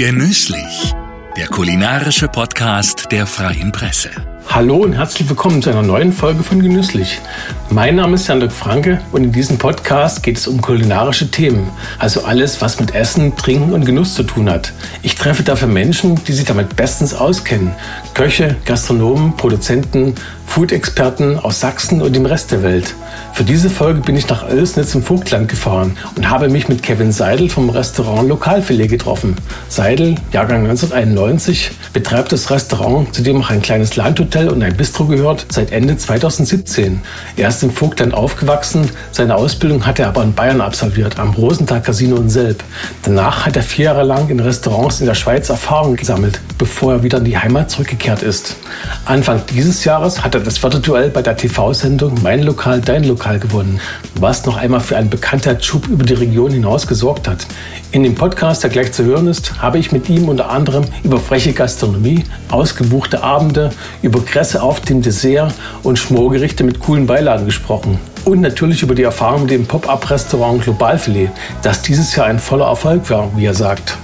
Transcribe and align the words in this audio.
Genüsslich, 0.00 0.94
der 1.36 1.48
kulinarische 1.48 2.26
Podcast 2.26 3.12
der 3.12 3.26
Freien 3.26 3.70
Presse. 3.70 4.08
Hallo 4.48 4.76
und 4.76 4.94
herzlich 4.94 5.28
willkommen 5.28 5.60
zu 5.60 5.68
einer 5.68 5.82
neuen 5.82 6.14
Folge 6.14 6.42
von 6.42 6.62
Genüsslich. 6.62 7.20
Mein 7.68 7.96
Name 7.96 8.14
ist 8.14 8.26
Jan-Dirk 8.26 8.50
Franke 8.50 9.02
und 9.12 9.24
in 9.24 9.32
diesem 9.32 9.58
Podcast 9.58 10.22
geht 10.22 10.38
es 10.38 10.48
um 10.48 10.62
kulinarische 10.62 11.30
Themen, 11.30 11.68
also 11.98 12.24
alles, 12.24 12.62
was 12.62 12.80
mit 12.80 12.94
Essen, 12.94 13.36
Trinken 13.36 13.74
und 13.74 13.84
Genuss 13.84 14.14
zu 14.14 14.22
tun 14.22 14.48
hat. 14.48 14.72
Ich 15.02 15.16
treffe 15.16 15.42
dafür 15.42 15.68
Menschen, 15.68 16.14
die 16.24 16.32
sich 16.32 16.46
damit 16.46 16.76
bestens 16.76 17.12
auskennen. 17.12 17.72
Köche, 18.14 18.56
Gastronomen, 18.64 19.36
Produzenten, 19.36 20.14
Food-Experten 20.50 21.38
aus 21.38 21.60
Sachsen 21.60 22.02
und 22.02 22.16
dem 22.16 22.26
Rest 22.26 22.50
der 22.50 22.64
Welt. 22.64 22.96
Für 23.32 23.44
diese 23.44 23.70
Folge 23.70 24.00
bin 24.00 24.16
ich 24.16 24.28
nach 24.28 24.48
Oelsnitz 24.48 24.96
im 24.96 25.02
Vogtland 25.02 25.48
gefahren 25.48 25.96
und 26.16 26.28
habe 26.28 26.48
mich 26.48 26.68
mit 26.68 26.82
Kevin 26.82 27.12
Seidel 27.12 27.48
vom 27.48 27.70
Restaurant 27.70 28.28
Lokalfilet 28.28 28.88
getroffen. 28.88 29.36
Seidel, 29.68 30.16
Jahrgang 30.32 30.62
1991, 30.68 31.70
betreibt 31.92 32.32
das 32.32 32.50
Restaurant, 32.50 33.14
zu 33.14 33.22
dem 33.22 33.40
auch 33.40 33.50
ein 33.50 33.62
kleines 33.62 33.94
Landhotel 33.94 34.48
und 34.48 34.60
ein 34.64 34.76
Bistro 34.76 35.04
gehört, 35.04 35.46
seit 35.50 35.70
Ende 35.70 35.96
2017. 35.96 37.00
Er 37.36 37.48
ist 37.48 37.62
im 37.62 37.70
Vogtland 37.70 38.12
aufgewachsen, 38.12 38.90
seine 39.12 39.36
Ausbildung 39.36 39.86
hat 39.86 40.00
er 40.00 40.08
aber 40.08 40.24
in 40.24 40.34
Bayern 40.34 40.60
absolviert, 40.60 41.20
am 41.20 41.30
Rosenthal 41.30 41.80
Casino 41.80 42.16
in 42.16 42.28
Selb. 42.28 42.64
Danach 43.04 43.46
hat 43.46 43.54
er 43.54 43.62
vier 43.62 43.84
Jahre 43.86 44.02
lang 44.02 44.28
in 44.28 44.40
Restaurants 44.40 45.00
in 45.00 45.06
der 45.06 45.14
Schweiz 45.14 45.48
Erfahrung 45.48 45.94
gesammelt, 45.94 46.40
bevor 46.58 46.94
er 46.94 47.02
wieder 47.04 47.18
in 47.18 47.24
die 47.24 47.38
Heimat 47.38 47.70
zurückgekehrt 47.70 48.24
ist. 48.24 48.56
Anfang 49.04 49.42
dieses 49.54 49.84
Jahres 49.84 50.24
hat 50.24 50.34
er 50.34 50.39
das 50.44 50.62
Virtuell 50.62 51.10
bei 51.10 51.22
der 51.22 51.36
TV-Sendung 51.36 52.14
Mein 52.22 52.42
Lokal, 52.42 52.80
Dein 52.80 53.04
Lokal 53.04 53.38
gewonnen, 53.38 53.80
was 54.18 54.46
noch 54.46 54.56
einmal 54.56 54.80
für 54.80 54.96
einen 54.96 55.10
Bekanntheitsschub 55.10 55.88
über 55.88 56.04
die 56.04 56.14
Region 56.14 56.50
hinaus 56.50 56.86
gesorgt 56.86 57.28
hat. 57.28 57.46
In 57.92 58.02
dem 58.02 58.14
Podcast, 58.14 58.62
der 58.62 58.70
gleich 58.70 58.92
zu 58.92 59.04
hören 59.04 59.26
ist, 59.26 59.60
habe 59.60 59.78
ich 59.78 59.92
mit 59.92 60.08
ihm 60.08 60.28
unter 60.28 60.50
anderem 60.50 60.84
über 61.02 61.18
freche 61.18 61.52
Gastronomie, 61.52 62.24
ausgebuchte 62.50 63.22
Abende, 63.22 63.70
über 64.02 64.24
Kresse 64.24 64.62
auf 64.62 64.80
dem 64.80 65.02
Dessert 65.02 65.52
und 65.82 65.98
Schmorgerichte 65.98 66.64
mit 66.64 66.80
coolen 66.80 67.06
Beilagen 67.06 67.44
gesprochen. 67.44 67.98
Und 68.24 68.40
natürlich 68.40 68.82
über 68.82 68.94
die 68.94 69.02
Erfahrung 69.02 69.42
mit 69.42 69.50
dem 69.50 69.66
Pop-Up-Restaurant 69.66 70.62
Globalfilet, 70.62 71.30
das 71.62 71.82
dieses 71.82 72.14
Jahr 72.16 72.26
ein 72.26 72.38
voller 72.38 72.66
Erfolg 72.66 73.08
war, 73.10 73.30
wie 73.36 73.46
er 73.46 73.54
sagt. 73.54 73.96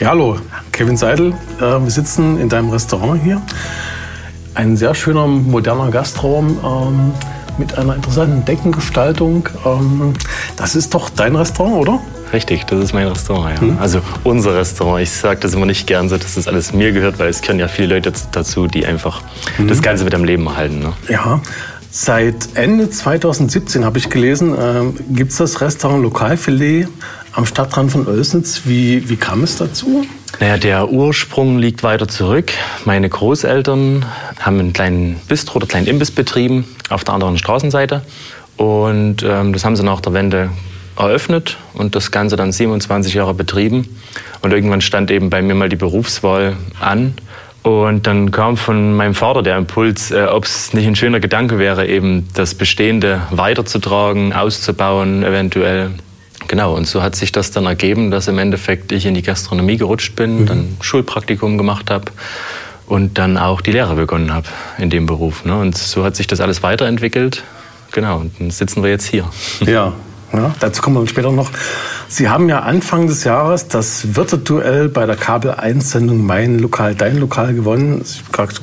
Ja, 0.00 0.08
hallo, 0.08 0.38
Kevin 0.72 0.96
Seidel. 0.96 1.32
Äh, 1.58 1.62
wir 1.62 1.90
sitzen 1.90 2.40
in 2.40 2.48
deinem 2.48 2.70
Restaurant 2.70 3.22
hier. 3.22 3.40
Ein 4.54 4.76
sehr 4.76 4.94
schöner, 4.94 5.26
moderner 5.26 5.90
Gastraum 5.90 6.58
ähm, 6.64 7.12
mit 7.58 7.78
einer 7.78 7.94
interessanten 7.96 8.44
Deckengestaltung. 8.44 9.48
Ähm, 9.64 10.12
das 10.56 10.74
ist 10.74 10.94
doch 10.94 11.10
dein 11.10 11.36
Restaurant, 11.36 11.76
oder? 11.76 12.00
Richtig, 12.32 12.64
das 12.64 12.82
ist 12.82 12.94
mein 12.94 13.08
Restaurant, 13.08 13.56
ja. 13.56 13.60
Hm. 13.60 13.78
Also 13.78 14.00
unser 14.24 14.56
Restaurant. 14.56 15.02
Ich 15.02 15.10
sage 15.10 15.40
das 15.40 15.54
immer 15.54 15.66
nicht 15.66 15.86
gern 15.86 16.08
so, 16.08 16.16
dass 16.16 16.34
das 16.34 16.48
alles 16.48 16.72
mir 16.72 16.92
gehört, 16.92 17.18
weil 17.18 17.28
es 17.28 17.42
können 17.42 17.60
ja 17.60 17.68
viele 17.68 17.94
Leute 17.94 18.12
dazu, 18.32 18.66
die 18.66 18.86
einfach 18.86 19.22
hm. 19.56 19.68
das 19.68 19.82
Ganze 19.82 20.04
mit 20.04 20.14
am 20.14 20.24
Leben 20.24 20.46
erhalten. 20.46 20.80
Ne? 20.80 20.92
Ja, 21.08 21.40
Seit 21.94 22.56
Ende 22.56 22.88
2017 22.88 23.84
habe 23.84 23.98
ich 23.98 24.08
gelesen, 24.08 24.54
äh, 24.54 24.80
gibt 25.10 25.32
es 25.32 25.36
das 25.36 25.60
Restaurant 25.60 26.02
Lokalfilet 26.02 26.88
am 27.32 27.46
Stadtrand 27.46 27.90
von 27.90 28.06
Oelsnitz. 28.06 28.62
Wie, 28.64 29.08
wie 29.08 29.16
kam 29.16 29.42
es 29.42 29.56
dazu? 29.56 30.06
Naja, 30.40 30.56
der 30.56 30.90
Ursprung 30.90 31.58
liegt 31.58 31.82
weiter 31.82 32.08
zurück. 32.08 32.52
Meine 32.84 33.08
Großeltern 33.08 34.04
haben 34.40 34.58
einen 34.58 34.72
kleinen 34.72 35.20
Bistro 35.28 35.56
oder 35.56 35.66
kleinen 35.66 35.86
Imbiss 35.86 36.10
betrieben 36.10 36.64
auf 36.88 37.04
der 37.04 37.14
anderen 37.14 37.38
Straßenseite. 37.38 38.02
Und 38.56 39.22
ähm, 39.22 39.52
das 39.52 39.64
haben 39.64 39.76
sie 39.76 39.82
nach 39.82 40.00
der 40.00 40.12
Wende 40.12 40.50
eröffnet 40.96 41.56
und 41.74 41.94
das 41.94 42.10
Ganze 42.10 42.36
dann 42.36 42.52
27 42.52 43.14
Jahre 43.14 43.34
betrieben. 43.34 43.96
Und 44.42 44.52
irgendwann 44.52 44.80
stand 44.80 45.10
eben 45.10 45.30
bei 45.30 45.42
mir 45.42 45.54
mal 45.54 45.68
die 45.68 45.76
Berufswahl 45.76 46.56
an. 46.80 47.14
Und 47.62 48.08
dann 48.08 48.32
kam 48.32 48.56
von 48.56 48.94
meinem 48.94 49.14
Vater 49.14 49.42
der 49.42 49.56
Impuls, 49.56 50.10
äh, 50.10 50.24
ob 50.24 50.44
es 50.44 50.74
nicht 50.74 50.86
ein 50.86 50.96
schöner 50.96 51.20
Gedanke 51.20 51.58
wäre, 51.58 51.86
eben 51.86 52.28
das 52.34 52.54
Bestehende 52.54 53.22
weiterzutragen, 53.30 54.32
auszubauen, 54.32 55.22
eventuell. 55.22 55.92
Genau, 56.52 56.76
und 56.76 56.86
so 56.86 57.02
hat 57.02 57.16
sich 57.16 57.32
das 57.32 57.50
dann 57.50 57.64
ergeben, 57.64 58.10
dass 58.10 58.28
im 58.28 58.36
Endeffekt 58.36 58.92
ich 58.92 59.06
in 59.06 59.14
die 59.14 59.22
Gastronomie 59.22 59.78
gerutscht 59.78 60.16
bin, 60.16 60.40
mhm. 60.40 60.46
dann 60.46 60.76
Schulpraktikum 60.82 61.56
gemacht 61.56 61.90
habe 61.90 62.12
und 62.86 63.16
dann 63.16 63.38
auch 63.38 63.62
die 63.62 63.72
Lehre 63.72 63.94
begonnen 63.94 64.34
habe 64.34 64.48
in 64.76 64.90
dem 64.90 65.06
Beruf. 65.06 65.46
Ne? 65.46 65.58
Und 65.58 65.78
so 65.78 66.04
hat 66.04 66.14
sich 66.14 66.26
das 66.26 66.42
alles 66.42 66.62
weiterentwickelt. 66.62 67.42
Genau, 67.92 68.18
und 68.18 68.38
dann 68.38 68.50
sitzen 68.50 68.82
wir 68.82 68.90
jetzt 68.90 69.06
hier. 69.06 69.24
Ja, 69.64 69.94
ja, 70.32 70.54
dazu 70.60 70.82
kommen 70.82 70.96
wir 70.96 71.06
später 71.06 71.32
noch. 71.32 71.50
Sie 72.08 72.28
haben 72.28 72.48
ja 72.48 72.60
Anfang 72.60 73.06
des 73.06 73.24
Jahres 73.24 73.68
das 73.68 74.14
Wirteduell 74.14 74.88
bei 74.88 75.06
der 75.06 75.16
Kabel 75.16 75.52
1 75.52 75.90
Sendung 75.90 76.24
Mein 76.24 76.58
Lokal, 76.58 76.94
Dein 76.94 77.18
Lokal 77.18 77.54
gewonnen. 77.54 78.04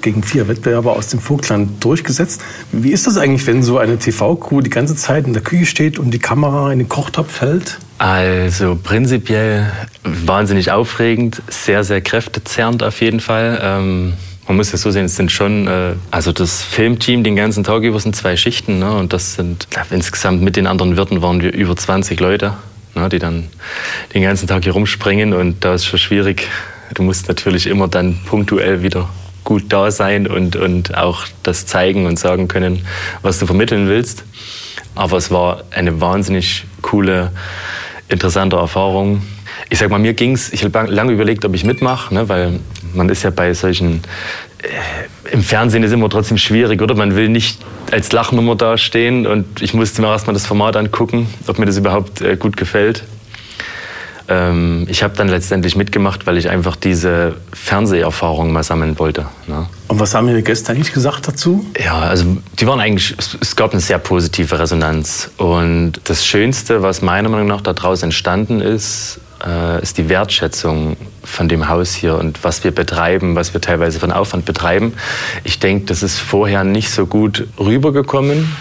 Gegen 0.02 0.24
vier 0.24 0.47
Wettbewerber 0.47 0.94
aus 0.94 1.07
dem 1.07 1.19
Vogtland 1.19 1.84
durchgesetzt. 1.84 2.41
Wie 2.72 2.91
ist 2.91 3.07
das 3.07 3.18
eigentlich, 3.18 3.46
wenn 3.47 3.63
so 3.63 3.78
eine 3.78 3.97
TV-Crew 3.97 4.62
die 4.62 4.69
ganze 4.69 4.96
Zeit 4.96 5.25
in 5.25 5.34
der 5.34 5.41
Küche 5.41 5.66
steht 5.66 6.00
und 6.00 6.12
die 6.12 6.19
Kamera 6.19 6.72
in 6.72 6.80
den 6.80 6.90
Kochtopf 6.90 7.31
fällt? 7.31 7.80
Also 7.97 8.78
prinzipiell 8.81 9.72
wahnsinnig 10.03 10.72
aufregend, 10.72 11.41
sehr, 11.50 11.84
sehr 11.84 12.01
kräftezerrend 12.01 12.84
auf 12.84 13.01
jeden 13.01 13.19
Fall. 13.19 13.59
Ähm 13.62 14.13
man 14.49 14.57
muss 14.57 14.73
es 14.73 14.81
so 14.81 14.89
sehen, 14.89 15.05
es 15.05 15.15
sind 15.15 15.31
schon, 15.31 15.67
äh, 15.67 15.93
also 16.09 16.31
das 16.31 16.63
Filmteam 16.63 17.23
den 17.23 17.35
ganzen 17.35 17.63
Tag 17.63 17.83
über 17.83 17.99
sind 17.99 18.15
zwei 18.15 18.35
Schichten. 18.35 18.79
Ne? 18.79 18.91
Und 18.91 19.13
das 19.13 19.35
sind, 19.35 19.69
glaub, 19.69 19.91
insgesamt 19.91 20.41
mit 20.41 20.55
den 20.55 20.65
anderen 20.65 20.97
Wirten 20.97 21.21
waren 21.21 21.39
wir 21.39 21.53
über 21.53 21.77
20 21.77 22.19
Leute, 22.19 22.55
ne? 22.95 23.09
die 23.09 23.19
dann 23.19 23.47
den 24.15 24.23
ganzen 24.23 24.47
Tag 24.47 24.63
hier 24.63 24.73
rumspringen. 24.73 25.33
Und 25.33 25.63
da 25.63 25.75
ist 25.75 25.85
schon 25.85 25.99
schwierig. 25.99 26.47
Du 26.95 27.03
musst 27.03 27.27
natürlich 27.27 27.67
immer 27.67 27.88
dann 27.88 28.17
punktuell 28.25 28.81
wieder 28.81 29.07
gut 29.43 29.65
da 29.69 29.91
sein 29.91 30.25
und, 30.25 30.55
und 30.55 30.97
auch 30.97 31.25
das 31.43 31.67
zeigen 31.67 32.07
und 32.07 32.17
sagen 32.17 32.47
können, 32.47 32.88
was 33.21 33.38
du 33.38 33.45
vermitteln 33.45 33.88
willst. 33.88 34.23
Aber 34.95 35.17
es 35.17 35.29
war 35.29 35.63
eine 35.69 36.01
wahnsinnig 36.01 36.65
coole, 36.81 37.31
interessante 38.07 38.55
Erfahrung. 38.55 39.21
Ich 39.69 39.77
sag 39.77 39.91
mal, 39.91 39.99
mir 39.99 40.15
ging's. 40.15 40.51
Ich 40.51 40.63
habe 40.63 40.88
lange 40.88 41.11
überlegt, 41.11 41.45
ob 41.45 41.53
ich 41.53 41.63
mitmache, 41.63 42.11
ne, 42.11 42.27
weil 42.29 42.59
man 42.94 43.09
ist 43.09 43.23
ja 43.23 43.29
bei 43.29 43.53
solchen, 43.53 44.01
äh, 44.61 45.33
im 45.33 45.44
Fernsehen 45.44 45.83
ist 45.83 45.91
immer 45.91 46.09
trotzdem 46.09 46.38
schwierig, 46.38 46.81
oder? 46.81 46.95
Man 46.95 47.16
will 47.16 47.29
nicht 47.29 47.59
als 47.91 48.11
Lachnummer 48.11 48.55
dastehen 48.55 49.25
und 49.25 49.61
ich 49.61 49.73
musste 49.73 50.01
mir 50.01 50.09
erstmal 50.09 50.33
das 50.33 50.45
Format 50.45 50.75
angucken, 50.75 51.27
ob 51.47 51.59
mir 51.59 51.66
das 51.66 51.77
überhaupt 51.77 52.22
äh, 52.22 52.35
gut 52.35 52.57
gefällt. 52.57 53.03
Ähm, 54.29 54.85
ich 54.88 55.01
habe 55.01 55.16
dann 55.17 55.27
letztendlich 55.27 55.75
mitgemacht, 55.75 56.27
weil 56.27 56.38
ich 56.38 56.50
einfach 56.50 56.75
diese 56.75 57.35
Fernseherfahrung 57.51 58.53
mal 58.53 58.63
sammeln 58.63 59.00
wollte. 59.00 59.25
Ne? 59.47 59.67
Und 59.88 60.00
was 60.00 60.13
haben 60.13 60.29
Ihre 60.29 60.44
Gäste 60.44 60.71
eigentlich 60.71 60.94
gesagt 60.94 61.27
dazu? 61.27 61.66
Ja, 61.83 62.00
also 62.00 62.38
die 62.59 62.67
waren 62.67 62.79
eigentlich, 62.79 63.16
es 63.41 63.56
gab 63.56 63.71
eine 63.71 63.81
sehr 63.81 63.97
positive 63.97 64.59
Resonanz. 64.59 65.31
Und 65.38 65.94
das 66.03 66.25
Schönste, 66.25 66.83
was 66.83 67.01
meiner 67.01 67.29
Meinung 67.29 67.47
nach 67.47 67.61
daraus 67.61 68.03
entstanden 68.03 68.61
ist, 68.61 69.19
äh, 69.45 69.81
ist 69.81 69.97
die 69.97 70.09
Wertschätzung 70.09 70.97
von 71.23 71.47
dem 71.50 71.69
Haus 71.69 71.94
hier 71.94 72.16
und 72.16 72.44
was 72.44 72.63
wir 72.63 72.72
betreiben, 72.72 73.35
was 73.35 73.53
wir 73.53 73.61
teilweise 73.61 74.00
von 74.00 74.11
Aufwand 74.11 74.45
betreiben. 74.45 74.94
Ich 75.44 75.59
denke, 75.59 75.85
das 75.85 76.03
ist 76.03 76.19
vorher 76.19 76.63
nicht 76.63 76.89
so 76.89 77.05
gut 77.05 77.47
rübergekommen, 77.59 78.55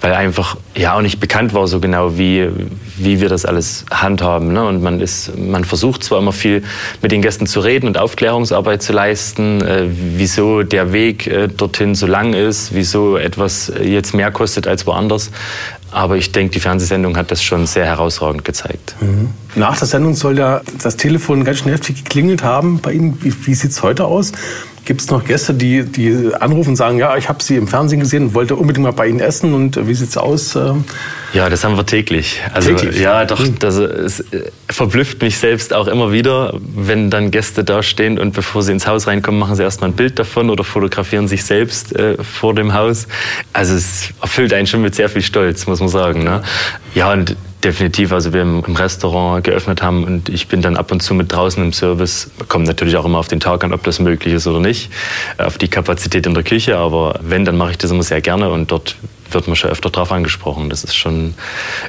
weil 0.00 0.14
einfach 0.14 0.56
ja 0.76 0.94
auch 0.94 1.02
nicht 1.02 1.18
bekannt 1.18 1.54
war 1.54 1.66
so 1.66 1.80
genau, 1.80 2.16
wie, 2.18 2.48
wie 2.96 3.20
wir 3.20 3.28
das 3.28 3.44
alles 3.44 3.84
handhaben. 3.90 4.52
Ne? 4.52 4.64
Und 4.64 4.82
man, 4.82 5.00
ist, 5.00 5.36
man 5.36 5.64
versucht 5.64 6.04
zwar 6.04 6.18
immer 6.18 6.32
viel 6.32 6.62
mit 7.02 7.10
den 7.10 7.20
Gästen 7.20 7.46
zu 7.46 7.60
reden 7.60 7.88
und 7.88 7.98
Aufklärungsarbeit 7.98 8.82
zu 8.82 8.92
leisten, 8.92 9.60
äh, 9.62 9.86
wieso 9.88 10.62
der 10.62 10.92
Weg 10.92 11.26
äh, 11.26 11.48
dorthin 11.48 11.94
so 11.94 12.06
lang 12.06 12.32
ist, 12.32 12.74
wieso 12.74 13.16
etwas 13.16 13.72
jetzt 13.82 14.14
mehr 14.14 14.30
kostet 14.30 14.68
als 14.68 14.86
woanders. 14.86 15.30
Aber 15.90 16.16
ich 16.16 16.32
denke, 16.32 16.52
die 16.52 16.60
Fernsehsendung 16.60 17.16
hat 17.16 17.30
das 17.30 17.42
schon 17.42 17.66
sehr 17.66 17.86
herausragend 17.86 18.44
gezeigt. 18.44 18.94
Mhm. 19.00 19.30
Nach 19.54 19.76
der 19.76 19.86
Sendung 19.86 20.14
soll 20.14 20.38
ja 20.38 20.60
das 20.82 20.96
Telefon 20.96 21.44
ganz 21.44 21.58
schön 21.58 21.72
heftig 21.72 22.04
geklingelt 22.04 22.42
haben 22.42 22.80
bei 22.80 22.92
Ihnen. 22.92 23.18
Wie, 23.22 23.32
wie 23.46 23.54
sieht 23.54 23.70
es 23.70 23.82
heute 23.82 24.04
aus? 24.04 24.32
Gibt 24.84 25.02
es 25.02 25.10
noch 25.10 25.24
Gäste, 25.24 25.52
die, 25.52 25.82
die 25.82 26.30
anrufen 26.40 26.70
und 26.70 26.76
sagen, 26.76 26.98
ja, 26.98 27.16
ich 27.16 27.28
habe 27.28 27.42
Sie 27.42 27.56
im 27.56 27.68
Fernsehen 27.68 28.00
gesehen 28.00 28.28
und 28.28 28.34
wollte 28.34 28.56
unbedingt 28.56 28.84
mal 28.84 28.92
bei 28.92 29.06
Ihnen 29.06 29.20
essen 29.20 29.52
und 29.52 29.86
wie 29.86 29.92
sieht 29.92 30.08
es 30.08 30.16
aus? 30.16 30.58
Ja, 31.34 31.50
das 31.50 31.62
haben 31.62 31.76
wir 31.76 31.84
täglich. 31.84 32.40
Also 32.54 32.74
täglich? 32.74 32.98
ja, 32.98 33.26
doch, 33.26 33.40
hm. 33.40 33.58
das 33.58 33.76
es 33.76 34.24
verblüfft 34.70 35.20
mich 35.20 35.36
selbst 35.36 35.74
auch 35.74 35.88
immer 35.88 36.10
wieder, 36.10 36.58
wenn 36.74 37.10
dann 37.10 37.30
Gäste 37.30 37.64
da 37.64 37.82
stehen 37.82 38.18
und 38.18 38.32
bevor 38.32 38.62
sie 38.62 38.72
ins 38.72 38.86
Haus 38.86 39.06
reinkommen, 39.06 39.38
machen 39.38 39.56
sie 39.56 39.62
erstmal 39.62 39.90
ein 39.90 39.96
Bild 39.96 40.18
davon 40.18 40.48
oder 40.48 40.64
fotografieren 40.64 41.28
sich 41.28 41.44
selbst 41.44 41.94
äh, 41.94 42.16
vor 42.22 42.54
dem 42.54 42.72
Haus. 42.72 43.08
Also 43.52 43.74
es 43.74 44.08
erfüllt 44.22 44.54
einen 44.54 44.66
schon 44.66 44.80
mit 44.80 44.94
sehr 44.94 45.10
viel 45.10 45.22
Stolz, 45.22 45.66
muss 45.66 45.80
man 45.80 45.90
sagen. 45.90 46.24
Ne? 46.24 46.42
Ja, 46.94 47.12
und 47.12 47.36
Definitiv, 47.64 48.12
also 48.12 48.32
wir 48.32 48.42
im 48.42 48.60
Restaurant 48.60 49.42
geöffnet 49.42 49.82
haben 49.82 50.04
und 50.04 50.28
ich 50.28 50.46
bin 50.46 50.62
dann 50.62 50.76
ab 50.76 50.92
und 50.92 51.02
zu 51.02 51.12
mit 51.12 51.32
draußen 51.32 51.60
im 51.60 51.72
Service. 51.72 52.30
Kommt 52.46 52.68
natürlich 52.68 52.96
auch 52.96 53.04
immer 53.04 53.18
auf 53.18 53.26
den 53.26 53.40
Tag 53.40 53.64
an, 53.64 53.72
ob 53.72 53.82
das 53.82 53.98
möglich 53.98 54.34
ist 54.34 54.46
oder 54.46 54.60
nicht, 54.60 54.92
auf 55.38 55.58
die 55.58 55.66
Kapazität 55.66 56.24
in 56.26 56.34
der 56.34 56.44
Küche. 56.44 56.76
Aber 56.76 57.18
wenn, 57.20 57.44
dann 57.44 57.56
mache 57.56 57.72
ich 57.72 57.78
das 57.78 57.90
immer 57.90 58.04
sehr 58.04 58.20
gerne 58.20 58.50
und 58.50 58.70
dort 58.70 58.96
wird 59.32 59.46
man 59.46 59.56
schon 59.56 59.70
öfter 59.70 59.90
drauf 59.90 60.12
angesprochen. 60.12 60.70
Das 60.70 60.84
ist 60.84 60.96
schon 60.96 61.34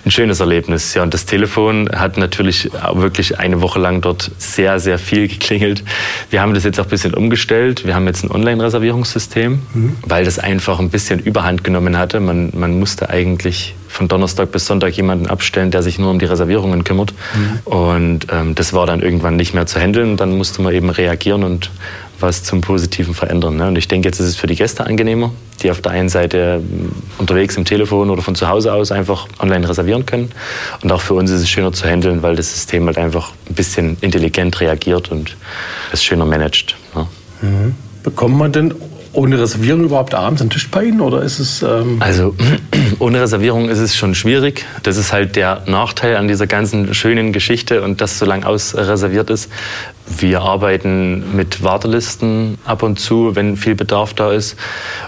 ein 0.05 0.11
schönes 0.11 0.39
Erlebnis. 0.39 0.93
Ja, 0.93 1.03
und 1.03 1.13
das 1.13 1.25
Telefon 1.25 1.89
hat 1.93 2.17
natürlich 2.17 2.69
wirklich 2.93 3.39
eine 3.39 3.61
Woche 3.61 3.79
lang 3.79 4.01
dort 4.01 4.31
sehr, 4.37 4.79
sehr 4.79 4.99
viel 4.99 5.27
geklingelt. 5.27 5.83
Wir 6.29 6.41
haben 6.41 6.53
das 6.53 6.63
jetzt 6.63 6.79
auch 6.79 6.85
ein 6.85 6.89
bisschen 6.89 7.13
umgestellt. 7.13 7.85
Wir 7.85 7.95
haben 7.95 8.07
jetzt 8.07 8.23
ein 8.23 8.31
Online-Reservierungssystem, 8.31 9.61
mhm. 9.73 9.97
weil 10.05 10.25
das 10.25 10.39
einfach 10.39 10.79
ein 10.79 10.89
bisschen 10.89 11.19
Überhand 11.19 11.63
genommen 11.63 11.97
hatte. 11.97 12.19
Man, 12.19 12.51
man 12.53 12.79
musste 12.79 13.09
eigentlich 13.09 13.75
von 13.87 14.07
Donnerstag 14.07 14.51
bis 14.51 14.65
Sonntag 14.65 14.95
jemanden 14.95 15.27
abstellen, 15.27 15.71
der 15.71 15.81
sich 15.81 15.99
nur 15.99 16.11
um 16.11 16.19
die 16.19 16.25
Reservierungen 16.25 16.83
kümmert. 16.83 17.13
Mhm. 17.33 17.59
Und 17.71 18.27
ähm, 18.31 18.55
das 18.55 18.73
war 18.73 18.85
dann 18.85 19.01
irgendwann 19.01 19.35
nicht 19.35 19.53
mehr 19.53 19.65
zu 19.65 19.79
handeln. 19.79 20.15
Dann 20.15 20.37
musste 20.37 20.61
man 20.61 20.73
eben 20.73 20.89
reagieren 20.89 21.43
und 21.43 21.71
was 22.21 22.43
zum 22.43 22.61
Positiven 22.61 23.13
verändern. 23.13 23.57
Ne? 23.57 23.67
Und 23.67 23.77
ich 23.77 23.87
denke, 23.87 24.07
jetzt 24.07 24.19
ist 24.19 24.27
es 24.27 24.35
für 24.35 24.47
die 24.47 24.55
Gäste 24.55 24.85
angenehmer, 24.85 25.31
die 25.61 25.71
auf 25.71 25.81
der 25.81 25.91
einen 25.91 26.09
Seite 26.09 26.61
unterwegs 27.17 27.55
im 27.57 27.65
Telefon 27.65 28.09
oder 28.09 28.21
von 28.21 28.35
zu 28.35 28.47
Hause 28.47 28.73
aus 28.73 28.91
einfach 28.91 29.27
online 29.39 29.67
reservieren 29.67 30.05
können. 30.05 30.31
Und 30.81 30.91
auch 30.91 31.01
für 31.01 31.13
uns 31.13 31.31
ist 31.31 31.41
es 31.41 31.49
schöner 31.49 31.73
zu 31.73 31.87
handeln, 31.87 32.21
weil 32.21 32.35
das 32.35 32.51
System 32.51 32.85
halt 32.85 32.97
einfach 32.97 33.31
ein 33.49 33.55
bisschen 33.55 33.97
intelligent 34.01 34.59
reagiert 34.61 35.11
und 35.11 35.35
es 35.91 36.03
schöner 36.03 36.25
managt. 36.25 36.75
Ne? 36.95 37.07
Mhm. 37.41 37.75
Bekommt 38.03 38.37
man 38.37 38.51
denn 38.51 38.73
ohne 39.13 39.39
Reservierung 39.39 39.83
überhaupt 39.83 40.13
abends 40.13 40.41
einen 40.41 40.49
Tisch 40.49 40.69
bei 40.69 40.85
Ihnen 40.85 41.01
oder 41.01 41.21
ist 41.21 41.39
es? 41.39 41.63
Ähm 41.63 41.97
also 41.99 42.35
ohne 42.99 43.21
Reservierung 43.21 43.69
ist 43.69 43.79
es 43.79 43.95
schon 43.95 44.13
schwierig. 44.13 44.65
Das 44.83 44.97
ist 44.97 45.11
halt 45.11 45.35
der 45.35 45.63
Nachteil 45.65 46.15
an 46.15 46.27
dieser 46.27 46.47
ganzen 46.47 46.93
schönen 46.93 47.33
Geschichte 47.33 47.81
und 47.81 48.01
dass 48.01 48.19
so 48.19 48.25
lange 48.25 48.45
ausreserviert 48.45 49.29
ist. 49.29 49.49
Wir 50.17 50.41
arbeiten 50.41 51.35
mit 51.35 51.63
Wartelisten 51.63 52.57
ab 52.65 52.83
und 52.83 52.99
zu, 52.99 53.35
wenn 53.35 53.57
viel 53.57 53.75
Bedarf 53.75 54.13
da 54.13 54.31
ist. 54.31 54.57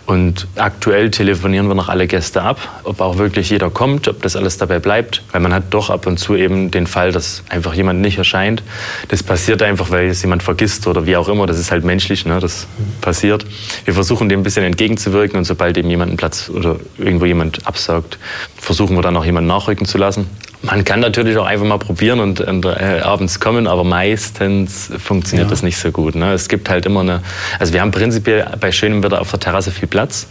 Und 0.05 0.47
aktuell 0.55 1.09
telefonieren 1.09 1.67
wir 1.67 1.75
noch 1.75 1.89
alle 1.89 2.07
Gäste 2.07 2.43
ab, 2.43 2.81
ob 2.83 3.01
auch 3.01 3.17
wirklich 3.17 3.49
jeder 3.49 3.69
kommt, 3.69 4.07
ob 4.07 4.21
das 4.21 4.35
alles 4.35 4.57
dabei 4.57 4.79
bleibt. 4.79 5.23
Weil 5.31 5.41
man 5.41 5.53
hat 5.53 5.63
doch 5.71 5.89
ab 5.89 6.05
und 6.05 6.17
zu 6.17 6.35
eben 6.35 6.71
den 6.71 6.87
Fall, 6.87 7.11
dass 7.11 7.43
einfach 7.49 7.73
jemand 7.73 7.99
nicht 8.01 8.19
erscheint. 8.19 8.63
Das 9.07 9.23
passiert 9.23 9.63
einfach, 9.63 9.89
weil 9.89 10.07
es 10.07 10.21
jemand 10.21 10.43
vergisst 10.43 10.85
oder 10.87 11.05
wie 11.05 11.17
auch 11.17 11.27
immer. 11.27 11.47
Das 11.47 11.57
ist 11.57 11.71
halt 11.71 11.83
menschlich, 11.83 12.25
ne? 12.25 12.39
das 12.39 12.67
passiert. 13.01 13.45
Wir 13.85 13.93
versuchen 13.93 14.29
dem 14.29 14.41
ein 14.41 14.43
bisschen 14.43 14.63
entgegenzuwirken 14.63 15.37
und 15.37 15.45
sobald 15.45 15.77
eben 15.77 15.89
jemand 15.89 16.09
einen 16.09 16.17
Platz 16.17 16.49
oder 16.49 16.77
irgendwo 16.97 17.25
jemand 17.25 17.65
absagt, 17.65 18.19
versuchen 18.55 18.95
wir 18.95 19.01
dann 19.01 19.17
auch 19.17 19.25
jemanden 19.25 19.47
nachrücken 19.47 19.85
zu 19.87 19.97
lassen. 19.97 20.29
Man 20.71 20.85
kann 20.85 21.01
natürlich 21.01 21.37
auch 21.37 21.45
einfach 21.45 21.65
mal 21.65 21.79
probieren 21.79 22.21
und, 22.21 22.39
und 22.39 22.63
äh, 22.63 23.01
abends 23.03 23.41
kommen, 23.41 23.67
aber 23.67 23.83
meistens 23.83 24.89
funktioniert 24.97 25.47
ja. 25.47 25.49
das 25.49 25.63
nicht 25.63 25.75
so 25.75 25.91
gut. 25.91 26.15
Ne? 26.15 26.31
Es 26.31 26.47
gibt 26.47 26.69
halt 26.69 26.85
immer 26.85 27.01
eine, 27.01 27.21
also 27.59 27.73
wir 27.73 27.81
haben 27.81 27.91
prinzipiell 27.91 28.47
bei 28.57 28.71
schönem 28.71 29.03
Wetter 29.03 29.19
auf 29.19 29.29
der 29.31 29.41
Terrasse 29.41 29.71
viel 29.71 29.89
Platz, 29.89 30.29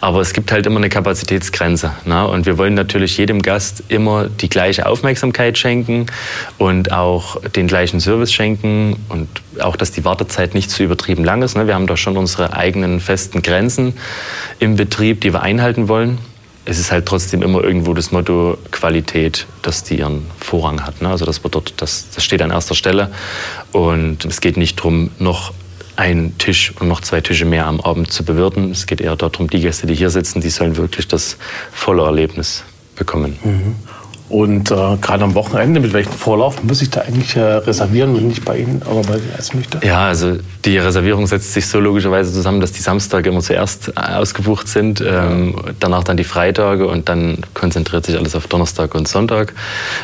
aber 0.00 0.20
es 0.20 0.32
gibt 0.32 0.50
halt 0.50 0.64
immer 0.64 0.78
eine 0.78 0.88
Kapazitätsgrenze. 0.88 1.92
Ne? 2.06 2.26
Und 2.26 2.46
wir 2.46 2.56
wollen 2.56 2.72
natürlich 2.72 3.18
jedem 3.18 3.42
Gast 3.42 3.84
immer 3.88 4.30
die 4.30 4.48
gleiche 4.48 4.86
Aufmerksamkeit 4.86 5.58
schenken 5.58 6.06
und 6.56 6.90
auch 6.90 7.38
den 7.50 7.66
gleichen 7.66 8.00
Service 8.00 8.32
schenken 8.32 8.96
und 9.10 9.28
auch, 9.60 9.76
dass 9.76 9.92
die 9.92 10.06
Wartezeit 10.06 10.54
nicht 10.54 10.70
zu 10.70 10.82
übertrieben 10.82 11.22
lang 11.22 11.42
ist. 11.42 11.54
Ne? 11.54 11.66
Wir 11.66 11.74
haben 11.74 11.86
da 11.86 11.98
schon 11.98 12.16
unsere 12.16 12.54
eigenen 12.54 12.98
festen 12.98 13.42
Grenzen 13.42 13.92
im 14.58 14.76
Betrieb, 14.76 15.20
die 15.20 15.34
wir 15.34 15.42
einhalten 15.42 15.88
wollen 15.88 16.16
es 16.64 16.78
ist 16.78 16.92
halt 16.92 17.06
trotzdem 17.06 17.42
immer 17.42 17.62
irgendwo 17.62 17.92
das 17.92 18.12
Motto 18.12 18.56
Qualität, 18.70 19.46
dass 19.62 19.82
die 19.82 19.98
ihren 19.98 20.26
Vorrang 20.38 20.84
hat. 20.86 21.02
Ne? 21.02 21.08
Also 21.08 21.24
das, 21.24 21.42
wird 21.42 21.54
dort, 21.54 21.74
das, 21.78 22.10
das 22.14 22.22
steht 22.22 22.40
an 22.40 22.50
erster 22.50 22.74
Stelle. 22.74 23.10
Und 23.72 24.24
es 24.24 24.40
geht 24.40 24.56
nicht 24.56 24.78
darum, 24.78 25.10
noch 25.18 25.52
einen 25.96 26.38
Tisch 26.38 26.72
und 26.78 26.88
noch 26.88 27.00
zwei 27.00 27.20
Tische 27.20 27.44
mehr 27.44 27.66
am 27.66 27.80
Abend 27.80 28.12
zu 28.12 28.24
bewirten. 28.24 28.70
Es 28.70 28.86
geht 28.86 29.00
eher 29.00 29.16
darum, 29.16 29.50
die 29.50 29.60
Gäste, 29.60 29.86
die 29.86 29.94
hier 29.94 30.10
sitzen, 30.10 30.40
die 30.40 30.50
sollen 30.50 30.76
wirklich 30.76 31.08
das 31.08 31.36
volle 31.72 32.04
Erlebnis 32.04 32.64
bekommen. 32.96 33.38
Mhm. 33.42 33.76
Und 34.32 34.70
äh, 34.70 34.96
gerade 35.02 35.24
am 35.24 35.34
Wochenende, 35.34 35.78
mit 35.78 35.92
welchem 35.92 36.12
Vorlauf 36.12 36.64
muss 36.64 36.80
ich 36.80 36.88
da 36.88 37.02
eigentlich 37.02 37.36
äh, 37.36 37.40
reservieren, 37.42 38.16
wenn 38.16 38.30
ich 38.30 38.42
bei 38.42 38.56
Ihnen 38.56 38.80
aber 38.82 39.02
bei 39.02 39.20
essen 39.36 39.58
möchte? 39.58 39.86
Ja, 39.86 40.06
also 40.06 40.38
die 40.64 40.78
Reservierung 40.78 41.26
setzt 41.26 41.52
sich 41.52 41.66
so 41.66 41.78
logischerweise 41.78 42.32
zusammen, 42.32 42.62
dass 42.62 42.72
die 42.72 42.80
Samstage 42.80 43.28
immer 43.28 43.42
zuerst 43.42 43.88
äh, 43.88 44.00
ausgebucht 44.00 44.68
sind, 44.68 45.04
ähm, 45.06 45.56
danach 45.80 46.02
dann 46.04 46.16
die 46.16 46.24
Freitage 46.24 46.86
und 46.86 47.10
dann 47.10 47.44
konzentriert 47.52 48.06
sich 48.06 48.16
alles 48.16 48.34
auf 48.34 48.46
Donnerstag 48.46 48.94
und 48.94 49.06
Sonntag. 49.06 49.52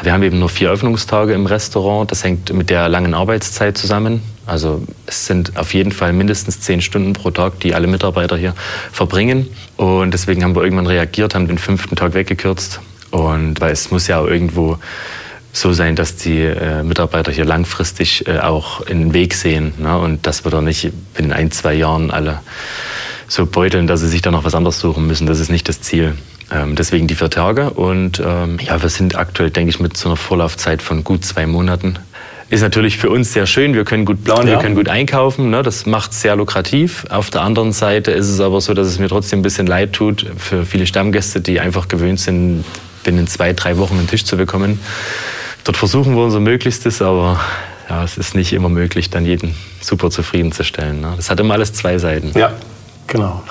Wir 0.02 0.12
haben 0.12 0.22
eben 0.22 0.38
nur 0.38 0.50
vier 0.50 0.70
Öffnungstage 0.70 1.32
im 1.32 1.46
Restaurant. 1.46 2.10
Das 2.10 2.22
hängt 2.22 2.52
mit 2.52 2.68
der 2.68 2.90
langen 2.90 3.14
Arbeitszeit 3.14 3.78
zusammen. 3.78 4.20
Also 4.44 4.82
es 5.06 5.24
sind 5.24 5.56
auf 5.56 5.72
jeden 5.72 5.90
Fall 5.90 6.12
mindestens 6.12 6.60
zehn 6.60 6.82
Stunden 6.82 7.14
pro 7.14 7.30
Tag, 7.30 7.60
die 7.60 7.74
alle 7.74 7.86
Mitarbeiter 7.86 8.36
hier 8.36 8.52
verbringen. 8.92 9.48
Und 9.78 10.12
deswegen 10.12 10.44
haben 10.44 10.54
wir 10.54 10.64
irgendwann 10.64 10.86
reagiert, 10.86 11.34
haben 11.34 11.48
den 11.48 11.56
fünften 11.56 11.96
Tag 11.96 12.12
weggekürzt 12.12 12.80
und 13.10 13.60
weil 13.60 13.72
es 13.72 13.90
muss 13.90 14.06
ja 14.06 14.18
auch 14.20 14.26
irgendwo 14.26 14.78
so 15.52 15.72
sein, 15.72 15.96
dass 15.96 16.16
die 16.16 16.40
äh, 16.40 16.82
Mitarbeiter 16.82 17.32
hier 17.32 17.44
langfristig 17.44 18.26
äh, 18.26 18.38
auch 18.38 18.86
einen 18.86 19.14
Weg 19.14 19.34
sehen. 19.34 19.72
Ne? 19.78 19.98
Und 19.98 20.26
dass 20.26 20.44
wir 20.44 20.50
da 20.50 20.60
nicht 20.60 20.92
in 21.16 21.32
ein, 21.32 21.50
zwei 21.50 21.74
Jahren 21.74 22.10
alle 22.10 22.40
so 23.26 23.46
beuteln, 23.46 23.86
dass 23.86 24.00
sie 24.00 24.08
sich 24.08 24.22
da 24.22 24.30
noch 24.30 24.44
was 24.44 24.54
anderes 24.54 24.78
suchen 24.78 25.06
müssen. 25.06 25.26
Das 25.26 25.40
ist 25.40 25.50
nicht 25.50 25.68
das 25.68 25.80
Ziel. 25.80 26.14
Ähm, 26.50 26.76
deswegen 26.76 27.06
die 27.06 27.14
vier 27.14 27.30
Tage. 27.30 27.70
Und 27.70 28.22
ähm, 28.24 28.58
ja, 28.60 28.80
wir 28.80 28.88
sind 28.88 29.16
aktuell, 29.16 29.50
denke 29.50 29.70
ich, 29.70 29.80
mit 29.80 29.96
so 29.96 30.08
einer 30.08 30.16
Vorlaufzeit 30.16 30.80
von 30.80 31.04
gut 31.04 31.24
zwei 31.24 31.46
Monaten. 31.46 31.98
Ist 32.50 32.62
natürlich 32.62 32.96
für 32.96 33.10
uns 33.10 33.34
sehr 33.34 33.46
schön. 33.46 33.74
Wir 33.74 33.84
können 33.84 34.06
gut 34.06 34.24
planen, 34.24 34.48
ja. 34.48 34.54
wir 34.54 34.62
können 34.62 34.74
gut 34.74 34.88
einkaufen. 34.88 35.50
Ne? 35.50 35.62
Das 35.62 35.84
macht 35.84 36.12
es 36.12 36.22
sehr 36.22 36.34
lukrativ. 36.36 37.04
Auf 37.10 37.28
der 37.28 37.42
anderen 37.42 37.72
Seite 37.72 38.10
ist 38.12 38.28
es 38.28 38.40
aber 38.40 38.62
so, 38.62 38.72
dass 38.72 38.86
es 38.86 38.98
mir 38.98 39.08
trotzdem 39.08 39.40
ein 39.40 39.42
bisschen 39.42 39.66
leid 39.66 39.92
tut 39.92 40.24
für 40.38 40.64
viele 40.64 40.86
Stammgäste, 40.86 41.42
die 41.42 41.60
einfach 41.60 41.88
gewöhnt 41.88 42.20
sind, 42.20 42.64
binnen 43.02 43.26
zwei, 43.26 43.52
drei 43.52 43.78
Wochen 43.78 43.98
einen 43.98 44.08
Tisch 44.08 44.24
zu 44.24 44.36
bekommen. 44.36 44.80
Dort 45.64 45.76
versuchen 45.76 46.14
wir 46.14 46.22
unser 46.22 46.40
Möglichstes, 46.40 47.02
aber 47.02 47.40
ja, 47.88 48.04
es 48.04 48.18
ist 48.18 48.34
nicht 48.34 48.52
immer 48.52 48.68
möglich, 48.68 49.10
dann 49.10 49.24
jeden 49.24 49.54
super 49.80 50.10
zufriedenzustellen. 50.10 51.00
Ne? 51.00 51.14
Das 51.16 51.30
hat 51.30 51.40
immer 51.40 51.54
alles 51.54 51.72
zwei 51.72 51.98
Seiten. 51.98 52.32
Ja, 52.38 52.52
genau. 53.06 53.42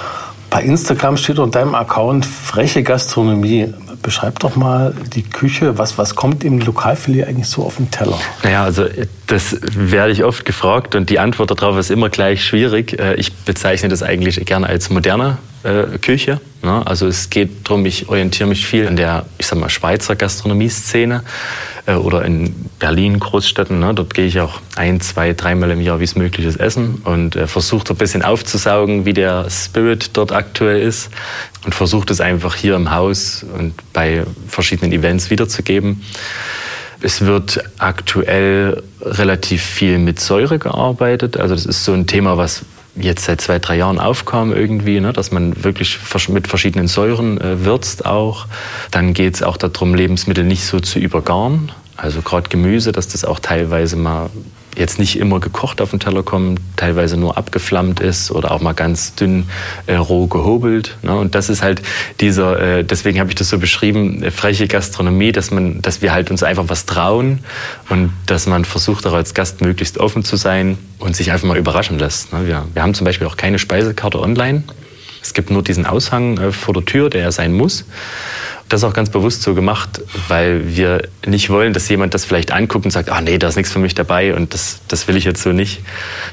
Bei 0.49 0.63
Instagram 0.63 1.17
steht 1.17 1.39
unter 1.39 1.59
deinem 1.59 1.75
Account 1.75 2.25
freche 2.25 2.81
Gastronomie. 2.81 3.73
Beschreib 4.01 4.39
doch 4.39 4.55
mal 4.55 4.93
die 5.13 5.23
Küche. 5.23 5.77
Was, 5.77 5.97
was 5.97 6.15
kommt 6.15 6.43
im 6.43 6.59
Lokalfilet 6.59 7.25
eigentlich 7.25 7.47
so 7.47 7.65
auf 7.65 7.77
den 7.77 7.91
Teller? 7.91 8.17
Naja, 8.43 8.63
also 8.63 8.85
das 9.25 9.57
werde 9.61 10.13
ich 10.13 10.23
oft 10.23 10.45
gefragt 10.45 10.95
und 10.95 11.09
die 11.09 11.19
Antwort 11.19 11.51
darauf 11.51 11.77
ist 11.77 11.91
immer 11.91 12.09
gleich 12.09 12.45
schwierig. 12.45 12.97
Äh, 12.97 13.15
ich 13.15 13.33
bezeichne 13.33 13.89
das 13.89 14.03
eigentlich 14.03 14.45
gerne 14.45 14.67
als 14.67 14.89
moderne 14.89 15.37
äh, 15.67 15.97
Küche. 15.99 16.39
Ne? 16.63 16.81
Also 16.85 17.07
es 17.07 17.29
geht 17.29 17.67
darum, 17.67 17.85
ich 17.85 18.09
orientiere 18.09 18.47
mich 18.47 18.65
viel 18.65 18.87
an 18.87 18.95
der, 18.95 19.25
ich 19.37 19.47
sag 19.47 19.59
mal, 19.59 19.69
Schweizer 19.69 20.15
Gastronomieszene 20.15 21.23
äh, 21.85 21.93
oder 21.93 22.23
in 22.23 22.53
Berlin, 22.79 23.19
Großstädten. 23.19 23.79
Ne? 23.79 23.93
Dort 23.93 24.13
gehe 24.13 24.25
ich 24.25 24.39
auch 24.39 24.61
ein, 24.75 25.01
zwei, 25.01 25.33
dreimal 25.33 25.71
im 25.71 25.81
Jahr, 25.81 25.99
wie 25.99 26.05
es 26.05 26.15
möglich 26.15 26.45
ist, 26.45 26.59
essen 26.59 27.01
und 27.03 27.35
äh, 27.35 27.47
versuche 27.47 27.83
ein 27.89 27.97
bisschen 27.97 28.23
aufzusaugen, 28.23 29.05
wie 29.05 29.13
der 29.13 29.49
Spirit 29.49 30.11
dort 30.13 30.31
aktuell 30.31 30.81
ist 30.81 31.09
und 31.65 31.75
versuche 31.75 32.05
das 32.05 32.21
einfach 32.21 32.55
hier 32.55 32.75
im 32.75 32.91
Haus 32.91 33.45
und 33.57 33.73
bei 33.91 34.23
verschiedenen 34.47 34.93
Events 34.93 35.29
wiederzugeben. 35.29 36.01
Es 37.01 37.21
wird 37.21 37.63
aktuell 37.77 38.81
relativ 39.01 39.61
viel 39.61 39.99
mit 39.99 40.19
Säure 40.19 40.57
gearbeitet. 40.57 41.37
Also 41.37 41.53
das 41.53 41.65
ist 41.65 41.83
so 41.83 41.93
ein 41.93 42.07
Thema, 42.07 42.37
was 42.37 42.63
jetzt 42.99 43.25
seit 43.25 43.41
zwei, 43.41 43.59
drei 43.59 43.77
Jahren 43.77 43.99
aufkam 43.99 44.53
irgendwie, 44.53 44.99
ne, 44.99 45.13
dass 45.13 45.31
man 45.31 45.63
wirklich 45.63 45.99
mit 46.29 46.47
verschiedenen 46.47 46.87
Säuren 46.87 47.39
äh, 47.39 47.65
würzt 47.65 48.05
auch. 48.05 48.47
Dann 48.91 49.13
geht 49.13 49.35
es 49.35 49.43
auch 49.43 49.57
darum, 49.57 49.95
Lebensmittel 49.95 50.43
nicht 50.43 50.65
so 50.65 50.79
zu 50.79 50.99
übergaren. 50.99 51.71
Also 51.95 52.21
gerade 52.21 52.49
Gemüse, 52.49 52.91
dass 52.91 53.07
das 53.07 53.25
auch 53.25 53.39
teilweise 53.39 53.95
mal 53.95 54.29
jetzt 54.77 54.99
nicht 54.99 55.17
immer 55.17 55.39
gekocht 55.39 55.81
auf 55.81 55.89
den 55.91 55.99
Teller 55.99 56.23
kommt, 56.23 56.59
teilweise 56.75 57.17
nur 57.17 57.37
abgeflammt 57.37 57.99
ist 57.99 58.31
oder 58.31 58.51
auch 58.51 58.61
mal 58.61 58.73
ganz 58.73 59.15
dünn 59.15 59.47
äh, 59.87 59.95
roh 59.95 60.27
gehobelt. 60.27 60.97
Ne? 61.01 61.15
Und 61.15 61.35
das 61.35 61.49
ist 61.49 61.61
halt 61.61 61.81
dieser, 62.19 62.59
äh, 62.59 62.83
deswegen 62.83 63.19
habe 63.19 63.29
ich 63.29 63.35
das 63.35 63.49
so 63.49 63.57
beschrieben, 63.57 64.23
äh, 64.23 64.31
freche 64.31 64.67
Gastronomie, 64.67 65.31
dass 65.31 65.51
man, 65.51 65.81
dass 65.81 66.01
wir 66.01 66.13
halt 66.13 66.31
uns 66.31 66.43
einfach 66.43 66.65
was 66.67 66.85
trauen 66.85 67.39
und 67.89 68.11
dass 68.25 68.47
man 68.47 68.65
versucht 68.65 69.05
auch 69.07 69.13
als 69.13 69.33
Gast 69.33 69.61
möglichst 69.61 69.97
offen 69.97 70.23
zu 70.23 70.35
sein 70.35 70.77
und 70.99 71.15
sich 71.15 71.31
einfach 71.31 71.47
mal 71.47 71.57
überraschen 71.57 71.99
lässt. 71.99 72.33
Ne? 72.33 72.47
Wir, 72.47 72.65
wir 72.73 72.81
haben 72.81 72.93
zum 72.93 73.05
Beispiel 73.05 73.27
auch 73.27 73.37
keine 73.37 73.59
Speisekarte 73.59 74.19
online. 74.19 74.63
Es 75.21 75.33
gibt 75.33 75.49
nur 75.49 75.63
diesen 75.63 75.85
Aushang 75.85 76.37
äh, 76.37 76.51
vor 76.51 76.73
der 76.73 76.85
Tür, 76.85 77.09
der 77.09 77.21
ja 77.21 77.31
sein 77.31 77.53
muss. 77.53 77.85
Das 78.69 78.81
ist 78.81 78.83
auch 78.83 78.93
ganz 78.93 79.09
bewusst 79.09 79.43
so 79.43 79.53
gemacht, 79.53 80.01
weil 80.27 80.75
wir 80.75 81.03
nicht 81.25 81.49
wollen, 81.49 81.71
dass 81.71 81.87
jemand 81.87 82.13
das 82.13 82.25
vielleicht 82.25 82.51
anguckt 82.51 82.83
und 82.83 82.91
sagt, 82.91 83.09
ah 83.09 83.21
nee, 83.21 83.37
da 83.37 83.47
ist 83.47 83.55
nichts 83.55 83.71
für 83.71 83.79
mich 83.79 83.95
dabei 83.95 84.35
und 84.35 84.53
das, 84.53 84.79
das 84.89 85.07
will 85.07 85.15
ich 85.15 85.23
jetzt 85.23 85.41
so 85.41 85.53
nicht. 85.53 85.79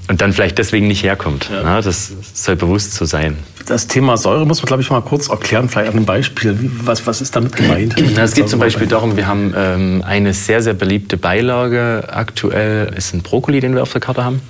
Und 0.08 0.20
dann 0.20 0.32
vielleicht 0.32 0.58
deswegen 0.58 0.88
nicht 0.88 1.04
herkommt. 1.04 1.48
Ja. 1.50 1.60
Na, 1.62 1.80
das 1.80 2.12
soll 2.34 2.56
bewusst 2.56 2.94
so 2.94 3.04
sein. 3.04 3.36
Das 3.66 3.86
Thema 3.86 4.16
Säure 4.16 4.46
muss 4.46 4.60
man, 4.60 4.66
glaube 4.66 4.82
ich, 4.82 4.90
mal 4.90 5.00
kurz 5.00 5.28
erklären, 5.28 5.68
vielleicht 5.68 5.90
an 5.90 5.96
einem 5.96 6.06
Beispiel. 6.06 6.58
Was, 6.82 7.06
was 7.06 7.20
ist 7.20 7.36
damit 7.36 7.54
gemeint? 7.54 7.94
Na, 8.16 8.22
es 8.22 8.34
geht 8.34 8.48
zum 8.48 8.58
Beispiel 8.58 8.88
darum, 8.88 9.16
wir 9.16 9.28
haben 9.28 9.54
ähm, 9.56 10.02
eine 10.04 10.34
sehr, 10.34 10.60
sehr 10.60 10.74
beliebte 10.74 11.16
Beilage 11.16 12.08
aktuell, 12.10 12.92
ist 12.96 13.14
ein 13.14 13.22
Brokkoli, 13.22 13.60
den 13.60 13.76
wir 13.76 13.82
auf 13.82 13.92
der 13.92 14.00
Karte 14.00 14.24
haben. 14.24 14.42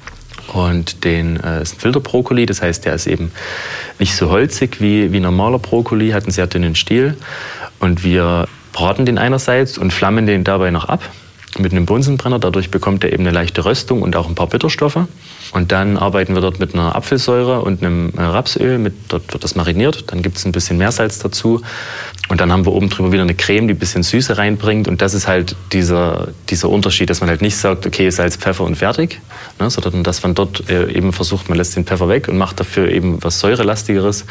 Und 0.55 1.05
den 1.05 1.41
äh, 1.41 1.63
ist 1.63 1.75
ein 1.75 1.81
Filterbrokkoli, 1.81 2.47
das 2.47 2.63
heißt, 2.63 2.85
der 2.85 2.95
ist 2.95 3.09
eben 3.09 3.33
nicht 3.99 4.15
so 4.15 4.31
holzig 4.31 4.81
wie, 4.81 5.13
wie 5.13 5.19
normaler 5.19 5.59
Brokkoli, 5.59 6.11
hat 6.11 6.23
einen 6.23 6.33
sehr 6.33 6.47
dünnen 6.47 6.77
Stiel. 6.77 7.17
Und 7.81 8.05
wir 8.05 8.47
braten 8.73 9.05
den 9.05 9.19
einerseits 9.19 9.77
und 9.77 9.93
flammen 9.93 10.27
den 10.27 10.45
dabei 10.45 10.71
noch 10.71 10.85
ab 10.85 11.03
mit 11.59 11.73
einem 11.73 11.87
Bunsenbrenner. 11.87 12.39
Dadurch 12.39 12.71
bekommt 12.71 13.03
er 13.03 13.13
eben 13.13 13.25
eine 13.25 13.33
leichte 13.33 13.65
Röstung 13.65 14.01
und 14.01 14.15
auch 14.15 14.29
ein 14.29 14.37
paar 14.37 14.47
Bitterstoffe. 14.47 15.01
Und 15.55 15.71
dann 15.71 15.97
arbeiten 15.97 16.35
wir 16.35 16.43
dort 16.43 16.59
mit 16.59 16.75
einer 16.75 16.97
Apfelsäure 16.97 17.63
und 17.63 17.81
einem 17.81 18.13
äh, 18.17 18.23
Rapsöl. 18.23 18.79
Mit, 18.79 18.95
dort 19.09 19.33
wird 19.33 19.45
das 19.45 19.55
mariniert. 19.55 20.05
Dann 20.09 20.21
gibt 20.21 20.37
es 20.37 20.45
ein 20.45 20.51
bisschen 20.51 20.79
Meersalz 20.79 21.21
dazu. 21.21 21.63
Und 22.29 22.41
dann 22.41 22.51
haben 22.51 22.67
wir 22.67 22.73
oben 22.73 22.89
drüber 22.89 23.13
wieder 23.13 23.23
eine 23.23 23.37
Creme, 23.37 23.69
die 23.69 23.75
ein 23.75 23.79
bisschen 23.79 24.03
Süße 24.03 24.37
reinbringt. 24.37 24.89
Und 24.89 25.01
das 25.01 25.15
ist 25.15 25.29
halt 25.29 25.55
dieser, 25.73 26.29
dieser 26.51 26.71
Unterschied, 26.71 27.09
dass 27.09 27.21
man 27.21 27.31
halt 27.31 27.41
nicht 27.41 27.57
sagt, 27.57 27.87
okay, 27.87 28.11
Salz, 28.11 28.37
Pfeffer 28.37 28.65
und 28.65 28.75
fertig, 28.75 29.21
ne, 29.61 29.71
sondern 29.71 30.03
dass 30.03 30.25
man 30.25 30.35
dort 30.35 30.69
äh, 30.69 30.91
eben 30.91 31.13
versucht, 31.13 31.49
man 31.49 31.57
lässt 31.57 31.77
den 31.77 31.85
Pfeffer 31.85 32.09
weg 32.09 32.27
und 32.27 32.37
macht 32.37 32.59
dafür 32.59 32.89
eben 32.89 33.23
was 33.23 33.39
Säurelastigeres. 33.39 34.25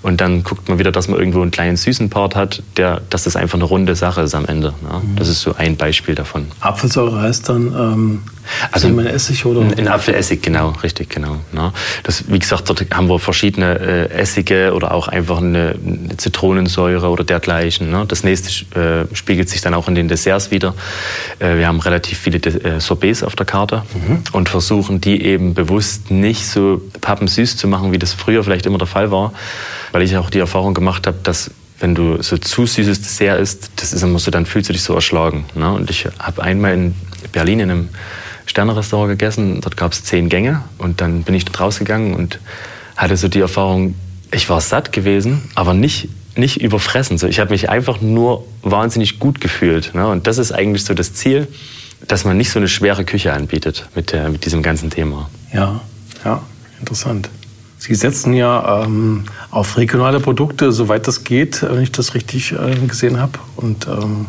Und 0.00 0.22
dann 0.22 0.44
guckt 0.44 0.70
man 0.70 0.78
wieder, 0.78 0.92
dass 0.92 1.08
man 1.08 1.18
irgendwo 1.18 1.42
einen 1.42 1.50
kleinen 1.50 1.76
süßen 1.76 2.08
Part 2.08 2.36
hat, 2.36 2.62
der, 2.78 3.02
dass 3.10 3.24
das 3.24 3.36
einfach 3.36 3.58
eine 3.58 3.64
runde 3.64 3.96
Sache 3.96 4.22
ist 4.22 4.34
am 4.34 4.46
Ende. 4.46 4.68
Ne? 4.80 5.02
Das 5.16 5.28
ist 5.28 5.42
so 5.42 5.54
ein 5.56 5.76
Beispiel 5.76 6.14
davon. 6.14 6.46
Apfelsäure 6.60 7.20
heißt 7.20 7.50
dann 7.50 7.66
ähm, 7.66 8.22
also 8.72 8.88
ein 8.88 9.06
Essig 9.06 9.44
oder? 9.46 9.60
Ein 9.60 9.88
Apfelessig, 9.88 10.42
genau, 10.42 10.70
richtig, 10.82 11.10
genau. 11.10 11.36
Ne? 11.52 11.72
Das, 12.02 12.24
wie 12.28 12.38
gesagt, 12.38 12.68
dort 12.68 12.84
haben 12.92 13.08
wir 13.08 13.18
verschiedene 13.18 13.78
äh, 13.78 14.10
Essige 14.10 14.72
oder 14.74 14.92
auch 14.92 15.08
einfach 15.08 15.38
eine, 15.38 15.76
eine 15.84 16.16
Zitronensäure 16.16 17.08
oder 17.08 17.24
dergleichen. 17.24 17.90
Ne? 17.90 18.04
Das 18.06 18.24
nächste 18.24 18.50
äh, 18.78 19.14
spiegelt 19.14 19.48
sich 19.48 19.60
dann 19.60 19.74
auch 19.74 19.88
in 19.88 19.94
den 19.94 20.08
Desserts 20.08 20.50
wieder. 20.50 20.74
Äh, 21.38 21.56
wir 21.56 21.66
haben 21.66 21.80
relativ 21.80 22.18
viele 22.18 22.38
äh, 22.38 22.80
Sorbets 22.80 23.22
auf 23.22 23.36
der 23.36 23.46
Karte 23.46 23.82
mhm. 23.94 24.22
und 24.32 24.48
versuchen 24.48 25.00
die 25.00 25.22
eben 25.24 25.54
bewusst 25.54 26.10
nicht 26.10 26.46
so 26.46 26.80
pappensüß 27.00 27.56
zu 27.56 27.68
machen, 27.68 27.92
wie 27.92 27.98
das 27.98 28.12
früher 28.12 28.44
vielleicht 28.44 28.66
immer 28.66 28.78
der 28.78 28.86
Fall 28.86 29.10
war, 29.10 29.32
weil 29.92 30.02
ich 30.02 30.16
auch 30.16 30.30
die 30.30 30.38
Erfahrung 30.38 30.74
gemacht 30.74 31.06
habe, 31.06 31.18
dass 31.22 31.50
wenn 31.80 31.94
du 31.94 32.22
so 32.22 32.36
zu 32.36 32.66
süßes 32.66 33.00
Dessert 33.00 33.40
isst, 33.40 33.70
das 33.76 33.92
ist 33.92 34.02
immer 34.02 34.18
so, 34.18 34.30
dann 34.30 34.46
fühlst 34.46 34.68
du 34.68 34.72
dich 34.72 34.82
so 34.82 34.94
erschlagen. 34.94 35.46
Ne? 35.54 35.72
Und 35.72 35.90
ich 35.90 36.06
habe 36.18 36.42
einmal 36.42 36.74
in 36.74 36.94
Berlin 37.32 37.60
in 37.60 37.70
einem 37.70 37.88
Sternerestaurant 38.50 39.10
gegessen. 39.10 39.60
Dort 39.60 39.76
gab 39.76 39.92
es 39.92 40.04
zehn 40.04 40.28
Gänge 40.28 40.62
und 40.78 41.00
dann 41.00 41.22
bin 41.22 41.34
ich 41.34 41.44
dort 41.44 41.60
rausgegangen 41.60 42.14
und 42.14 42.40
hatte 42.96 43.16
so 43.16 43.28
die 43.28 43.40
Erfahrung, 43.40 43.94
ich 44.32 44.50
war 44.50 44.60
satt 44.60 44.92
gewesen, 44.92 45.42
aber 45.54 45.72
nicht, 45.72 46.08
nicht 46.36 46.60
überfressen. 46.60 47.16
So, 47.16 47.26
ich 47.26 47.40
habe 47.40 47.50
mich 47.50 47.70
einfach 47.70 48.00
nur 48.00 48.44
wahnsinnig 48.62 49.18
gut 49.18 49.40
gefühlt. 49.40 49.94
Ne? 49.94 50.06
Und 50.06 50.26
das 50.26 50.38
ist 50.38 50.52
eigentlich 50.52 50.84
so 50.84 50.94
das 50.94 51.14
Ziel, 51.14 51.48
dass 52.06 52.24
man 52.24 52.36
nicht 52.36 52.50
so 52.50 52.58
eine 52.58 52.68
schwere 52.68 53.04
Küche 53.04 53.32
anbietet 53.32 53.88
mit, 53.94 54.12
der, 54.12 54.28
mit 54.28 54.44
diesem 54.44 54.62
ganzen 54.62 54.90
Thema. 54.90 55.30
Ja, 55.52 55.80
ja, 56.24 56.42
interessant. 56.80 57.30
Sie 57.78 57.94
setzen 57.94 58.34
ja 58.34 58.82
ähm, 58.84 59.24
auf 59.50 59.78
regionale 59.78 60.20
Produkte, 60.20 60.70
soweit 60.72 61.06
das 61.06 61.24
geht, 61.24 61.62
wenn 61.62 61.82
ich 61.82 61.92
das 61.92 62.14
richtig 62.14 62.52
äh, 62.52 62.74
gesehen 62.86 63.18
habe. 63.18 63.38
Und 63.56 63.86
ähm, 63.86 64.26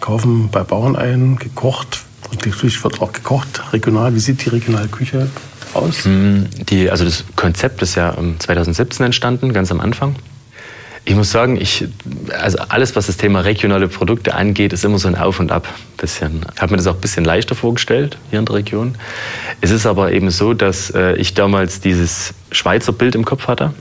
kaufen 0.00 0.48
bei 0.52 0.62
Bauern 0.62 0.94
ein, 0.96 1.36
gekocht, 1.36 2.02
und 2.30 2.46
natürlich 2.46 2.82
wird 2.82 3.00
auch 3.00 3.12
gekocht, 3.12 3.72
regional. 3.72 4.14
Wie 4.14 4.20
sieht 4.20 4.44
die 4.44 4.48
regionale 4.50 4.88
Küche 4.88 5.28
aus? 5.74 6.04
Mm, 6.04 6.44
die, 6.68 6.90
also 6.90 7.04
das 7.04 7.24
Konzept 7.36 7.82
ist 7.82 7.94
ja 7.94 8.16
2017 8.38 9.06
entstanden, 9.06 9.52
ganz 9.52 9.70
am 9.70 9.80
Anfang. 9.80 10.16
Ich 11.06 11.14
muss 11.14 11.30
sagen, 11.30 11.60
ich, 11.60 11.86
also 12.38 12.58
alles, 12.68 12.96
was 12.96 13.08
das 13.08 13.18
Thema 13.18 13.40
regionale 13.40 13.88
Produkte 13.88 14.34
angeht, 14.34 14.72
ist 14.72 14.86
immer 14.86 14.98
so 14.98 15.06
ein 15.06 15.16
Auf 15.16 15.38
und 15.38 15.52
Ab. 15.52 15.68
Bisschen. 15.98 16.40
Ich 16.54 16.62
habe 16.62 16.72
mir 16.72 16.78
das 16.78 16.86
auch 16.86 16.94
ein 16.94 17.00
bisschen 17.00 17.24
leichter 17.24 17.54
vorgestellt 17.54 18.16
hier 18.30 18.38
in 18.38 18.46
der 18.46 18.54
Region. 18.54 18.94
Es 19.60 19.70
ist 19.70 19.84
aber 19.84 20.12
eben 20.12 20.30
so, 20.30 20.54
dass 20.54 20.90
äh, 20.90 21.14
ich 21.16 21.34
damals 21.34 21.80
dieses 21.80 22.32
Schweizer 22.50 22.92
Bild 22.92 23.14
im 23.14 23.24
Kopf 23.24 23.48
hatte 23.48 23.74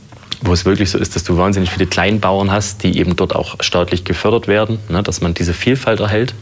wo 0.46 0.54
es 0.54 0.66
wirklich 0.66 0.90
so 0.90 0.98
ist, 0.98 1.16
dass 1.16 1.24
du 1.24 1.38
wahnsinnig 1.38 1.70
viele 1.70 1.88
Kleinbauern 1.88 2.52
hast, 2.52 2.84
die 2.84 2.98
eben 2.98 3.16
dort 3.16 3.36
auch 3.36 3.56
staatlich 3.62 4.04
gefördert 4.04 4.48
werden, 4.48 4.80
ne, 4.90 5.02
dass 5.02 5.22
man 5.22 5.34
diese 5.34 5.54
Vielfalt 5.54 6.00
erhält. 6.00 6.34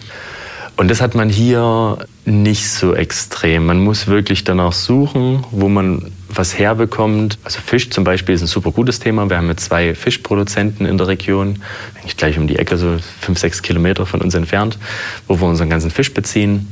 Und 0.78 0.90
das 0.90 1.02
hat 1.02 1.16
man 1.16 1.30
hier 1.30 1.98
nicht 2.26 2.70
so 2.70 2.96
extrem. 2.96 3.66
Man 3.66 3.80
muss 3.80 4.08
wirklich 4.08 4.44
danach 4.44 4.74
suchen, 4.74 5.46
wo 5.52 5.70
man 5.70 6.12
was 6.30 6.58
herbekommt. 6.58 7.38
Also 7.44 7.60
Fisch 7.60 7.90
zum 7.90 8.04
Beispiel 8.04 8.34
ist 8.34 8.42
ein 8.42 8.48
super 8.48 8.72
gutes 8.72 9.00
Thema. 9.00 9.30
Wir 9.30 9.38
haben 9.38 9.50
jetzt 9.50 9.66
zwei 9.66 9.94
Fischproduzenten 9.94 10.86
in 10.86 10.98
der 10.98 11.08
Region, 11.08 11.62
eigentlich 11.96 12.18
gleich 12.18 12.38
um 12.38 12.48
die 12.48 12.58
Ecke, 12.58 12.78
so 12.78 12.98
fünf, 13.20 13.38
sechs 13.38 13.62
Kilometer 13.62 14.06
von 14.06 14.22
uns 14.22 14.34
entfernt, 14.34 14.78
wo 15.28 15.40
wir 15.40 15.48
unseren 15.48 15.70
ganzen 15.70 15.92
Fisch 15.92 16.14
beziehen. 16.14 16.68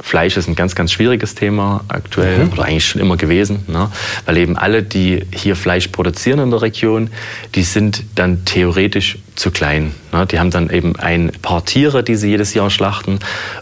Fleisch 0.00 0.36
ist 0.36 0.48
ein 0.48 0.56
ganz, 0.56 0.74
ganz 0.74 0.92
schwieriges 0.92 1.34
Thema 1.34 1.84
aktuell 1.88 2.44
mhm. 2.44 2.52
oder 2.52 2.64
eigentlich 2.64 2.86
schon 2.86 3.00
immer 3.00 3.16
gewesen, 3.16 3.64
ne? 3.68 3.90
weil 4.26 4.36
eben 4.38 4.56
alle, 4.56 4.82
die 4.82 5.24
hier 5.32 5.56
Fleisch 5.56 5.88
produzieren 5.88 6.40
in 6.40 6.50
der 6.50 6.62
Region, 6.62 7.10
die 7.54 7.62
sind 7.62 8.02
dann 8.14 8.44
theoretisch 8.44 9.18
zu 9.34 9.50
klein. 9.50 9.92
Ne? 10.12 10.26
Die 10.26 10.38
haben 10.38 10.50
dann 10.50 10.70
eben 10.70 10.96
ein 10.96 11.32
paar 11.42 11.64
Tiere, 11.64 12.02
die 12.02 12.16
sie 12.16 12.30
jedes 12.30 12.54
Jahr 12.54 12.70
schlachten 12.70 13.18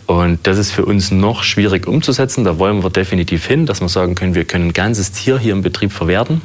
und 0.07 0.47
das 0.47 0.59
ist 0.59 0.73
für 0.73 0.85
uns 0.85 1.11
noch 1.11 1.43
schwierig 1.43 1.87
umzusetzen. 1.87 2.45
Da 2.45 2.59
wollen 2.59 2.83
wir 2.83 2.91
definitiv 2.91 3.47
hin, 3.47 3.67
dass 3.67 3.81
wir 3.81 3.89
sagen 3.89 4.15
können, 4.15 4.35
wir 4.35 4.45
können 4.45 4.69
ein 4.69 4.73
ganzes 4.73 5.13
Tier 5.13 5.39
hier 5.39 5.53
im 5.53 5.63
Betrieb 5.63 5.93
verwerten 5.93 6.41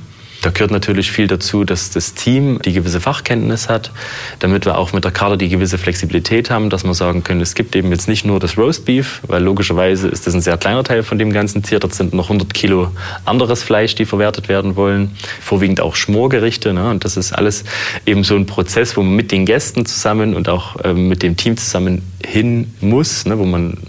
da 0.48 0.52
gehört 0.52 0.72
natürlich 0.72 1.12
viel 1.12 1.28
dazu, 1.28 1.66
dass 1.66 1.90
das 1.90 2.14
Team 2.14 2.62
die 2.64 2.72
gewisse 2.72 3.02
Fachkenntnis 3.02 3.68
hat, 3.68 3.92
damit 4.40 4.66
wir 4.66 4.78
auch 4.78 4.94
mit 4.94 5.04
der 5.04 5.12
Karte 5.12 5.38
die 5.38 5.50
gewisse 5.50 5.78
Flexibilität 5.78 6.50
haben, 6.50 6.70
dass 6.70 6.86
wir 6.86 6.94
sagen 6.94 7.22
können, 7.22 7.42
es 7.42 7.54
gibt 7.54 7.76
eben 7.76 7.92
jetzt 7.92 8.08
nicht 8.08 8.24
nur 8.24 8.40
das 8.40 8.58
Roast 8.58 8.86
Beef, 8.86 9.20
weil 9.28 9.44
logischerweise 9.44 10.08
ist 10.08 10.26
das 10.26 10.34
ein 10.36 10.40
sehr 10.40 10.58
kleiner 10.58 10.86
Teil 10.86 11.04
von 11.04 11.20
dem 11.20 11.34
ganzen 11.34 11.64
Tier. 11.64 11.82
Dort 11.82 11.94
sind 11.94 12.14
noch 12.14 12.30
100 12.30 12.54
Kilo 12.54 12.92
anderes 13.26 13.62
Fleisch, 13.62 13.96
die 13.96 14.06
verwertet 14.06 14.48
werden 14.48 14.78
wollen, 14.78 15.18
vorwiegend 15.42 15.82
auch 15.82 15.98
Schmorgerichte. 15.98 16.72
Ne? 16.72 16.92
Und 16.92 17.04
das 17.04 17.18
ist 17.18 17.34
alles 17.34 17.66
eben 18.06 18.24
so 18.24 18.38
ein 18.38 18.46
Prozess, 18.46 18.96
wo 18.96 19.04
man 19.04 19.18
mit 19.18 19.34
den 19.34 19.46
Gästen 19.46 19.86
zusammen 19.86 20.34
und 20.34 20.48
auch 20.48 20.78
äh, 20.78 20.94
mit 20.94 21.24
dem 21.24 21.36
Team 21.36 21.58
zusammen 21.58 22.04
hin 22.26 22.74
muss, 22.80 23.26
ne? 23.26 23.38
wo 23.38 23.44
man, 23.44 23.80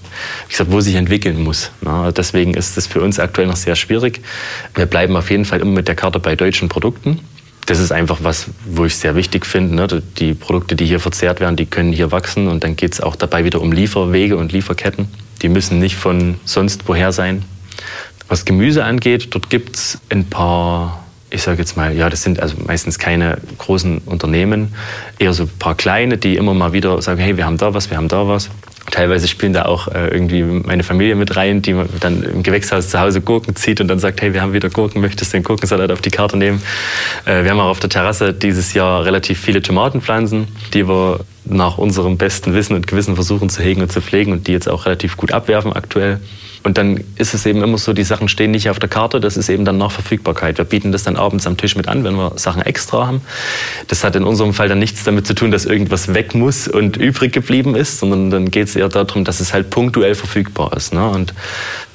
wie 0.46 0.52
gesagt, 0.52 0.72
wo 0.72 0.80
sich 0.80 0.94
entwickeln 0.94 1.42
muss. 1.42 1.70
Ne? 1.80 2.12
Deswegen 2.16 2.54
ist 2.54 2.76
das 2.76 2.86
für 2.86 3.00
uns 3.00 3.18
aktuell 3.18 3.46
noch 3.48 3.56
sehr 3.56 3.76
schwierig. 3.76 4.20
Wir 4.74 4.86
bleiben 4.86 5.16
auf 5.16 5.30
jeden 5.30 5.44
Fall 5.44 5.60
immer 5.60 5.72
mit 5.72 5.88
der 5.88 5.94
Karte 5.94 6.18
bei 6.18 6.36
deutschen 6.36 6.68
Produkten. 6.68 7.20
Das 7.66 7.80
ist 7.80 7.92
einfach 7.92 8.20
was, 8.22 8.46
wo 8.64 8.86
ich 8.86 8.96
sehr 8.96 9.14
wichtig 9.14 9.44
finde. 9.44 9.74
Ne? 9.74 10.02
Die 10.18 10.32
Produkte, 10.32 10.74
die 10.74 10.86
hier 10.86 11.00
verzehrt 11.00 11.40
werden, 11.40 11.56
die 11.56 11.66
können 11.66 11.92
hier 11.92 12.10
wachsen 12.10 12.48
und 12.48 12.64
dann 12.64 12.76
geht 12.76 12.94
es 12.94 13.00
auch 13.00 13.14
dabei 13.14 13.44
wieder 13.44 13.60
um 13.60 13.72
Lieferwege 13.72 14.38
und 14.38 14.52
Lieferketten. 14.52 15.08
Die 15.42 15.50
müssen 15.50 15.78
nicht 15.78 15.96
von 15.96 16.36
sonst 16.46 16.88
woher 16.88 17.12
sein. 17.12 17.44
Was 18.28 18.44
Gemüse 18.44 18.84
angeht, 18.84 19.28
dort 19.34 19.50
gibt 19.50 19.76
es 19.76 19.98
ein 20.10 20.24
paar, 20.24 21.04
ich 21.30 21.42
sage 21.42 21.58
jetzt 21.58 21.76
mal, 21.76 21.94
ja, 21.94 22.10
das 22.10 22.22
sind 22.22 22.40
also 22.40 22.56
meistens 22.66 22.98
keine 22.98 23.38
großen 23.58 23.98
Unternehmen, 23.98 24.74
eher 25.18 25.32
so 25.32 25.44
ein 25.44 25.50
paar 25.58 25.74
kleine, 25.74 26.18
die 26.18 26.36
immer 26.36 26.54
mal 26.54 26.72
wieder 26.72 27.00
sagen, 27.00 27.20
hey, 27.20 27.36
wir 27.36 27.46
haben 27.46 27.56
da 27.56 27.72
was, 27.72 27.90
wir 27.90 27.96
haben 27.96 28.08
da 28.08 28.28
was. 28.28 28.50
Teilweise 28.90 29.28
spielen 29.28 29.52
da 29.52 29.66
auch 29.66 29.88
äh, 29.88 30.08
irgendwie 30.08 30.42
meine 30.42 30.82
Familie 30.82 31.14
mit 31.14 31.36
rein, 31.36 31.62
die 31.62 31.76
dann 32.00 32.22
im 32.22 32.42
Gewächshaus 32.42 32.88
zu 32.88 33.00
Hause 33.00 33.20
Gurken 33.20 33.54
zieht 33.56 33.80
und 33.80 33.88
dann 33.88 33.98
sagt, 33.98 34.22
hey, 34.22 34.32
wir 34.32 34.42
haben 34.42 34.52
wieder 34.52 34.70
Gurken, 34.70 35.00
möchtest 35.00 35.32
du 35.32 35.36
den 35.36 35.44
Gurkensalat 35.44 35.90
auf 35.90 36.00
die 36.00 36.10
Karte 36.10 36.36
nehmen? 36.36 36.62
Äh, 37.24 37.44
wir 37.44 37.50
haben 37.50 37.60
auch 37.60 37.70
auf 37.70 37.80
der 37.80 37.90
Terrasse 37.90 38.32
dieses 38.32 38.74
Jahr 38.74 39.04
relativ 39.04 39.40
viele 39.40 39.62
Tomatenpflanzen, 39.62 40.48
die 40.72 40.88
wir 40.88 41.20
nach 41.50 41.78
unserem 41.78 42.16
besten 42.16 42.54
Wissen 42.54 42.74
und 42.74 42.86
Gewissen 42.86 43.14
versuchen 43.14 43.48
zu 43.48 43.62
hegen 43.62 43.82
und 43.82 43.92
zu 43.92 44.00
pflegen 44.00 44.32
und 44.32 44.46
die 44.46 44.52
jetzt 44.52 44.68
auch 44.68 44.86
relativ 44.86 45.16
gut 45.16 45.32
abwerfen 45.32 45.72
aktuell. 45.72 46.20
Und 46.64 46.76
dann 46.76 47.02
ist 47.16 47.34
es 47.34 47.46
eben 47.46 47.62
immer 47.62 47.78
so, 47.78 47.92
die 47.92 48.04
Sachen 48.04 48.28
stehen 48.28 48.50
nicht 48.50 48.68
auf 48.68 48.78
der 48.78 48.88
Karte, 48.88 49.20
das 49.20 49.36
ist 49.36 49.48
eben 49.48 49.64
dann 49.64 49.78
nach 49.78 49.92
Verfügbarkeit. 49.92 50.58
Wir 50.58 50.64
bieten 50.64 50.92
das 50.92 51.04
dann 51.04 51.16
abends 51.16 51.46
am 51.46 51.56
Tisch 51.56 51.76
mit 51.76 51.88
an, 51.88 52.04
wenn 52.04 52.14
wir 52.16 52.32
Sachen 52.36 52.62
extra 52.62 53.06
haben. 53.06 53.22
Das 53.86 54.04
hat 54.04 54.16
in 54.16 54.24
unserem 54.24 54.52
Fall 54.52 54.68
dann 54.68 54.78
nichts 54.78 55.04
damit 55.04 55.26
zu 55.26 55.34
tun, 55.34 55.50
dass 55.50 55.64
irgendwas 55.64 56.14
weg 56.14 56.34
muss 56.34 56.68
und 56.68 56.96
übrig 56.96 57.32
geblieben 57.32 57.74
ist, 57.74 58.00
sondern 58.00 58.30
dann 58.30 58.50
geht 58.50 58.68
es 58.68 58.76
eher 58.76 58.88
darum, 58.88 59.24
dass 59.24 59.40
es 59.40 59.54
halt 59.54 59.70
punktuell 59.70 60.14
verfügbar 60.14 60.76
ist. 60.76 60.92
Ne? 60.92 61.08
Und 61.08 61.32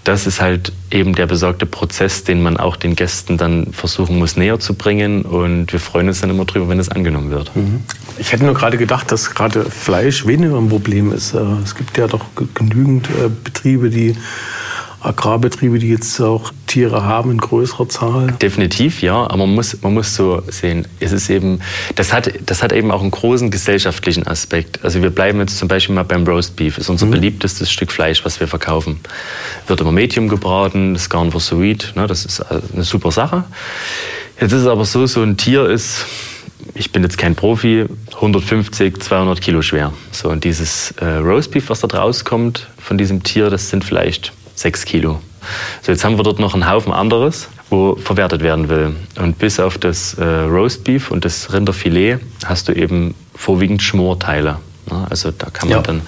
das 0.03 0.27
ist 0.27 0.41
halt 0.41 0.73
eben 0.91 1.15
der 1.15 1.27
besorgte 1.27 1.65
Prozess, 1.65 2.23
den 2.23 2.41
man 2.41 2.57
auch 2.57 2.75
den 2.75 2.95
Gästen 2.95 3.37
dann 3.37 3.71
versuchen 3.71 4.17
muss 4.17 4.35
näher 4.35 4.59
zu 4.59 4.73
bringen. 4.73 5.23
Und 5.23 5.71
wir 5.71 5.79
freuen 5.79 6.07
uns 6.07 6.21
dann 6.21 6.29
immer 6.29 6.45
drüber, 6.45 6.67
wenn 6.69 6.79
es 6.79 6.89
angenommen 6.89 7.31
wird. 7.31 7.55
Mhm. 7.55 7.83
Ich 8.17 8.31
hätte 8.31 8.45
nur 8.45 8.53
gerade 8.53 8.77
gedacht, 8.77 9.11
dass 9.11 9.33
gerade 9.33 9.65
Fleisch 9.65 10.25
weniger 10.25 10.57
ein 10.57 10.69
Problem 10.69 11.11
ist. 11.11 11.33
Äh, 11.33 11.39
es 11.63 11.75
gibt 11.75 11.97
ja 11.97 12.07
doch 12.07 12.25
genügend 12.53 13.09
äh, 13.09 13.29
Betriebe, 13.43 13.89
die 13.89 14.15
Agrarbetriebe, 15.03 15.79
die 15.79 15.89
jetzt 15.89 16.19
auch 16.21 16.51
Tiere 16.65 17.03
haben 17.03 17.31
in 17.31 17.37
größerer 17.37 17.89
Zahl? 17.89 18.31
Definitiv, 18.41 19.01
ja. 19.01 19.25
Aber 19.25 19.45
man 19.45 19.55
muss, 19.55 19.81
man 19.81 19.93
muss 19.93 20.15
so 20.15 20.41
sehen, 20.47 20.87
es 20.99 21.11
ist 21.11 21.29
eben, 21.29 21.59
das 21.95 22.13
hat, 22.13 22.31
das 22.45 22.63
hat 22.63 22.71
eben 22.71 22.89
auch 22.89 23.01
einen 23.01 23.11
großen 23.11 23.51
gesellschaftlichen 23.51 24.25
Aspekt. 24.25 24.83
Also 24.83 25.01
wir 25.01 25.09
bleiben 25.09 25.39
jetzt 25.39 25.57
zum 25.57 25.67
Beispiel 25.67 25.93
mal 25.93 26.03
beim 26.03 26.25
Roast 26.25 26.55
Beef. 26.55 26.75
Das 26.75 26.85
ist 26.85 26.89
unser 26.89 27.07
mhm. 27.07 27.11
beliebtestes 27.11 27.69
Stück 27.69 27.91
Fleisch, 27.91 28.23
was 28.23 28.39
wir 28.39 28.47
verkaufen. 28.47 28.99
Wird 29.67 29.81
immer 29.81 29.91
Medium 29.91 30.29
gebraten, 30.29 30.93
das 30.93 31.09
Garn 31.09 31.31
for 31.31 31.41
Sweet. 31.41 31.93
Ne, 31.95 32.07
das 32.07 32.25
ist 32.25 32.41
eine 32.41 32.83
super 32.83 33.11
Sache. 33.11 33.43
Jetzt 34.39 34.53
ist 34.53 34.61
es 34.61 34.67
aber 34.67 34.85
so, 34.85 35.05
so 35.05 35.21
ein 35.21 35.37
Tier 35.37 35.69
ist 35.69 36.05
ich 36.75 36.91
bin 36.91 37.03
jetzt 37.03 37.17
kein 37.17 37.35
Profi, 37.35 37.85
150, 38.15 39.01
200 39.01 39.41
Kilo 39.41 39.61
schwer. 39.61 39.93
So, 40.11 40.29
und 40.29 40.43
dieses 40.43 40.91
äh, 40.91 41.05
Roastbeef, 41.05 41.69
was 41.69 41.81
da 41.81 41.87
rauskommt 41.87 42.67
von 42.77 42.97
diesem 42.97 43.23
Tier, 43.23 43.49
das 43.49 43.69
sind 43.69 43.83
vielleicht 43.83 44.33
sechs 44.55 44.85
Kilo. 44.85 45.21
So, 45.81 45.91
jetzt 45.91 46.03
haben 46.03 46.17
wir 46.17 46.23
dort 46.23 46.39
noch 46.39 46.53
einen 46.53 46.69
Haufen 46.69 46.93
anderes, 46.93 47.49
wo 47.69 47.95
verwertet 47.95 48.41
werden 48.41 48.69
will. 48.69 48.95
Und 49.17 49.37
bis 49.39 49.59
auf 49.59 49.77
das 49.77 50.15
äh, 50.15 50.23
Roastbeef 50.23 51.11
und 51.11 51.25
das 51.25 51.53
Rinderfilet 51.53 52.19
hast 52.45 52.69
du 52.69 52.73
eben 52.73 53.13
vorwiegend 53.35 53.81
Schmorteile. 53.81 54.59
Ne? 54.91 55.07
Also 55.09 55.31
da 55.31 55.49
kann 55.49 55.69
man 55.69 55.79
ja. 55.79 55.83
dann 55.83 56.01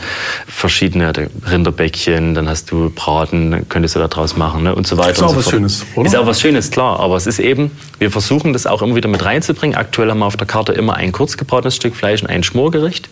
verschiedene 0.47 1.11
Rinderbäckchen, 1.49 2.33
dann 2.33 2.49
hast 2.49 2.71
du 2.71 2.89
Braten, 2.89 3.67
könntest 3.69 3.95
du 3.95 3.99
da 3.99 4.07
draus 4.07 4.35
machen 4.37 4.63
ne? 4.63 4.75
und 4.75 4.87
so 4.87 4.97
weiter. 4.97 5.11
Ist 5.11 5.23
auch 5.23 5.29
so 5.29 5.37
was 5.37 5.49
Schönes, 5.49 5.85
oder? 5.95 6.07
Ist 6.07 6.15
auch 6.15 6.25
was 6.25 6.41
Schönes, 6.41 6.71
klar. 6.71 6.99
Aber 6.99 7.15
es 7.15 7.27
ist 7.27 7.39
eben, 7.39 7.71
wir 7.99 8.11
versuchen 8.11 8.53
das 8.53 8.67
auch 8.67 8.81
immer 8.81 8.95
wieder 8.95 9.09
mit 9.09 9.23
reinzubringen. 9.23 9.77
Aktuell 9.77 10.09
haben 10.09 10.19
wir 10.19 10.25
auf 10.25 10.37
der 10.37 10.47
Karte 10.47 10.73
immer 10.73 10.95
ein 10.95 11.11
kurzgebratenes 11.11 11.75
Stück 11.75 11.95
Fleisch 11.95 12.21
und 12.21 12.29
ein 12.29 12.43
Schmorgericht. 12.43 13.09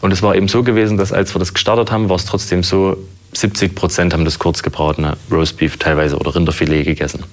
Und 0.00 0.12
es 0.12 0.22
war 0.22 0.34
eben 0.34 0.48
so 0.48 0.62
gewesen, 0.62 0.96
dass 0.98 1.12
als 1.12 1.34
wir 1.34 1.38
das 1.38 1.54
gestartet 1.54 1.90
haben, 1.90 2.08
war 2.08 2.16
es 2.16 2.24
trotzdem 2.24 2.62
so, 2.62 2.96
70 3.36 3.74
Prozent 3.74 4.12
haben 4.12 4.24
das 4.24 4.38
kurzgebratene 4.38 5.16
Roastbeef 5.30 5.76
teilweise 5.76 6.16
oder 6.16 6.34
Rinderfilet 6.34 6.84
gegessen. 6.84 7.24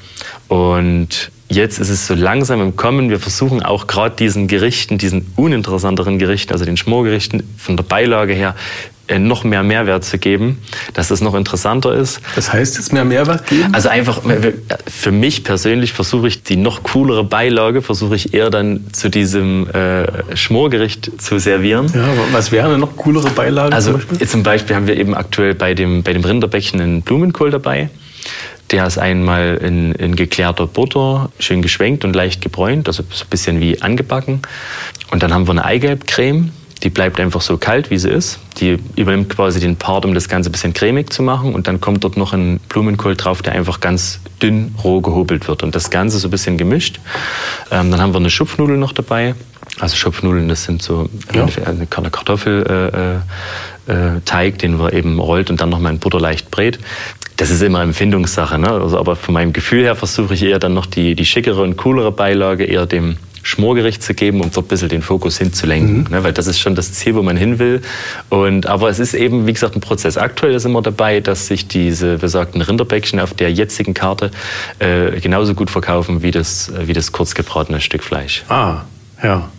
Und 0.48 1.32
jetzt 1.52 1.80
ist 1.80 1.90
es 1.90 2.08
so 2.08 2.16
langsam 2.16 2.62
im 2.62 2.76
Kommen. 2.76 3.10
Wir 3.10 3.20
versuchen 3.20 3.62
auch 3.62 3.88
gerade 3.88 4.16
diesen 4.16 4.48
Gerichten, 4.48 4.98
diesen 4.98 5.32
uninteressanteren 5.36 6.18
Gerichten, 6.20 6.54
also 6.54 6.66
den 6.66 6.78
Schmorgerichten 6.78 7.44
von 7.58 7.78
der 7.78 7.84
Beilage 7.84 8.34
her, 8.34 8.56
äh, 9.08 9.20
noch 9.20 9.44
mehr 9.44 9.62
Mehrwert 9.62 10.06
zu 10.06 10.18
geben, 10.18 10.60
dass 10.94 11.10
das 11.10 11.22
noch 11.22 11.36
interessanter 11.36 11.94
ist. 11.94 12.22
Das 12.36 12.54
heißt 12.54 12.78
jetzt 12.78 12.94
mehr 12.94 13.04
Mehrwert 13.04 13.46
geben? 13.48 13.74
Also 13.74 13.90
einfach, 13.90 14.22
für 14.88 15.12
mich 15.12 15.44
persönlich 15.44 15.92
versuche 15.92 16.28
ich 16.28 16.44
die 16.44 16.56
noch 16.56 16.84
coolere 16.84 17.24
Beilage, 17.24 17.82
versuche 17.82 18.16
ich 18.16 18.34
eher 18.34 18.50
dann 18.50 18.86
zu 18.94 19.10
diesem 19.10 19.68
äh, 19.72 20.38
Schmorgericht 20.38 21.22
zu 21.22 21.40
servieren. 21.40 21.92
Ja, 21.94 22.08
was 22.32 22.52
wäre 22.52 22.68
eine 22.68 22.78
noch 22.78 22.96
coolere 22.96 23.30
Beilage 23.32 23.76
also, 23.76 23.92
zum 23.92 24.00
Beispiel? 24.00 24.28
Zum 24.28 24.44
Beispiel 24.44 24.76
haben 24.76 24.88
wir 24.88 24.98
eben 24.98 25.14
aktuell 25.14 25.56
bei 25.56 25.74
dem, 25.74 26.04
bei 26.04 26.14
dem 26.14 26.24
Rinderbäckchen 26.24 26.80
einen 26.80 27.02
Blumenkohl 27.02 27.52
dabei. 27.52 27.90
Der 28.72 28.88
ist 28.88 28.98
einmal 28.98 29.58
in, 29.58 29.94
in 29.94 30.16
geklärter 30.16 30.66
Butter, 30.66 31.30
schön 31.40 31.62
geschwenkt 31.62 32.06
und 32.06 32.16
leicht 32.16 32.42
gebräunt, 32.42 32.88
also 32.88 33.04
so 33.10 33.26
ein 33.26 33.30
bisschen 33.30 33.60
wie 33.60 33.82
angebacken. 33.82 34.42
Und 35.12 35.24
dann 35.24 35.34
haben 35.34 35.46
wir 35.46 35.52
eine 35.52 35.66
Eigelbcreme, 35.66 36.52
die 36.84 36.90
bleibt 36.90 37.20
einfach 37.20 37.42
so 37.42 37.58
kalt, 37.58 37.92
wie 37.92 37.98
sie 37.98 38.10
ist. 38.10 38.40
Die 38.58 38.80
übernimmt 38.96 39.30
quasi 39.30 39.60
den 39.60 39.76
Part, 39.76 40.06
um 40.06 40.14
das 40.14 40.30
Ganze 40.30 40.50
ein 40.50 40.52
bisschen 40.52 40.74
cremig 40.74 41.12
zu 41.12 41.22
machen. 41.22 41.54
Und 41.54 41.68
dann 41.68 41.80
kommt 41.80 42.04
dort 42.04 42.18
noch 42.18 42.34
ein 42.34 42.60
Blumenkohl 42.70 43.16
drauf, 43.16 43.42
der 43.42 43.54
einfach 43.54 43.82
ganz 43.82 44.20
dünn 44.42 44.74
roh 44.84 45.02
gehobelt 45.02 45.48
wird. 45.48 45.64
Und 45.64 45.76
das 45.76 45.92
Ganze 45.92 46.18
so 46.18 46.28
ein 46.28 46.32
bisschen 46.32 46.58
gemischt. 46.58 47.00
Ähm, 47.70 47.92
dann 47.92 48.02
haben 48.02 48.14
wir 48.14 48.20
eine 48.20 48.32
Schupfnudel 48.32 48.78
noch 48.78 48.94
dabei. 48.94 49.36
Also 49.80 49.96
Schupfnudeln, 49.96 50.48
das 50.48 50.64
sind 50.64 50.82
so 50.82 51.08
ja. 51.34 51.48
eine 51.66 51.86
Kartoffelteig, 51.86 53.20
äh, 53.88 53.94
äh, 53.94 54.48
äh 54.48 54.52
den 54.58 54.78
man 54.78 54.92
eben 54.92 55.20
rollt 55.20 55.50
und 55.50 55.62
dann 55.62 55.70
nochmal 55.70 55.94
in 55.94 56.00
Butter 56.00 56.20
leicht 56.20 56.52
brät. 56.52 56.80
Das 57.42 57.50
ist 57.50 57.64
immer 57.64 57.82
Empfindungssache. 57.82 58.60
Ne? 58.60 58.70
Also, 58.70 59.00
aber 59.00 59.16
von 59.16 59.34
meinem 59.34 59.52
Gefühl 59.52 59.82
her 59.82 59.96
versuche 59.96 60.36
ich 60.36 60.44
eher 60.44 60.60
dann 60.60 60.76
noch 60.76 60.86
die, 60.86 61.16
die 61.16 61.26
schickere 61.26 61.64
und 61.64 61.76
coolere 61.76 62.12
Beilage 62.12 62.66
eher 62.66 62.86
dem 62.86 63.18
Schmorgericht 63.42 64.04
zu 64.04 64.14
geben, 64.14 64.42
um 64.42 64.52
dort 64.52 64.68
ein 64.68 64.70
bisschen 64.70 64.90
den 64.90 65.02
Fokus 65.02 65.40
hinzulenken. 65.40 66.04
Mhm. 66.04 66.08
Ne? 66.12 66.24
Weil 66.24 66.34
das 66.34 66.46
ist 66.46 66.60
schon 66.60 66.76
das 66.76 66.94
Ziel, 66.94 67.16
wo 67.16 67.24
man 67.24 67.38
hin 67.38 67.58
will. 67.58 67.82
Und, 68.30 68.68
aber 68.68 68.90
es 68.90 69.00
ist 69.00 69.16
eben, 69.16 69.48
wie 69.48 69.54
gesagt, 69.54 69.76
ein 69.76 69.82
Prozess. 69.82 70.20
Aktuell 70.20 70.54
ist 70.54 70.66
immer 70.66 70.84
dabei, 70.84 71.20
dass 71.20 71.48
sich 71.48 71.68
diese 71.68 72.20
besagten 72.20 72.62
Rinderbäckchen 72.62 73.20
auf 73.20 73.34
der 73.34 73.52
jetzigen 73.52 73.96
Karte 73.96 74.30
äh, 74.78 75.20
genauso 75.20 75.56
gut 75.56 75.72
verkaufen 75.72 76.22
wie 76.22 76.30
das, 76.30 76.72
wie 76.86 76.94
das 76.94 77.12
kurzgebratene 77.12 77.82
Stück 77.82 78.04
Fleisch. 78.04 78.44
Ah, 78.50 78.82
ja. 79.24 79.50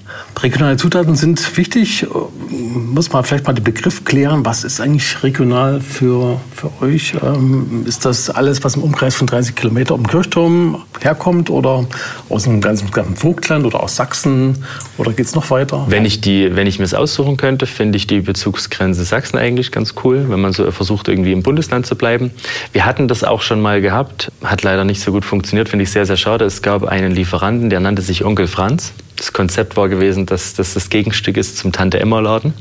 Regionale 0.42 0.76
Zutaten 0.76 1.14
sind 1.14 1.56
wichtig. 1.56 2.06
Muss 2.48 3.12
man 3.12 3.22
vielleicht 3.22 3.46
mal 3.46 3.52
den 3.52 3.62
Begriff 3.62 4.04
klären. 4.04 4.44
Was 4.44 4.64
ist 4.64 4.80
eigentlich 4.80 5.22
regional 5.22 5.80
für, 5.80 6.40
für 6.54 6.70
euch? 6.82 7.14
Ähm, 7.22 7.84
ist 7.86 8.04
das 8.04 8.28
alles, 8.28 8.64
was 8.64 8.74
im 8.74 8.82
Umkreis 8.82 9.14
von 9.14 9.26
30 9.28 9.54
Kilometer 9.54 9.94
um 9.94 10.02
den 10.02 10.08
Kirchturm 10.08 10.82
herkommt 11.00 11.48
oder 11.48 11.86
aus 12.28 12.44
dem 12.44 12.60
ganzen, 12.60 12.90
ganzen 12.90 13.14
Vogtland 13.14 13.64
oder 13.66 13.82
aus 13.82 13.94
Sachsen? 13.94 14.64
Oder 14.98 15.12
geht 15.12 15.26
es 15.26 15.34
noch 15.34 15.50
weiter? 15.50 15.84
Wenn 15.88 16.04
ich, 16.04 16.20
die, 16.20 16.56
wenn 16.56 16.66
ich 16.66 16.78
mir 16.78 16.86
es 16.86 16.94
aussuchen 16.94 17.36
könnte, 17.36 17.66
finde 17.66 17.96
ich 17.96 18.08
die 18.08 18.20
Bezugsgrenze 18.20 19.04
Sachsen 19.04 19.38
eigentlich 19.38 19.70
ganz 19.70 19.94
cool, 20.02 20.26
wenn 20.28 20.40
man 20.40 20.52
so 20.52 20.70
versucht, 20.72 21.06
irgendwie 21.06 21.32
im 21.32 21.42
Bundesland 21.42 21.86
zu 21.86 21.94
bleiben. 21.94 22.32
Wir 22.72 22.84
hatten 22.84 23.06
das 23.06 23.22
auch 23.22 23.42
schon 23.42 23.60
mal 23.60 23.80
gehabt, 23.80 24.32
hat 24.42 24.62
leider 24.62 24.84
nicht 24.84 25.02
so 25.02 25.12
gut 25.12 25.24
funktioniert, 25.24 25.68
finde 25.68 25.84
ich 25.84 25.90
sehr, 25.90 26.06
sehr 26.06 26.16
schade. 26.16 26.44
Es 26.44 26.62
gab 26.62 26.84
einen 26.84 27.12
Lieferanten, 27.12 27.70
der 27.70 27.78
nannte 27.78 28.02
sich 28.02 28.24
Onkel 28.24 28.48
Franz. 28.48 28.92
Das 29.22 29.32
Konzept 29.32 29.76
war 29.76 29.88
gewesen, 29.88 30.26
dass 30.26 30.54
das 30.54 30.74
das 30.74 30.90
Gegenstück 30.90 31.36
ist 31.36 31.56
zum 31.56 31.70
Tante-Emma-Laden. 31.70 32.54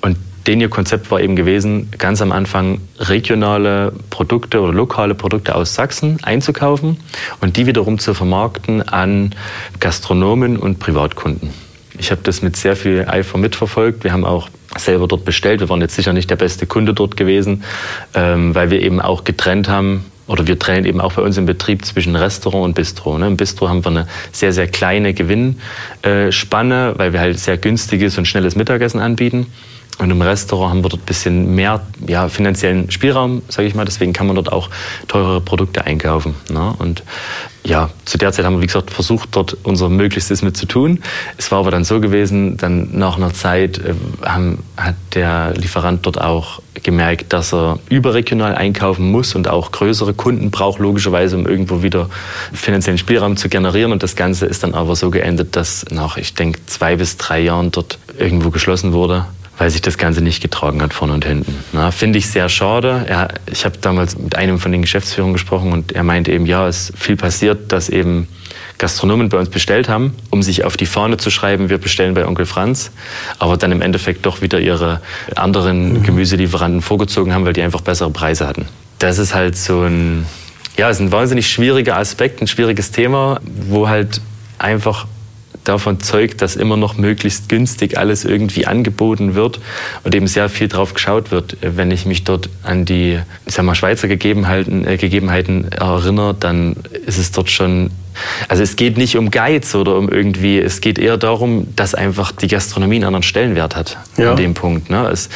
Und 0.00 0.16
den 0.48 0.60
ihr 0.60 0.68
Konzept 0.68 1.08
war 1.12 1.20
eben 1.20 1.36
gewesen, 1.36 1.88
ganz 1.98 2.20
am 2.20 2.32
Anfang 2.32 2.80
regionale 2.98 3.92
Produkte 4.10 4.60
oder 4.60 4.72
lokale 4.72 5.14
Produkte 5.14 5.54
aus 5.54 5.76
Sachsen 5.76 6.18
einzukaufen 6.24 6.96
und 7.40 7.56
die 7.56 7.66
wiederum 7.66 8.00
zu 8.00 8.12
vermarkten 8.12 8.82
an 8.82 9.36
Gastronomen 9.78 10.56
und 10.56 10.80
Privatkunden. 10.80 11.50
Ich 11.96 12.10
habe 12.10 12.22
das 12.24 12.42
mit 12.42 12.56
sehr 12.56 12.74
viel 12.74 13.04
Eifer 13.06 13.38
mitverfolgt. 13.38 14.02
Wir 14.02 14.12
haben 14.12 14.24
auch 14.24 14.48
selber 14.76 15.06
dort 15.06 15.24
bestellt. 15.24 15.60
Wir 15.60 15.68
waren 15.68 15.80
jetzt 15.80 15.94
sicher 15.94 16.12
nicht 16.12 16.28
der 16.28 16.34
beste 16.34 16.66
Kunde 16.66 16.92
dort 16.92 17.16
gewesen, 17.16 17.62
ähm, 18.14 18.52
weil 18.56 18.72
wir 18.72 18.82
eben 18.82 19.00
auch 19.00 19.22
getrennt 19.22 19.68
haben, 19.68 20.06
oder 20.26 20.46
wir 20.46 20.58
trennen 20.58 20.86
eben 20.86 21.00
auch 21.00 21.14
bei 21.14 21.22
uns 21.22 21.36
im 21.36 21.46
Betrieb 21.46 21.84
zwischen 21.84 22.16
Restaurant 22.16 22.64
und 22.64 22.74
Bistro. 22.74 23.18
Ne? 23.18 23.26
Im 23.26 23.36
Bistro 23.36 23.68
haben 23.68 23.84
wir 23.84 23.90
eine 23.90 24.06
sehr, 24.30 24.52
sehr 24.52 24.68
kleine 24.68 25.14
Gewinnspanne, 25.14 26.94
weil 26.96 27.12
wir 27.12 27.20
halt 27.20 27.38
sehr 27.38 27.58
günstiges 27.58 28.18
und 28.18 28.26
schnelles 28.26 28.54
Mittagessen 28.54 29.00
anbieten. 29.00 29.46
Und 29.98 30.10
im 30.10 30.22
Restaurant 30.22 30.70
haben 30.70 30.84
wir 30.84 30.88
dort 30.88 31.02
ein 31.02 31.06
bisschen 31.06 31.54
mehr 31.54 31.80
ja, 32.06 32.28
finanziellen 32.28 32.90
Spielraum, 32.90 33.42
sage 33.48 33.68
ich 33.68 33.74
mal. 33.74 33.84
Deswegen 33.84 34.12
kann 34.12 34.26
man 34.26 34.36
dort 34.36 34.50
auch 34.50 34.70
teurere 35.06 35.40
Produkte 35.40 35.84
einkaufen. 35.84 36.34
Ne? 36.50 36.74
Und 36.78 37.02
ja, 37.64 37.90
zu 38.04 38.18
der 38.18 38.32
Zeit 38.32 38.44
haben 38.44 38.56
wir, 38.56 38.62
wie 38.62 38.66
gesagt, 38.66 38.90
versucht, 38.90 39.28
dort 39.32 39.56
unser 39.62 39.88
Möglichstes 39.88 40.42
mit 40.42 40.56
zu 40.56 40.66
tun. 40.66 41.00
Es 41.36 41.52
war 41.52 41.60
aber 41.60 41.70
dann 41.70 41.84
so 41.84 42.00
gewesen, 42.00 42.56
dann 42.56 42.88
nach 42.98 43.16
einer 43.16 43.32
Zeit 43.32 43.78
äh, 43.78 43.94
haben, 44.24 44.64
hat 44.76 44.96
der 45.14 45.54
Lieferant 45.54 46.04
dort 46.04 46.20
auch 46.20 46.60
gemerkt, 46.82 47.32
dass 47.32 47.52
er 47.52 47.78
überregional 47.88 48.56
einkaufen 48.56 49.12
muss 49.12 49.36
und 49.36 49.46
auch 49.46 49.70
größere 49.70 50.14
Kunden 50.14 50.50
braucht, 50.50 50.80
logischerweise, 50.80 51.36
um 51.36 51.46
irgendwo 51.46 51.82
wieder 51.82 52.08
finanziellen 52.52 52.98
Spielraum 52.98 53.36
zu 53.36 53.48
generieren. 53.48 53.92
Und 53.92 54.02
das 54.02 54.16
Ganze 54.16 54.46
ist 54.46 54.64
dann 54.64 54.74
aber 54.74 54.96
so 54.96 55.10
geendet, 55.10 55.54
dass 55.54 55.84
nach, 55.90 56.16
ich 56.16 56.34
denke, 56.34 56.58
zwei 56.66 56.96
bis 56.96 57.18
drei 57.18 57.40
Jahren 57.40 57.70
dort 57.70 57.98
irgendwo 58.18 58.50
geschlossen 58.50 58.94
wurde 58.94 59.26
weil 59.62 59.70
sich 59.70 59.80
das 59.80 59.96
Ganze 59.96 60.22
nicht 60.22 60.42
getragen 60.42 60.82
hat, 60.82 60.92
vorne 60.92 61.14
und 61.14 61.24
hinten. 61.24 61.56
Finde 61.92 62.18
ich 62.18 62.28
sehr 62.28 62.48
schade. 62.48 63.04
Er, 63.06 63.28
ich 63.46 63.64
habe 63.64 63.78
damals 63.78 64.18
mit 64.18 64.34
einem 64.34 64.58
von 64.58 64.72
den 64.72 64.82
Geschäftsführern 64.82 65.32
gesprochen 65.32 65.72
und 65.72 65.92
er 65.92 66.02
meinte 66.02 66.32
eben, 66.32 66.46
ja, 66.46 66.66
es 66.66 66.90
ist 66.90 66.98
viel 66.98 67.14
passiert, 67.14 67.70
dass 67.70 67.88
eben 67.88 68.26
Gastronomen 68.78 69.28
bei 69.28 69.38
uns 69.38 69.50
bestellt 69.50 69.88
haben, 69.88 70.16
um 70.30 70.42
sich 70.42 70.64
auf 70.64 70.76
die 70.76 70.84
Fahne 70.84 71.16
zu 71.16 71.30
schreiben, 71.30 71.70
wir 71.70 71.78
bestellen 71.78 72.14
bei 72.14 72.26
Onkel 72.26 72.44
Franz, 72.44 72.90
aber 73.38 73.56
dann 73.56 73.70
im 73.70 73.82
Endeffekt 73.82 74.26
doch 74.26 74.42
wieder 74.42 74.58
ihre 74.58 75.00
anderen 75.36 75.92
mhm. 75.92 76.02
Gemüselieferanten 76.02 76.82
vorgezogen 76.82 77.32
haben, 77.32 77.44
weil 77.44 77.52
die 77.52 77.62
einfach 77.62 77.82
bessere 77.82 78.10
Preise 78.10 78.48
hatten. 78.48 78.66
Das 78.98 79.18
ist 79.18 79.32
halt 79.32 79.56
so 79.56 79.82
ein, 79.82 80.26
ja, 80.76 80.90
ist 80.90 80.98
ein 80.98 81.12
wahnsinnig 81.12 81.46
schwieriger 81.46 81.98
Aspekt, 81.98 82.42
ein 82.42 82.48
schwieriges 82.48 82.90
Thema, 82.90 83.38
wo 83.44 83.88
halt 83.88 84.20
einfach 84.58 85.06
davon 85.64 86.00
zeugt, 86.00 86.42
dass 86.42 86.56
immer 86.56 86.76
noch 86.76 86.96
möglichst 86.96 87.48
günstig 87.48 87.98
alles 87.98 88.24
irgendwie 88.24 88.66
angeboten 88.66 89.34
wird 89.34 89.60
und 90.04 90.14
eben 90.14 90.26
sehr 90.26 90.48
viel 90.48 90.68
drauf 90.68 90.94
geschaut 90.94 91.30
wird. 91.30 91.56
Wenn 91.60 91.90
ich 91.90 92.06
mich 92.06 92.24
dort 92.24 92.48
an 92.62 92.84
die 92.84 93.18
ich 93.46 93.54
sag 93.54 93.64
mal, 93.64 93.74
Schweizer 93.74 94.08
Gegebenheiten, 94.08 94.86
äh, 94.86 94.96
Gegebenheiten 94.96 95.70
erinnere, 95.72 96.34
dann 96.34 96.76
ist 97.06 97.18
es 97.18 97.32
dort 97.32 97.50
schon 97.50 97.90
also 98.48 98.62
es 98.62 98.76
geht 98.76 98.98
nicht 98.98 99.16
um 99.16 99.30
Geiz 99.30 99.74
oder 99.74 99.96
um 99.96 100.08
irgendwie, 100.08 100.58
es 100.58 100.80
geht 100.80 100.98
eher 100.98 101.16
darum, 101.16 101.68
dass 101.76 101.94
einfach 101.94 102.32
die 102.32 102.48
Gastronomie 102.48 102.96
einen 102.96 103.04
anderen 103.04 103.22
Stellenwert 103.22 103.74
hat 103.74 103.98
ja. 104.16 104.32
an 104.32 104.36
dem 104.36 104.54
Punkt. 104.54 104.90
Ne? 104.90 105.08
Es, 105.08 105.28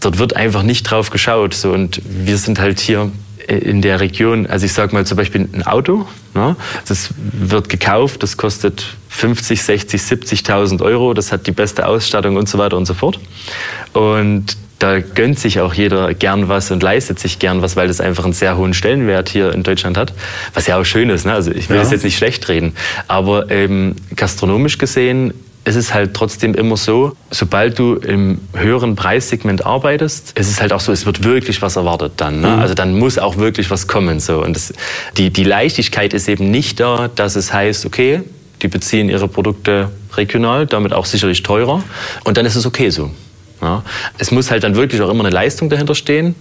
dort 0.00 0.18
wird 0.18 0.34
einfach 0.34 0.62
nicht 0.62 0.84
drauf 0.84 1.10
geschaut. 1.10 1.54
So, 1.54 1.72
und 1.72 2.00
wir 2.04 2.38
sind 2.38 2.58
halt 2.58 2.80
hier 2.80 3.10
in 3.48 3.82
der 3.82 4.00
Region, 4.00 4.46
also 4.46 4.66
ich 4.66 4.72
sage 4.72 4.94
mal 4.94 5.06
zum 5.06 5.16
Beispiel 5.16 5.48
ein 5.52 5.62
Auto, 5.66 6.06
ne? 6.34 6.56
das 6.88 7.10
wird 7.16 7.68
gekauft, 7.68 8.22
das 8.22 8.36
kostet 8.36 8.84
50, 9.08 9.62
60, 9.62 10.00
70.000 10.00 10.82
Euro, 10.82 11.14
das 11.14 11.32
hat 11.32 11.46
die 11.46 11.52
beste 11.52 11.86
Ausstattung 11.86 12.36
und 12.36 12.48
so 12.48 12.58
weiter 12.58 12.76
und 12.76 12.86
so 12.86 12.94
fort. 12.94 13.20
Und 13.92 14.56
da 14.78 15.00
gönnt 15.00 15.38
sich 15.38 15.60
auch 15.60 15.72
jeder 15.72 16.12
gern 16.14 16.48
was 16.48 16.70
und 16.70 16.82
leistet 16.82 17.18
sich 17.18 17.38
gern 17.38 17.62
was, 17.62 17.76
weil 17.76 17.88
das 17.88 18.00
einfach 18.00 18.24
einen 18.24 18.32
sehr 18.32 18.56
hohen 18.56 18.74
Stellenwert 18.74 19.28
hier 19.28 19.52
in 19.52 19.62
Deutschland 19.62 19.96
hat. 19.96 20.12
Was 20.52 20.66
ja 20.66 20.78
auch 20.78 20.84
schön 20.84 21.10
ist. 21.10 21.24
Ne? 21.24 21.32
Also 21.32 21.52
ich 21.52 21.68
will 21.68 21.76
ja. 21.76 21.82
das 21.82 21.92
jetzt 21.92 22.04
nicht 22.04 22.18
schlecht 22.18 22.48
reden. 22.48 22.74
Aber 23.06 23.50
ähm, 23.50 23.94
gastronomisch 24.16 24.78
gesehen 24.78 25.32
es 25.64 25.76
ist 25.76 25.94
halt 25.94 26.12
trotzdem 26.14 26.54
immer 26.54 26.76
so, 26.76 27.16
sobald 27.30 27.78
du 27.78 27.94
im 27.94 28.40
höheren 28.52 28.96
Preissegment 28.96 29.64
arbeitest, 29.64 30.32
es 30.34 30.48
ist 30.48 30.60
halt 30.60 30.72
auch 30.72 30.80
so, 30.80 30.92
es 30.92 31.06
wird 31.06 31.24
wirklich 31.24 31.62
was 31.62 31.76
erwartet 31.76 32.12
dann. 32.18 32.40
Ne? 32.40 32.48
Mhm. 32.48 32.58
Also 32.60 32.74
dann 32.74 32.98
muss 32.98 33.18
auch 33.18 33.38
wirklich 33.38 33.70
was 33.70 33.86
kommen. 33.86 34.20
So. 34.20 34.42
Und 34.42 34.56
das, 34.56 34.74
die, 35.16 35.30
die 35.30 35.44
Leichtigkeit 35.44 36.12
ist 36.12 36.28
eben 36.28 36.50
nicht 36.50 36.80
da, 36.80 37.08
dass 37.14 37.34
es 37.34 37.52
heißt, 37.52 37.86
okay, 37.86 38.22
die 38.60 38.68
beziehen 38.68 39.08
ihre 39.08 39.26
Produkte 39.26 39.90
regional, 40.16 40.66
damit 40.66 40.92
auch 40.92 41.06
sicherlich 41.06 41.42
teurer. 41.42 41.82
Und 42.24 42.36
dann 42.36 42.44
ist 42.44 42.56
es 42.56 42.66
okay 42.66 42.90
so. 42.90 43.10
Ja? 43.62 43.82
Es 44.18 44.30
muss 44.30 44.50
halt 44.50 44.64
dann 44.64 44.74
wirklich 44.74 45.00
auch 45.00 45.08
immer 45.08 45.24
eine 45.24 45.34
Leistung 45.34 45.70
dahinter 45.70 45.94
stehen. 45.94 46.34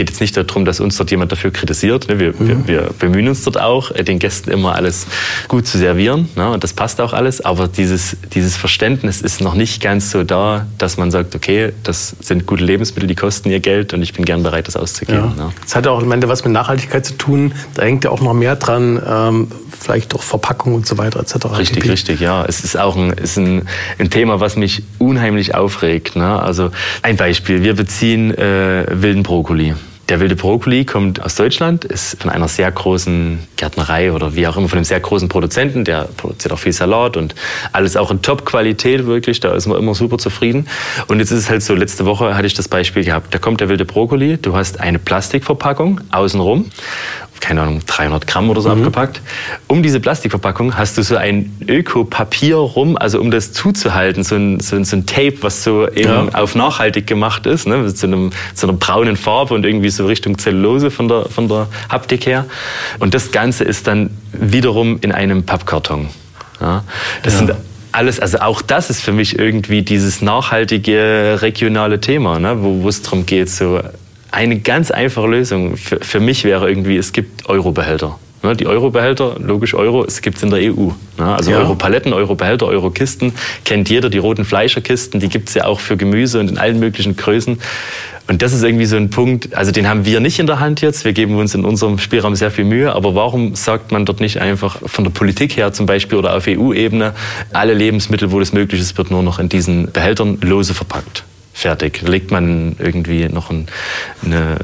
Es 0.00 0.06
geht 0.06 0.08
jetzt 0.08 0.20
nicht 0.22 0.34
darum, 0.34 0.64
dass 0.64 0.80
uns 0.80 0.96
dort 0.96 1.10
jemand 1.10 1.30
dafür 1.30 1.50
kritisiert. 1.50 2.08
Ne? 2.08 2.18
Wir, 2.18 2.28
mhm. 2.28 2.66
wir, 2.66 2.68
wir, 2.68 2.90
bemühen 2.98 3.28
uns 3.28 3.44
dort 3.44 3.60
auch, 3.60 3.90
äh, 3.90 4.02
den 4.02 4.18
Gästen 4.18 4.50
immer 4.50 4.74
alles 4.74 5.06
gut 5.46 5.66
zu 5.66 5.76
servieren. 5.76 6.30
Ne? 6.36 6.50
Und 6.50 6.64
das 6.64 6.72
passt 6.72 7.02
auch 7.02 7.12
alles. 7.12 7.42
Aber 7.42 7.68
dieses, 7.68 8.16
dieses 8.32 8.56
Verständnis 8.56 9.20
ist 9.20 9.42
noch 9.42 9.52
nicht 9.52 9.82
ganz 9.82 10.10
so 10.10 10.24
da, 10.24 10.66
dass 10.78 10.96
man 10.96 11.10
sagt, 11.10 11.34
okay, 11.34 11.74
das 11.82 12.16
sind 12.20 12.46
gute 12.46 12.64
Lebensmittel, 12.64 13.08
die 13.08 13.14
kosten 13.14 13.50
ihr 13.50 13.60
Geld 13.60 13.92
und 13.92 14.00
ich 14.00 14.14
bin 14.14 14.24
gern 14.24 14.42
bereit, 14.42 14.68
das 14.68 14.76
auszugeben. 14.76 15.34
Ja. 15.36 15.44
Ne? 15.44 15.52
Das 15.60 15.76
hat 15.76 15.86
auch 15.86 16.00
am 16.00 16.10
Ende 16.12 16.30
was 16.30 16.44
mit 16.44 16.54
Nachhaltigkeit 16.54 17.04
zu 17.04 17.18
tun. 17.18 17.52
Da 17.74 17.82
hängt 17.82 18.04
ja 18.04 18.10
auch 18.10 18.22
noch 18.22 18.32
mehr 18.32 18.56
dran, 18.56 19.02
ähm, 19.06 19.48
vielleicht 19.78 20.14
auch 20.14 20.22
Verpackung 20.22 20.74
und 20.74 20.86
so 20.86 20.96
weiter 20.96 21.20
etc. 21.20 21.58
Richtig, 21.58 21.86
richtig, 21.90 22.20
ja. 22.20 22.44
Es 22.46 22.64
ist 22.64 22.78
auch 22.78 22.96
ein, 22.96 23.12
ist 23.12 23.36
ein, 23.36 23.68
ein 23.98 24.08
Thema, 24.08 24.40
was 24.40 24.56
mich 24.56 24.82
unheimlich 24.98 25.54
aufregt. 25.54 26.16
Ne? 26.16 26.40
Also 26.40 26.70
ein 27.02 27.16
Beispiel, 27.16 27.62
wir 27.62 27.74
beziehen 27.74 28.32
äh, 28.32 28.86
wilden 28.90 29.22
Brokkoli. 29.22 29.74
Der 30.10 30.18
wilde 30.18 30.34
Brokkoli 30.34 30.84
kommt 30.84 31.22
aus 31.22 31.36
Deutschland, 31.36 31.84
ist 31.84 32.20
von 32.20 32.32
einer 32.32 32.48
sehr 32.48 32.68
großen 32.68 33.38
Gärtnerei 33.54 34.10
oder 34.10 34.34
wie 34.34 34.44
auch 34.48 34.56
immer, 34.56 34.68
von 34.68 34.78
einem 34.78 34.84
sehr 34.84 34.98
großen 34.98 35.28
Produzenten. 35.28 35.84
Der 35.84 36.08
produziert 36.16 36.52
auch 36.52 36.58
viel 36.58 36.72
Salat 36.72 37.16
und 37.16 37.36
alles 37.70 37.96
auch 37.96 38.10
in 38.10 38.20
Top-Qualität 38.20 39.06
wirklich. 39.06 39.38
Da 39.38 39.54
ist 39.54 39.68
man 39.68 39.78
immer 39.78 39.94
super 39.94 40.18
zufrieden. 40.18 40.66
Und 41.06 41.20
jetzt 41.20 41.30
ist 41.30 41.38
es 41.38 41.48
halt 41.48 41.62
so, 41.62 41.76
letzte 41.76 42.06
Woche 42.06 42.34
hatte 42.34 42.48
ich 42.48 42.54
das 42.54 42.66
Beispiel 42.66 43.04
gehabt. 43.04 43.32
Da 43.32 43.38
kommt 43.38 43.60
der 43.60 43.68
wilde 43.68 43.84
Brokkoli, 43.84 44.36
du 44.36 44.56
hast 44.56 44.80
eine 44.80 44.98
Plastikverpackung 44.98 46.00
außenrum 46.10 46.72
keine 47.40 47.62
Ahnung, 47.62 47.80
300 47.86 48.26
Gramm 48.26 48.50
oder 48.50 48.60
so 48.60 48.68
mhm. 48.68 48.78
abgepackt. 48.78 49.20
Um 49.66 49.82
diese 49.82 49.98
Plastikverpackung 49.98 50.76
hast 50.76 50.98
du 50.98 51.02
so 51.02 51.16
ein 51.16 51.56
Ökopapier 51.66 52.56
rum, 52.56 52.96
also 52.96 53.20
um 53.20 53.30
das 53.30 53.52
zuzuhalten, 53.52 54.22
so 54.22 54.36
ein, 54.36 54.60
so 54.60 54.76
ein, 54.76 54.84
so 54.84 54.96
ein 54.96 55.06
Tape, 55.06 55.38
was 55.40 55.64
so 55.64 55.88
eben 55.88 56.08
ja. 56.08 56.28
auf 56.34 56.54
nachhaltig 56.54 57.06
gemacht 57.06 57.46
ist, 57.46 57.66
ne, 57.66 57.78
mit 57.78 57.96
so, 57.96 58.06
einem, 58.06 58.30
so 58.54 58.68
einer 58.68 58.76
braunen 58.76 59.16
Farbe 59.16 59.54
und 59.54 59.64
irgendwie 59.64 59.90
so 59.90 60.06
Richtung 60.06 60.38
Zellulose 60.38 60.90
von 60.90 61.08
der, 61.08 61.24
von 61.26 61.48
der 61.48 61.66
Haptik 61.88 62.26
her. 62.26 62.46
Und 62.98 63.14
das 63.14 63.32
Ganze 63.32 63.64
ist 63.64 63.86
dann 63.86 64.10
wiederum 64.32 64.98
in 65.00 65.12
einem 65.12 65.44
Pappkarton. 65.44 66.08
Ja. 66.60 66.84
Das 67.22 67.34
ja. 67.34 67.38
sind 67.38 67.54
alles, 67.92 68.20
also 68.20 68.38
auch 68.38 68.62
das 68.62 68.90
ist 68.90 69.00
für 69.00 69.12
mich 69.12 69.38
irgendwie 69.38 69.82
dieses 69.82 70.22
nachhaltige 70.22 71.38
regionale 71.40 72.00
Thema, 72.00 72.38
ne, 72.38 72.62
wo 72.62 72.88
es 72.88 73.02
darum 73.02 73.26
geht, 73.26 73.50
so 73.50 73.80
eine 74.30 74.60
ganz 74.60 74.90
einfache 74.90 75.26
Lösung 75.26 75.76
für, 75.76 76.00
für 76.00 76.20
mich 76.20 76.44
wäre 76.44 76.68
irgendwie, 76.68 76.96
es 76.96 77.12
gibt 77.12 77.48
Eurobehälter. 77.48 78.18
Ne, 78.42 78.56
die 78.56 78.66
Eurobehälter, 78.66 79.36
logisch 79.38 79.74
Euro, 79.74 80.02
es 80.02 80.22
gibt 80.22 80.38
es 80.38 80.42
in 80.42 80.48
der 80.48 80.60
EU. 80.60 80.92
Ne, 81.18 81.36
also 81.36 81.50
ja. 81.50 81.58
Europaletten, 81.58 82.14
Eurobehälter, 82.14 82.66
Eurokisten, 82.66 83.34
kennt 83.66 83.90
jeder. 83.90 84.08
Die 84.08 84.16
roten 84.16 84.46
Fleischerkisten, 84.46 85.20
die 85.20 85.28
gibt 85.28 85.50
es 85.50 85.54
ja 85.56 85.66
auch 85.66 85.78
für 85.78 85.98
Gemüse 85.98 86.40
und 86.40 86.50
in 86.50 86.56
allen 86.56 86.80
möglichen 86.80 87.16
Größen. 87.16 87.58
Und 88.28 88.40
das 88.40 88.54
ist 88.54 88.62
irgendwie 88.62 88.86
so 88.86 88.96
ein 88.96 89.10
Punkt, 89.10 89.54
also 89.54 89.72
den 89.72 89.88
haben 89.88 90.06
wir 90.06 90.20
nicht 90.20 90.38
in 90.38 90.46
der 90.46 90.58
Hand 90.58 90.80
jetzt. 90.80 91.04
Wir 91.04 91.12
geben 91.12 91.36
uns 91.36 91.54
in 91.54 91.64
unserem 91.64 91.98
Spielraum 91.98 92.34
sehr 92.34 92.50
viel 92.50 92.64
Mühe. 92.64 92.94
Aber 92.94 93.14
warum 93.14 93.56
sagt 93.56 93.92
man 93.92 94.06
dort 94.06 94.20
nicht 94.20 94.40
einfach 94.40 94.78
von 94.86 95.04
der 95.04 95.10
Politik 95.10 95.56
her 95.56 95.72
zum 95.72 95.84
Beispiel 95.84 96.16
oder 96.16 96.34
auf 96.34 96.46
EU-Ebene, 96.46 97.12
alle 97.52 97.74
Lebensmittel, 97.74 98.32
wo 98.32 98.38
das 98.38 98.52
möglich 98.52 98.80
ist, 98.80 98.96
wird 98.96 99.10
nur 99.10 99.22
noch 99.22 99.38
in 99.38 99.50
diesen 99.50 99.90
Behältern 99.90 100.38
lose 100.40 100.72
verpackt? 100.72 101.24
Fertig. 101.60 102.02
Legt 102.02 102.30
man 102.30 102.76
irgendwie 102.78 103.28
noch 103.28 103.50
ein, 103.50 103.66
eine 104.24 104.56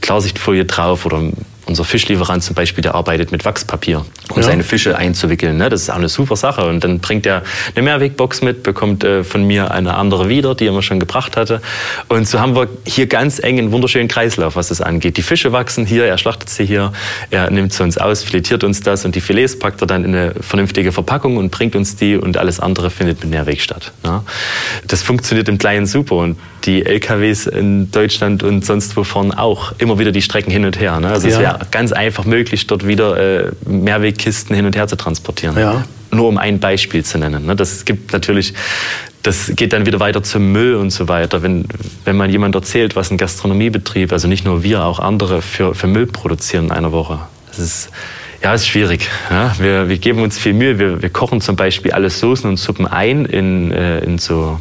Klarsichtfolie 0.00 0.64
drauf 0.64 1.06
oder 1.06 1.22
unser 1.66 1.84
Fischlieferant 1.84 2.42
zum 2.42 2.54
Beispiel, 2.54 2.82
der 2.82 2.94
arbeitet 2.94 3.30
mit 3.32 3.44
Wachspapier, 3.44 4.04
um 4.30 4.36
ja. 4.36 4.42
seine 4.42 4.64
Fische 4.64 4.96
einzuwickeln. 4.96 5.56
Ne? 5.56 5.68
Das 5.68 5.82
ist 5.82 5.90
auch 5.90 5.96
eine 5.96 6.08
super 6.08 6.36
Sache. 6.36 6.64
Und 6.64 6.82
dann 6.82 6.98
bringt 7.00 7.24
er 7.24 7.42
eine 7.74 7.82
Mehrwegbox 7.84 8.42
mit, 8.42 8.62
bekommt 8.62 9.04
äh, 9.04 9.22
von 9.22 9.46
mir 9.46 9.70
eine 9.70 9.94
andere 9.94 10.28
wieder, 10.28 10.54
die 10.54 10.66
er 10.66 10.72
mir 10.72 10.82
schon 10.82 10.98
gebracht 10.98 11.36
hatte. 11.36 11.60
Und 12.08 12.26
so 12.26 12.40
haben 12.40 12.56
wir 12.56 12.68
hier 12.84 13.06
ganz 13.06 13.38
eng 13.38 13.58
einen 13.58 13.72
wunderschönen 13.72 14.08
Kreislauf, 14.08 14.56
was 14.56 14.68
das 14.68 14.80
angeht. 14.80 15.16
Die 15.16 15.22
Fische 15.22 15.52
wachsen 15.52 15.86
hier, 15.86 16.04
er 16.04 16.18
schlachtet 16.18 16.48
sie 16.48 16.64
hier, 16.64 16.92
er 17.30 17.50
nimmt 17.50 17.72
sie 17.72 17.82
uns 17.82 17.96
aus, 17.96 18.24
filetiert 18.24 18.64
uns 18.64 18.80
das 18.80 19.04
und 19.04 19.14
die 19.14 19.20
Filets 19.20 19.58
packt 19.58 19.80
er 19.80 19.86
dann 19.86 20.04
in 20.04 20.14
eine 20.14 20.34
vernünftige 20.40 20.92
Verpackung 20.92 21.36
und 21.36 21.50
bringt 21.50 21.76
uns 21.76 21.96
die 21.96 22.16
und 22.16 22.36
alles 22.36 22.60
andere 22.60 22.90
findet 22.90 23.22
mit 23.22 23.30
Mehrweg 23.30 23.60
statt. 23.60 23.92
Ne? 24.02 24.22
Das 24.86 25.02
funktioniert 25.02 25.48
im 25.48 25.58
Kleinen 25.58 25.86
super 25.86 26.16
und 26.16 26.36
die 26.64 26.84
LKWs 26.84 27.46
in 27.46 27.90
Deutschland 27.90 28.42
und 28.42 28.64
sonst 28.64 28.96
wo 28.96 29.04
fahren 29.04 29.32
auch 29.32 29.72
immer 29.78 29.98
wieder 29.98 30.12
die 30.12 30.22
Strecken 30.22 30.50
hin 30.50 30.64
und 30.64 30.78
her. 30.78 30.98
Ne? 31.00 31.08
Also 31.08 31.28
ja. 31.28 31.51
Ganz 31.70 31.92
einfach 31.92 32.24
möglich, 32.24 32.66
dort 32.66 32.86
wieder 32.86 33.46
äh, 33.46 33.52
Mehrwegkisten 33.66 34.54
hin 34.54 34.66
und 34.66 34.76
her 34.76 34.88
zu 34.88 34.96
transportieren. 34.96 35.56
Ja. 35.58 35.84
Nur 36.10 36.28
um 36.28 36.38
ein 36.38 36.60
Beispiel 36.60 37.04
zu 37.04 37.18
nennen. 37.18 37.46
Ne? 37.46 37.56
Das 37.56 37.84
gibt 37.84 38.12
natürlich 38.12 38.54
das 39.22 39.52
geht 39.54 39.72
dann 39.72 39.86
wieder 39.86 40.00
weiter 40.00 40.22
zum 40.22 40.52
Müll 40.52 40.74
und 40.74 40.90
so 40.90 41.08
weiter. 41.08 41.42
Wenn, 41.42 41.64
wenn 42.04 42.16
man 42.16 42.30
jemand 42.30 42.54
erzählt, 42.54 42.96
was 42.96 43.10
ein 43.10 43.18
Gastronomiebetrieb, 43.18 44.12
also 44.12 44.28
nicht 44.28 44.44
nur 44.44 44.62
wir, 44.62 44.84
auch 44.84 44.98
andere 44.98 45.42
für, 45.42 45.74
für 45.74 45.86
Müll 45.86 46.06
produzieren 46.06 46.66
in 46.66 46.70
einer 46.72 46.92
Woche. 46.92 47.20
Das 47.48 47.58
ist, 47.58 47.90
ja, 48.42 48.52
ist 48.52 48.66
schwierig. 48.66 49.08
Ja, 49.30 49.54
wir, 49.58 49.88
wir 49.88 49.98
geben 49.98 50.22
uns 50.22 50.38
viel 50.38 50.54
Mühe. 50.54 50.78
Wir, 50.78 51.02
wir 51.02 51.10
kochen 51.10 51.40
zum 51.40 51.54
Beispiel 51.54 51.92
alle 51.92 52.10
Soßen 52.10 52.48
und 52.50 52.56
Suppen 52.56 52.86
ein 52.86 53.24
in, 53.24 53.70
äh, 53.70 54.00
in 54.00 54.18
so 54.18 54.58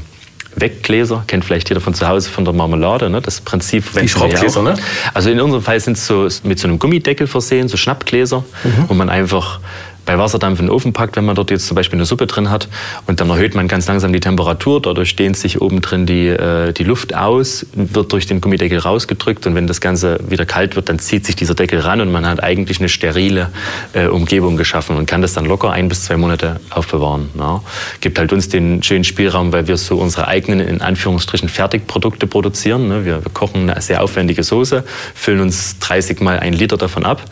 Weggläser, 0.62 1.24
kennt 1.28 1.44
vielleicht 1.44 1.70
jeder 1.70 1.82
von 1.82 1.94
zu 1.94 2.08
Hause 2.08 2.30
von 2.30 2.46
der 2.46 2.54
Marmelade, 2.54 3.10
ne? 3.10 3.22
das 3.22 3.42
Prinzip. 3.42 3.84
Die 4.00 4.08
Schraubgläser, 4.08 4.62
ne? 4.62 4.76
Also 5.14 5.30
in 5.30 5.42
unserem 5.42 5.64
Fall 5.64 5.80
sind 5.80 5.98
es 5.98 6.08
so 6.08 6.28
mit 6.44 6.60
so 6.60 6.68
einem 6.68 6.80
Gummideckel 6.80 7.28
versehen, 7.28 7.68
so 7.68 7.78
Schnappgläser, 7.78 8.46
mhm. 8.64 8.86
wo 8.88 8.94
man 8.94 9.10
einfach 9.10 9.60
bei 10.06 10.18
Wasserdampf 10.18 10.60
in 10.60 10.68
den 10.68 10.72
Ofen 10.72 10.94
packt, 10.94 11.16
wenn 11.16 11.26
man 11.26 11.36
dort 11.36 11.52
jetzt 11.52 11.68
zum 11.68 11.76
Beispiel 11.76 11.98
eine 11.98 12.06
Suppe 12.06 12.28
drin 12.28 12.50
hat. 12.50 12.68
Und 13.08 13.20
dann 13.20 13.30
erhöht 13.30 13.56
man 13.56 13.68
ganz 13.68 13.88
langsam 13.88 14.14
die 14.14 14.20
Temperatur. 14.20 14.82
Dadurch 14.82 15.16
dehnt 15.16 15.38
sich 15.38 15.62
oben 15.62 15.82
drin 15.82 16.06
die, 16.06 16.28
äh, 16.28 16.74
die 16.74 16.84
Luft 16.84 17.16
aus, 17.16 17.66
wird 17.74 18.12
durch 18.12 18.26
den 18.26 18.42
Gummideckel 18.42 18.80
rausgedrückt. 18.80 19.46
Und 19.46 19.56
wenn 19.56 19.68
das 19.68 19.82
Ganze 19.82 20.20
wieder 20.28 20.46
kalt 20.46 20.76
wird, 20.76 20.90
dann 20.90 21.00
zieht 21.00 21.26
sich 21.26 21.36
dieser 21.36 21.54
Deckel 21.54 21.80
ran 21.80 22.02
und 22.02 22.12
man 22.12 22.26
hat 22.26 22.44
eigentlich 22.44 22.80
eine 22.80 22.90
sterile 22.90 23.50
äh, 23.94 24.08
Umgebung 24.08 24.58
geschaffen 24.58 24.98
und 24.98 25.06
kann 25.06 25.22
das 25.22 25.34
dann 25.34 25.46
locker 25.46 25.72
ein 25.72 25.90
bis 25.90 26.04
zwei 26.04 26.18
Monate 26.18 26.60
aufbewahren. 26.70 27.30
Ja. 27.38 27.62
Gibt 28.00 28.20
halt 28.20 28.34
uns 28.34 28.50
den 28.50 28.84
schönen 28.84 29.04
Spielraum, 29.04 29.54
weil 29.54 29.68
wir 29.68 29.78
so 29.78 29.98
unsere 29.98 30.28
eigenen, 30.28 30.60
in 30.60 30.82
Anführungsstrichen, 30.82 31.50
Fertigprodukte 31.50 32.28
produzieren. 32.28 32.88
Ne. 32.88 33.06
Wir, 33.06 33.24
wir 33.24 33.32
kochen 33.32 33.70
eine 33.70 33.82
sehr 33.82 34.04
aufwendige 34.04 34.44
Soße, 34.44 34.84
füllen 35.16 35.42
uns 35.42 35.80
30 35.80 36.22
mal 36.22 36.40
ein 36.40 36.54
Liter 36.54 36.78
davon 36.78 37.06
ab 37.06 37.24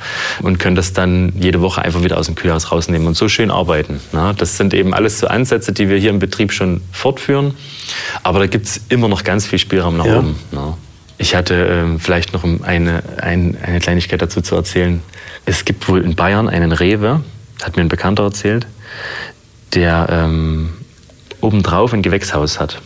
und 0.41 0.59
können 0.59 0.75
das 0.75 0.93
dann 0.93 1.33
jede 1.39 1.61
Woche 1.61 1.81
einfach 1.81 2.03
wieder 2.03 2.17
aus 2.17 2.27
dem 2.27 2.35
Kühlhaus 2.35 2.58
was 2.59 2.71
rausnehmen 2.71 3.07
und 3.07 3.15
so 3.15 3.29
schön 3.29 3.51
arbeiten. 3.51 3.99
Das 4.33 4.57
sind 4.57 4.73
eben 4.73 4.93
alles 4.93 5.19
so 5.19 5.27
Ansätze, 5.27 5.71
die 5.71 5.89
wir 5.89 5.97
hier 5.97 6.09
im 6.09 6.19
Betrieb 6.19 6.51
schon 6.51 6.81
fortführen. 6.91 7.53
Aber 8.23 8.39
da 8.39 8.47
gibt 8.47 8.65
es 8.65 8.81
immer 8.89 9.07
noch 9.07 9.23
ganz 9.23 9.47
viel 9.47 9.59
Spielraum 9.59 9.97
nach 9.97 10.05
ja. 10.05 10.19
oben. 10.19 10.35
Ich 11.17 11.35
hatte 11.35 11.53
ähm, 11.55 11.99
vielleicht 11.99 12.33
noch 12.33 12.43
eine, 12.43 13.03
eine, 13.21 13.57
eine 13.61 13.79
Kleinigkeit 13.79 14.21
dazu 14.21 14.41
zu 14.41 14.55
erzählen. 14.55 15.01
Es 15.45 15.65
gibt 15.65 15.87
wohl 15.87 16.01
in 16.01 16.15
Bayern 16.15 16.47
einen 16.47 16.71
Rewe, 16.71 17.21
hat 17.63 17.75
mir 17.75 17.81
ein 17.81 17.89
Bekannter 17.89 18.23
erzählt, 18.23 18.67
der 19.73 20.07
ähm, 20.09 20.69
obendrauf 21.41 21.93
ein 21.93 22.01
Gewächshaus 22.01 22.59
hat. 22.59 22.81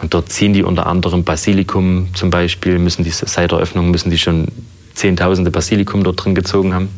Und 0.00 0.14
dort 0.14 0.30
ziehen 0.30 0.52
die 0.52 0.62
unter 0.62 0.86
anderem 0.86 1.24
Basilikum 1.24 2.08
zum 2.14 2.30
Beispiel, 2.30 2.78
müssen 2.78 3.04
die 3.04 3.10
seit 3.10 3.50
der 3.50 3.58
Öffnung 3.58 3.90
müssen 3.90 4.10
die 4.10 4.18
schon 4.18 4.48
Zehntausende 4.94 5.50
Basilikum 5.50 6.02
dort 6.04 6.24
drin 6.24 6.34
gezogen 6.34 6.74
haben. 6.74 6.88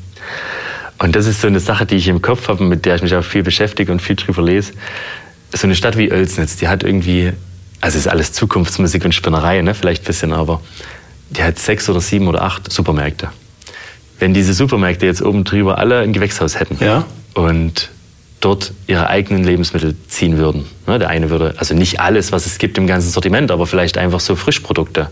Und 1.01 1.17
das 1.17 1.27
ist 1.27 1.41
so 1.41 1.47
eine 1.47 1.61
Sache, 1.61 1.87
die 1.87 1.97
ich 1.97 2.09
im 2.09 2.21
Kopf 2.21 2.49
habe, 2.49 2.63
mit 2.63 2.85
der 2.85 2.95
ich 2.95 3.03
mich 3.03 3.15
auch 3.15 3.25
viel 3.25 3.43
beschäftige 3.43 3.91
und 3.91 4.01
viel 4.03 4.17
drüber 4.17 4.43
lese. 4.43 4.75
So 5.51 5.67
eine 5.67 5.75
Stadt 5.75 5.97
wie 5.97 6.13
Oelsnitz, 6.13 6.57
die 6.57 6.69
hat 6.69 6.85
irgendwie, 6.85 7.33
also 7.81 7.97
ist 7.97 8.07
alles 8.07 8.33
Zukunftsmusik 8.35 9.05
und 9.07 9.15
Spinnerei, 9.15 9.63
ne? 9.63 9.75
vielleicht 9.75 10.03
ein 10.03 10.07
bisschen, 10.07 10.33
aber 10.35 10.61
die 11.31 11.43
hat 11.43 11.59
sechs 11.59 11.89
oder 11.89 12.03
sieben 12.03 12.29
oder 12.29 12.43
acht 12.43 12.71
Supermärkte. 12.71 13.31
Wenn 14.19 14.35
diese 14.35 14.53
Supermärkte 14.53 15.07
jetzt 15.07 15.23
oben 15.23 15.45
drüber 15.45 15.79
alle 15.79 16.01
ein 16.01 16.13
Gewächshaus 16.13 16.61
hätten 16.61 16.77
ja. 16.85 17.07
und 17.33 17.89
dort 18.41 18.73
ihre 18.87 19.09
eigenen 19.09 19.43
Lebensmittel 19.43 19.97
ziehen 20.07 20.37
würden. 20.37 20.67
Ne, 20.87 20.99
der 20.99 21.09
eine 21.09 21.31
würde, 21.31 21.55
also 21.57 21.75
nicht 21.75 22.01
alles, 22.01 22.31
was 22.31 22.45
es 22.45 22.59
gibt 22.59 22.77
im 22.77 22.87
ganzen 22.87 23.11
Sortiment, 23.11 23.51
aber 23.51 23.67
vielleicht 23.67 23.97
einfach 23.97 24.21
so 24.21 24.37
Frischprodukte. 24.37 25.09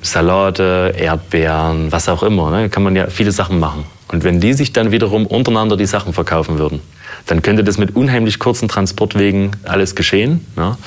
Salate, 0.00 0.94
Erdbeeren, 0.96 1.92
was 1.92 2.08
auch 2.08 2.22
immer. 2.22 2.50
Da 2.50 2.60
ne, 2.62 2.68
kann 2.70 2.82
man 2.82 2.96
ja 2.96 3.08
viele 3.08 3.32
Sachen 3.32 3.58
machen. 3.58 3.84
Und 4.08 4.24
wenn 4.24 4.40
die 4.40 4.52
sich 4.52 4.72
dann 4.72 4.92
wiederum 4.92 5.26
untereinander 5.26 5.76
die 5.76 5.86
Sachen 5.86 6.12
verkaufen 6.12 6.58
würden, 6.58 6.80
dann 7.26 7.42
könnte 7.42 7.64
das 7.64 7.76
mit 7.78 7.96
unheimlich 7.96 8.38
kurzen 8.38 8.68
Transportwegen 8.68 9.52
alles 9.64 9.94
geschehen 9.94 10.46
ja, 10.56 10.78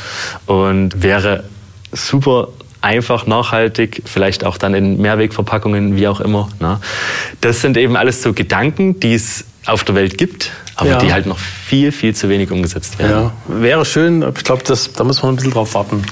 und 0.45 1.03
wäre 1.03 1.43
super 1.91 2.49
einfach, 2.82 3.25
nachhaltig, 3.27 4.03
vielleicht 4.05 4.45
auch 4.45 4.58
dann 4.58 4.73
in 4.73 5.01
Mehrwegverpackungen, 5.01 5.97
wie 5.97 6.08
auch 6.08 6.21
immer. 6.21 6.49
Ne. 6.60 6.79
Das 7.41 7.62
sind 7.62 7.75
eben 7.75 7.97
alles 7.97 8.23
so 8.23 8.34
Gedanken, 8.34 8.99
die 8.99 9.13
es 9.13 9.45
auf 9.65 9.84
der 9.84 9.95
Welt 9.95 10.17
gibt, 10.17 10.51
aber 10.75 10.91
ja. 10.91 10.97
die 10.99 11.12
halt 11.12 11.25
noch 11.25 11.38
viel, 11.38 11.91
viel 11.91 12.15
zu 12.15 12.29
wenig 12.29 12.51
umgesetzt 12.51 12.97
werden. 12.99 13.32
Ja, 13.47 13.62
wäre 13.62 13.86
schön. 13.86 14.23
Ich 14.36 14.43
glaube, 14.45 14.63
da 14.63 15.03
muss 15.03 15.21
man 15.21 15.34
ein 15.34 15.36
bisschen 15.36 15.51
drauf 15.51 15.73
warten. 15.73 16.03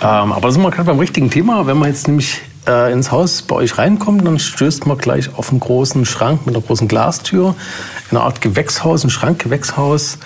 Ähm, 0.00 0.32
aber 0.32 0.48
da 0.48 0.50
sind 0.50 0.62
wir 0.62 0.70
gerade 0.70 0.86
beim 0.86 0.98
richtigen 0.98 1.30
Thema. 1.30 1.66
Wenn 1.66 1.78
man 1.78 1.88
jetzt 1.88 2.08
nämlich 2.08 2.40
äh, 2.66 2.92
ins 2.92 3.10
Haus 3.10 3.42
bei 3.42 3.56
euch 3.56 3.78
reinkommt, 3.78 4.26
dann 4.26 4.38
stößt 4.38 4.86
man 4.86 4.98
gleich 4.98 5.34
auf 5.36 5.50
einen 5.50 5.60
großen 5.60 6.04
Schrank 6.04 6.46
mit 6.46 6.54
einer 6.54 6.64
großen 6.64 6.88
Glastür, 6.88 7.54
eine 8.10 8.20
Art 8.20 8.40
Gewächshaus, 8.40 9.04
ein 9.04 9.10
Schrankgewächshaus 9.10 10.18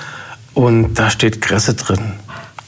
und 0.54 0.94
da 0.94 1.10
steht 1.10 1.40
Kresse 1.40 1.74
drin. 1.74 2.14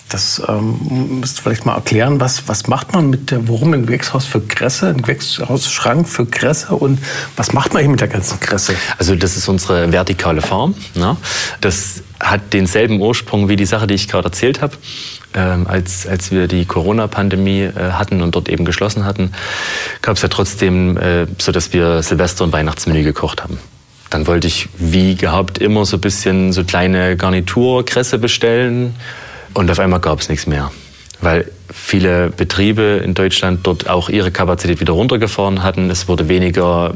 Das 0.08 0.42
ähm, 0.48 1.20
müsst 1.20 1.40
vielleicht 1.40 1.66
mal 1.66 1.74
erklären. 1.74 2.18
Was, 2.18 2.48
was 2.48 2.66
macht 2.66 2.94
man 2.94 3.10
mit 3.10 3.30
der, 3.30 3.46
warum 3.48 3.74
ein 3.74 3.84
Gewächshaus 3.84 4.24
für 4.24 4.40
Kresse, 4.40 4.88
ein 4.88 5.02
Gewächshausschrank 5.02 6.08
für 6.08 6.24
Kresse 6.24 6.74
und 6.74 6.98
was 7.36 7.52
macht 7.52 7.74
man 7.74 7.82
hier 7.82 7.90
mit 7.90 8.00
der 8.00 8.08
ganzen 8.08 8.40
Kresse? 8.40 8.74
Also 8.96 9.14
das 9.14 9.36
ist 9.36 9.48
unsere 9.48 9.92
vertikale 9.92 10.40
Farm. 10.40 10.74
Ne? 10.94 11.16
Das 11.60 12.02
hat 12.20 12.52
denselben 12.52 13.00
Ursprung 13.00 13.48
wie 13.48 13.56
die 13.56 13.66
Sache, 13.66 13.86
die 13.86 13.94
ich 13.94 14.08
gerade 14.08 14.26
erzählt 14.26 14.62
habe. 14.62 14.74
Ähm, 15.34 15.66
als, 15.66 16.06
als 16.06 16.30
wir 16.30 16.48
die 16.48 16.64
Corona-Pandemie 16.64 17.64
äh, 17.64 17.92
hatten 17.92 18.22
und 18.22 18.34
dort 18.34 18.48
eben 18.48 18.64
geschlossen 18.64 19.04
hatten, 19.04 19.32
gab 20.00 20.16
es 20.16 20.22
ja 20.22 20.28
trotzdem 20.28 20.96
äh, 20.96 21.26
so, 21.36 21.52
dass 21.52 21.74
wir 21.74 22.02
Silvester- 22.02 22.44
und 22.44 22.52
Weihnachtsmenü 22.52 23.02
gekocht 23.02 23.42
haben. 23.42 23.58
Dann 24.08 24.26
wollte 24.26 24.46
ich, 24.46 24.70
wie 24.78 25.16
gehabt, 25.16 25.58
immer 25.58 25.84
so 25.84 25.98
ein 25.98 26.00
bisschen 26.00 26.52
so 26.52 26.64
kleine 26.64 27.16
Garniturkresse 27.16 28.18
bestellen. 28.18 28.94
Und 29.58 29.72
auf 29.72 29.80
einmal 29.80 29.98
gab 29.98 30.20
es 30.20 30.28
nichts 30.28 30.46
mehr. 30.46 30.70
Weil 31.20 31.50
viele 31.68 32.30
Betriebe 32.30 33.02
in 33.04 33.14
Deutschland 33.14 33.66
dort 33.66 33.90
auch 33.90 34.08
ihre 34.08 34.30
Kapazität 34.30 34.78
wieder 34.78 34.92
runtergefahren 34.92 35.64
hatten. 35.64 35.90
Es 35.90 36.06
wurde 36.06 36.28
weniger 36.28 36.94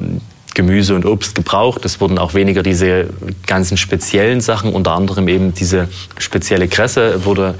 Gemüse 0.54 0.94
und 0.94 1.04
Obst 1.04 1.34
gebraucht. 1.34 1.84
Es 1.84 2.00
wurden 2.00 2.18
auch 2.18 2.34
weniger 2.34 2.62
diese 2.62 3.08
ganzen 3.48 3.76
speziellen 3.76 4.40
Sachen, 4.40 4.72
unter 4.72 4.92
anderem 4.92 5.26
eben 5.26 5.54
diese 5.54 5.88
spezielle 6.18 6.68
Kresse 6.68 7.24
wurde 7.24 7.56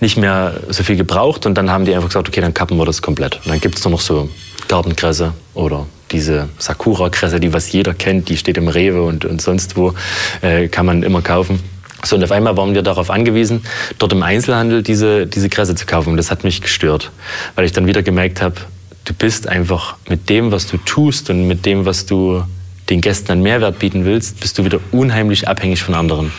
nicht 0.00 0.18
mehr 0.18 0.60
so 0.68 0.82
viel 0.82 0.96
gebraucht. 0.96 1.46
Und 1.46 1.54
dann 1.54 1.70
haben 1.70 1.86
die 1.86 1.94
einfach 1.94 2.08
gesagt, 2.08 2.28
okay, 2.28 2.42
dann 2.42 2.52
kappen 2.52 2.76
wir 2.76 2.84
das 2.84 3.00
komplett. 3.00 3.36
Und 3.36 3.48
dann 3.48 3.60
gibt 3.62 3.78
es 3.78 3.84
nur 3.84 3.92
noch 3.92 4.02
so 4.02 4.28
Gartenkresse 4.68 5.32
oder 5.54 5.86
diese 6.10 6.50
Sakura-Kresse, 6.58 7.40
die 7.40 7.54
was 7.54 7.72
jeder 7.72 7.94
kennt, 7.94 8.28
die 8.28 8.36
steht 8.36 8.58
im 8.58 8.68
Rewe 8.68 9.02
und, 9.02 9.24
und 9.24 9.40
sonst 9.40 9.78
wo, 9.78 9.94
äh, 10.42 10.68
kann 10.68 10.84
man 10.84 11.02
immer 11.04 11.22
kaufen. 11.22 11.71
So, 12.04 12.16
und 12.16 12.24
auf 12.24 12.32
einmal 12.32 12.56
waren 12.56 12.74
wir 12.74 12.82
darauf 12.82 13.10
angewiesen, 13.10 13.64
dort 13.98 14.12
im 14.12 14.22
Einzelhandel 14.22 14.82
diese, 14.82 15.26
diese 15.26 15.48
Kresse 15.48 15.74
zu 15.74 15.86
kaufen. 15.86 16.10
Und 16.10 16.16
das 16.16 16.30
hat 16.30 16.44
mich 16.44 16.60
gestört, 16.60 17.10
weil 17.54 17.64
ich 17.64 17.72
dann 17.72 17.86
wieder 17.86 18.02
gemerkt 18.02 18.42
habe, 18.42 18.56
du 19.04 19.14
bist 19.14 19.48
einfach 19.48 19.96
mit 20.08 20.28
dem, 20.28 20.52
was 20.52 20.66
du 20.66 20.78
tust 20.78 21.30
und 21.30 21.46
mit 21.46 21.64
dem, 21.64 21.86
was 21.86 22.06
du 22.06 22.42
den 22.90 23.00
Gästen 23.00 23.32
einen 23.32 23.42
Mehrwert 23.42 23.78
bieten 23.78 24.04
willst, 24.04 24.40
bist 24.40 24.58
du 24.58 24.64
wieder 24.64 24.80
unheimlich 24.90 25.48
abhängig 25.48 25.82
von 25.82 25.94
anderen. 25.94 26.32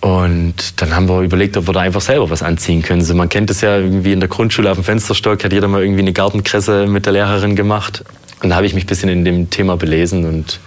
Und 0.00 0.80
dann 0.80 0.94
haben 0.94 1.08
wir 1.08 1.22
überlegt, 1.22 1.56
ob 1.56 1.66
wir 1.66 1.74
da 1.74 1.80
einfach 1.80 2.00
selber 2.00 2.30
was 2.30 2.42
anziehen 2.42 2.82
können. 2.82 3.02
So, 3.02 3.14
man 3.14 3.28
kennt 3.28 3.50
das 3.50 3.60
ja 3.62 3.78
irgendwie 3.78 4.12
in 4.12 4.20
der 4.20 4.28
Grundschule 4.28 4.70
auf 4.70 4.78
dem 4.78 4.84
Fensterstock, 4.84 5.42
hat 5.42 5.52
jeder 5.52 5.66
mal 5.66 5.82
irgendwie 5.82 6.02
eine 6.02 6.12
Gartenkresse 6.12 6.86
mit 6.86 7.06
der 7.06 7.14
Lehrerin 7.14 7.56
gemacht. 7.56 8.04
Und 8.40 8.50
da 8.50 8.56
habe 8.56 8.66
ich 8.66 8.74
mich 8.74 8.84
ein 8.84 8.86
bisschen 8.86 9.08
in 9.08 9.24
dem 9.24 9.50
Thema 9.50 9.76
belesen 9.76 10.24
und, 10.24 10.60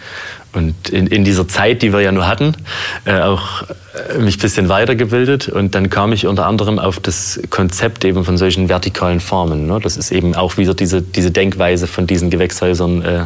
und 0.53 0.89
in, 0.89 1.07
in 1.07 1.23
dieser 1.23 1.47
Zeit, 1.47 1.81
die 1.81 1.93
wir 1.93 2.01
ja 2.01 2.11
nur 2.11 2.27
hatten, 2.27 2.55
äh, 3.05 3.19
auch 3.19 3.63
äh, 3.63 4.19
mich 4.19 4.37
ein 4.37 4.41
bisschen 4.41 4.69
weitergebildet. 4.69 5.47
Und 5.47 5.75
dann 5.75 5.89
kam 5.89 6.11
ich 6.11 6.27
unter 6.27 6.45
anderem 6.45 6.77
auf 6.77 6.99
das 6.99 7.39
Konzept 7.49 8.03
eben 8.03 8.25
von 8.25 8.37
solchen 8.37 8.67
vertikalen 8.67 9.19
Formen. 9.19 9.67
Ne? 9.67 9.79
Das 9.81 9.97
ist 9.97 10.11
eben 10.11 10.35
auch 10.35 10.57
wieder 10.57 10.73
diese, 10.73 11.01
diese 11.01 11.31
Denkweise 11.31 11.87
von 11.87 12.05
diesen 12.05 12.29
Gewächshäusern 12.29 13.01
äh, 13.01 13.25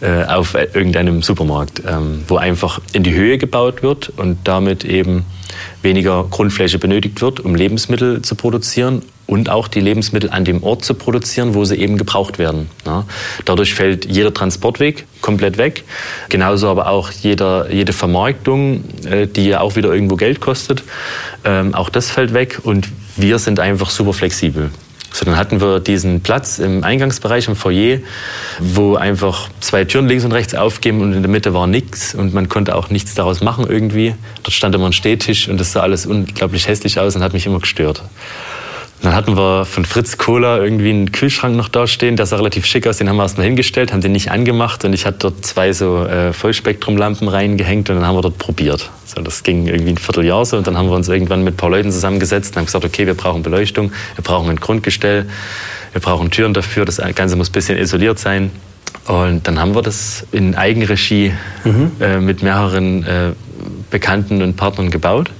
äh, 0.00 0.24
auf 0.24 0.54
irgendeinem 0.54 1.22
Supermarkt, 1.22 1.82
ähm, 1.86 2.24
wo 2.28 2.36
einfach 2.36 2.80
in 2.92 3.02
die 3.02 3.14
Höhe 3.14 3.38
gebaut 3.38 3.82
wird 3.82 4.12
und 4.16 4.38
damit 4.44 4.84
eben 4.84 5.24
weniger 5.82 6.24
Grundfläche 6.24 6.78
benötigt 6.78 7.22
wird, 7.22 7.40
um 7.40 7.54
Lebensmittel 7.54 8.22
zu 8.22 8.34
produzieren 8.34 9.02
und 9.26 9.48
auch 9.50 9.68
die 9.68 9.80
Lebensmittel 9.80 10.30
an 10.30 10.44
dem 10.44 10.62
Ort 10.62 10.84
zu 10.84 10.94
produzieren, 10.94 11.54
wo 11.54 11.64
sie 11.64 11.76
eben 11.76 11.96
gebraucht 11.96 12.38
werden. 12.38 12.68
Ja. 12.86 13.04
Dadurch 13.44 13.74
fällt 13.74 14.04
jeder 14.04 14.34
Transportweg 14.34 15.06
komplett 15.20 15.58
weg. 15.58 15.84
Genauso 16.28 16.68
aber 16.68 16.88
auch 16.88 17.10
jeder, 17.10 17.70
jede 17.70 17.92
Vermarktung, 17.92 18.84
äh, 19.04 19.26
die 19.26 19.46
ja 19.46 19.60
auch 19.60 19.76
wieder 19.76 19.92
irgendwo 19.92 20.16
Geld 20.16 20.40
kostet. 20.40 20.82
Ähm, 21.44 21.74
auch 21.74 21.88
das 21.88 22.10
fällt 22.10 22.34
weg 22.34 22.60
und 22.62 22.88
wir 23.16 23.38
sind 23.38 23.60
einfach 23.60 23.90
super 23.90 24.12
flexibel. 24.12 24.70
So, 25.14 25.24
dann 25.24 25.36
hatten 25.36 25.60
wir 25.60 25.78
diesen 25.78 26.22
Platz 26.22 26.58
im 26.58 26.82
Eingangsbereich, 26.82 27.46
im 27.46 27.54
Foyer, 27.54 28.00
wo 28.58 28.96
einfach 28.96 29.48
zwei 29.60 29.84
Türen 29.84 30.08
links 30.08 30.24
und 30.24 30.32
rechts 30.32 30.56
aufgeben 30.56 31.02
und 31.02 31.12
in 31.12 31.22
der 31.22 31.30
Mitte 31.30 31.54
war 31.54 31.68
nichts 31.68 32.16
und 32.16 32.34
man 32.34 32.48
konnte 32.48 32.74
auch 32.74 32.90
nichts 32.90 33.14
daraus 33.14 33.40
machen 33.40 33.64
irgendwie. 33.68 34.16
Dort 34.42 34.52
stand 34.52 34.74
immer 34.74 34.86
ein 34.86 34.92
Stehtisch 34.92 35.48
und 35.48 35.60
das 35.60 35.70
sah 35.70 35.82
alles 35.82 36.04
unglaublich 36.04 36.66
hässlich 36.66 36.98
aus 36.98 37.14
und 37.14 37.22
hat 37.22 37.32
mich 37.32 37.46
immer 37.46 37.60
gestört. 37.60 38.02
Dann 39.04 39.14
hatten 39.14 39.36
wir 39.36 39.66
von 39.66 39.84
Fritz 39.84 40.16
Cola 40.16 40.56
irgendwie 40.56 40.88
einen 40.88 41.12
Kühlschrank 41.12 41.54
noch 41.54 41.68
da 41.68 41.86
stehen, 41.86 42.16
der 42.16 42.24
sah 42.24 42.36
relativ 42.36 42.64
schick 42.64 42.86
aus, 42.86 42.96
den 42.96 43.06
haben 43.10 43.16
wir 43.16 43.24
erstmal 43.24 43.44
hingestellt, 43.44 43.92
haben 43.92 44.00
den 44.00 44.12
nicht 44.12 44.30
angemacht 44.30 44.82
und 44.86 44.94
ich 44.94 45.04
hatte 45.04 45.18
dort 45.18 45.44
zwei 45.44 45.74
so 45.74 46.06
äh, 46.06 46.32
Vollspektrumlampen 46.32 47.28
reingehängt 47.28 47.90
und 47.90 47.96
dann 47.96 48.06
haben 48.06 48.16
wir 48.16 48.22
dort 48.22 48.38
probiert. 48.38 48.90
So, 49.04 49.20
das 49.20 49.42
ging 49.42 49.66
irgendwie 49.66 49.90
ein 49.90 49.98
Vierteljahr 49.98 50.46
so 50.46 50.56
und 50.56 50.66
dann 50.66 50.78
haben 50.78 50.88
wir 50.88 50.96
uns 50.96 51.06
irgendwann 51.10 51.44
mit 51.44 51.52
ein 51.52 51.56
paar 51.58 51.68
Leuten 51.68 51.92
zusammengesetzt 51.92 52.52
und 52.52 52.60
haben 52.60 52.64
gesagt, 52.64 52.86
okay, 52.86 53.06
wir 53.06 53.12
brauchen 53.12 53.42
Beleuchtung, 53.42 53.92
wir 54.14 54.24
brauchen 54.24 54.48
ein 54.48 54.56
Grundgestell, 54.56 55.26
wir 55.92 56.00
brauchen 56.00 56.30
Türen 56.30 56.54
dafür, 56.54 56.86
das 56.86 56.96
Ganze 57.14 57.36
muss 57.36 57.50
ein 57.50 57.52
bisschen 57.52 57.76
isoliert 57.76 58.18
sein. 58.18 58.52
Und 59.06 59.46
dann 59.46 59.60
haben 59.60 59.74
wir 59.74 59.82
das 59.82 60.26
in 60.32 60.54
Eigenregie 60.54 61.34
mhm. 61.64 61.92
äh, 62.00 62.20
mit 62.20 62.42
mehreren 62.42 63.04
äh, 63.04 63.32
Bekannten 63.90 64.40
und 64.40 64.56
Partnern 64.56 64.88
gebaut. 64.88 65.30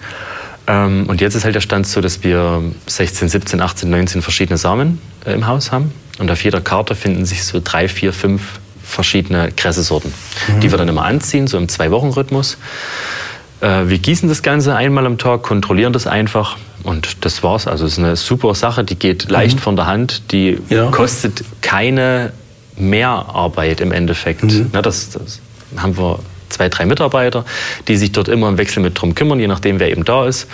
Ähm, 0.66 1.04
und 1.08 1.20
jetzt 1.20 1.34
ist 1.34 1.44
halt 1.44 1.54
der 1.54 1.60
Stand 1.60 1.86
so, 1.86 2.00
dass 2.00 2.22
wir 2.22 2.62
16, 2.86 3.28
17, 3.28 3.60
18, 3.60 3.90
19 3.90 4.22
verschiedene 4.22 4.56
Samen 4.56 5.00
äh, 5.24 5.32
im 5.32 5.46
Haus 5.46 5.72
haben. 5.72 5.92
Und 6.18 6.30
auf 6.30 6.42
jeder 6.44 6.60
Karte 6.60 6.94
finden 6.94 7.24
sich 7.24 7.44
so 7.44 7.60
drei, 7.62 7.88
vier, 7.88 8.12
fünf 8.12 8.60
verschiedene 8.82 9.50
Kressesorten, 9.50 10.12
mhm. 10.48 10.60
die 10.60 10.70
wir 10.70 10.78
dann 10.78 10.88
immer 10.88 11.04
anziehen, 11.04 11.46
so 11.46 11.58
im 11.58 11.68
Zwei-Wochen-Rhythmus. 11.68 12.58
Äh, 13.60 13.88
wir 13.88 13.98
gießen 13.98 14.28
das 14.28 14.42
Ganze 14.42 14.76
einmal 14.76 15.06
am 15.06 15.18
Tag, 15.18 15.42
kontrollieren 15.42 15.92
das 15.92 16.06
einfach 16.06 16.56
und 16.82 17.24
das 17.24 17.42
war's. 17.42 17.66
Also 17.66 17.86
es 17.86 17.94
ist 17.94 17.98
eine 17.98 18.16
super 18.16 18.54
Sache, 18.54 18.84
die 18.84 18.96
geht 18.96 19.30
leicht 19.30 19.56
mhm. 19.56 19.62
von 19.62 19.76
der 19.76 19.86
Hand, 19.86 20.32
die 20.32 20.58
ja. 20.68 20.90
kostet 20.90 21.44
keine 21.62 22.32
Mehrarbeit 22.76 23.80
im 23.80 23.92
Endeffekt. 23.92 24.44
Mhm. 24.44 24.70
Na, 24.72 24.82
das, 24.82 25.10
das 25.10 25.40
haben 25.76 25.96
wir 25.96 26.18
zwei, 26.54 26.68
drei 26.68 26.86
Mitarbeiter, 26.86 27.44
die 27.88 27.96
sich 27.96 28.12
dort 28.12 28.28
immer 28.28 28.48
im 28.48 28.58
Wechsel 28.58 28.82
mit 28.82 29.00
drum 29.00 29.14
kümmern, 29.14 29.38
je 29.38 29.48
nachdem, 29.48 29.80
wer 29.80 29.90
eben 29.90 30.04
da 30.04 30.26
ist. 30.26 30.48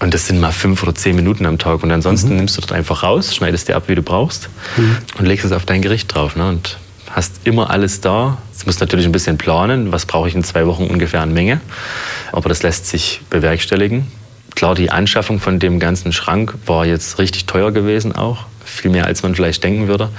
Und 0.00 0.12
das 0.12 0.26
sind 0.26 0.40
mal 0.40 0.52
fünf 0.52 0.82
oder 0.82 0.94
zehn 0.94 1.16
Minuten 1.16 1.46
am 1.46 1.58
Tag. 1.58 1.82
Und 1.82 1.90
ansonsten 1.90 2.30
mhm. 2.30 2.36
nimmst 2.36 2.56
du 2.56 2.60
dort 2.60 2.72
einfach 2.72 3.02
raus, 3.02 3.34
schneidest 3.34 3.68
dir 3.68 3.76
ab, 3.76 3.84
wie 3.86 3.94
du 3.94 4.02
brauchst 4.02 4.50
mhm. 4.76 4.98
und 5.18 5.26
legst 5.26 5.46
es 5.46 5.52
auf 5.52 5.64
dein 5.64 5.80
Gericht 5.80 6.14
drauf. 6.14 6.36
Ne? 6.36 6.48
Und 6.48 6.78
hast 7.10 7.40
immer 7.44 7.70
alles 7.70 8.02
da. 8.02 8.36
Du 8.60 8.66
musst 8.66 8.80
natürlich 8.80 9.06
ein 9.06 9.12
bisschen 9.12 9.38
planen, 9.38 9.92
was 9.92 10.04
brauche 10.04 10.28
ich 10.28 10.34
in 10.34 10.44
zwei 10.44 10.66
Wochen 10.66 10.84
ungefähr 10.84 11.22
an 11.22 11.32
Menge. 11.32 11.60
Aber 12.32 12.48
das 12.50 12.62
lässt 12.62 12.86
sich 12.86 13.22
bewerkstelligen. 13.30 14.06
Klar, 14.54 14.74
die 14.74 14.90
Anschaffung 14.90 15.38
von 15.38 15.58
dem 15.58 15.78
ganzen 15.78 16.12
Schrank 16.12 16.54
war 16.66 16.84
jetzt 16.84 17.18
richtig 17.18 17.46
teuer 17.46 17.72
gewesen 17.72 18.14
auch. 18.14 18.46
Viel 18.76 18.90
mehr, 18.90 19.06
als 19.06 19.22
man 19.22 19.34
vielleicht 19.34 19.64
denken 19.64 19.88
würde. 19.88 20.10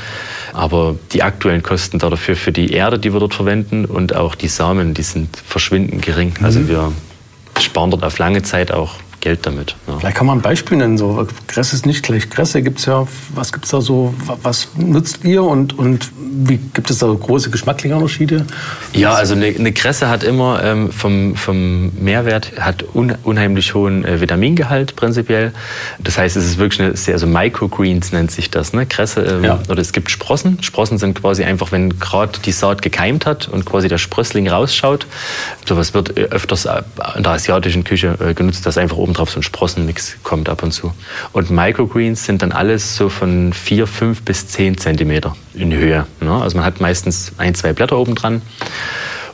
Aber 0.53 0.95
die 1.11 1.23
aktuellen 1.23 1.63
Kosten 1.63 1.99
dafür 1.99 2.35
für 2.35 2.51
die 2.51 2.73
Erde, 2.73 2.97
die 2.99 3.13
wir 3.13 3.19
dort 3.19 3.35
verwenden 3.35 3.85
und 3.85 4.15
auch 4.15 4.35
die 4.35 4.47
Samen, 4.47 4.93
die 4.93 5.03
sind 5.03 5.37
verschwindend 5.37 6.01
gering. 6.01 6.33
Also 6.41 6.59
mhm. 6.59 6.67
wir 6.69 6.91
sparen 7.59 7.91
dort 7.91 8.03
auf 8.03 8.17
lange 8.17 8.43
Zeit 8.43 8.71
auch 8.71 8.95
Geld 9.21 9.45
damit. 9.45 9.75
Ja. 9.87 9.97
Vielleicht 9.99 10.17
kann 10.17 10.27
man 10.27 10.39
ein 10.39 10.41
Beispiel 10.41 10.77
nennen. 10.77 10.97
So, 10.97 11.27
Kresse 11.47 11.75
ist 11.75 11.85
nicht 11.85 12.03
gleich 12.03 12.29
Kresse. 12.29 12.61
Gibt's 12.61 12.85
ja, 12.85 13.07
was 13.33 13.51
gibt 13.51 13.65
es 13.65 13.71
da 13.71 13.81
so? 13.81 14.13
Was 14.43 14.69
nutzt 14.77 15.23
ihr 15.23 15.43
und, 15.43 15.77
und 15.77 16.11
wie, 16.19 16.57
gibt 16.57 16.89
es 16.89 16.99
da 16.99 17.07
große 17.07 17.49
geschmackliche 17.49 17.95
Unterschiede? 17.95 18.45
Ja, 18.93 19.13
also 19.13 19.33
eine, 19.33 19.47
eine 19.47 19.73
Kresse 19.73 20.09
hat 20.09 20.23
immer 20.23 20.63
ähm, 20.63 20.91
vom, 20.91 21.35
vom 21.35 21.91
Mehrwert 21.95 22.53
hat 22.59 22.85
un, 22.93 23.15
unheimlich 23.23 23.73
hohen 23.73 24.05
äh, 24.05 24.21
Vitamingehalt 24.21 24.95
prinzipiell. 24.95 25.51
Das 25.99 26.17
heißt, 26.17 26.37
es 26.37 26.45
ist 26.45 26.57
wirklich 26.57 26.81
eine 26.81 26.95
sehr, 26.95 27.15
also 27.15 27.27
Microgreens 27.27 28.11
nennt 28.11 28.31
sich 28.31 28.51
das. 28.51 28.73
Ne? 28.73 28.85
Kresse 28.85 29.21
ähm, 29.21 29.43
ja. 29.43 29.59
oder 29.69 29.81
es 29.81 29.93
gibt 29.93 30.11
Sprossen. 30.11 30.61
Sprossen 30.61 30.97
sind 30.97 31.19
quasi 31.19 31.43
einfach, 31.43 31.71
wenn 31.71 31.99
gerade 31.99 32.39
die 32.39 32.51
Saat 32.51 32.81
gekeimt 32.81 33.25
hat 33.25 33.47
und 33.47 33.65
quasi 33.65 33.87
der 33.87 33.97
Sprössling 33.97 34.47
rausschaut. 34.47 35.07
Sowas 35.65 35.93
wird 35.93 36.17
äh, 36.17 36.23
öfters 36.23 36.65
äh, 36.65 36.81
in 37.15 37.23
der 37.23 37.33
asiatischen 37.33 37.83
Küche 37.83 38.17
äh, 38.19 38.33
genutzt, 38.33 38.65
dass 38.65 38.77
einfach 38.77 38.97
obendrauf 39.07 39.31
so 39.31 39.39
ein 39.39 39.43
Sprossenmix 39.43 40.17
kommt 40.23 40.49
ab 40.49 40.63
und 40.63 40.71
zu. 40.71 40.93
Und 41.31 41.49
Microgreens 41.49 42.25
sind 42.25 42.41
dann 42.41 42.51
alles 42.51 42.97
so 42.97 43.07
von 43.07 43.53
4, 43.53 43.87
5 43.87 44.21
bis 44.23 44.47
10 44.47 44.77
Zentimeter 44.77 45.35
in 45.53 45.73
Höhe. 45.73 46.05
Ne? 46.19 46.31
Also 46.31 46.57
man 46.57 46.65
hat 46.65 46.81
meistens 46.81 47.31
ein, 47.37 47.55
zwei 47.55 47.71
Blätter 47.73 47.97
oben 47.97 48.15
dran. 48.15 48.41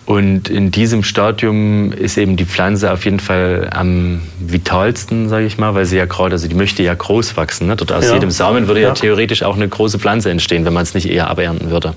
Und 0.05 0.49
in 0.49 0.69
diesem 0.69 1.03
Stadium 1.03 1.93
ist 1.93 2.17
eben 2.17 2.35
die 2.35 2.45
Pflanze 2.45 2.91
auf 2.91 3.05
jeden 3.05 3.21
Fall 3.21 3.69
am 3.73 4.21
vitalsten, 4.39 5.29
sage 5.29 5.45
ich 5.45 5.57
mal, 5.57 5.75
weil 5.75 5.85
sie 5.85 5.95
ja 5.95 6.05
gerade, 6.05 6.33
also 6.33 6.47
die 6.47 6.55
möchte 6.55 6.83
ja 6.83 6.93
groß 6.93 7.37
wachsen. 7.37 7.67
Ne? 7.67 7.77
Dort 7.77 7.93
aus 7.93 8.05
ja. 8.05 8.13
jedem 8.13 8.29
Samen 8.29 8.67
würde 8.67 8.81
ja. 8.81 8.89
ja 8.89 8.93
theoretisch 8.93 9.43
auch 9.43 9.55
eine 9.55 9.67
große 9.67 9.99
Pflanze 9.99 10.29
entstehen, 10.29 10.65
wenn 10.65 10.73
man 10.73 10.83
es 10.83 10.93
nicht 10.93 11.09
eher 11.09 11.29
abernten 11.29 11.71
würde. 11.71 11.95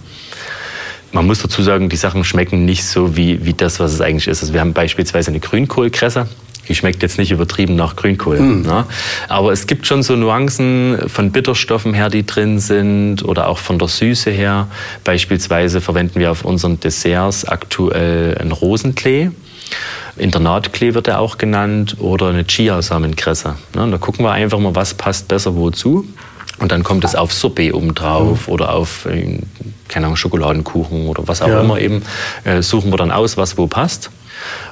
Man 1.12 1.26
muss 1.26 1.42
dazu 1.42 1.62
sagen, 1.62 1.88
die 1.88 1.96
Sachen 1.96 2.24
schmecken 2.24 2.64
nicht 2.64 2.84
so 2.84 3.16
wie, 3.16 3.44
wie 3.44 3.54
das, 3.54 3.80
was 3.80 3.92
es 3.92 4.00
eigentlich 4.00 4.28
ist. 4.28 4.42
Also 4.42 4.52
wir 4.52 4.60
haben 4.60 4.72
beispielsweise 4.72 5.30
eine 5.30 5.40
Grünkohlkresse. 5.40 6.28
Die 6.68 6.74
schmeckt 6.74 7.02
jetzt 7.02 7.18
nicht 7.18 7.30
übertrieben 7.30 7.76
nach 7.76 7.96
Grünkohl. 7.96 8.40
Mm. 8.40 8.62
Ne? 8.62 8.86
Aber 9.28 9.52
es 9.52 9.66
gibt 9.66 9.86
schon 9.86 10.02
so 10.02 10.16
Nuancen 10.16 11.08
von 11.08 11.32
Bitterstoffen 11.32 11.94
her, 11.94 12.08
die 12.08 12.26
drin 12.26 12.58
sind 12.58 13.24
oder 13.24 13.48
auch 13.48 13.58
von 13.58 13.78
der 13.78 13.88
Süße 13.88 14.30
her. 14.30 14.68
Beispielsweise 15.04 15.80
verwenden 15.80 16.20
wir 16.20 16.30
auf 16.30 16.44
unseren 16.44 16.80
Desserts 16.80 17.44
aktuell 17.44 18.36
einen 18.38 18.52
Rosenklee. 18.52 19.30
Internatklee 20.16 20.94
wird 20.94 21.08
er 21.08 21.20
auch 21.20 21.38
genannt 21.38 21.96
oder 22.00 22.28
eine 22.28 22.44
Chiasamenkresse. 22.44 23.56
Ne? 23.74 23.90
Da 23.90 23.98
gucken 23.98 24.24
wir 24.24 24.32
einfach 24.32 24.58
mal, 24.58 24.74
was 24.74 24.94
passt 24.94 25.28
besser 25.28 25.56
wozu. 25.56 26.06
Und 26.58 26.72
dann 26.72 26.82
kommt 26.82 27.04
es 27.04 27.14
auf 27.14 27.32
Sorbet 27.32 27.74
oben 27.74 27.94
drauf 27.94 28.46
mhm. 28.46 28.52
oder 28.52 28.72
auf, 28.72 29.04
äh, 29.06 29.40
keine 29.88 30.06
Ahnung, 30.06 30.16
Schokoladenkuchen 30.16 31.06
oder 31.06 31.28
was 31.28 31.42
auch 31.42 31.48
ja. 31.48 31.60
immer 31.60 31.78
eben. 31.78 32.02
Äh, 32.44 32.62
suchen 32.62 32.90
wir 32.90 32.96
dann 32.96 33.10
aus, 33.10 33.36
was 33.36 33.58
wo 33.58 33.66
passt. 33.66 34.10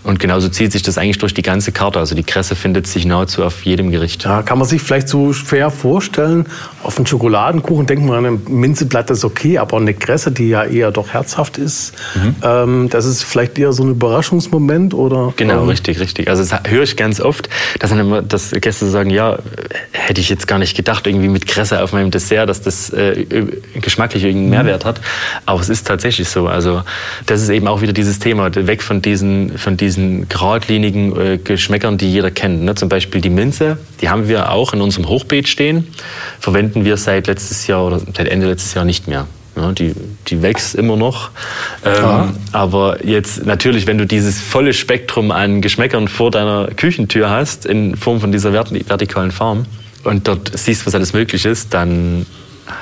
Und 0.02 0.18
genauso 0.18 0.48
zieht 0.48 0.72
sich 0.72 0.82
das 0.82 0.98
eigentlich 0.98 1.18
durch 1.18 1.34
die 1.34 1.42
ganze 1.42 1.72
Karte. 1.72 1.98
Also 1.98 2.14
die 2.14 2.22
Kresse 2.22 2.54
findet 2.54 2.86
sich 2.86 3.06
nahezu 3.06 3.42
auf 3.42 3.64
jedem 3.64 3.90
Gericht. 3.90 4.24
Ja, 4.24 4.42
kann 4.42 4.58
man 4.58 4.68
sich 4.68 4.82
vielleicht 4.82 5.08
so 5.08 5.32
schwer 5.32 5.70
vorstellen. 5.70 6.46
Auf 6.82 6.98
einen 6.98 7.06
Schokoladenkuchen 7.06 7.86
denkt 7.86 8.04
man, 8.04 8.26
ein 8.26 8.42
Minzeblatt 8.48 9.10
ist 9.10 9.24
okay, 9.24 9.58
aber 9.58 9.76
eine 9.78 9.94
Kresse, 9.94 10.30
die 10.30 10.48
ja 10.48 10.64
eher 10.64 10.90
doch 10.90 11.08
herzhaft 11.08 11.58
ist, 11.58 11.94
mhm. 12.14 12.36
ähm, 12.42 12.88
das 12.90 13.06
ist 13.06 13.22
vielleicht 13.22 13.58
eher 13.58 13.72
so 13.72 13.82
ein 13.82 13.90
Überraschungsmoment 13.90 14.94
oder? 14.94 15.32
Genau, 15.36 15.62
ähm, 15.62 15.68
richtig, 15.68 16.00
richtig. 16.00 16.28
Also 16.28 16.44
das 16.44 16.60
höre 16.70 16.82
ich 16.82 16.96
ganz 16.96 17.20
oft, 17.20 17.48
dass 17.78 17.90
dann 17.90 18.00
immer, 18.00 18.22
dass 18.22 18.50
Gäste 18.50 18.86
sagen, 18.86 19.10
ja, 19.10 19.38
hätte 19.92 20.20
ich 20.20 20.28
jetzt 20.28 20.46
gar 20.46 20.58
nicht 20.58 20.76
gedacht, 20.76 21.06
irgendwie 21.06 21.28
mit 21.28 21.46
Kresse 21.46 21.82
auf 21.82 21.92
meinem 21.92 22.10
Dessert, 22.10 22.48
dass 22.48 22.60
das 22.62 22.90
äh, 22.90 23.26
geschmacklich 23.80 24.24
irgendeinen 24.24 24.46
mhm. 24.46 24.50
Mehrwert 24.50 24.84
hat. 24.84 25.00
Aber 25.46 25.60
es 25.60 25.68
ist 25.68 25.86
tatsächlich 25.86 26.28
so. 26.28 26.46
Also 26.46 26.82
das 27.26 27.42
ist 27.42 27.48
eben 27.48 27.68
auch 27.68 27.80
wieder 27.80 27.92
dieses 27.92 28.18
Thema, 28.18 28.54
weg 28.54 28.82
von 28.82 29.02
diesen 29.02 29.53
von 29.56 29.76
diesen 29.76 30.28
geradlinigen 30.28 31.16
äh, 31.18 31.38
Geschmäckern, 31.38 31.98
die 31.98 32.10
jeder 32.10 32.30
kennt. 32.30 32.62
Ne? 32.62 32.74
Zum 32.74 32.88
Beispiel 32.88 33.20
die 33.20 33.30
Minze, 33.30 33.78
die 34.00 34.08
haben 34.08 34.28
wir 34.28 34.50
auch 34.50 34.72
in 34.72 34.80
unserem 34.80 35.08
Hochbeet 35.08 35.48
stehen, 35.48 35.86
verwenden 36.40 36.84
wir 36.84 36.96
seit 36.96 37.26
letztes 37.26 37.66
Jahr 37.66 37.86
oder 37.86 37.98
seit 38.00 38.28
Ende 38.28 38.46
letztes 38.46 38.74
Jahr 38.74 38.84
nicht 38.84 39.08
mehr. 39.08 39.26
Ja, 39.56 39.70
die, 39.70 39.94
die 40.26 40.42
wächst 40.42 40.74
immer 40.74 40.96
noch. 40.96 41.30
Ähm, 41.84 42.34
aber 42.50 43.04
jetzt 43.06 43.46
natürlich, 43.46 43.86
wenn 43.86 43.98
du 43.98 44.06
dieses 44.06 44.40
volle 44.40 44.72
Spektrum 44.72 45.30
an 45.30 45.60
Geschmäckern 45.60 46.08
vor 46.08 46.32
deiner 46.32 46.68
Küchentür 46.74 47.30
hast, 47.30 47.64
in 47.64 47.96
Form 47.96 48.20
von 48.20 48.32
dieser 48.32 48.52
vertikalen 48.52 49.30
Farm, 49.30 49.66
und 50.02 50.28
dort 50.28 50.50
siehst, 50.54 50.86
was 50.86 50.94
alles 50.94 51.12
möglich 51.12 51.44
ist, 51.44 51.72
dann 51.72 52.26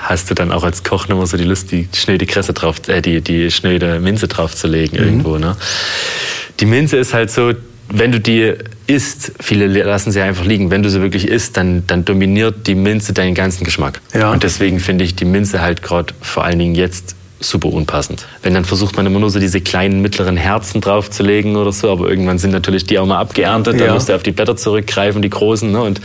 hast 0.03 0.31
du 0.31 0.35
dann 0.35 0.53
auch 0.53 0.65
als 0.65 0.83
Koch 0.83 1.09
immer 1.09 1.27
so 1.27 1.37
die 1.37 1.45
Lust, 1.45 1.73
die 1.73 1.89
schnöde 1.95 2.27
Kresse 2.27 2.53
drauf, 2.53 2.77
äh, 2.89 3.01
die, 3.01 3.21
die 3.21 3.51
schnöde 3.51 4.01
Minze 4.01 4.29
draufzulegen 4.29 4.99
mhm. 4.99 5.07
irgendwo. 5.07 5.39
Ne? 5.39 5.57
Die 6.63 6.67
Minze 6.67 6.97
ist 6.97 7.13
halt 7.13 7.29
so, 7.29 7.55
wenn 7.89 8.13
du 8.13 8.21
die 8.21 8.55
isst, 8.87 9.33
viele 9.41 9.67
lassen 9.67 10.13
sie 10.13 10.21
einfach 10.21 10.45
liegen. 10.45 10.71
Wenn 10.71 10.85
du 10.85 10.91
sie 10.91 11.03
wirklich 11.03 11.27
isst, 11.27 11.57
dann, 11.57 11.85
dann 11.89 12.05
dominiert 12.05 12.69
die 12.69 12.77
Minze 12.77 13.13
deinen 13.13 13.35
ganzen 13.35 13.65
Geschmack. 13.65 14.01
Ja. 14.15 14.31
Und 14.31 14.45
deswegen 14.45 14.79
finde 14.79 15.03
ich 15.03 15.17
die 15.17 15.25
Minze 15.25 15.61
halt 15.61 15.83
gerade 15.83 16.15
vor 16.21 16.45
allen 16.45 16.61
Dingen 16.61 16.77
jetzt 16.77 17.17
super 17.43 17.69
unpassend. 17.69 18.27
Wenn 18.43 18.55
dann 18.55 18.65
versucht 18.65 18.97
man 18.97 19.07
immer 19.07 19.19
nur 19.19 19.31
so 19.31 19.39
diese 19.39 19.61
kleinen 19.61 20.01
mittleren 20.01 20.37
Herzen 20.37 20.81
draufzulegen 20.81 21.57
oder 21.57 21.73
so, 21.73 21.91
aber 21.91 22.09
irgendwann 22.09 22.39
sind 22.39 22.53
natürlich 22.53 22.85
die 22.85 22.99
auch 22.99 23.07
mal 23.07 23.19
abgeerntet, 23.19 23.79
ja. 23.79 23.87
dann 23.87 23.95
musst 23.95 24.09
du 24.09 24.15
auf 24.15 24.23
die 24.23 24.33
Blätter 24.33 24.57
zurückgreifen, 24.57 25.23
die 25.23 25.31
großen. 25.31 25.71
Ne? 25.71 25.83
Und 25.83 26.01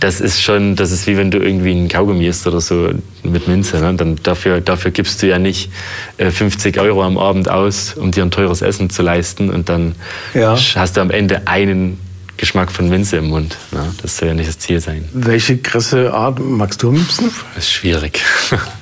das 0.00 0.20
ist 0.20 0.42
schon, 0.42 0.76
das 0.76 0.90
ist 0.90 1.06
wie 1.06 1.16
wenn 1.16 1.30
du 1.30 1.38
irgendwie 1.38 1.72
ein 1.72 1.88
Kaugummi 1.88 2.26
isst 2.26 2.46
oder 2.46 2.60
so 2.60 2.90
mit 3.22 3.48
Minze. 3.48 3.78
Ne? 3.78 3.94
Dann 3.94 4.16
dafür, 4.22 4.60
dafür 4.60 4.90
gibst 4.90 5.22
du 5.22 5.28
ja 5.28 5.38
nicht 5.38 5.70
50 6.18 6.76
äh, 6.76 6.80
Euro 6.80 7.02
am 7.02 7.18
Abend 7.18 7.50
aus, 7.50 7.94
um 7.94 8.10
dir 8.10 8.22
ein 8.22 8.30
teures 8.30 8.62
Essen 8.62 8.90
zu 8.90 9.02
leisten 9.02 9.50
und 9.50 9.68
dann 9.68 9.94
ja. 10.34 10.56
hast 10.74 10.96
du 10.96 11.00
am 11.00 11.10
Ende 11.10 11.46
einen 11.46 11.98
Geschmack 12.38 12.70
von 12.70 12.88
Minze 12.88 13.16
im 13.16 13.28
Mund. 13.28 13.56
Ne? 13.72 13.92
Das 14.00 14.16
soll 14.16 14.28
ja 14.28 14.34
nicht 14.34 14.48
das 14.48 14.58
Ziel 14.58 14.80
sein. 14.80 15.04
Welche 15.12 15.58
Kresseart 15.58 16.38
magst 16.38 16.82
du 16.82 16.90
am 16.90 16.94
liebsten? 16.94 17.30
Das 17.54 17.64
ist 17.64 17.72
schwierig. 17.72 18.22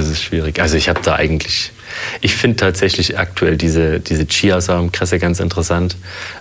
Das 0.00 0.08
ist 0.08 0.22
schwierig. 0.22 0.62
Also 0.62 0.78
ich 0.78 0.88
habe 0.88 1.00
da 1.02 1.16
eigentlich, 1.16 1.72
ich 2.22 2.34
finde 2.34 2.56
tatsächlich 2.56 3.18
aktuell 3.18 3.58
diese, 3.58 4.00
diese 4.00 4.24
Chiasamenkresse 4.24 5.18
ganz 5.18 5.40
interessant. 5.40 5.96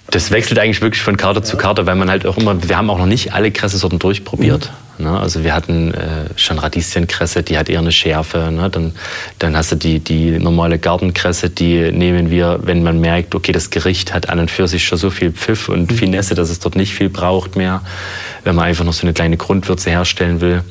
Das 0.09 0.31
wechselt 0.31 0.59
eigentlich 0.59 0.81
wirklich 0.81 1.03
von 1.03 1.17
Karte 1.17 1.41
zu 1.41 1.57
Karte, 1.57 1.85
weil 1.85 1.95
man 1.95 2.09
halt 2.09 2.25
auch 2.25 2.37
immer, 2.37 2.69
wir 2.69 2.77
haben 2.77 2.89
auch 2.89 2.97
noch 2.97 3.05
nicht 3.05 3.33
alle 3.33 3.51
Kressesorten 3.51 3.99
durchprobiert. 3.99 4.71
Mhm. 4.97 5.05
Ne? 5.05 5.19
Also 5.19 5.43
wir 5.43 5.53
hatten 5.53 5.93
äh, 5.93 6.29
schon 6.37 6.57
Radieschenkresse, 6.57 7.43
die 7.43 7.57
hat 7.57 7.67
eher 7.67 7.79
eine 7.79 7.91
Schärfe. 7.91 8.49
Ne? 8.49 8.69
Dann, 8.69 8.93
dann 9.39 9.57
hast 9.57 9.73
du 9.73 9.75
die, 9.75 9.99
die 9.99 10.39
normale 10.39 10.79
Gartenkresse, 10.79 11.49
die 11.49 11.91
nehmen 11.91 12.31
wir, 12.31 12.61
wenn 12.63 12.81
man 12.81 13.01
merkt, 13.01 13.35
okay, 13.35 13.51
das 13.51 13.71
Gericht 13.71 14.13
hat 14.13 14.29
an 14.29 14.39
und 14.39 14.49
für 14.49 14.69
sich 14.69 14.85
schon 14.85 14.97
so 14.97 15.09
viel 15.09 15.33
Pfiff 15.33 15.67
und 15.67 15.91
mhm. 15.91 15.95
Finesse, 15.95 16.33
dass 16.33 16.49
es 16.49 16.59
dort 16.59 16.77
nicht 16.77 16.93
viel 16.93 17.09
braucht 17.09 17.57
mehr, 17.57 17.81
wenn 18.45 18.55
man 18.55 18.63
einfach 18.63 18.85
noch 18.85 18.93
so 18.93 19.01
eine 19.05 19.11
kleine 19.11 19.35
Grundwürze 19.35 19.89
herstellen 19.89 20.39
will. 20.39 20.63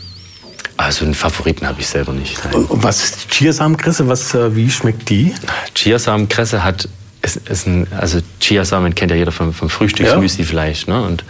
Also 0.77 1.05
einen 1.05 1.14
Favoriten 1.14 1.66
habe 1.66 1.81
ich 1.81 1.88
selber 1.88 2.12
nicht. 2.12 2.38
Und, 2.53 2.71
und 2.71 2.83
was 2.83 3.03
ist 3.03 3.31
Chiasamenkresse? 3.31 4.09
Was, 4.09 4.35
äh, 4.35 4.55
wie 4.55 4.71
schmeckt 4.71 5.09
die? 5.09 5.35
Chiasamenkresse 5.75 6.62
hat 6.62 6.88
ist, 7.23 7.37
ist 7.49 7.66
ein, 7.66 7.87
also 7.92 8.21
Chiasamen 8.40 8.94
kennt 8.94 9.11
ja 9.11 9.16
jeder 9.16 9.33
vom, 9.33 9.53
vom 9.53 9.68
Frühstücksmüsli 9.68 10.42
ja. 10.42 10.49
vielleicht. 10.49 10.88
Ne? 10.88 11.03
Und 11.03 11.25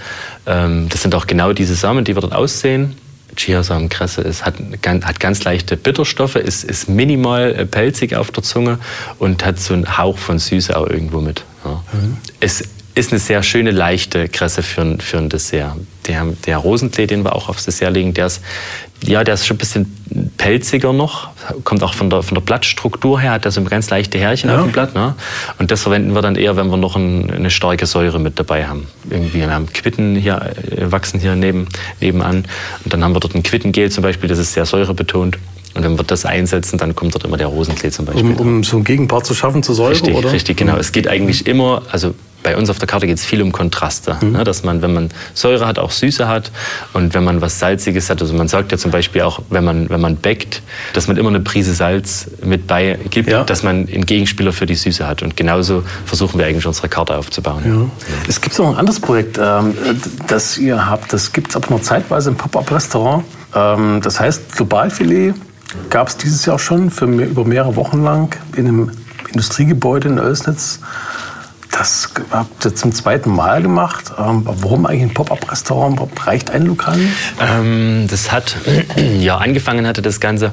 ähm, 0.47 0.88
das 0.88 1.03
sind 1.03 1.14
auch 1.14 1.27
genau 1.27 1.53
diese 1.53 1.75
Samen, 1.75 2.05
die 2.05 2.14
wir 2.14 2.21
dort 2.21 2.35
aussehen. 2.35 2.95
Chiasamenkresse 3.37 4.23
ist, 4.23 4.45
hat, 4.45 4.55
hat 4.85 5.21
ganz 5.21 5.45
leichte 5.45 5.77
Bitterstoffe, 5.77 6.37
ist, 6.37 6.64
ist 6.64 6.88
minimal 6.88 7.55
äh, 7.55 7.67
pelzig 7.67 8.14
auf 8.17 8.31
der 8.31 8.43
Zunge 8.43 8.79
und 9.19 9.45
hat 9.45 9.61
so 9.61 9.75
einen 9.75 9.97
Hauch 9.97 10.19
von 10.19 10.38
Süße 10.38 10.77
auch 10.77 10.87
irgendwo 10.87 11.21
mit. 11.21 11.45
Ja. 11.64 11.83
Mhm. 11.93 12.17
Es 12.41 12.64
ist 12.99 13.13
eine 13.13 13.21
sehr 13.21 13.43
schöne, 13.43 13.71
leichte 13.71 14.29
Kresse 14.29 14.63
für 14.63 14.83
ein, 14.83 15.01
für 15.01 15.19
ein 15.19 15.29
Dessert. 15.29 15.77
Der, 16.07 16.27
der 16.47 16.57
Rosenklee, 16.59 17.07
den 17.07 17.23
wir 17.23 17.37
auch 17.37 17.49
aufs 17.49 17.65
Dessert 17.65 17.95
legen, 17.95 18.15
der 18.15 18.27
ist, 18.27 18.43
ja, 19.03 19.23
der 19.23 19.35
ist 19.35 19.47
schon 19.47 19.55
ein 19.55 19.59
bisschen 19.59 20.31
pelziger 20.37 20.93
noch. 20.93 21.29
Kommt 21.65 21.83
auch 21.83 21.95
von 21.95 22.11
der, 22.11 22.23
von 22.23 22.35
der 22.35 22.43
Blattstruktur 22.43 23.21
her, 23.21 23.33
hat 23.33 23.45
der 23.45 23.53
so 23.53 23.63
ganz 23.63 23.91
leichte 23.91 24.19
Härchen 24.19 24.51
ja. 24.51 24.57
auf 24.57 24.63
dem 24.65 24.73
Blatt. 24.73 24.95
Ne? 24.95 25.15
Und 25.59 25.71
das 25.71 25.83
verwenden 25.83 26.15
wir 26.15 26.23
dann 26.23 26.35
eher, 26.35 26.57
wenn 26.57 26.69
wir 26.69 26.77
noch 26.77 26.97
ein, 26.97 27.31
eine 27.31 27.51
starke 27.51 27.87
Säure 27.87 28.19
mit 28.19 28.39
dabei 28.39 28.67
haben. 28.67 28.89
Irgendwie, 29.09 29.41
wir 29.41 29.51
haben 29.51 29.73
Quitten 29.73 30.17
hier, 30.17 30.55
äh, 30.71 30.91
wachsen 30.91 31.21
hier 31.21 31.37
neben, 31.37 31.69
nebenan. 32.01 32.47
Und 32.85 32.93
dann 32.93 33.05
haben 33.05 33.15
wir 33.15 33.21
dort 33.21 33.35
ein 33.35 33.43
Quittengel 33.43 33.91
zum 33.91 34.03
Beispiel, 34.03 34.29
das 34.29 34.39
ist 34.39 34.55
sehr 34.55 34.67
säurebetont. 34.67 35.39
Und 35.75 35.85
wenn 35.85 35.97
wir 35.97 36.05
das 36.05 36.25
einsetzen, 36.25 36.79
dann 36.79 36.97
kommt 36.97 37.15
dort 37.15 37.25
immer 37.25 37.37
der 37.37 37.47
Rosenklee 37.47 37.91
zum 37.91 38.07
Beispiel. 38.07 38.25
Um, 38.25 38.37
um 38.37 38.65
so 38.65 38.79
ein 38.79 38.85
Gegenpart 38.85 39.27
zu 39.27 39.35
schaffen 39.35 39.63
zur 39.63 39.75
Säure, 39.75 39.93
richtig, 39.93 40.15
oder? 40.15 40.33
Richtig, 40.33 40.57
genau. 40.57 40.77
Es 40.77 40.91
geht 40.91 41.07
eigentlich 41.07 41.47
immer, 41.47 41.83
also 41.93 42.15
bei 42.42 42.57
uns 42.57 42.70
auf 42.70 42.79
der 42.79 42.87
Karte 42.87 43.07
geht 43.07 43.18
es 43.18 43.24
viel 43.24 43.42
um 43.42 43.53
Kontraste. 43.53 44.16
Mhm. 44.20 44.33
Ne? 44.33 44.44
Dass 44.44 44.62
man, 44.62 44.81
wenn 44.83 44.94
man 44.94 45.11
Säure 45.35 45.66
hat, 45.66 45.79
auch 45.79 45.90
Süße 45.90 46.29
hat. 46.29 46.51
Und 46.92 47.14
wenn 47.14 47.24
man 47.24 47.40
was 47.40 47.59
Salziges 47.59 48.11
hat, 48.11 48.20
also 48.20 48.35
man 48.35 48.48
sagt 48.48 48.72
ja 48.72 48.79
zum 48.79 48.90
Beispiel 48.90 49.22
auch, 49.22 49.40
wenn 49.51 49.64
man, 49.64 49.90
wenn 49.90 50.01
man 50.01 50.16
backt, 50.16 50.62
dass 50.92 51.09
man 51.09 51.16
immer 51.16 51.31
eine 51.31 51.40
Prise 51.40 51.74
Salz 51.74 52.31
mit 52.42 52.66
bei 52.66 52.98
gibt, 53.11 53.31
ja. 53.31 53.44
dass 53.44 53.62
man 53.62 53.88
einen 53.88 54.07
Gegenspieler 54.07 54.53
für 54.53 54.66
die 54.66 54.77
Süße 54.77 55.07
hat. 55.07 55.22
Und 55.22 55.37
genauso 55.37 55.83
versuchen 56.07 56.38
wir 56.38 56.46
eigentlich 56.46 56.66
unsere 56.66 56.88
Karte 56.88 57.16
aufzubauen. 57.16 57.62
Ja. 57.66 58.09
Es 58.29 58.40
gibt 58.40 58.59
noch 58.59 58.68
ein 58.70 58.77
anderes 58.77 59.01
Projekt, 59.01 59.38
ähm, 59.38 59.74
das 60.29 60.59
ihr 60.59 60.87
habt. 60.87 61.12
Das 61.12 61.33
gibt 61.33 61.51
es 61.51 61.57
aber 61.57 61.70
nur 61.70 61.83
zeitweise 61.83 62.31
im 62.31 62.37
Pop-Up-Restaurant. 62.37 63.24
Ähm, 63.55 64.01
das 64.03 64.20
heißt 64.20 64.57
Globalfilet. 64.57 65.35
Gab 65.90 66.09
es 66.09 66.16
dieses 66.16 66.46
Jahr 66.46 66.59
schon 66.59 66.90
für 66.90 67.07
mehr, 67.07 67.27
über 67.27 67.44
mehrere 67.44 67.77
Wochen 67.77 68.03
lang 68.03 68.35
in 68.57 68.66
einem 68.66 68.90
Industriegebäude 69.29 70.09
in 70.09 70.18
Oelsnitz. 70.18 70.81
Das 71.70 72.09
habt 72.31 72.64
ihr 72.64 72.74
zum 72.74 72.92
zweiten 72.92 73.31
Mal 73.31 73.62
gemacht. 73.62 74.12
Ähm, 74.18 74.42
warum 74.44 74.87
eigentlich 74.87 75.02
ein 75.02 75.14
Pop-up-Restaurant? 75.14 76.00
Reicht 76.26 76.50
ein 76.50 76.66
Lokal 76.66 76.96
nicht? 76.96 77.12
Ähm, 77.40 78.07
das 78.11 78.33
hat, 78.33 78.57
ja, 79.18 79.37
angefangen 79.37 79.87
hatte 79.87 80.02
das 80.02 80.20
Ganze 80.20 80.52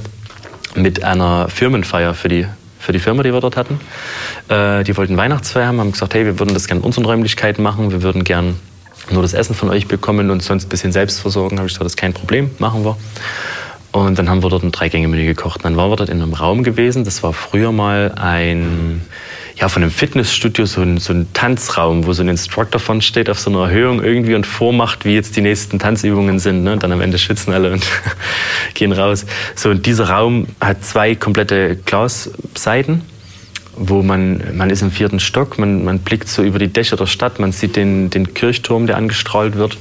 mit 0.75 1.04
einer 1.04 1.47
Firmenfeier 1.49 2.13
für 2.13 2.28
die, 2.28 2.47
für 2.80 2.91
die 2.91 2.99
Firma, 2.99 3.23
die 3.23 3.34
wir 3.34 3.41
dort 3.41 3.58
hatten. 3.58 3.80
Äh, 4.49 4.84
die 4.84 4.95
wollten 4.97 5.17
Weihnachtsfeier 5.17 5.67
haben, 5.67 5.80
haben 5.80 5.91
gesagt, 5.93 6.13
hey, 6.13 6.25
wir 6.25 6.38
würden 6.38 6.54
das 6.54 6.67
gerne 6.67 6.82
in 6.82 6.86
unseren 6.86 7.06
Räumlichkeiten 7.06 7.63
machen. 7.63 7.91
Wir 7.91 8.01
würden 8.01 8.23
gern 8.23 8.60
nur 9.10 9.21
das 9.21 9.34
Essen 9.34 9.56
von 9.56 9.69
euch 9.69 9.88
bekommen 9.88 10.30
und 10.32 10.43
sonst 10.43 10.65
ein 10.65 10.69
bisschen 10.69 10.91
selbst 10.91 11.19
versorgen. 11.21 11.58
Habe 11.58 11.67
ich 11.67 11.73
gesagt, 11.73 11.86
das 11.86 11.93
ist 11.93 11.97
kein 11.97 12.13
Problem, 12.13 12.51
machen 12.60 12.84
wir. 12.84 12.97
Und 13.91 14.19
dann 14.19 14.30
haben 14.30 14.43
wir 14.43 14.49
dort 14.49 14.63
ein 14.63 14.73
Dreigänge-Menü 14.73 15.25
gekocht. 15.25 15.63
Dann 15.63 15.78
waren 15.78 15.89
wir 15.89 15.95
dort 15.95 16.10
in 16.10 16.21
einem 16.21 16.34
Raum 16.34 16.63
gewesen. 16.63 17.06
Das 17.06 17.23
war 17.23 17.32
früher 17.32 17.71
mal 17.71 18.12
ein 18.15 19.01
ja, 19.58 19.70
von 19.70 19.84
einem 19.84 19.91
Fitnessstudio 19.91 20.65
so 20.65 20.82
ein, 20.82 20.98
so 20.98 21.13
ein 21.13 21.28
Tanzraum, 21.34 22.06
wo 22.06 22.13
so 22.13 22.24
ein 22.24 22.28
Instructor 22.28 22.80
von 22.80 23.02
steht 23.02 23.30
auf 23.30 23.39
so 23.39 23.50
einer 23.50 23.70
Erhöhung 23.70 24.04
irgendwie 24.04 24.36
und 24.36 24.46
vormacht, 24.46 25.06
wie 25.06 25.13
jetzt 25.13 25.38
die 25.38 25.41
nächsten 25.41 25.80
Tanzübungen 25.80 26.39
sind. 26.39 26.63
Ne? 26.63 26.74
Und 26.74 26.84
dann 26.84 26.91
am 26.91 27.00
Ende 27.00 27.18
schwitzen 27.18 27.54
alle 27.54 27.72
und 27.72 27.86
gehen 28.74 28.91
raus. 28.91 29.26
So, 29.56 29.70
und 29.70 29.86
dieser 29.86 30.10
Raum 30.10 30.48
hat 30.60 30.84
zwei 30.84 31.16
komplette 31.16 31.78
Glasseiten 31.78 33.01
wo 33.78 34.01
man, 34.01 34.41
man 34.56 34.70
ist 34.70 34.82
im 34.82 34.89
vierten 34.89 35.20
Stock, 35.20 35.60
man, 35.60 35.84
man 35.84 35.99
blickt 35.99 36.30
so 36.30 36.43
über 36.43 36.60
die 36.60 36.70
Dächer 36.70 36.95
der 36.95 37.08
Stadt, 37.08 37.41
man 37.41 37.51
sieht 37.51 37.76
den, 37.76 38.10
den 38.10 38.34
Kirchturm, 38.34 38.88
der 38.88 38.95
angestrahlt 38.95 39.58
wird. 39.58 39.78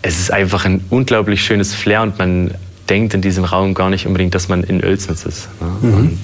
Es 0.00 0.18
ist 0.18 0.32
einfach 0.32 0.64
ein 0.64 0.82
unglaublich 0.88 1.44
schönes 1.44 1.74
Flair 1.74 2.00
und 2.00 2.18
man 2.18 2.54
denkt 2.88 3.12
in 3.12 3.20
diesem 3.20 3.44
Raum 3.44 3.74
gar 3.74 3.90
nicht 3.90 4.06
unbedingt, 4.06 4.34
dass 4.34 4.48
man 4.48 4.62
in 4.62 4.82
Oelsnitz 4.82 5.26
ist. 5.26 5.48
Ne? 5.60 5.90
Mhm 5.90 6.18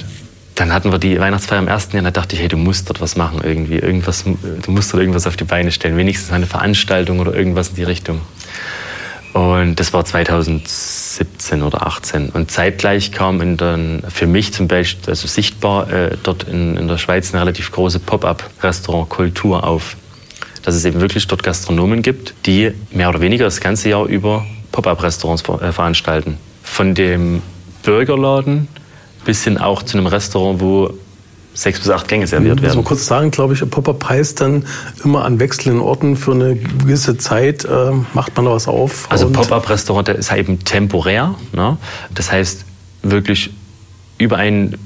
dann 0.63 0.73
hatten 0.73 0.93
wir 0.93 1.01
die 1.01 1.19
Weihnachtsfeier 1.19 1.59
im 1.59 1.67
ersten 1.67 1.97
Jahr, 1.97 2.05
da 2.05 2.13
dachte 2.13 2.37
ich, 2.37 2.41
hey, 2.41 2.47
du 2.47 2.57
musst 2.57 2.89
dort 2.89 3.01
was 3.01 3.17
machen 3.17 3.41
irgendwie, 3.43 3.79
irgendwas, 3.79 4.23
du 4.23 4.71
musst 4.71 4.93
dort 4.93 5.01
irgendwas 5.01 5.27
auf 5.27 5.37
die 5.37 5.43
Beine 5.43 5.73
stellen, 5.73 5.97
wenigstens 5.97 6.33
eine 6.33 6.47
Veranstaltung 6.47 7.19
oder 7.19 7.35
irgendwas 7.35 7.71
in 7.71 7.75
die 7.75 7.83
Richtung. 7.83 8.21
Und 9.33 9.81
das 9.81 9.93
war 9.93 10.05
2017 10.05 11.63
oder 11.63 11.85
18. 11.85 12.29
Und 12.29 12.53
zeitgleich 12.53 13.11
kam 13.11 13.41
in 13.41 13.57
den, 13.57 14.05
für 14.09 14.29
mich 14.29 14.53
zum 14.53 14.69
Beispiel, 14.69 15.11
also 15.11 15.27
sichtbar, 15.27 15.91
äh, 15.91 16.17
dort 16.23 16.45
in, 16.45 16.77
in 16.77 16.87
der 16.87 16.99
Schweiz 16.99 17.33
eine 17.33 17.43
relativ 17.43 17.73
große 17.73 17.99
Pop-up-Restaurant-Kultur 17.99 19.65
auf. 19.65 19.97
dass 20.63 20.77
es 20.77 20.85
eben 20.85 21.01
wirklich 21.01 21.27
dort 21.27 21.43
Gastronomen 21.43 22.03
gibt, 22.03 22.35
die 22.47 22.71
mehr 22.93 23.09
oder 23.09 23.21
weniger 23.21 23.47
das 23.47 23.61
ganze 23.61 23.89
Jahr 23.89 24.07
über 24.07 24.47
Pop-up-Restaurants 24.71 25.43
äh, 25.61 25.73
veranstalten. 25.73 26.39
Von 26.63 26.95
dem 26.95 27.43
Burgerladen 27.83 28.69
bis 29.25 29.45
hin 29.45 29.59
auch 29.59 29.83
zu 29.83 29.97
einem 29.97 30.07
Restaurant, 30.07 30.61
wo 30.61 30.95
sechs 31.55 31.81
bis 31.81 31.91
acht 31.91 32.09
Gänge 32.09 32.27
serviert 32.27 32.63
werden. 32.63 32.69
Muss 32.69 32.77
man 32.77 32.85
kurz 32.85 33.07
sagen, 33.07 33.31
glaube 33.31 33.55
ich, 33.55 33.71
Pop-up 33.71 34.09
heißt 34.09 34.41
dann 34.41 34.65
immer 35.05 35.25
an 35.25 35.39
wechselnden 35.39 35.83
Orten 35.83 36.17
für 36.17 36.33
eine 36.33 36.57
gewisse 36.57 37.19
Zeit 37.19 37.65
äh, 37.65 37.91
macht 38.15 38.37
man 38.37 38.47
da 38.47 38.53
was 38.53 38.69
auf. 38.69 39.11
Also 39.11 39.31
Pop-up-Restaurant 39.31 40.09
ist 40.09 40.33
eben 40.33 40.65
temporär. 40.65 41.35
Ne? 41.53 41.77
Das 42.15 42.33
heißt 42.33 42.65
wirklich 43.03 43.51
über 44.19 44.39
einen 44.39 44.79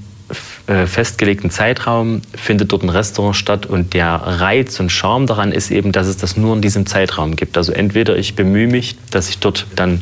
äh, 0.67 0.87
festgelegten 0.87 1.51
Zeitraum 1.51 2.23
findet 2.35 2.73
dort 2.73 2.83
ein 2.83 2.89
Restaurant 2.89 3.37
statt 3.37 3.67
und 3.67 3.95
der 3.95 4.15
Reiz 4.15 4.81
und 4.81 4.91
Charme 4.91 5.27
daran 5.27 5.53
ist 5.53 5.71
eben, 5.71 5.93
dass 5.93 6.09
es 6.09 6.17
das 6.17 6.37
nur 6.37 6.57
in 6.57 6.63
diesem 6.63 6.87
Zeitraum 6.87 7.37
gibt. 7.37 7.57
Also 7.57 7.73
entweder 7.73 8.17
ich 8.17 8.35
bemühe 8.35 8.67
mich, 8.67 8.97
dass 9.13 9.29
ich 9.29 9.39
dort 9.39 9.67
dann 9.77 10.01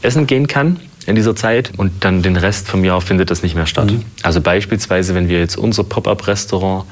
essen 0.00 0.26
gehen 0.26 0.46
kann 0.46 0.80
in 1.06 1.14
dieser 1.14 1.36
Zeit 1.36 1.72
und 1.76 2.04
dann 2.04 2.22
den 2.22 2.36
Rest 2.36 2.68
vom 2.68 2.84
Jahr 2.84 3.00
findet 3.00 3.30
das 3.30 3.42
nicht 3.42 3.54
mehr 3.54 3.66
statt. 3.66 3.90
Mhm. 3.92 4.02
Also 4.22 4.40
beispielsweise, 4.40 5.14
wenn 5.14 5.28
wir 5.28 5.38
jetzt 5.38 5.56
unser 5.56 5.84
Pop-up-Restaurant 5.84 6.84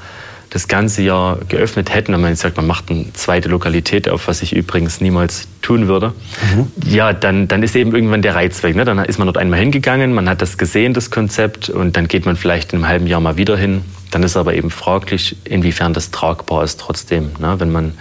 das 0.55 0.69
ganze 0.69 1.01
Jahr 1.01 1.39
geöffnet 1.49 1.93
hätten 1.93 2.13
und 2.13 2.21
man 2.21 2.29
jetzt 2.29 2.41
sagt, 2.41 2.55
man 2.55 2.65
macht 2.65 2.89
eine 2.89 3.11
zweite 3.11 3.49
Lokalität 3.49 4.07
auf, 4.07 4.27
was 4.29 4.41
ich 4.41 4.53
übrigens 4.55 5.01
niemals 5.01 5.49
tun 5.61 5.87
würde, 5.87 6.13
mhm. 6.55 6.71
ja, 6.87 7.11
dann, 7.11 7.49
dann 7.49 7.61
ist 7.61 7.75
eben 7.75 7.93
irgendwann 7.93 8.21
der 8.21 8.35
Reiz 8.35 8.63
weg. 8.63 8.75
Ne? 8.75 8.85
Dann 8.85 8.99
ist 8.99 9.17
man 9.17 9.25
dort 9.25 9.37
einmal 9.37 9.59
hingegangen, 9.59 10.13
man 10.13 10.29
hat 10.29 10.41
das 10.41 10.57
gesehen, 10.57 10.93
das 10.93 11.11
Konzept, 11.11 11.69
und 11.69 11.97
dann 11.97 12.07
geht 12.07 12.25
man 12.25 12.37
vielleicht 12.37 12.71
in 12.71 12.79
einem 12.79 12.87
halben 12.87 13.07
Jahr 13.07 13.19
mal 13.19 13.35
wieder 13.35 13.57
hin. 13.57 13.81
Dann 14.11 14.23
ist 14.23 14.37
aber 14.37 14.53
eben 14.53 14.69
fraglich, 14.69 15.35
inwiefern 15.43 15.93
das 15.93 16.11
tragbar 16.11 16.63
ist 16.63 16.79
trotzdem. 16.79 17.31
Ne? 17.39 17.55
Wenn 17.57 17.71
man, 17.71 17.93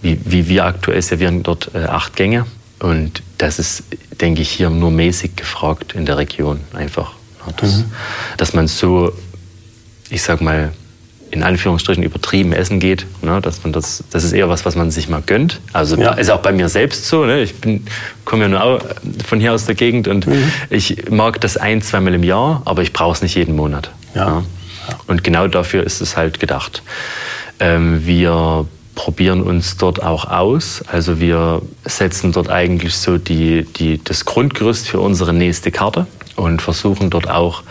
wie, 0.00 0.18
wie 0.24 0.48
wir 0.48 0.64
aktuell 0.64 1.02
servieren, 1.02 1.44
dort 1.44 1.70
äh, 1.72 1.84
acht 1.84 2.16
Gänge. 2.16 2.46
Und 2.80 3.22
das 3.42 3.58
ist, 3.58 3.82
denke 4.20 4.40
ich, 4.40 4.50
hier 4.50 4.70
nur 4.70 4.92
mäßig 4.92 5.34
gefragt 5.34 5.94
in 5.94 6.06
der 6.06 6.16
Region 6.16 6.60
einfach. 6.74 7.12
Das, 7.56 7.78
mhm. 7.78 7.84
Dass 8.36 8.54
man 8.54 8.68
so, 8.68 9.12
ich 10.10 10.22
sag 10.22 10.40
mal, 10.40 10.72
in 11.32 11.42
Anführungsstrichen 11.42 12.04
übertrieben 12.04 12.52
essen 12.52 12.78
geht. 12.78 13.04
Ne? 13.22 13.40
Dass 13.40 13.64
man 13.64 13.72
das, 13.72 14.04
das 14.10 14.22
ist 14.22 14.32
eher 14.32 14.48
was, 14.48 14.64
was 14.64 14.76
man 14.76 14.92
sich 14.92 15.08
mal 15.08 15.22
gönnt. 15.22 15.60
Also 15.72 15.96
ja. 15.96 16.12
ist 16.12 16.30
auch 16.30 16.40
bei 16.40 16.52
mir 16.52 16.68
selbst 16.68 17.06
so. 17.08 17.24
Ne? 17.24 17.42
Ich 17.42 17.54
komme 18.24 18.42
ja 18.42 18.48
nur 18.48 18.80
von 19.26 19.40
hier 19.40 19.52
aus 19.52 19.64
der 19.64 19.74
Gegend 19.74 20.06
und 20.06 20.26
mhm. 20.26 20.52
ich 20.70 21.10
mag 21.10 21.40
das 21.40 21.56
ein, 21.56 21.82
zweimal 21.82 22.14
im 22.14 22.22
Jahr, 22.22 22.62
aber 22.64 22.82
ich 22.82 22.92
brauche 22.92 23.14
es 23.14 23.22
nicht 23.22 23.34
jeden 23.34 23.56
Monat. 23.56 23.90
Ja. 24.14 24.44
ja. 24.88 24.98
Und 25.08 25.24
genau 25.24 25.48
dafür 25.48 25.82
ist 25.82 26.00
es 26.00 26.16
halt 26.16 26.38
gedacht. 26.38 26.82
Ähm, 27.58 28.06
wir 28.06 28.66
probieren 28.94 29.42
uns 29.42 29.76
dort 29.76 30.02
auch 30.02 30.26
aus. 30.26 30.82
Also 30.86 31.20
wir 31.20 31.62
setzen 31.84 32.32
dort 32.32 32.50
eigentlich 32.50 32.94
so 32.96 33.18
die, 33.18 33.64
die, 33.64 34.02
das 34.02 34.24
Grundgerüst 34.24 34.88
für 34.88 35.00
unsere 35.00 35.32
nächste 35.32 35.70
Karte 35.70 36.06
und 36.36 36.60
versuchen 36.60 37.10
dort 37.10 37.28
auch 37.28 37.62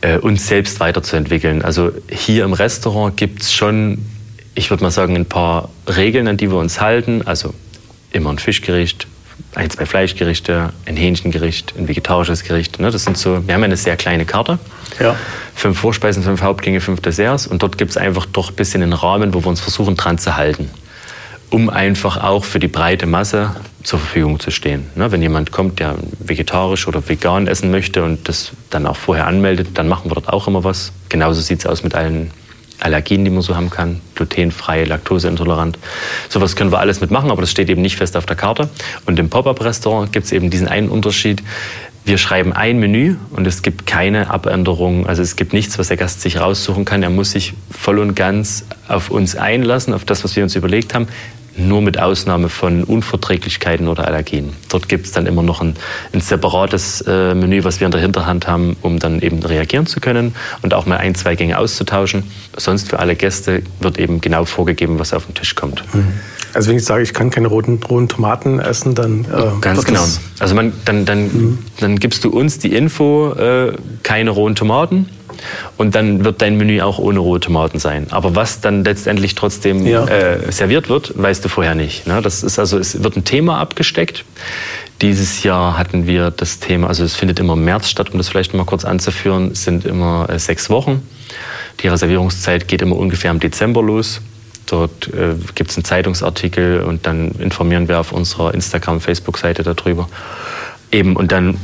äh, 0.00 0.18
uns 0.18 0.46
selbst 0.46 0.80
weiterzuentwickeln. 0.80 1.62
Also 1.62 1.92
hier 2.10 2.44
im 2.44 2.52
Restaurant 2.52 3.16
gibt 3.16 3.42
es 3.42 3.52
schon, 3.52 3.98
ich 4.54 4.70
würde 4.70 4.82
mal 4.82 4.90
sagen, 4.90 5.16
ein 5.16 5.26
paar 5.26 5.70
Regeln, 5.86 6.26
an 6.28 6.36
die 6.36 6.50
wir 6.50 6.58
uns 6.58 6.80
halten. 6.80 7.22
Also 7.26 7.54
immer 8.12 8.30
ein 8.30 8.38
Fischgericht, 8.38 9.06
ein, 9.54 9.70
zwei 9.70 9.86
Fleischgerichte, 9.86 10.70
ein 10.86 10.96
Hähnchengericht, 10.96 11.74
ein 11.76 11.88
vegetarisches 11.88 12.44
Gericht. 12.44 12.78
Ne? 12.78 12.90
Das 12.90 13.04
sind 13.04 13.16
so, 13.16 13.46
wir 13.46 13.54
haben 13.54 13.62
eine 13.62 13.76
sehr 13.76 13.96
kleine 13.96 14.24
Karte. 14.24 14.58
Ja. 14.98 15.16
Fünf 15.54 15.78
Vorspeisen, 15.78 16.22
fünf 16.22 16.42
Hauptgänge, 16.42 16.80
fünf 16.80 17.00
Desserts. 17.00 17.46
Und 17.46 17.62
dort 17.62 17.78
gibt 17.78 17.90
es 17.90 17.96
einfach 17.96 18.26
doch 18.26 18.50
ein 18.50 18.56
bisschen 18.56 18.82
einen 18.82 18.92
Rahmen, 18.92 19.34
wo 19.34 19.42
wir 19.42 19.48
uns 19.48 19.60
versuchen 19.60 19.96
dran 19.96 20.18
zu 20.18 20.36
halten 20.36 20.70
um 21.50 21.68
einfach 21.68 22.22
auch 22.22 22.44
für 22.44 22.60
die 22.60 22.68
breite 22.68 23.06
Masse 23.06 23.56
zur 23.82 23.98
Verfügung 23.98 24.38
zu 24.38 24.50
stehen. 24.50 24.88
Ne, 24.94 25.10
wenn 25.10 25.20
jemand 25.20 25.50
kommt, 25.50 25.80
der 25.80 25.96
vegetarisch 26.20 26.86
oder 26.86 27.06
vegan 27.08 27.46
essen 27.46 27.70
möchte 27.70 28.04
und 28.04 28.28
das 28.28 28.52
dann 28.70 28.86
auch 28.86 28.96
vorher 28.96 29.26
anmeldet, 29.26 29.70
dann 29.74 29.88
machen 29.88 30.10
wir 30.10 30.14
dort 30.14 30.28
auch 30.28 30.46
immer 30.46 30.64
was. 30.64 30.92
Genauso 31.08 31.40
sieht 31.40 31.60
es 31.60 31.66
aus 31.66 31.82
mit 31.82 31.94
allen 31.94 32.30
Allergien, 32.80 33.24
die 33.24 33.30
man 33.30 33.42
so 33.42 33.56
haben 33.56 33.70
kann, 33.70 34.00
glutenfrei, 34.14 34.84
laktoseintolerant. 34.84 35.78
Sowas 36.28 36.56
können 36.56 36.72
wir 36.72 36.78
alles 36.78 37.00
mitmachen, 37.00 37.30
aber 37.30 37.42
das 37.42 37.50
steht 37.50 37.70
eben 37.70 37.82
nicht 37.82 37.96
fest 37.96 38.16
auf 38.16 38.26
der 38.26 38.36
Karte. 38.36 38.68
Und 39.06 39.18
im 39.18 39.30
Pop-up-Restaurant 39.30 40.12
gibt 40.12 40.26
es 40.26 40.32
eben 40.32 40.50
diesen 40.50 40.68
einen 40.68 40.88
Unterschied. 40.88 41.42
Wir 42.04 42.16
schreiben 42.16 42.52
ein 42.52 42.78
Menü 42.78 43.16
und 43.30 43.46
es 43.46 43.62
gibt 43.62 43.86
keine 43.86 44.30
Abänderungen. 44.30 45.06
Also 45.06 45.22
es 45.22 45.36
gibt 45.36 45.52
nichts, 45.52 45.78
was 45.78 45.88
der 45.88 45.98
Gast 45.98 46.22
sich 46.22 46.40
raussuchen 46.40 46.84
kann. 46.84 47.02
Er 47.02 47.10
muss 47.10 47.32
sich 47.32 47.52
voll 47.70 47.98
und 47.98 48.14
ganz 48.14 48.64
auf 48.88 49.10
uns 49.10 49.36
einlassen, 49.36 49.92
auf 49.92 50.04
das, 50.04 50.24
was 50.24 50.34
wir 50.34 50.42
uns 50.42 50.56
überlegt 50.56 50.94
haben 50.94 51.08
nur 51.56 51.82
mit 51.82 51.98
Ausnahme 51.98 52.48
von 52.48 52.84
Unverträglichkeiten 52.84 53.88
oder 53.88 54.06
Allergien. 54.06 54.52
Dort 54.68 54.88
gibt 54.88 55.06
es 55.06 55.12
dann 55.12 55.26
immer 55.26 55.42
noch 55.42 55.60
ein, 55.60 55.74
ein 56.12 56.20
separates 56.20 57.02
äh, 57.02 57.34
Menü, 57.34 57.64
was 57.64 57.80
wir 57.80 57.86
in 57.86 57.90
der 57.90 58.00
Hinterhand 58.00 58.46
haben, 58.46 58.76
um 58.82 58.98
dann 58.98 59.20
eben 59.20 59.42
reagieren 59.42 59.86
zu 59.86 60.00
können 60.00 60.34
und 60.62 60.74
auch 60.74 60.86
mal 60.86 60.98
ein, 60.98 61.14
zwei 61.14 61.34
Gänge 61.34 61.58
auszutauschen. 61.58 62.24
Sonst 62.56 62.88
für 62.88 62.98
alle 62.98 63.16
Gäste 63.16 63.62
wird 63.80 63.98
eben 63.98 64.20
genau 64.20 64.44
vorgegeben, 64.44 64.98
was 64.98 65.12
auf 65.12 65.26
den 65.26 65.34
Tisch 65.34 65.54
kommt. 65.54 65.82
Mhm. 65.94 66.12
Also 66.52 66.70
wenn 66.70 66.76
ich 66.76 66.84
sage, 66.84 67.02
ich 67.02 67.14
kann 67.14 67.30
keine 67.30 67.46
roten, 67.46 67.80
roten 67.82 68.08
Tomaten 68.08 68.58
essen, 68.58 68.94
dann 68.94 69.24
äh, 69.24 69.60
ganz 69.60 69.84
genau. 69.84 70.04
Also 70.40 70.54
man, 70.54 70.72
dann, 70.84 71.04
dann, 71.04 71.22
mhm. 71.24 71.58
dann 71.78 71.98
gibst 71.98 72.24
du 72.24 72.30
uns 72.30 72.58
die 72.58 72.72
Info, 72.72 73.32
äh, 73.34 73.72
keine 74.02 74.30
rohen 74.30 74.56
Tomaten 74.56 75.08
und 75.76 75.94
dann 75.94 76.24
wird 76.24 76.42
dein 76.42 76.56
Menü 76.56 76.80
auch 76.80 76.98
ohne 76.98 77.18
rohe 77.18 77.40
Tomaten 77.40 77.78
sein. 77.78 78.06
Aber 78.10 78.34
was 78.34 78.60
dann 78.60 78.84
letztendlich 78.84 79.34
trotzdem 79.34 79.86
ja. 79.86 80.04
äh, 80.06 80.52
serviert 80.52 80.88
wird, 80.88 81.20
weißt 81.20 81.44
du 81.44 81.48
vorher 81.48 81.74
nicht. 81.74 82.06
Ne? 82.06 82.20
Das 82.22 82.42
ist 82.42 82.58
also, 82.58 82.78
es 82.78 83.02
wird 83.02 83.16
ein 83.16 83.24
Thema 83.24 83.58
abgesteckt. 83.58 84.24
Dieses 85.02 85.42
Jahr 85.42 85.78
hatten 85.78 86.06
wir 86.06 86.30
das 86.30 86.58
Thema, 86.58 86.88
also 86.88 87.04
es 87.04 87.14
findet 87.14 87.40
immer 87.40 87.54
im 87.54 87.64
März 87.64 87.88
statt, 87.88 88.10
um 88.12 88.18
das 88.18 88.28
vielleicht 88.28 88.52
mal 88.52 88.64
kurz 88.64 88.84
anzuführen, 88.84 89.52
es 89.52 89.64
sind 89.64 89.86
immer 89.86 90.28
äh, 90.28 90.38
sechs 90.38 90.68
Wochen. 90.68 91.02
Die 91.80 91.88
Reservierungszeit 91.88 92.68
geht 92.68 92.82
immer 92.82 92.96
ungefähr 92.96 93.30
im 93.30 93.40
Dezember 93.40 93.82
los. 93.82 94.20
Dort 94.66 95.08
äh, 95.08 95.34
gibt 95.54 95.70
es 95.70 95.76
einen 95.76 95.84
Zeitungsartikel 95.84 96.82
und 96.82 97.06
dann 97.06 97.32
informieren 97.38 97.88
wir 97.88 97.98
auf 97.98 98.12
unserer 98.12 98.54
Instagram-, 98.54 99.00
Facebook-Seite 99.00 99.62
darüber. 99.62 100.08
Eben, 100.92 101.16
und 101.16 101.32
dann 101.32 101.56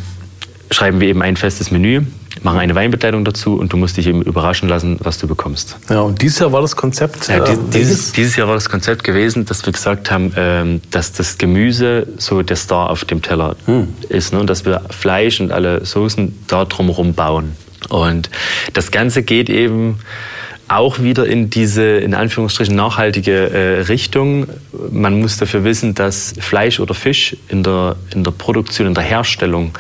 schreiben 0.71 1.01
wir 1.01 1.09
eben 1.09 1.23
ein 1.23 1.37
festes 1.37 1.71
Menü 1.71 2.03
machen 2.43 2.59
eine 2.59 2.75
Weinbegleitung 2.75 3.25
dazu 3.25 3.57
und 3.57 3.73
du 3.73 3.77
musst 3.77 3.97
dich 3.97 4.07
eben 4.07 4.23
überraschen 4.23 4.69
lassen, 4.69 4.99
was 5.01 5.19
du 5.19 5.27
bekommst. 5.27 5.77
Ja, 5.89 6.01
und 6.01 6.23
dieses 6.23 6.39
Jahr 6.39 6.53
war 6.53 6.63
das 6.63 6.77
Konzept. 6.77 7.29
Ja, 7.29 7.45
äh, 7.45 7.57
dieses, 7.73 8.13
dieses, 8.13 8.37
Jahr 8.37 8.49
war 8.49 8.55
das 8.55 8.69
Konzept 8.69 9.05
gewesen, 9.05 9.45
dass 9.45 9.65
wir 9.67 9.73
gesagt 9.73 10.11
haben, 10.11 10.33
ähm, 10.37 10.81
dass 10.91 11.13
das 11.13 11.39
Gemüse 11.39 12.07
so 12.19 12.43
der 12.43 12.57
Star 12.57 12.91
auf 12.91 13.05
dem 13.05 13.23
Teller 13.23 13.57
hm. 13.67 13.89
ist 14.09 14.33
ne? 14.33 14.41
und 14.41 14.51
dass 14.51 14.65
wir 14.65 14.83
Fleisch 14.91 15.41
und 15.41 15.53
alle 15.53 15.85
Soßen 15.85 16.39
da 16.47 16.65
drumherum 16.65 17.15
bauen. 17.15 17.57
Und 17.89 18.31
das 18.73 18.91
Ganze 18.91 19.23
geht 19.23 19.49
eben 19.49 19.99
auch 20.69 21.01
wieder 21.01 21.27
in 21.27 21.51
diese, 21.51 21.85
in 21.85 22.15
Anführungsstrichen, 22.15 22.75
nachhaltige 22.75 23.51
äh, 23.51 23.81
Richtung. 23.83 24.47
Man 24.91 25.21
muss 25.21 25.37
dafür 25.37 25.65
wissen, 25.65 25.95
dass 25.95 26.35
Fleisch 26.41 26.81
oder 26.81 26.95
Fisch 26.95 27.37
in 27.49 27.63
der, 27.63 27.97
in 28.13 28.25
der 28.25 28.33
Produktion, 28.33 28.89
in 28.89 28.95
der 28.95 29.05
Herstellung 29.05 29.73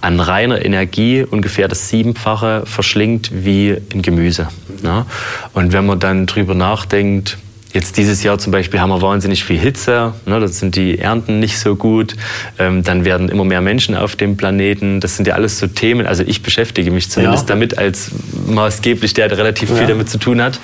an 0.00 0.20
reiner 0.20 0.64
Energie 0.64 1.24
ungefähr 1.28 1.66
das 1.68 1.88
Siebenfache 1.88 2.62
verschlingt 2.66 3.30
wie 3.32 3.76
in 3.92 4.02
Gemüse. 4.02 4.48
Ja? 4.82 5.06
Und 5.54 5.72
wenn 5.72 5.86
man 5.86 5.98
dann 5.98 6.26
drüber 6.26 6.54
nachdenkt, 6.54 7.38
Jetzt 7.72 7.98
dieses 7.98 8.22
Jahr 8.22 8.38
zum 8.38 8.50
Beispiel 8.50 8.80
haben 8.80 8.88
wir 8.88 9.02
wahnsinnig 9.02 9.44
viel 9.44 9.58
Hitze, 9.58 10.14
ne, 10.24 10.40
das 10.40 10.58
sind 10.58 10.74
die 10.74 10.98
Ernten 10.98 11.38
nicht 11.38 11.58
so 11.58 11.76
gut, 11.76 12.16
ähm, 12.58 12.82
dann 12.82 13.04
werden 13.04 13.28
immer 13.28 13.44
mehr 13.44 13.60
Menschen 13.60 13.94
auf 13.94 14.16
dem 14.16 14.38
Planeten, 14.38 15.00
das 15.00 15.16
sind 15.16 15.26
ja 15.26 15.34
alles 15.34 15.58
so 15.58 15.66
Themen, 15.66 16.06
also 16.06 16.22
ich 16.26 16.42
beschäftige 16.42 16.90
mich 16.90 17.10
zumindest 17.10 17.48
ja. 17.48 17.54
damit 17.54 17.76
als 17.76 18.10
maßgeblich, 18.46 19.12
der, 19.12 19.30
relativ 19.36 19.68
viel 19.68 19.82
ja. 19.82 19.86
damit 19.86 20.08
zu 20.08 20.18
tun 20.18 20.40
hat. 20.40 20.58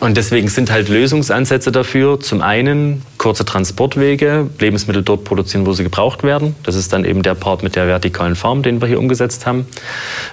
Und 0.00 0.16
deswegen 0.16 0.48
sind 0.48 0.70
halt 0.70 0.88
Lösungsansätze 0.88 1.70
dafür, 1.72 2.20
zum 2.20 2.40
einen 2.40 3.02
kurze 3.18 3.44
Transportwege, 3.44 4.48
Lebensmittel 4.58 5.02
dort 5.02 5.24
produzieren, 5.24 5.66
wo 5.66 5.74
sie 5.74 5.84
gebraucht 5.84 6.22
werden. 6.22 6.54
Das 6.62 6.74
ist 6.74 6.92
dann 6.92 7.04
eben 7.04 7.22
der 7.22 7.34
Part 7.34 7.62
mit 7.62 7.76
der 7.76 7.86
vertikalen 7.86 8.34
Farm, 8.34 8.62
den 8.62 8.80
wir 8.80 8.88
hier 8.88 8.98
umgesetzt 8.98 9.44
haben. 9.46 9.66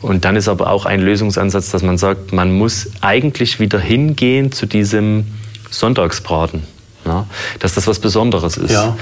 Und 0.01 0.23
dann 0.25 0.35
ist 0.35 0.47
aber 0.47 0.69
auch 0.69 0.85
ein 0.85 1.01
Lösungsansatz, 1.01 1.71
dass 1.71 1.83
man 1.83 1.97
sagt, 1.97 2.31
man 2.31 2.53
muss 2.53 2.89
eigentlich 3.01 3.59
wieder 3.59 3.79
hingehen 3.79 4.51
zu 4.51 4.65
diesem 4.65 5.25
Sonntagsbraten. 5.73 6.63
Ja, 7.05 7.27
dass 7.59 7.73
das 7.73 7.85
was 7.87 7.99
Besonderes 7.99 8.55
ist. 8.55 8.71
Ja. 8.71 8.97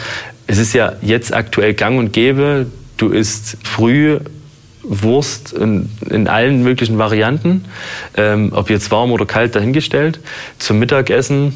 Es 0.47 0.57
ist 0.57 0.73
ja 0.73 0.93
jetzt 1.01 1.33
aktuell 1.33 1.75
gang 1.75 1.99
und 1.99 2.13
gäbe, 2.13 2.65
du 2.97 3.09
isst 3.09 3.57
früh 3.63 4.19
Wurst 4.83 5.53
in, 5.53 5.89
in 6.09 6.27
allen 6.27 6.63
möglichen 6.63 6.97
Varianten, 6.97 7.65
ähm, 8.17 8.51
ob 8.53 8.71
jetzt 8.71 8.89
warm 8.89 9.11
oder 9.11 9.27
kalt 9.27 9.55
dahingestellt. 9.55 10.19
Zum 10.57 10.79
Mittagessen 10.79 11.53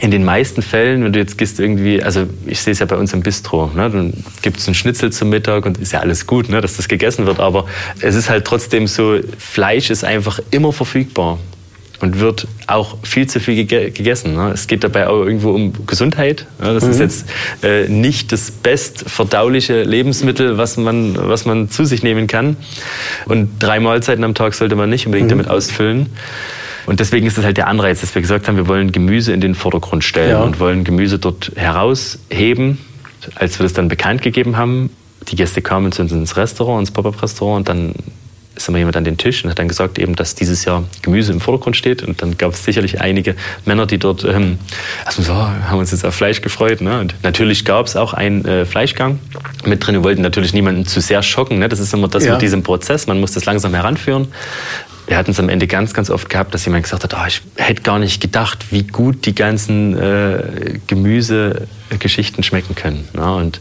in 0.00 0.10
den 0.10 0.24
meisten 0.24 0.60
Fällen, 0.60 1.04
wenn 1.04 1.12
du 1.14 1.18
jetzt 1.18 1.38
gehst 1.38 1.58
irgendwie, 1.58 2.02
also 2.02 2.26
ich 2.44 2.60
sehe 2.60 2.72
es 2.72 2.80
ja 2.80 2.86
bei 2.86 2.96
uns 2.96 3.14
im 3.14 3.22
Bistro, 3.22 3.70
ne, 3.74 3.88
dann 3.88 4.12
gibt 4.42 4.58
es 4.58 4.66
einen 4.66 4.74
Schnitzel 4.74 5.10
zum 5.10 5.30
Mittag 5.30 5.64
und 5.64 5.78
ist 5.78 5.92
ja 5.92 6.00
alles 6.00 6.26
gut, 6.26 6.50
ne, 6.50 6.60
dass 6.60 6.76
das 6.76 6.88
gegessen 6.88 7.24
wird, 7.24 7.40
aber 7.40 7.64
es 8.00 8.14
ist 8.14 8.28
halt 8.28 8.44
trotzdem 8.44 8.86
so, 8.86 9.18
Fleisch 9.38 9.88
ist 9.88 10.04
einfach 10.04 10.38
immer 10.50 10.72
verfügbar. 10.72 11.38
Und 12.00 12.20
wird 12.20 12.46
auch 12.66 12.98
viel 13.02 13.26
zu 13.26 13.40
viel 13.40 13.54
gege 13.54 13.90
gegessen. 13.90 14.34
Ne? 14.34 14.50
Es 14.52 14.66
geht 14.66 14.84
dabei 14.84 15.08
auch 15.08 15.24
irgendwo 15.24 15.50
um 15.50 15.72
Gesundheit. 15.86 16.46
Ne? 16.60 16.74
Das 16.74 16.84
mhm. 16.84 16.90
ist 16.90 17.00
jetzt 17.00 17.26
äh, 17.62 17.88
nicht 17.88 18.32
das 18.32 18.50
bestverdauliche 18.50 19.82
Lebensmittel, 19.82 20.58
was 20.58 20.76
man, 20.76 21.16
was 21.16 21.46
man 21.46 21.70
zu 21.70 21.84
sich 21.84 22.02
nehmen 22.02 22.26
kann. 22.26 22.56
Und 23.26 23.58
drei 23.58 23.80
Mahlzeiten 23.80 24.24
am 24.24 24.34
Tag 24.34 24.54
sollte 24.54 24.76
man 24.76 24.90
nicht 24.90 25.06
unbedingt 25.06 25.28
mhm. 25.28 25.38
damit 25.38 25.48
ausfüllen. 25.48 26.10
Und 26.86 27.00
deswegen 27.00 27.26
ist 27.26 27.36
das 27.36 27.44
halt 27.44 27.56
der 27.56 27.66
Anreiz, 27.66 28.00
dass 28.00 28.14
wir 28.14 28.22
gesagt 28.22 28.46
haben, 28.46 28.56
wir 28.56 28.68
wollen 28.68 28.92
Gemüse 28.92 29.32
in 29.32 29.40
den 29.40 29.54
Vordergrund 29.54 30.04
stellen 30.04 30.30
ja. 30.30 30.42
und 30.42 30.60
wollen 30.60 30.84
Gemüse 30.84 31.18
dort 31.18 31.52
herausheben. 31.56 32.78
Als 33.34 33.58
wir 33.58 33.64
das 33.64 33.72
dann 33.72 33.88
bekannt 33.88 34.22
gegeben 34.22 34.56
haben, 34.56 34.90
die 35.28 35.34
Gäste 35.34 35.62
kamen 35.62 35.90
zu 35.90 36.02
uns 36.02 36.12
ins 36.12 36.36
Restaurant, 36.36 36.80
ins 36.80 36.92
Pop-Up-Restaurant 36.92 37.58
und 37.58 37.68
dann 37.68 37.94
ist 38.56 38.68
immer 38.68 38.78
jemand 38.78 38.96
an 38.96 39.04
den 39.04 39.18
Tisch 39.18 39.44
und 39.44 39.50
hat 39.50 39.58
dann 39.58 39.68
gesagt, 39.68 39.98
eben, 39.98 40.16
dass 40.16 40.34
dieses 40.34 40.64
Jahr 40.64 40.84
Gemüse 41.02 41.32
im 41.32 41.40
Vordergrund 41.40 41.76
steht. 41.76 42.02
Und 42.02 42.22
dann 42.22 42.36
gab 42.38 42.52
es 42.52 42.64
sicherlich 42.64 43.00
einige 43.00 43.36
Männer, 43.64 43.86
die 43.86 43.98
dort, 43.98 44.24
ähm, 44.24 44.58
also 45.04 45.22
so, 45.22 45.34
haben 45.34 45.78
uns 45.78 45.90
jetzt 45.90 46.04
auf 46.04 46.14
Fleisch 46.14 46.40
gefreut. 46.40 46.80
Ne? 46.80 47.00
Und 47.00 47.14
natürlich 47.22 47.64
gab 47.64 47.86
es 47.86 47.96
auch 47.96 48.14
einen 48.14 48.44
äh, 48.44 48.64
Fleischgang 48.64 49.18
mit 49.64 49.86
drin. 49.86 49.96
Wir 49.96 50.04
wollten 50.04 50.22
natürlich 50.22 50.54
niemanden 50.54 50.86
zu 50.86 51.00
sehr 51.00 51.22
schocken. 51.22 51.58
Ne? 51.58 51.68
Das 51.68 51.80
ist 51.80 51.92
immer 51.92 52.08
das 52.08 52.24
ja. 52.24 52.32
mit 52.32 52.42
diesem 52.42 52.62
Prozess. 52.62 53.06
Man 53.06 53.20
muss 53.20 53.32
das 53.32 53.44
langsam 53.44 53.74
heranführen. 53.74 54.28
Wir 55.06 55.16
hatten 55.16 55.30
es 55.30 55.38
am 55.38 55.48
Ende 55.48 55.68
ganz, 55.68 55.94
ganz 55.94 56.10
oft 56.10 56.28
gehabt, 56.28 56.52
dass 56.52 56.64
jemand 56.64 56.82
gesagt 56.82 57.04
hat, 57.04 57.14
oh, 57.14 57.26
ich 57.26 57.42
hätte 57.56 57.82
gar 57.82 57.98
nicht 57.98 58.20
gedacht, 58.20 58.66
wie 58.72 58.82
gut 58.82 59.24
die 59.26 59.34
ganzen 59.34 59.96
äh, 59.96 60.78
Gemüsegeschichten 60.88 62.42
schmecken 62.42 62.74
können. 62.74 63.08
Ne? 63.14 63.34
Und 63.34 63.60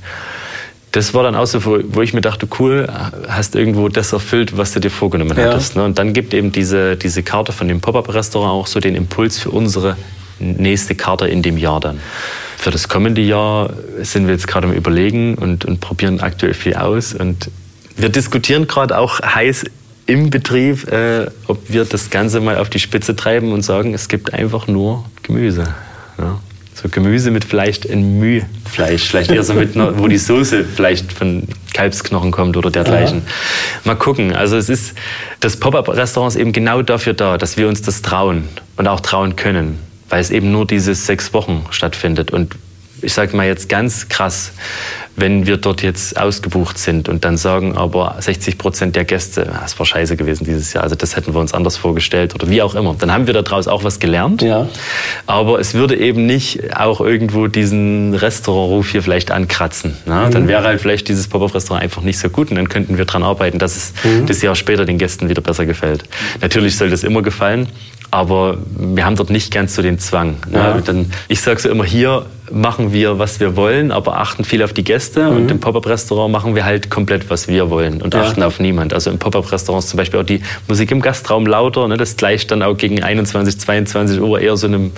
das 0.95 1.13
war 1.13 1.23
dann 1.23 1.35
auch 1.35 1.45
so, 1.45 1.65
wo 1.65 2.01
ich 2.01 2.13
mir 2.13 2.21
dachte, 2.21 2.47
cool, 2.57 2.87
hast 3.27 3.55
irgendwo 3.55 3.89
das 3.89 4.13
erfüllt, 4.13 4.57
was 4.57 4.71
du 4.71 4.79
dir 4.79 4.89
vorgenommen 4.89 5.37
ja. 5.37 5.47
hattest. 5.47 5.75
Ne? 5.75 5.83
Und 5.83 5.99
dann 5.99 6.13
gibt 6.13 6.33
eben 6.33 6.53
diese, 6.53 6.95
diese 6.95 7.21
Karte 7.21 7.51
von 7.51 7.67
dem 7.67 7.81
Pop-Up-Restaurant 7.81 8.53
auch 8.53 8.67
so 8.67 8.79
den 8.79 8.95
Impuls 8.95 9.37
für 9.37 9.51
unsere 9.51 9.97
nächste 10.39 10.95
Karte 10.95 11.27
in 11.27 11.41
dem 11.41 11.57
Jahr 11.57 11.81
dann. 11.81 11.99
Für 12.57 12.71
das 12.71 12.87
kommende 12.87 13.19
Jahr 13.19 13.73
sind 14.03 14.27
wir 14.27 14.33
jetzt 14.33 14.47
gerade 14.47 14.67
am 14.67 14.73
Überlegen 14.73 15.35
und, 15.35 15.65
und 15.65 15.81
probieren 15.81 16.21
aktuell 16.21 16.53
viel 16.53 16.75
aus. 16.75 17.13
Und 17.13 17.51
wir 17.97 18.07
diskutieren 18.07 18.65
gerade 18.65 18.97
auch 18.97 19.19
heiß 19.19 19.65
im 20.05 20.29
Betrieb, 20.29 20.89
äh, 20.89 21.27
ob 21.47 21.69
wir 21.69 21.83
das 21.83 22.09
Ganze 22.09 22.39
mal 22.39 22.57
auf 22.57 22.69
die 22.69 22.79
Spitze 22.79 23.17
treiben 23.17 23.51
und 23.51 23.63
sagen, 23.63 23.93
es 23.93 24.07
gibt 24.07 24.33
einfach 24.33 24.67
nur 24.67 25.03
Gemüse. 25.23 25.75
Ja? 26.17 26.39
So 26.75 26.89
Gemüse 26.89 27.31
mit 27.31 27.45
vielleicht 27.45 27.89
ein 27.89 28.19
Mühfleisch, 28.19 29.07
vielleicht 29.07 29.31
eher 29.31 29.45
so 29.45 29.53
mit, 29.53 29.75
wo 29.75 30.09
die 30.09 30.17
Soße 30.17 30.65
vielleicht 30.65 31.13
von 31.13 31.47
Kalbsknochen 31.73 32.31
kommt 32.31 32.57
oder 32.57 32.69
dergleichen. 32.69 33.21
Ja. 33.25 33.31
Mal 33.85 33.95
gucken. 33.95 34.35
Also 34.35 34.57
es 34.57 34.67
ist, 34.67 34.93
das 35.39 35.55
Pop-up-Restaurant 35.55 36.35
ist 36.35 36.39
eben 36.39 36.51
genau 36.51 36.81
dafür 36.81 37.13
da, 37.13 37.37
dass 37.37 37.55
wir 37.55 37.69
uns 37.69 37.81
das 37.81 38.01
trauen 38.01 38.49
und 38.75 38.89
auch 38.89 38.99
trauen 38.99 39.37
können, 39.37 39.79
weil 40.09 40.19
es 40.19 40.31
eben 40.31 40.51
nur 40.51 40.67
diese 40.67 40.95
sechs 40.95 41.33
Wochen 41.33 41.65
stattfindet 41.69 42.31
und 42.31 42.55
ich 43.01 43.13
sage 43.13 43.35
mal 43.35 43.45
jetzt 43.45 43.69
ganz 43.69 44.09
krass, 44.09 44.51
wenn 45.15 45.47
wir 45.47 45.57
dort 45.57 45.81
jetzt 45.81 46.19
ausgebucht 46.19 46.77
sind 46.77 47.07
und 47.07 47.23
dann 47.23 47.37
sagen 47.37 47.77
aber 47.77 48.15
60 48.19 48.57
Prozent 48.57 48.95
der 48.95 49.05
Gäste, 49.05 49.49
ah, 49.53 49.59
das 49.61 49.77
war 49.79 49.85
scheiße 49.85 50.17
gewesen 50.17 50.45
dieses 50.45 50.73
Jahr, 50.73 50.83
also 50.83 50.95
das 50.95 51.15
hätten 51.15 51.33
wir 51.33 51.39
uns 51.39 51.53
anders 51.53 51.77
vorgestellt 51.77 52.35
oder 52.35 52.49
wie 52.49 52.61
auch 52.61 52.75
immer, 52.75 52.95
dann 52.97 53.11
haben 53.11 53.27
wir 53.27 53.33
daraus 53.33 53.67
auch 53.67 53.83
was 53.83 53.99
gelernt. 53.99 54.41
Ja. 54.41 54.67
Aber 55.25 55.59
es 55.59 55.73
würde 55.73 55.97
eben 55.97 56.25
nicht 56.25 56.75
auch 56.75 56.99
irgendwo 56.99 57.47
diesen 57.47 58.13
Restaurantruf 58.13 58.89
hier 58.89 59.03
vielleicht 59.03 59.31
ankratzen. 59.31 59.95
Ne? 60.05 60.25
Mhm. 60.27 60.31
Dann 60.31 60.47
wäre 60.47 60.63
halt 60.63 60.81
vielleicht 60.81 61.07
dieses 61.07 61.27
Pop-Up-Restaurant 61.27 61.83
einfach 61.83 62.01
nicht 62.01 62.19
so 62.19 62.29
gut 62.29 62.49
und 62.49 62.57
dann 62.57 62.67
könnten 62.67 62.97
wir 62.97 63.05
daran 63.05 63.23
arbeiten, 63.23 63.57
dass 63.57 63.75
es 63.75 63.93
mhm. 64.03 64.25
das 64.25 64.41
Jahr 64.41 64.55
später 64.55 64.85
den 64.85 64.97
Gästen 64.97 65.29
wieder 65.29 65.41
besser 65.41 65.65
gefällt. 65.65 66.03
Natürlich 66.41 66.77
soll 66.77 66.89
das 66.89 67.03
immer 67.03 67.21
gefallen, 67.21 67.69
aber 68.11 68.57
wir 68.77 69.05
haben 69.05 69.15
dort 69.15 69.29
nicht 69.29 69.53
ganz 69.53 69.75
so 69.75 69.81
den 69.81 69.99
Zwang. 69.99 70.35
Ne? 70.49 70.57
Ja. 70.57 70.81
Dann, 70.81 71.11
ich 71.27 71.41
sage 71.41 71.59
so 71.59 71.69
immer, 71.69 71.85
hier 71.85 72.25
machen 72.51 72.93
wir, 72.93 73.19
was 73.19 73.39
wir 73.39 73.55
wollen, 73.55 73.91
aber 73.91 74.17
achten 74.17 74.43
viel 74.43 74.63
auf 74.63 74.73
die 74.73 74.83
Gäste. 74.83 75.29
Mhm. 75.29 75.37
Und 75.37 75.51
im 75.51 75.59
Pop-Up-Restaurant 75.59 76.31
machen 76.31 76.55
wir 76.55 76.65
halt 76.65 76.89
komplett, 76.89 77.29
was 77.29 77.47
wir 77.47 77.69
wollen 77.69 78.01
und 78.01 78.13
ja. 78.13 78.21
achten 78.21 78.43
auf 78.43 78.59
niemand. 78.59 78.93
Also 78.93 79.09
im 79.09 79.19
Pop-Up-Restaurant 79.19 79.83
ist 79.83 79.89
zum 79.89 79.97
Beispiel 79.97 80.19
auch 80.19 80.25
die 80.25 80.41
Musik 80.67 80.91
im 80.91 81.01
Gastraum 81.01 81.45
lauter. 81.45 81.87
Ne? 81.87 81.97
Das 81.97 82.17
gleicht 82.17 82.51
dann 82.51 82.61
auch 82.61 82.77
gegen 82.77 83.03
21, 83.03 83.59
22 83.59 84.21
Uhr 84.21 84.39
eher 84.39 84.57
so 84.57 84.67
einem 84.67 84.91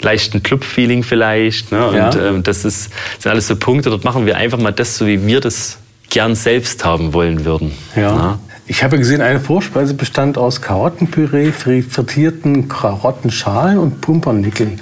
leichten 0.00 0.42
Club-Feeling 0.42 1.02
vielleicht. 1.02 1.72
Ne? 1.72 1.86
Und 1.86 1.96
ja. 1.96 2.14
ähm, 2.14 2.42
das 2.42 2.64
ist, 2.64 2.90
sind 3.18 3.30
alles 3.30 3.48
so 3.48 3.56
Punkte. 3.56 3.90
Dort 3.90 4.04
machen 4.04 4.26
wir 4.26 4.36
einfach 4.36 4.58
mal 4.58 4.72
das, 4.72 4.98
so 4.98 5.06
wie 5.06 5.26
wir 5.26 5.40
das 5.40 5.78
gern 6.10 6.34
selbst 6.34 6.84
haben 6.84 7.14
wollen 7.14 7.44
würden. 7.44 7.72
Ja. 7.96 8.14
Ne? 8.14 8.38
Ich 8.66 8.84
habe 8.84 8.96
gesehen, 8.96 9.20
eine 9.20 9.40
Vorspeise 9.40 9.94
bestand 9.94 10.38
aus 10.38 10.62
Karottenpüree, 10.62 11.52
frittierten 11.52 12.68
Karottenschalen 12.68 13.78
und 13.78 14.00
Pumpernickel. 14.00 14.78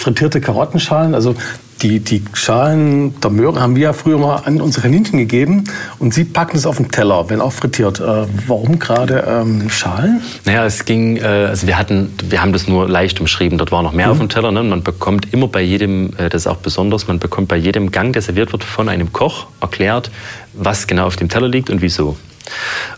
Frittierte 0.00 0.40
Karottenschalen, 0.40 1.14
also 1.14 1.34
die, 1.82 2.00
die 2.00 2.22
Schalen 2.32 3.20
der 3.20 3.30
Möhre 3.30 3.60
haben 3.60 3.76
wir 3.76 3.82
ja 3.82 3.92
früher 3.92 4.18
mal 4.18 4.36
an 4.44 4.60
unsere 4.60 4.82
Kaninchen 4.82 5.18
gegeben 5.18 5.64
und 5.98 6.14
sie 6.14 6.24
packen 6.24 6.56
es 6.56 6.64
auf 6.64 6.78
den 6.78 6.90
Teller, 6.90 7.28
wenn 7.28 7.40
auch 7.40 7.52
frittiert. 7.52 8.00
Äh, 8.00 8.26
warum 8.46 8.78
gerade 8.78 9.24
ähm, 9.28 9.68
Schalen? 9.68 10.22
Naja, 10.46 10.64
es 10.64 10.86
ging, 10.86 11.18
äh, 11.18 11.22
also 11.22 11.66
wir 11.66 11.76
hatten, 11.76 12.12
wir 12.28 12.40
haben 12.40 12.54
das 12.54 12.66
nur 12.66 12.88
leicht 12.88 13.20
umschrieben. 13.20 13.58
Dort 13.58 13.72
war 13.72 13.82
noch 13.82 13.92
mehr 13.92 14.06
mhm. 14.06 14.12
auf 14.12 14.18
dem 14.18 14.28
Teller. 14.30 14.52
Ne? 14.52 14.62
Man 14.62 14.82
bekommt 14.82 15.32
immer 15.32 15.48
bei 15.48 15.60
jedem, 15.60 16.14
äh, 16.16 16.28
das 16.30 16.42
ist 16.42 16.46
auch 16.46 16.58
besonders, 16.58 17.06
man 17.06 17.18
bekommt 17.18 17.48
bei 17.48 17.56
jedem 17.56 17.90
Gang, 17.90 18.12
der 18.14 18.22
serviert 18.22 18.52
wird, 18.52 18.64
von 18.64 18.88
einem 18.88 19.12
Koch 19.12 19.46
erklärt, 19.60 20.10
was 20.54 20.86
genau 20.86 21.06
auf 21.06 21.16
dem 21.16 21.28
Teller 21.28 21.48
liegt 21.48 21.68
und 21.68 21.82
wieso. 21.82 22.16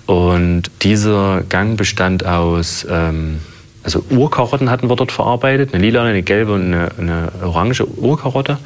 Und 0.07 0.65
dieser 0.83 1.43
Gang 1.49 1.77
bestand 1.77 2.25
aus, 2.25 2.87
ähm, 2.89 3.41
also 3.85 4.05
Urkarotten 4.11 4.71
hatten 4.71 4.89
wir 4.89 4.97
dort 4.97 5.11
verarbeitet, 5.11 5.75
eine 5.75 5.83
lila, 5.83 6.05
eine 6.05 6.23
gelbe 6.23 6.53
und 6.53 6.73
eine, 6.73 6.91
eine 6.99 7.33
orange 7.43 7.85
Urkarotte. 7.97 8.59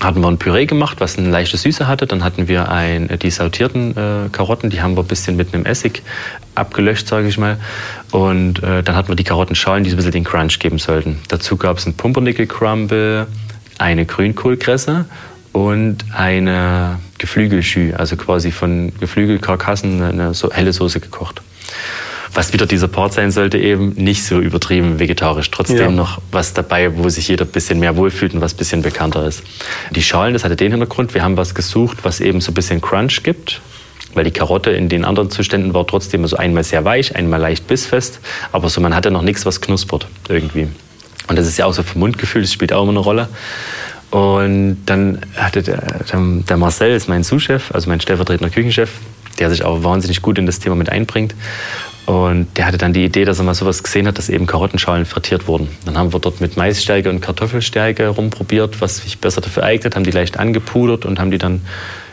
Hatten 0.00 0.20
wir 0.20 0.28
ein 0.28 0.38
Püree 0.38 0.64
gemacht, 0.64 1.00
was 1.00 1.18
eine 1.18 1.28
leichte 1.28 1.58
Süße 1.58 1.86
hatte. 1.86 2.06
Dann 2.06 2.24
hatten 2.24 2.48
wir 2.48 2.70
ein, 2.70 3.08
die 3.20 3.30
sautierten 3.30 3.90
äh, 3.96 4.28
Karotten, 4.32 4.70
die 4.70 4.80
haben 4.80 4.96
wir 4.96 5.02
ein 5.02 5.06
bisschen 5.06 5.36
mit 5.36 5.52
einem 5.52 5.66
Essig 5.66 6.02
abgelöscht, 6.54 7.06
sage 7.08 7.28
ich 7.28 7.36
mal. 7.36 7.58
Und 8.10 8.62
äh, 8.62 8.82
dann 8.82 8.96
hatten 8.96 9.08
wir 9.08 9.16
die 9.16 9.24
Karottenschalen, 9.24 9.84
die 9.84 9.90
so 9.90 9.94
ein 9.94 9.98
bisschen 9.98 10.12
den 10.12 10.24
Crunch 10.24 10.58
geben 10.58 10.78
sollten. 10.78 11.18
Dazu 11.28 11.56
gab 11.58 11.76
es 11.76 11.86
ein 11.86 11.94
Pumpernickel-Crumble, 11.94 13.26
eine 13.78 14.06
Grünkohlkresse 14.06 15.04
und 15.52 16.04
eine 16.14 16.98
Geflügelschü, 17.18 17.92
also 17.94 18.16
quasi 18.16 18.50
von 18.50 18.92
Geflügelkarkassen 18.98 20.02
eine 20.02 20.34
so 20.34 20.50
helle 20.50 20.72
Soße 20.72 21.00
gekocht. 21.00 21.42
Was 22.34 22.52
wieder 22.52 22.66
dieser 22.66 22.88
Part 22.88 23.12
sein 23.12 23.30
sollte, 23.30 23.58
eben 23.58 23.90
nicht 23.90 24.24
so 24.24 24.40
übertrieben 24.40 24.98
vegetarisch. 24.98 25.50
Trotzdem 25.50 25.78
ja. 25.78 25.90
noch 25.90 26.20
was 26.32 26.52
dabei, 26.52 26.96
wo 26.96 27.08
sich 27.08 27.28
jeder 27.28 27.44
ein 27.44 27.50
bisschen 27.50 27.78
mehr 27.78 27.96
wohlfühlt 27.96 28.34
und 28.34 28.40
was 28.40 28.54
ein 28.54 28.56
bisschen 28.56 28.82
bekannter 28.82 29.26
ist. 29.26 29.42
Die 29.92 30.02
Schalen, 30.02 30.32
das 30.32 30.44
hatte 30.44 30.56
den 30.56 30.72
Hintergrund, 30.72 31.14
wir 31.14 31.22
haben 31.22 31.36
was 31.36 31.54
gesucht, 31.54 31.98
was 32.02 32.20
eben 32.20 32.40
so 32.40 32.50
ein 32.50 32.54
bisschen 32.54 32.80
Crunch 32.80 33.22
gibt. 33.22 33.60
Weil 34.14 34.24
die 34.24 34.30
Karotte 34.30 34.70
in 34.70 34.88
den 34.88 35.04
anderen 35.04 35.30
Zuständen 35.30 35.74
war 35.74 35.86
trotzdem 35.86 36.24
so 36.26 36.36
einmal 36.36 36.62
sehr 36.62 36.84
weich, 36.84 37.16
einmal 37.16 37.40
leicht 37.40 37.66
bissfest. 37.66 38.20
Aber 38.52 38.68
so, 38.68 38.80
man 38.80 38.94
hatte 38.94 39.10
noch 39.10 39.22
nichts, 39.22 39.44
was 39.44 39.60
knuspert 39.60 40.06
irgendwie. 40.28 40.68
Und 41.26 41.38
das 41.38 41.46
ist 41.46 41.56
ja 41.56 41.66
auch 41.66 41.72
so 41.72 41.82
vom 41.82 42.00
Mundgefühl, 42.00 42.42
das 42.42 42.52
spielt 42.52 42.72
auch 42.72 42.82
immer 42.82 42.92
eine 42.92 43.00
Rolle. 43.00 43.28
Und 44.10 44.84
dann 44.86 45.20
hatte 45.36 45.62
der, 45.62 45.82
der 46.12 46.56
Marcel, 46.56 46.92
ist 46.92 47.08
mein 47.08 47.24
Sous-Chef, 47.24 47.72
also 47.72 47.88
mein 47.88 48.00
stellvertretender 48.00 48.52
Küchenchef, 48.52 48.90
der 49.40 49.50
sich 49.50 49.64
auch 49.64 49.82
wahnsinnig 49.82 50.22
gut 50.22 50.38
in 50.38 50.46
das 50.46 50.60
Thema 50.60 50.76
mit 50.76 50.90
einbringt. 50.90 51.34
Und 52.06 52.48
der 52.56 52.66
hatte 52.66 52.76
dann 52.76 52.92
die 52.92 53.04
Idee, 53.04 53.24
dass 53.24 53.38
er 53.38 53.44
mal 53.44 53.54
sowas 53.54 53.82
gesehen 53.82 54.06
hat, 54.06 54.18
dass 54.18 54.28
eben 54.28 54.46
Karottenschalen 54.46 55.06
frittiert 55.06 55.46
wurden. 55.46 55.68
Dann 55.86 55.96
haben 55.96 56.12
wir 56.12 56.20
dort 56.20 56.40
mit 56.40 56.56
Maisstärke 56.56 57.08
und 57.08 57.20
Kartoffelstärke 57.20 58.08
rumprobiert, 58.08 58.80
was 58.80 58.98
sich 58.98 59.18
besser 59.18 59.40
dafür 59.40 59.62
eignet, 59.62 59.96
haben 59.96 60.04
die 60.04 60.10
leicht 60.10 60.38
angepudert 60.38 61.06
und 61.06 61.18
haben 61.18 61.30
die 61.30 61.38
dann, 61.38 61.62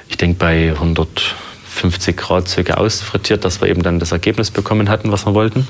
ich 0.08 0.16
denke, 0.16 0.38
bei 0.40 0.70
100 0.70 1.36
50 1.72 2.18
Grad 2.18 2.48
circa 2.48 2.76
ausfrittiert, 2.76 3.46
dass 3.46 3.62
wir 3.62 3.70
eben 3.70 3.82
dann 3.82 3.98
das 3.98 4.12
Ergebnis 4.12 4.52
bekommen 4.52 4.90
hatten, 4.90 5.12
was 5.12 5.26
wir 5.26 5.34
wollten. 5.34 5.68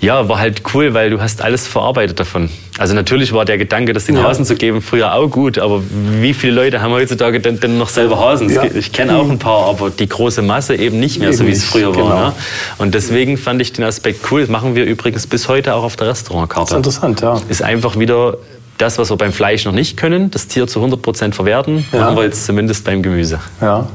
Ja, 0.00 0.28
war 0.28 0.38
halt 0.38 0.62
cool, 0.74 0.94
weil 0.94 1.10
du 1.10 1.20
hast 1.20 1.42
alles 1.42 1.66
verarbeitet 1.66 2.20
davon. 2.20 2.50
Also 2.78 2.94
natürlich 2.94 3.32
war 3.32 3.44
der 3.44 3.58
Gedanke, 3.58 3.92
das 3.92 4.04
den 4.04 4.16
ja. 4.16 4.22
Hasen 4.22 4.44
zu 4.44 4.54
geben, 4.54 4.82
früher 4.82 5.14
auch 5.14 5.28
gut, 5.28 5.58
aber 5.58 5.82
wie 6.20 6.34
viele 6.34 6.52
Leute 6.52 6.80
haben 6.80 6.92
heutzutage 6.92 7.40
denn, 7.40 7.58
denn 7.58 7.78
noch 7.78 7.88
selber 7.88 8.18
Hasen? 8.20 8.50
Ja. 8.50 8.64
Ich 8.64 8.92
kenne 8.92 9.16
auch 9.16 9.28
ein 9.28 9.38
paar, 9.38 9.66
aber 9.66 9.90
die 9.90 10.08
große 10.08 10.42
Masse 10.42 10.76
eben 10.76 11.00
nicht 11.00 11.18
mehr, 11.18 11.28
eben 11.28 11.36
so 11.36 11.46
wie 11.46 11.52
es 11.52 11.64
früher 11.64 11.92
genau. 11.92 12.08
war. 12.08 12.28
Ne? 12.28 12.34
Und 12.76 12.94
deswegen 12.94 13.36
fand 13.38 13.60
ich 13.62 13.72
den 13.72 13.84
Aspekt 13.84 14.30
cool. 14.30 14.42
Das 14.42 14.50
machen 14.50 14.76
wir 14.76 14.84
übrigens 14.84 15.26
bis 15.26 15.48
heute 15.48 15.74
auch 15.74 15.82
auf 15.82 15.96
der 15.96 16.08
Restaurantkarte. 16.08 16.74
Das 16.74 16.96
ist 16.96 17.02
interessant, 17.02 17.20
ja. 17.22 17.40
Ist 17.48 17.62
einfach 17.62 17.98
wieder 17.98 18.36
das, 18.76 18.98
was 18.98 19.10
wir 19.10 19.16
beim 19.16 19.32
Fleisch 19.32 19.64
noch 19.64 19.72
nicht 19.72 19.96
können, 19.96 20.30
das 20.30 20.46
Tier 20.46 20.66
zu 20.66 20.78
100 20.78 21.02
Prozent 21.02 21.34
verwerten, 21.34 21.84
ja. 21.92 22.00
machen 22.00 22.16
wir 22.16 22.24
jetzt 22.24 22.46
zumindest 22.46 22.84
beim 22.84 23.02
Gemüse. 23.02 23.40
Ja. 23.60 23.88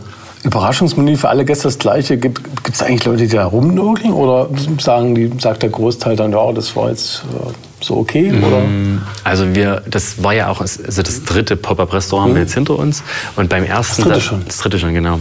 Überraschungsmenü 0.44 1.16
für 1.16 1.30
alle 1.30 1.46
Gäste 1.46 1.64
das 1.64 1.80
gleiche. 1.80 2.18
Gibt 2.18 2.42
es 2.70 2.82
eigentlich 2.82 3.06
Leute, 3.06 3.28
die 3.28 3.36
da 3.36 3.46
rumnudeln 3.46 4.14
oder 4.14 4.50
sagen 4.80 5.16
die, 5.16 5.32
sagt 5.40 5.64
der 5.64 5.70
Großteil 5.70 6.16
dann, 6.16 6.32
ja, 6.32 6.52
das 6.52 6.76
war 6.76 6.90
jetzt 6.90 7.24
äh, 7.34 7.52
so 7.84 7.98
okay? 7.98 8.32
Oder? 8.32 8.60
Mm, 8.60 9.02
also 9.24 9.56
wir, 9.56 9.82
das 9.88 10.22
war 10.22 10.34
ja 10.34 10.50
auch 10.50 10.62
also 10.62 11.02
das 11.02 11.24
dritte 11.24 11.56
Pop-Up-Restaurant 11.56 12.26
mhm. 12.26 12.30
haben 12.30 12.36
wir 12.36 12.42
jetzt 12.44 12.54
hinter 12.54 12.78
uns. 12.78 13.04
Und 13.36 13.50
beim 13.50 13.64
ersten. 13.64 14.04
Das 14.04 14.10
dritte 14.10 14.22
schon. 14.22 14.46
Das 14.46 14.58
dritte 14.58 14.80
schon, 14.80 14.94
genau. 14.94 15.20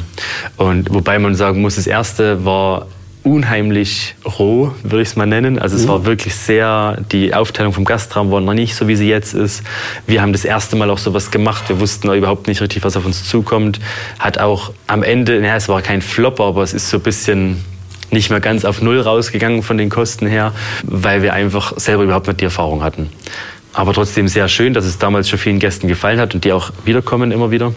Und 0.57 0.93
wobei 0.93 1.19
man 1.19 1.35
sagen 1.35 1.61
muss, 1.61 1.77
das 1.77 1.87
erste 1.87 2.45
war 2.45 2.87
unheimlich 3.25 4.15
roh, 4.39 4.73
würde 4.83 5.03
ich 5.03 5.09
es 5.09 5.17
mal 5.17 5.27
nennen. 5.27 5.59
Also 5.59 5.77
es 5.77 5.85
mhm. 5.85 5.89
war 5.89 6.07
wirklich 6.07 6.35
sehr, 6.35 6.99
die 7.13 7.35
Aufteilung 7.35 7.73
vom 7.73 7.85
Gastraum 7.85 8.31
war 8.31 8.41
noch 8.41 8.55
nicht 8.55 8.75
so, 8.75 8.89
wie 8.89 8.97
sie 8.97 9.09
jetzt 9.09 9.35
ist. 9.35 9.63
Wir 10.07 10.23
haben 10.23 10.33
das 10.33 10.45
erste 10.45 10.77
Mal 10.77 10.91
auch 10.91 10.99
sowas 10.99 11.31
gemacht. 11.31 11.69
Wir 11.69 11.81
wussten 11.81 12.13
überhaupt 12.13 12.49
nicht 12.49 12.61
richtig, 12.61 12.85
was 12.85 12.97
auf 12.97 13.07
uns 13.07 13.25
zukommt. 13.29 13.81
Hat 14.19 14.39
auch 14.39 14.73
am 14.87 15.03
Ende, 15.03 15.41
naja, 15.41 15.57
es 15.57 15.69
war 15.69 15.83
kein 15.83 16.03
Flopper, 16.03 16.45
aber 16.45 16.63
es 16.63 16.73
ist 16.73 16.91
so 16.91 16.99
ein 16.99 17.03
bisschen 17.03 17.65
nicht 18.11 18.31
mehr 18.31 18.41
ganz 18.41 18.65
auf 18.65 18.83
Null 18.83 19.01
rausgegangen 19.01 19.63
von 19.63 19.79
den 19.79 19.89
Kosten 19.89 20.27
her, 20.27 20.53
weil 20.83 21.23
wir 21.23 21.33
einfach 21.33 21.73
selber 21.79 22.03
überhaupt 22.03 22.27
nicht 22.27 22.41
die 22.41 22.45
Erfahrung 22.45 22.83
hatten. 22.83 23.09
Aber 23.73 23.95
trotzdem 23.95 24.29
sehr 24.29 24.49
schön, 24.49 24.75
dass 24.75 24.85
es 24.85 24.99
damals 24.99 25.31
schon 25.31 25.39
vielen 25.39 25.59
Gästen 25.59 25.89
gefallen 25.89 26.21
hat 26.21 26.35
und 26.35 26.45
die 26.45 26.53
auch 26.53 26.73
wiederkommen 26.85 27.33
immer 27.33 27.51
wieder. 27.51 27.73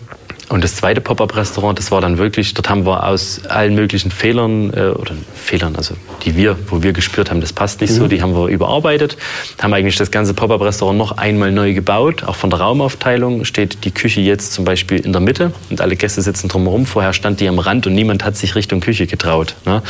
Und 0.48 0.64
das 0.64 0.76
zweite 0.76 1.02
Pop-up-Restaurant, 1.02 1.80
das 1.80 1.89
war 1.89 2.02
dann 2.02 2.20
wirklich, 2.20 2.54
dort 2.54 2.70
haben 2.70 2.86
wir 2.86 3.08
aus 3.08 3.46
allen 3.48 3.74
möglichen 3.74 4.12
Fehlern, 4.12 4.72
äh, 4.74 4.89
oder 4.89 5.14
Fehlern, 5.34 5.76
also 5.76 5.96
die 6.24 6.36
wir, 6.36 6.58
wo 6.68 6.84
wir 6.84 6.93
gespürt 6.93 7.32
haben, 7.32 7.41
das 7.41 7.52
passt 7.52 7.82
nicht 7.82 7.91
mhm. 7.91 7.96
so, 7.96 8.08
die 8.08 8.22
haben 8.22 8.36
wir 8.36 8.48
überarbeitet, 8.48 9.18
haben 9.60 9.74
eigentlich 9.74 9.96
das 9.96 10.12
ganze 10.12 10.36
Pop-up-Restaurant 10.36 10.98
noch 10.98 11.18
einmal 11.18 11.52
neu 11.52 11.74
gebaut. 11.74 12.24
Auch 12.24 12.36
von 12.36 12.52
der 12.52 12.60
Raumaufteilung 12.60 13.43
steht 13.43 13.86
die 13.86 13.91
Küche 13.91 14.22
jetzt 14.22 14.54
zum 14.54 14.66
Beispiel 14.66 15.00
in 15.00 15.14
der 15.14 15.22
Mitte 15.22 15.52
und 15.72 15.82
alle 15.82 15.96
Gäste 15.96 16.22
sitzen 16.22 16.48
drumherum. 16.48 16.86
Vorher 16.86 17.14
stand 17.14 17.39
die 17.39 17.48
am 17.48 17.58
Rand 17.58 17.88
und 17.88 17.96
niemand 17.96 18.24
hat 18.24 18.38
sich 18.38 18.54
Richtung 18.56 18.82
Küche 18.82 19.08
getraut. 19.08 19.56
Ne? 19.66 19.82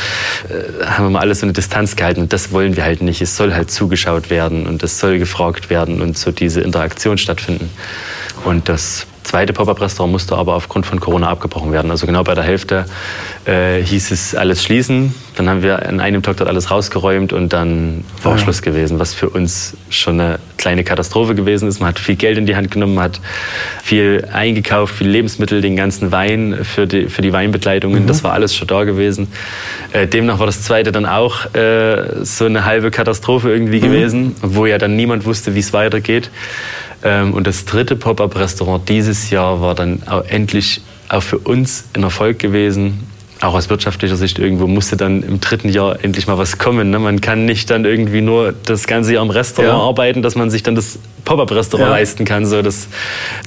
Äh, 0.48 0.86
haben 0.86 1.04
wir 1.04 1.10
mal 1.10 1.20
alles 1.20 1.40
so 1.40 1.46
eine 1.46 1.52
Distanz 1.52 1.96
gehalten 1.96 2.22
und 2.22 2.32
das 2.32 2.52
wollen 2.52 2.76
wir 2.76 2.84
halt 2.84 3.02
nicht. 3.02 3.20
Es 3.20 3.36
soll 3.36 3.52
halt 3.52 3.70
zugeschaut 3.70 4.30
werden 4.30 4.66
und 4.66 4.82
es 4.82 4.98
soll 4.98 5.18
gefragt 5.18 5.68
werden 5.68 6.00
und 6.00 6.16
so 6.16 6.32
diese 6.32 6.62
Interaktion 6.62 7.18
stattfinden. 7.18 7.70
Und 8.44 8.70
das 8.70 9.06
zweite 9.26 9.52
Pop-up-Restaurant 9.52 10.12
musste 10.12 10.36
aber 10.36 10.54
aufgrund 10.54 10.86
von 10.86 11.00
Corona 11.00 11.28
abgebrochen 11.28 11.72
werden. 11.72 11.90
Also 11.90 12.06
genau 12.06 12.22
bei 12.22 12.34
der 12.34 12.44
Hälfte 12.44 12.86
äh, 13.44 13.82
hieß 13.82 14.10
es 14.12 14.34
alles 14.34 14.62
schließen. 14.62 15.14
Dann 15.34 15.48
haben 15.50 15.62
wir 15.62 15.86
an 15.86 16.00
einem 16.00 16.22
Tag 16.22 16.38
dort 16.38 16.48
alles 16.48 16.70
rausgeräumt 16.70 17.32
und 17.32 17.52
dann 17.52 18.04
war 18.22 18.32
ja. 18.32 18.38
Schluss 18.38 18.62
gewesen, 18.62 18.98
was 18.98 19.12
für 19.14 19.28
uns 19.28 19.76
schon 19.90 20.20
eine 20.20 20.38
kleine 20.56 20.84
Katastrophe 20.84 21.34
gewesen 21.34 21.68
ist. 21.68 21.80
Man 21.80 21.88
hat 21.88 21.98
viel 21.98 22.16
Geld 22.16 22.38
in 22.38 22.46
die 22.46 22.56
Hand 22.56 22.70
genommen, 22.70 22.98
hat 23.00 23.20
viel 23.82 24.26
eingekauft, 24.32 24.94
viel 24.94 25.08
Lebensmittel, 25.08 25.60
den 25.60 25.76
ganzen 25.76 26.12
Wein 26.12 26.60
für 26.62 26.86
die, 26.86 27.08
für 27.08 27.20
die 27.20 27.32
Weinbegleitungen. 27.32 28.04
Mhm. 28.04 28.06
Das 28.06 28.24
war 28.24 28.32
alles 28.32 28.54
schon 28.54 28.68
da 28.68 28.84
gewesen. 28.84 29.28
Äh, 29.92 30.06
demnach 30.06 30.38
war 30.38 30.46
das 30.46 30.62
zweite 30.62 30.92
dann 30.92 31.04
auch 31.04 31.52
äh, 31.54 32.24
so 32.24 32.46
eine 32.46 32.64
halbe 32.64 32.90
Katastrophe 32.90 33.50
irgendwie 33.50 33.78
mhm. 33.78 33.82
gewesen, 33.82 34.36
wo 34.40 34.66
ja 34.66 34.78
dann 34.78 34.96
niemand 34.96 35.24
wusste, 35.26 35.54
wie 35.54 35.60
es 35.60 35.72
weitergeht. 35.72 36.30
Ähm, 37.02 37.34
und 37.34 37.46
das 37.46 37.64
dritte 37.64 37.96
Pop-up-Restaurant 37.96 38.88
dieses 38.88 39.30
Jahr 39.30 39.60
war 39.60 39.74
dann 39.74 40.02
auch 40.06 40.24
endlich 40.24 40.80
auch 41.08 41.22
für 41.22 41.38
uns 41.38 41.84
ein 41.94 42.02
Erfolg 42.02 42.38
gewesen. 42.38 43.06
Auch 43.42 43.54
aus 43.54 43.68
wirtschaftlicher 43.68 44.16
Sicht 44.16 44.38
irgendwo 44.38 44.66
musste 44.66 44.96
dann 44.96 45.22
im 45.22 45.40
dritten 45.40 45.68
Jahr 45.68 46.02
endlich 46.02 46.26
mal 46.26 46.38
was 46.38 46.56
kommen. 46.56 46.88
Ne? 46.88 46.98
Man 46.98 47.20
kann 47.20 47.44
nicht 47.44 47.68
dann 47.68 47.84
irgendwie 47.84 48.22
nur 48.22 48.54
das 48.64 48.86
ganze 48.86 49.12
Jahr 49.12 49.22
im 49.22 49.30
Restaurant 49.30 49.74
ja. 49.74 49.78
arbeiten, 49.78 50.22
dass 50.22 50.36
man 50.36 50.48
sich 50.48 50.62
dann 50.62 50.74
das 50.74 50.98
Pop-up-Restaurant 51.26 51.90
ja. 51.90 51.94
leisten 51.94 52.24
kann. 52.24 52.46
So, 52.46 52.62
das, 52.62 52.88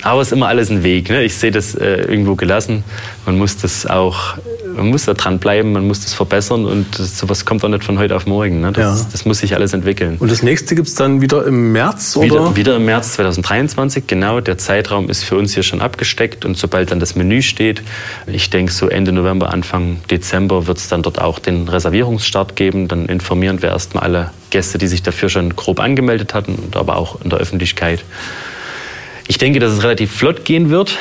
aber 0.03 0.21
es 0.21 0.27
ist 0.27 0.33
immer 0.33 0.47
alles 0.47 0.69
ein 0.69 0.83
Weg. 0.83 1.09
Ne? 1.09 1.23
Ich 1.23 1.35
sehe 1.35 1.49
das 1.49 1.73
äh, 1.73 2.01
irgendwo 2.01 2.35
gelassen. 2.35 2.83
Man 3.25 3.39
muss 3.39 3.57
das 3.57 3.87
auch, 3.87 4.37
man 4.79 4.89
muss 4.89 5.05
da 5.05 5.13
dranbleiben, 5.13 5.71
man 5.71 5.87
muss 5.87 6.01
das 6.01 6.13
verbessern 6.13 6.65
und 6.65 6.95
sowas 6.95 7.45
kommt 7.45 7.63
auch 7.63 7.69
nicht 7.69 7.83
von 7.83 7.99
heute 7.99 8.15
auf 8.15 8.25
morgen. 8.25 8.61
Ne? 8.61 8.71
Das, 8.71 9.01
ja. 9.01 9.07
das 9.11 9.25
muss 9.25 9.39
sich 9.39 9.55
alles 9.55 9.73
entwickeln. 9.73 10.17
Und 10.19 10.31
das 10.31 10.41
nächste 10.41 10.75
gibt 10.75 10.87
es 10.87 10.95
dann 10.95 11.21
wieder 11.21 11.45
im 11.45 11.71
März, 11.71 12.15
oder? 12.15 12.25
Wieder, 12.25 12.55
wieder 12.55 12.75
im 12.77 12.85
März 12.85 13.13
2023, 13.13 14.07
genau. 14.07 14.39
Der 14.39 14.57
Zeitraum 14.57 15.09
ist 15.09 15.23
für 15.23 15.37
uns 15.37 15.53
hier 15.53 15.63
schon 15.63 15.81
abgesteckt 15.81 16.45
und 16.45 16.57
sobald 16.57 16.91
dann 16.91 16.99
das 16.99 17.15
Menü 17.15 17.41
steht, 17.41 17.81
ich 18.27 18.49
denke 18.49 18.71
so 18.71 18.87
Ende 18.87 19.11
November, 19.11 19.51
Anfang 19.51 19.99
Dezember 20.09 20.67
wird 20.67 20.77
es 20.77 20.87
dann 20.87 21.03
dort 21.03 21.19
auch 21.19 21.39
den 21.39 21.67
Reservierungsstart 21.67 22.55
geben. 22.55 22.87
Dann 22.87 23.07
informieren 23.07 23.61
wir 23.61 23.69
erstmal 23.69 24.03
alle 24.03 24.31
Gäste, 24.49 24.77
die 24.77 24.87
sich 24.87 25.03
dafür 25.03 25.29
schon 25.29 25.55
grob 25.55 25.79
angemeldet 25.79 26.33
hatten, 26.33 26.57
aber 26.71 26.97
auch 26.97 27.21
in 27.21 27.29
der 27.29 27.39
Öffentlichkeit. 27.39 28.03
Ich 29.27 29.37
denke, 29.37 29.59
dass 29.59 29.73
es 29.73 29.83
relativ 29.83 30.11
flott 30.11 30.43
gehen 30.43 30.71
wird. 30.71 30.97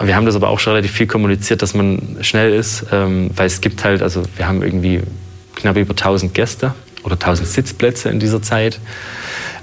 Wir 0.00 0.16
haben 0.16 0.26
das 0.26 0.36
aber 0.36 0.48
auch 0.48 0.58
schon 0.58 0.72
relativ 0.72 0.92
viel 0.92 1.06
kommuniziert, 1.06 1.62
dass 1.62 1.74
man 1.74 2.16
schnell 2.22 2.54
ist, 2.54 2.86
ähm, 2.92 3.30
weil 3.36 3.46
es 3.46 3.60
gibt 3.60 3.84
halt, 3.84 4.02
also 4.02 4.22
wir 4.36 4.48
haben 4.48 4.62
irgendwie 4.62 5.02
knapp 5.54 5.76
über 5.76 5.90
1000 5.92 6.32
Gäste 6.34 6.74
oder 7.04 7.14
1000 7.14 7.46
Sitzplätze 7.46 8.08
in 8.08 8.18
dieser 8.18 8.42
Zeit. 8.42 8.80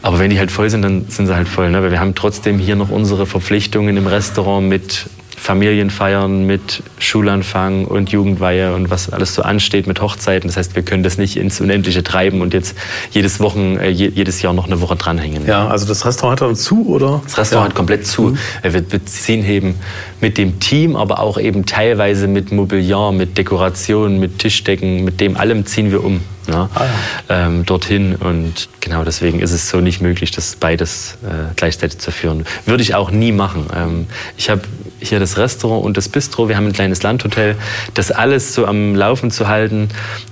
Aber 0.02 0.20
wenn 0.20 0.30
die 0.30 0.40
halt 0.40 0.52
voll 0.52 0.70
sind, 0.70 0.82
dann 0.82 1.06
sind 1.10 1.28
sie 1.28 1.36
halt 1.36 1.48
voll. 1.48 1.72
Ne? 1.72 1.82
Weil 1.82 1.92
wir 1.92 2.00
haben 2.00 2.16
trotzdem 2.16 2.58
hier 2.58 2.76
noch 2.76 2.90
unsere 2.90 3.26
Verpflichtungen 3.26 3.98
im 3.98 4.08
Restaurant 4.08 4.68
mit 4.68 5.10
Familienfeiern 5.40 6.46
mit 6.46 6.84
Schulanfang 7.00 7.86
und 7.86 8.12
Jugendweihe 8.12 8.76
und 8.76 8.90
was 8.90 9.10
alles 9.10 9.34
so 9.34 9.42
ansteht 9.42 9.88
mit 9.88 10.02
Hochzeiten. 10.02 10.50
Das 10.50 10.58
heißt, 10.58 10.76
wir 10.76 10.84
können 10.84 11.02
das 11.02 11.18
nicht 11.18 11.38
ins 11.38 11.62
Unendliche 11.62 12.04
treiben 12.04 12.42
und 12.42 12.54
jetzt 12.54 12.78
jedes 13.12 13.40
Wochen, 13.40 13.78
äh, 13.78 13.90
jedes 13.90 14.42
Jahr 14.42 14.54
noch 14.54 14.68
eine 14.68 14.82
Woche 14.82 14.96
dranhängen. 14.96 15.48
Ja, 15.48 15.68
also 15.68 15.88
das 15.88 16.06
Restaurant 16.06 16.42
hat 16.42 16.50
dann 16.50 16.56
zu, 16.56 16.88
oder? 16.88 17.22
Das 17.24 17.38
Restaurant 17.38 17.68
ja. 17.68 17.70
hat 17.70 17.76
komplett 17.76 18.06
zu. 18.06 18.24
Mhm. 18.24 18.38
Wir 18.64 18.82
beziehen 18.82 19.46
eben 19.46 19.76
mit 20.20 20.38
dem 20.38 20.60
Team, 20.60 20.96
aber 20.96 21.20
auch 21.20 21.40
eben 21.40 21.66
teilweise 21.66 22.28
mit 22.28 22.52
Mobiliar, 22.52 23.12
mit 23.12 23.38
Dekoration, 23.38 24.20
mit 24.20 24.40
Tischdecken, 24.40 25.04
mit 25.06 25.22
dem 25.22 25.38
allem 25.38 25.66
ziehen 25.66 25.92
wir 25.92 26.04
um 26.04 26.22
ne? 26.50 26.70
ah, 26.74 26.86
ja. 27.30 27.48
ähm, 27.48 27.66
dorthin. 27.66 28.16
Und 28.16 28.70
genau 28.82 29.04
deswegen 29.04 29.40
ist 29.40 29.52
es 29.52 29.70
so 29.70 29.80
nicht 29.80 30.02
möglich, 30.02 30.32
das 30.32 30.56
beides 30.56 31.18
äh, 31.24 31.54
gleichzeitig 31.56 32.00
zu 32.00 32.12
führen. 32.12 32.46
Würde 32.66 32.84
ich 32.84 32.96
auch 32.96 33.12
nie 33.12 33.32
machen. 33.32 33.68
Ähm, 33.76 34.08
ich 34.38 34.50
habe 34.50 34.62
hier 35.00 35.20
das 35.20 35.38
Restaurant 35.38 35.86
und 35.86 35.98
das 35.98 36.10
Bistro. 36.10 36.50
Wir 36.50 36.58
haben 36.58 36.68
ein 36.68 36.74
kleines 36.74 37.04
Landhotel. 37.04 37.56
Das 37.94 38.12
alles 38.12 38.54
so 38.54 38.66
am 38.66 38.96
Laufen 38.96 39.32
zu 39.32 39.48
halten 39.48 39.90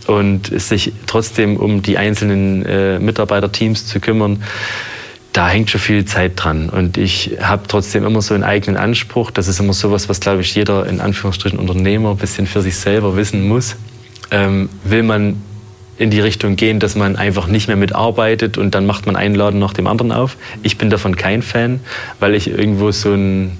und 0.07 0.47
sich 0.59 0.93
trotzdem 1.05 1.57
um 1.57 1.81
die 1.81 1.97
einzelnen 1.97 2.65
äh, 2.65 2.99
Mitarbeiterteams 2.99 3.85
zu 3.87 3.99
kümmern 3.99 4.43
da 5.37 5.47
hängt 5.47 5.69
schon 5.69 5.79
viel 5.79 6.03
Zeit 6.03 6.31
dran. 6.35 6.67
Und 6.67 6.97
ich 6.97 7.37
habe 7.39 7.67
trotzdem 7.67 8.03
immer 8.03 8.23
so 8.23 8.33
einen 8.33 8.43
eigenen 8.43 8.75
Anspruch. 8.75 9.29
Das 9.29 9.47
ist 9.47 9.59
immer 9.59 9.73
sowas, 9.73 10.09
was, 10.09 10.19
glaube 10.19 10.41
ich, 10.41 10.55
jeder 10.55 10.87
in 10.87 10.99
Anführungsstrichen 10.99 11.59
Unternehmer 11.59 12.09
ein 12.09 12.17
bisschen 12.17 12.47
für 12.47 12.61
sich 12.61 12.75
selber 12.75 13.15
wissen 13.15 13.47
muss. 13.47 13.75
Ähm, 14.31 14.67
will 14.83 15.03
man 15.03 15.39
in 15.99 16.09
die 16.09 16.19
Richtung 16.19 16.55
gehen, 16.55 16.79
dass 16.79 16.95
man 16.95 17.15
einfach 17.15 17.45
nicht 17.45 17.67
mehr 17.67 17.77
mitarbeitet 17.77 18.57
und 18.57 18.73
dann 18.73 18.87
macht 18.87 19.05
man 19.05 19.15
einen 19.15 19.35
Laden 19.35 19.59
nach 19.59 19.73
dem 19.73 19.85
anderen 19.85 20.11
auf. 20.11 20.37
Ich 20.63 20.79
bin 20.79 20.89
davon 20.89 21.15
kein 21.15 21.43
Fan, 21.43 21.81
weil 22.19 22.33
ich 22.33 22.49
irgendwo 22.49 22.91
so 22.91 23.13
ein 23.13 23.59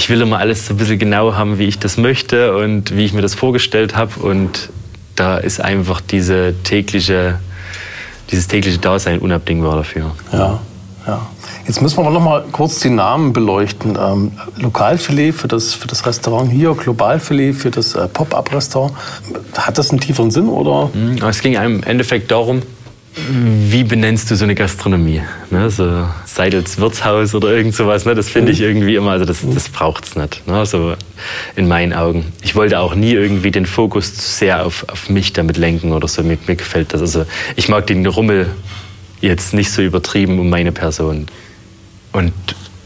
ich 0.00 0.08
will 0.08 0.22
immer 0.22 0.38
alles 0.38 0.66
so 0.66 0.72
ein 0.72 0.78
bisschen 0.78 0.98
genau 0.98 1.34
haben, 1.34 1.58
wie 1.58 1.66
ich 1.66 1.78
das 1.78 1.98
möchte 1.98 2.56
und 2.56 2.96
wie 2.96 3.04
ich 3.04 3.12
mir 3.12 3.20
das 3.20 3.34
vorgestellt 3.34 3.96
habe. 3.96 4.18
Und 4.20 4.70
da 5.14 5.36
ist 5.36 5.60
einfach 5.60 6.00
diese 6.00 6.54
tägliche, 6.64 7.38
dieses 8.30 8.48
tägliche 8.48 8.78
Dasein 8.78 9.18
unabdingbar 9.18 9.76
dafür. 9.76 10.12
Ja, 10.32 10.58
ja. 11.06 11.26
Jetzt 11.66 11.82
müssen 11.82 12.02
wir 12.02 12.10
noch 12.10 12.18
mal 12.18 12.44
kurz 12.50 12.80
die 12.80 12.88
Namen 12.88 13.34
beleuchten. 13.34 13.98
Ähm, 14.00 14.32
Lokalfilet 14.56 15.32
für 15.32 15.48
das, 15.48 15.74
für 15.74 15.86
das 15.86 16.06
Restaurant 16.06 16.50
hier, 16.50 16.74
Globalfilet 16.74 17.52
für 17.52 17.70
das 17.70 17.94
äh, 17.94 18.08
Pop-up-Restaurant. 18.08 18.94
Hat 19.58 19.76
das 19.76 19.90
einen 19.90 20.00
tieferen 20.00 20.30
Sinn 20.30 20.48
oder? 20.48 20.90
Mhm, 20.94 21.18
es 21.28 21.42
ging 21.42 21.52
im 21.56 21.82
Endeffekt 21.82 22.30
darum, 22.30 22.62
wie 23.16 23.82
benennst 23.82 24.30
du 24.30 24.36
so 24.36 24.44
eine 24.44 24.54
Gastronomie? 24.54 25.22
Ne, 25.50 25.68
so 25.70 26.06
Seidels 26.24 26.78
Wirtshaus 26.78 27.34
oder 27.34 27.48
irgend 27.48 27.74
sowas, 27.74 28.04
ne? 28.04 28.14
das 28.14 28.28
finde 28.28 28.52
ich 28.52 28.60
irgendwie 28.60 28.94
immer, 28.94 29.10
also 29.10 29.24
das, 29.24 29.38
das 29.52 29.68
braucht 29.68 30.04
es 30.04 30.16
nicht, 30.16 30.46
ne? 30.46 30.64
so 30.64 30.94
in 31.56 31.66
meinen 31.66 31.92
Augen. 31.92 32.32
Ich 32.42 32.54
wollte 32.54 32.78
auch 32.78 32.94
nie 32.94 33.12
irgendwie 33.12 33.50
den 33.50 33.66
Fokus 33.66 34.14
zu 34.14 34.28
sehr 34.28 34.64
auf, 34.64 34.88
auf 34.88 35.10
mich 35.10 35.32
damit 35.32 35.56
lenken 35.56 35.92
oder 35.92 36.06
so, 36.06 36.22
mir, 36.22 36.38
mir 36.46 36.56
gefällt 36.56 36.94
das. 36.94 37.00
Also 37.00 37.26
ich 37.56 37.68
mag 37.68 37.86
den 37.88 38.06
Rummel 38.06 38.50
jetzt 39.20 39.54
nicht 39.54 39.72
so 39.72 39.82
übertrieben 39.82 40.38
um 40.38 40.48
meine 40.48 40.72
Person. 40.72 41.26
Und 42.12 42.32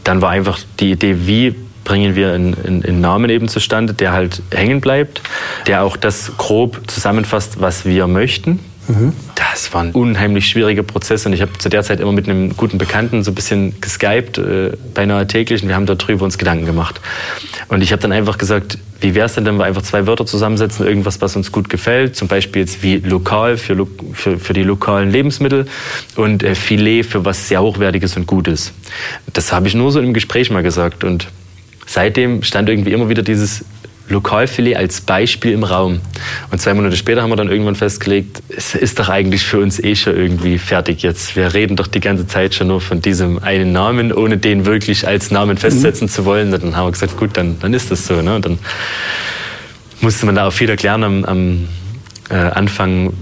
dann 0.03 0.21
war 0.21 0.31
einfach 0.31 0.59
die 0.79 0.91
Idee, 0.91 1.27
wie 1.27 1.55
bringen 1.83 2.15
wir 2.15 2.33
einen, 2.33 2.83
einen, 2.83 2.99
Namen 2.99 3.29
eben 3.29 3.47
zustande, 3.47 3.93
der 3.93 4.11
halt 4.11 4.41
hängen 4.51 4.81
bleibt, 4.81 5.21
der 5.67 5.83
auch 5.83 5.97
das 5.97 6.35
grob 6.37 6.81
zusammenfasst, 6.87 7.61
was 7.61 7.85
wir 7.85 8.07
möchten. 8.07 8.59
Das 9.35 9.73
war 9.73 9.81
ein 9.81 9.91
unheimlich 9.91 10.47
schwieriger 10.47 10.83
Prozess 10.83 11.25
und 11.25 11.33
ich 11.33 11.41
habe 11.41 11.57
zu 11.57 11.69
der 11.69 11.83
Zeit 11.83 11.99
immer 11.99 12.11
mit 12.11 12.29
einem 12.29 12.55
guten 12.55 12.77
Bekannten 12.77 13.23
so 13.23 13.31
ein 13.31 13.35
bisschen 13.35 13.79
geskypt, 13.81 14.37
äh, 14.37 14.71
beinahe 14.93 15.25
täglich 15.27 15.63
und 15.63 15.69
wir 15.69 15.75
haben 15.75 15.85
darüber 15.85 16.25
uns 16.25 16.37
Gedanken 16.37 16.65
gemacht. 16.65 17.01
Und 17.67 17.81
ich 17.81 17.91
habe 17.91 18.01
dann 18.01 18.11
einfach 18.11 18.37
gesagt, 18.37 18.77
wie 19.01 19.15
wäre 19.15 19.25
es 19.25 19.33
denn, 19.33 19.45
wenn 19.45 19.57
wir 19.57 19.65
einfach 19.65 19.81
zwei 19.81 20.07
Wörter 20.07 20.25
zusammensetzen, 20.25 20.85
irgendwas, 20.85 21.21
was 21.21 21.35
uns 21.35 21.51
gut 21.51 21.69
gefällt, 21.69 22.15
zum 22.15 22.27
Beispiel 22.27 22.61
jetzt 22.61 22.83
wie 22.83 22.97
lokal 22.97 23.57
für, 23.57 23.87
für, 24.13 24.37
für 24.37 24.53
die 24.53 24.63
lokalen 24.63 25.09
Lebensmittel 25.09 25.67
und 26.15 26.43
äh, 26.43 26.55
Filet 26.55 27.03
für 27.03 27.25
was 27.25 27.47
sehr 27.47 27.61
Hochwertiges 27.61 28.17
und 28.17 28.27
Gutes. 28.27 28.71
Das 29.33 29.51
habe 29.51 29.67
ich 29.67 29.73
nur 29.73 29.91
so 29.91 29.99
im 29.99 30.13
Gespräch 30.13 30.51
mal 30.51 30.63
gesagt 30.63 31.03
und 31.03 31.27
seitdem 31.85 32.43
stand 32.43 32.69
irgendwie 32.69 32.91
immer 32.91 33.09
wieder 33.09 33.23
dieses 33.23 33.65
Lokalfilet 34.07 34.75
als 34.75 35.01
Beispiel 35.01 35.51
im 35.51 35.63
Raum. 35.63 35.99
Und 36.51 36.61
zwei 36.61 36.73
Monate 36.73 36.95
später 36.95 37.23
haben 37.23 37.31
wir 37.31 37.35
dann 37.35 37.49
irgendwann 37.49 37.75
festgelegt, 37.75 38.43
es 38.55 38.75
ist 38.75 38.99
doch 38.99 39.09
eigentlich 39.09 39.43
für 39.43 39.59
uns 39.59 39.79
eh 39.83 39.95
schon 39.95 40.15
irgendwie 40.15 40.59
fertig 40.59 41.01
jetzt. 41.01 41.35
Wir 41.35 41.53
reden 41.53 41.75
doch 41.75 41.87
die 41.87 41.99
ganze 41.99 42.27
Zeit 42.27 42.53
schon 42.53 42.67
nur 42.67 42.81
von 42.81 43.01
diesem 43.01 43.39
einen 43.39 43.71
Namen, 43.71 44.13
ohne 44.13 44.37
den 44.37 44.65
wirklich 44.65 45.07
als 45.07 45.31
Namen 45.31 45.57
festsetzen 45.57 46.07
mhm. 46.07 46.11
zu 46.11 46.25
wollen. 46.25 46.53
Und 46.53 46.63
dann 46.63 46.75
haben 46.75 46.87
wir 46.87 46.91
gesagt, 46.91 47.17
gut, 47.17 47.31
dann, 47.33 47.57
dann 47.59 47.73
ist 47.73 47.89
das 47.89 48.05
so. 48.05 48.21
Ne? 48.21 48.35
Und 48.35 48.45
dann 48.45 48.59
musste 50.01 50.25
man 50.27 50.35
da 50.35 50.47
auch 50.47 50.53
viel 50.53 50.69
erklären 50.69 51.03
am, 51.03 51.25
am 51.25 51.67
äh, 52.29 52.35
anfangen, 52.35 53.13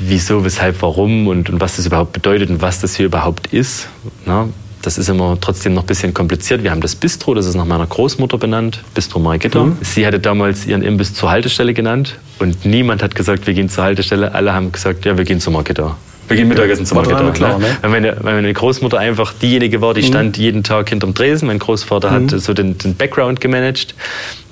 wieso, 0.00 0.44
weshalb, 0.44 0.82
warum 0.82 1.26
und, 1.26 1.50
und, 1.50 1.60
was 1.60 1.76
das 1.76 1.86
überhaupt 1.86 2.12
bedeutet 2.12 2.50
und 2.50 2.62
was 2.62 2.80
das 2.80 2.96
hier 2.96 3.06
überhaupt 3.06 3.48
ist. 3.48 3.88
Na, 4.24 4.48
das 4.86 4.98
ist 4.98 5.08
immer 5.08 5.36
trotzdem 5.40 5.74
noch 5.74 5.82
ein 5.82 5.86
bisschen 5.86 6.14
kompliziert. 6.14 6.62
Wir 6.62 6.70
haben 6.70 6.80
das 6.80 6.94
Bistro, 6.94 7.34
das 7.34 7.46
ist 7.46 7.56
nach 7.56 7.64
meiner 7.64 7.86
Großmutter 7.86 8.38
benannt, 8.38 8.84
Bistro 8.94 9.18
Margitta. 9.18 9.64
Mhm. 9.64 9.78
Sie 9.80 10.06
hatte 10.06 10.20
damals 10.20 10.64
ihren 10.64 10.82
Imbiss 10.82 11.12
zur 11.12 11.28
Haltestelle 11.28 11.74
genannt 11.74 12.16
und 12.38 12.64
niemand 12.64 13.02
hat 13.02 13.16
gesagt, 13.16 13.48
wir 13.48 13.54
gehen 13.54 13.68
zur 13.68 13.82
Haltestelle. 13.82 14.32
Alle 14.32 14.52
haben 14.52 14.70
gesagt, 14.70 15.04
ja, 15.04 15.18
wir 15.18 15.24
gehen 15.24 15.40
zur 15.40 15.52
Margitta. 15.52 15.96
Gehen 16.28 16.48
Mittagessen 16.48 16.86
zum 16.86 16.96
Marketer. 16.96 17.30
Klar, 17.30 17.58
ne? 17.58 17.66
Weil, 17.80 17.90
meine, 17.90 18.16
weil 18.20 18.34
meine 18.34 18.52
Großmutter 18.52 18.98
einfach 18.98 19.32
diejenige 19.32 19.80
war, 19.80 19.94
die 19.94 20.02
mhm. 20.02 20.06
stand 20.06 20.36
jeden 20.38 20.62
Tag 20.62 20.88
hinterm 20.88 21.14
Dresen. 21.14 21.46
Mein 21.48 21.58
Großvater 21.58 22.10
mhm. 22.10 22.30
hat 22.32 22.40
so 22.40 22.52
den, 22.52 22.78
den 22.78 22.96
Background 22.96 23.40
gemanagt. 23.40 23.94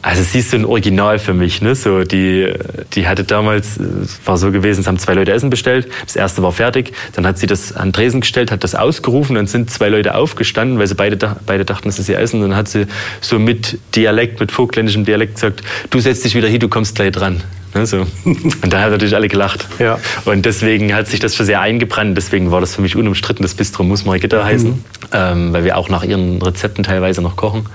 Also 0.02 0.22
sie 0.22 0.40
ist 0.40 0.50
so 0.50 0.58
ein 0.58 0.66
Original 0.66 1.18
für 1.18 1.32
mich. 1.32 1.62
Ne? 1.62 1.74
So 1.74 2.04
die, 2.04 2.52
die 2.92 3.08
hatte 3.08 3.24
damals, 3.24 3.78
es 3.78 4.20
war 4.26 4.36
so 4.36 4.52
gewesen, 4.52 4.82
es 4.82 4.86
haben 4.86 4.98
zwei 4.98 5.14
Leute 5.14 5.32
Essen 5.32 5.48
bestellt. 5.48 5.88
Das 6.04 6.14
erste 6.14 6.42
war 6.42 6.52
fertig. 6.52 6.92
Dann 7.16 7.26
hat 7.26 7.38
sie 7.38 7.46
das 7.46 7.74
an 7.74 7.90
Dresen 7.90 8.20
gestellt, 8.20 8.50
hat 8.50 8.64
das 8.64 8.74
ausgerufen. 8.74 9.34
Dann 9.34 9.46
sind 9.46 9.70
zwei 9.70 9.88
Leute 9.88 10.14
aufgestanden, 10.14 10.78
weil 10.78 10.86
sie 10.86 10.94
beide, 10.94 11.16
beide 11.46 11.64
dachten, 11.64 11.88
das 11.88 11.98
ist 11.98 12.10
ihr 12.10 12.18
Essen. 12.18 12.42
Und 12.42 12.50
dann 12.50 12.58
hat 12.58 12.68
sie 12.68 12.86
so 13.22 13.38
mit 13.38 13.78
Dialekt, 13.96 14.40
mit 14.40 14.52
vogtländischem 14.52 15.06
Dialekt 15.06 15.36
gesagt, 15.36 15.62
du 15.88 15.98
setzt 16.00 16.22
dich 16.24 16.34
wieder 16.34 16.48
hier, 16.48 16.58
du 16.58 16.68
kommst 16.68 16.96
gleich 16.96 17.12
dran. 17.12 17.40
Ne, 17.74 17.86
so. 17.86 18.06
Und 18.24 18.72
da 18.72 18.82
haben 18.82 18.92
natürlich 18.92 19.16
alle 19.16 19.28
gelacht. 19.28 19.66
Ja. 19.78 19.98
Und 20.24 20.46
deswegen 20.46 20.94
hat 20.94 21.08
sich 21.08 21.18
das 21.20 21.34
schon 21.34 21.46
sehr 21.46 21.60
eingebrannt. 21.60 22.16
Deswegen 22.16 22.50
war 22.50 22.60
das 22.60 22.76
für 22.76 22.82
mich 22.82 22.94
unumstritten. 22.94 23.42
Das 23.42 23.54
Bistro 23.54 23.82
muss 23.82 24.04
Margitta 24.04 24.44
heißen, 24.44 24.70
mhm. 24.70 24.84
ähm, 25.12 25.52
weil 25.52 25.64
wir 25.64 25.76
auch 25.76 25.88
nach 25.88 26.04
ihren 26.04 26.40
Rezepten 26.40 26.84
teilweise 26.84 27.20
noch 27.20 27.36
kochen. 27.36 27.66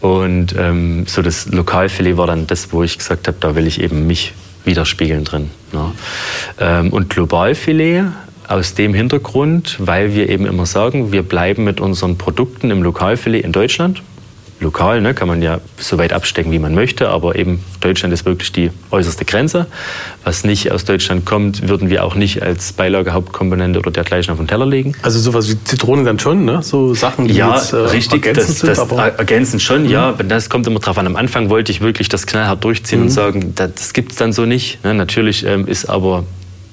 Und 0.00 0.54
ähm, 0.58 1.06
so 1.06 1.22
das 1.22 1.46
Lokalfilet 1.46 2.16
war 2.16 2.26
dann 2.26 2.46
das, 2.46 2.72
wo 2.72 2.82
ich 2.82 2.98
gesagt 2.98 3.28
habe, 3.28 3.36
da 3.40 3.54
will 3.54 3.66
ich 3.66 3.80
eben 3.80 4.06
mich 4.06 4.32
widerspiegeln 4.64 5.24
drin. 5.24 5.50
Ne? 5.72 5.92
Ähm, 6.58 6.90
und 6.90 7.10
Globalfilet 7.10 8.04
aus 8.48 8.74
dem 8.74 8.94
Hintergrund, 8.94 9.76
weil 9.78 10.14
wir 10.14 10.28
eben 10.28 10.46
immer 10.46 10.66
sagen, 10.66 11.12
wir 11.12 11.22
bleiben 11.22 11.64
mit 11.64 11.80
unseren 11.80 12.18
Produkten 12.18 12.70
im 12.70 12.82
Lokalfilet 12.82 13.44
in 13.44 13.52
Deutschland 13.52 14.02
lokal, 14.62 15.00
ne, 15.00 15.12
kann 15.12 15.28
man 15.28 15.42
ja 15.42 15.60
so 15.76 15.98
weit 15.98 16.12
abstecken, 16.12 16.52
wie 16.52 16.58
man 16.58 16.74
möchte, 16.74 17.08
aber 17.08 17.36
eben 17.36 17.62
Deutschland 17.80 18.14
ist 18.14 18.24
wirklich 18.24 18.52
die 18.52 18.70
äußerste 18.90 19.24
Grenze. 19.24 19.66
Was 20.24 20.44
nicht 20.44 20.70
aus 20.72 20.84
Deutschland 20.84 21.26
kommt, 21.26 21.68
würden 21.68 21.90
wir 21.90 22.04
auch 22.04 22.14
nicht 22.14 22.42
als 22.42 22.72
Beilage, 22.72 23.12
Hauptkomponente 23.12 23.78
oder 23.78 23.90
dergleichen 23.90 24.32
auf 24.32 24.38
den 24.38 24.46
Teller 24.46 24.66
legen. 24.66 24.94
Also 25.02 25.18
sowas 25.18 25.50
wie 25.50 25.62
Zitrone 25.64 26.04
dann 26.04 26.18
schon, 26.18 26.44
ne? 26.44 26.62
So 26.62 26.94
Sachen, 26.94 27.28
die 27.28 27.34
ja, 27.34 27.56
jetzt, 27.56 27.72
äh, 27.72 27.76
richtig, 27.76 28.24
ergänzend 28.26 28.48
das, 28.48 28.58
sind, 28.60 28.68
das 28.70 28.78
aber 28.78 29.18
ergänzen 29.18 29.60
schon, 29.60 29.82
mhm. 29.84 29.90
ja. 29.90 30.12
Das 30.12 30.48
kommt 30.48 30.66
immer 30.66 30.80
drauf 30.80 30.96
an. 30.98 31.06
Am 31.06 31.16
Anfang 31.16 31.50
wollte 31.50 31.72
ich 31.72 31.80
wirklich 31.80 32.08
das 32.08 32.26
knallhart 32.26 32.64
durchziehen 32.64 33.00
mhm. 33.00 33.06
und 33.06 33.10
sagen, 33.10 33.52
das, 33.54 33.74
das 33.74 33.92
gibt 33.92 34.12
es 34.12 34.18
dann 34.18 34.32
so 34.32 34.46
nicht. 34.46 34.82
Ne? 34.84 34.94
Natürlich 34.94 35.44
ähm, 35.44 35.66
ist 35.66 35.86
aber, 35.86 36.24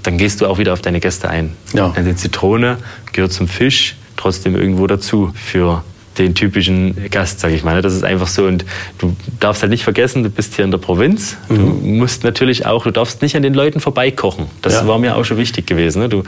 dann 0.04 0.18
gehst 0.18 0.42
du 0.42 0.48
auch 0.48 0.60
wieder 0.60 0.74
auf 0.74 0.82
deine 0.82 1.00
Gäste 1.00 1.30
ein. 1.30 1.54
Ja. 1.74 1.94
Die 1.98 2.16
Zitrone 2.16 2.78
gehört 3.12 3.34
zum 3.34 3.48
Fisch 3.48 3.96
trotzdem 4.16 4.56
irgendwo 4.56 4.86
dazu 4.86 5.32
für 5.34 5.84
den 6.20 6.36
typischen 6.36 7.10
Gast, 7.10 7.40
sage 7.40 7.56
ich 7.56 7.64
mal. 7.64 7.82
Das 7.82 7.94
ist 7.94 8.04
einfach 8.04 8.28
so. 8.28 8.46
Und 8.46 8.66
du 8.98 9.16
darfst 9.40 9.62
halt 9.62 9.72
nicht 9.72 9.84
vergessen, 9.84 10.24
du 10.24 10.30
bist 10.30 10.56
hier 10.56 10.66
in 10.66 10.72
der 10.72 10.78
Provinz. 10.78 11.38
Du 11.48 11.56
mhm. 11.56 11.98
musst 11.98 12.24
natürlich 12.24 12.66
auch, 12.66 12.84
du 12.84 12.92
darfst 12.92 13.22
nicht 13.22 13.36
an 13.36 13.44
den 13.44 13.54
Leuten 13.54 13.80
vorbeikochen. 13.80 14.48
Das 14.62 14.74
ja. 14.74 14.88
war 14.88 15.00
mir 15.00 15.16
auch 15.16 15.26
schon 15.26 15.38
wichtig 15.38 15.66
gewesen. 15.66 16.02
Ne? 16.02 16.10
Du, 16.10 16.24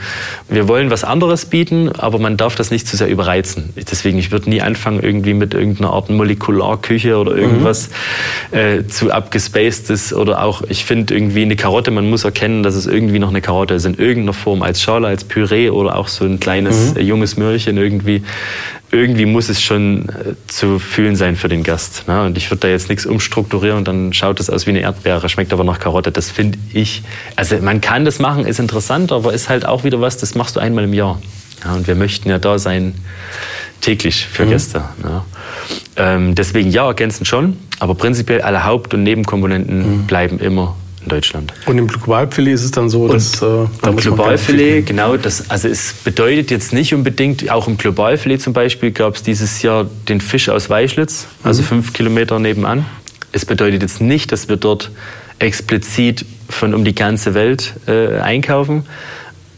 wir 0.48 0.66
wollen 0.68 0.90
was 0.90 1.04
anderes 1.04 1.46
bieten, 1.46 1.90
aber 1.92 2.18
man 2.18 2.36
darf 2.36 2.56
das 2.56 2.70
nicht 2.70 2.88
zu 2.88 2.96
sehr 2.96 3.08
überreizen. 3.08 3.72
Deswegen, 3.76 4.18
ich 4.18 4.32
würde 4.32 4.48
nie 4.48 4.62
anfangen, 4.62 5.00
irgendwie 5.02 5.34
mit 5.34 5.54
irgendeiner 5.54 5.90
Art 5.90 6.10
Molekularküche 6.10 7.16
oder 7.16 7.36
irgendwas 7.36 7.90
mhm. 8.50 8.58
äh, 8.58 8.86
zu 8.86 9.12
abgespacedes 9.12 10.12
oder 10.14 10.42
auch, 10.42 10.62
ich 10.68 10.84
finde 10.84 11.14
irgendwie 11.14 11.42
eine 11.42 11.56
Karotte, 11.56 11.90
man 11.90 12.08
muss 12.08 12.24
erkennen, 12.24 12.62
dass 12.62 12.74
es 12.74 12.86
irgendwie 12.86 13.18
noch 13.18 13.28
eine 13.28 13.40
Karotte 13.40 13.74
ist 13.74 13.84
in 13.84 13.94
irgendeiner 13.94 14.32
Form, 14.32 14.62
als 14.62 14.80
Schale, 14.80 15.08
als 15.08 15.24
Püree 15.24 15.70
oder 15.70 15.96
auch 15.96 16.08
so 16.08 16.24
ein 16.24 16.40
kleines 16.40 16.94
mhm. 16.94 17.00
äh, 17.00 17.02
junges 17.02 17.36
Möhrchen 17.36 17.76
irgendwie 17.76 18.22
irgendwie 18.92 19.24
muss 19.24 19.48
es 19.48 19.60
schon 19.62 20.08
äh, 20.10 20.34
zu 20.46 20.78
fühlen 20.78 21.16
sein 21.16 21.34
für 21.34 21.48
den 21.48 21.62
Gast. 21.62 22.06
Ne? 22.06 22.24
Und 22.24 22.36
ich 22.36 22.50
würde 22.50 22.60
da 22.60 22.68
jetzt 22.68 22.90
nichts 22.90 23.06
umstrukturieren 23.06 23.78
und 23.78 23.88
dann 23.88 24.12
schaut 24.12 24.38
es 24.38 24.50
aus 24.50 24.66
wie 24.66 24.70
eine 24.70 24.80
Erdbeere, 24.80 25.28
schmeckt 25.28 25.52
aber 25.52 25.64
nach 25.64 25.80
Karotte. 25.80 26.12
Das 26.12 26.30
finde 26.30 26.58
ich, 26.72 27.02
also 27.34 27.56
man 27.56 27.80
kann 27.80 28.04
das 28.04 28.18
machen, 28.18 28.46
ist 28.46 28.60
interessant, 28.60 29.10
aber 29.10 29.32
ist 29.32 29.48
halt 29.48 29.64
auch 29.64 29.82
wieder 29.82 30.00
was, 30.00 30.18
das 30.18 30.34
machst 30.34 30.56
du 30.56 30.60
einmal 30.60 30.84
im 30.84 30.92
Jahr. 30.92 31.20
Ja, 31.64 31.72
und 31.72 31.86
wir 31.86 31.94
möchten 31.94 32.28
ja 32.28 32.38
da 32.38 32.58
sein 32.58 32.94
täglich 33.80 34.26
für 34.26 34.44
mhm. 34.44 34.50
Gäste. 34.50 34.84
Ne? 35.02 35.22
Ähm, 35.96 36.34
deswegen 36.34 36.70
ja, 36.70 36.86
ergänzen 36.86 37.24
schon, 37.24 37.56
aber 37.78 37.94
prinzipiell 37.94 38.42
alle 38.42 38.64
Haupt- 38.64 38.92
und 38.92 39.04
Nebenkomponenten 39.04 40.02
mhm. 40.02 40.06
bleiben 40.06 40.38
immer 40.38 40.76
in 41.02 41.08
Deutschland. 41.08 41.52
Und 41.66 41.78
im 41.78 41.86
Globalfilet 41.86 42.52
ist 42.52 42.64
es 42.64 42.70
dann 42.70 42.88
so, 42.88 43.08
dass. 43.08 43.42
Und, 43.42 43.66
äh, 43.66 43.68
da 43.82 43.90
und 43.90 44.00
Globalfilet, 44.00 44.86
genau, 44.86 45.16
das, 45.16 45.50
also 45.50 45.68
es 45.68 45.92
bedeutet 45.92 46.50
jetzt 46.50 46.72
nicht 46.72 46.94
unbedingt, 46.94 47.50
auch 47.50 47.68
im 47.68 47.76
Globalfilet 47.76 48.38
zum 48.38 48.52
Beispiel 48.52 48.92
gab 48.92 49.16
es 49.16 49.22
dieses 49.22 49.62
Jahr 49.62 49.86
den 50.08 50.20
Fisch 50.20 50.48
aus 50.48 50.70
Weischlitz, 50.70 51.26
also 51.42 51.62
mhm. 51.62 51.66
fünf 51.66 51.92
Kilometer 51.92 52.38
nebenan. 52.38 52.86
Es 53.32 53.46
bedeutet 53.46 53.82
jetzt 53.82 54.00
nicht, 54.00 54.32
dass 54.32 54.48
wir 54.48 54.56
dort 54.56 54.90
explizit 55.38 56.24
von 56.48 56.74
um 56.74 56.84
die 56.84 56.94
ganze 56.94 57.34
Welt 57.34 57.74
äh, 57.86 58.18
einkaufen. 58.18 58.84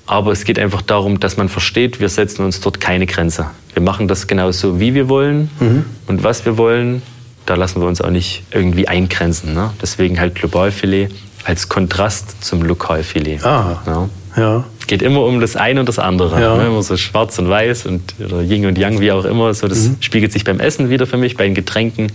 Aber 0.07 0.33
es 0.33 0.45
geht 0.45 0.59
einfach 0.59 0.83
darum, 0.83 1.19
dass 1.19 1.37
man 1.37 1.49
versteht, 1.49 1.99
wir 1.99 2.09
setzen 2.09 2.45
uns 2.45 2.61
dort 2.61 2.81
keine 2.81 3.07
Grenze. 3.07 3.47
Wir 3.73 3.83
machen 3.83 4.07
das 4.07 4.27
genauso, 4.27 4.79
wie 4.79 4.95
wir 4.95 5.09
wollen 5.09 5.51
mhm. 5.61 5.85
und 6.07 6.23
was 6.23 6.45
wir 6.45 6.59
wollen. 6.59 7.03
Da 7.47 7.55
lassen 7.57 7.81
wir 7.81 7.89
uns 7.89 8.01
auch 8.01 8.11
nicht 8.11 8.43
irgendwie 8.51 8.87
eingrenzen. 8.89 9.55
Ne? 9.55 9.71
Deswegen 9.81 10.21
halt 10.21 10.35
Globalfilet 10.35 11.11
als 11.45 11.69
Kontrast 11.69 12.45
zum 12.45 12.63
Lokalfilet. 12.63 13.45
Ah, 13.45 13.83
ja. 13.87 14.09
ja. 14.37 14.65
Geht 14.87 15.01
immer 15.01 15.23
um 15.25 15.41
das 15.41 15.57
eine 15.57 15.81
und 15.81 15.89
das 15.89 15.99
andere. 15.99 16.41
Ja. 16.41 16.57
Ne? 16.57 16.67
Immer 16.67 16.83
so 16.83 16.97
schwarz 16.97 17.39
und 17.39 17.49
weiß 17.49 17.87
und 17.87 18.15
oder 18.23 18.43
Yin 18.43 18.67
und 18.67 18.77
Yang, 18.77 19.01
wie 19.01 19.13
auch 19.13 19.25
immer. 19.25 19.55
So, 19.55 19.67
das 19.67 19.89
mhm. 19.89 19.97
spiegelt 20.01 20.33
sich 20.33 20.45
beim 20.45 20.61
Essen 20.61 20.91
wieder 20.91 21.07
für 21.07 21.17
mich, 21.17 21.37
bei 21.37 21.45
den 21.45 21.55
Getränken 21.55 22.13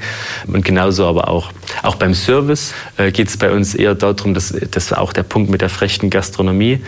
und 0.48 0.64
genauso 0.64 1.06
aber 1.06 1.30
auch. 1.30 1.52
Auch 1.82 1.96
beim 1.96 2.14
Service 2.14 2.74
äh, 2.98 3.12
geht 3.12 3.30
es 3.30 3.38
bei 3.38 3.52
uns 3.52 3.74
eher 3.74 3.96
darum, 3.96 4.34
dass 4.34 4.54
das 4.72 4.92
war 4.92 5.00
auch 5.00 5.14
der 5.14 5.24
Punkt 5.24 5.50
mit 5.50 5.62
der 5.62 5.70
frechen 5.70 6.10
Gastronomie. 6.10 6.82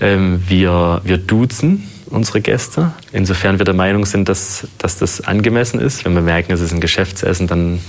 Ähm, 0.00 0.42
wir, 0.46 1.02
wir 1.04 1.18
duzen 1.18 1.88
unsere 2.10 2.40
Gäste. 2.40 2.92
Insofern 3.12 3.58
wir 3.58 3.64
der 3.64 3.74
Meinung 3.74 4.06
sind, 4.06 4.28
dass, 4.28 4.66
dass 4.78 4.98
das 4.98 5.20
angemessen 5.20 5.80
ist. 5.80 6.04
Wenn 6.06 6.14
wir 6.14 6.22
merken, 6.22 6.52
es 6.52 6.60
ist 6.60 6.72
ein 6.72 6.80
Geschäftsessen, 6.80 7.46
dann 7.46 7.80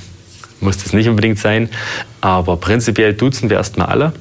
muss 0.62 0.78
das 0.78 0.94
nicht 0.94 1.08
unbedingt 1.08 1.40
sein. 1.40 1.70
Aber 2.22 2.58
prinzipiell 2.58 3.14
duzen 3.14 3.50
wir 3.50 3.58
erstmal 3.58 3.88
alle 3.88 4.14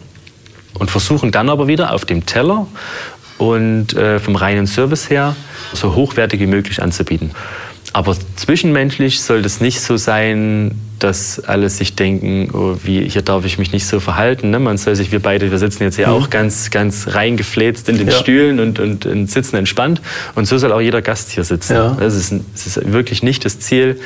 und 0.79 0.91
versuchen 0.91 1.31
dann 1.31 1.51
aber 1.51 1.67
wieder 1.67 1.93
auf 1.93 2.05
dem 2.05 2.27
Teller 2.27 2.67
und 3.39 3.95
äh, 3.95 4.19
vom 4.19 4.37
reinen 4.37 4.67
Service 4.67 5.11
her 5.11 5.37
so 5.73 5.95
hochwertig 5.95 6.41
wie 6.41 6.47
möglich 6.47 6.83
anzubieten. 6.83 7.33
Aber 7.93 8.17
zwischenmenschlich 8.37 9.23
soll 9.23 9.43
das 9.43 9.61
nicht 9.61 9.81
so 9.81 9.97
sein, 9.97 10.79
dass 10.99 11.41
alle 11.41 11.69
sich 11.71 11.95
denken, 11.95 12.51
oh, 12.53 12.77
wie, 12.83 13.09
hier 13.09 13.23
darf 13.23 13.45
ich 13.45 13.59
mich 13.59 13.73
nicht 13.73 13.87
so 13.87 14.01
verhalten. 14.01 14.51
Ne? 14.51 14.59
Man 14.59 14.79
soll 14.79 14.97
sich, 14.97 15.13
wir 15.13 15.21
beide, 15.21 15.51
wir 15.51 15.59
sitzen 15.59 15.83
jetzt 15.83 15.97
hier 15.97 16.09
mhm. 16.09 16.15
auch 16.15 16.31
ganz, 16.31 16.71
ganz 16.71 17.15
reingefläzt 17.15 17.89
in 17.89 17.99
den 17.99 18.09
ja. 18.09 18.15
Stühlen 18.15 18.61
und, 18.61 18.79
und, 18.79 19.07
und, 19.07 19.31
sitzen 19.31 19.57
entspannt. 19.57 20.01
Und 20.35 20.47
so 20.47 20.59
soll 20.59 20.73
auch 20.73 20.81
jeder 20.81 21.03
Gast 21.03 21.31
hier 21.31 21.45
sitzen. 21.45 21.75
Ja. 21.75 21.97
Es, 22.01 22.15
ist, 22.15 22.33
es 22.55 22.67
ist 22.67 22.93
wirklich 22.93 23.23
nicht 23.23 23.45
das 23.45 23.61
Ziel, 23.61 24.01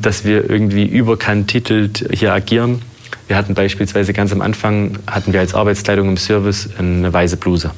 dass 0.00 0.24
wir 0.24 0.48
irgendwie 0.48 0.86
überkantitelt 0.86 2.08
hier 2.12 2.32
agieren. 2.32 2.82
Wir 3.26 3.36
hatten 3.36 3.54
beispielsweise 3.54 4.12
ganz 4.12 4.32
am 4.32 4.40
Anfang, 4.40 4.98
hatten 5.06 5.32
wir 5.32 5.40
als 5.40 5.54
Arbeitskleidung 5.54 6.08
im 6.08 6.16
Service 6.16 6.70
eine 6.78 7.12
weiße 7.12 7.36
Bluse 7.36 7.70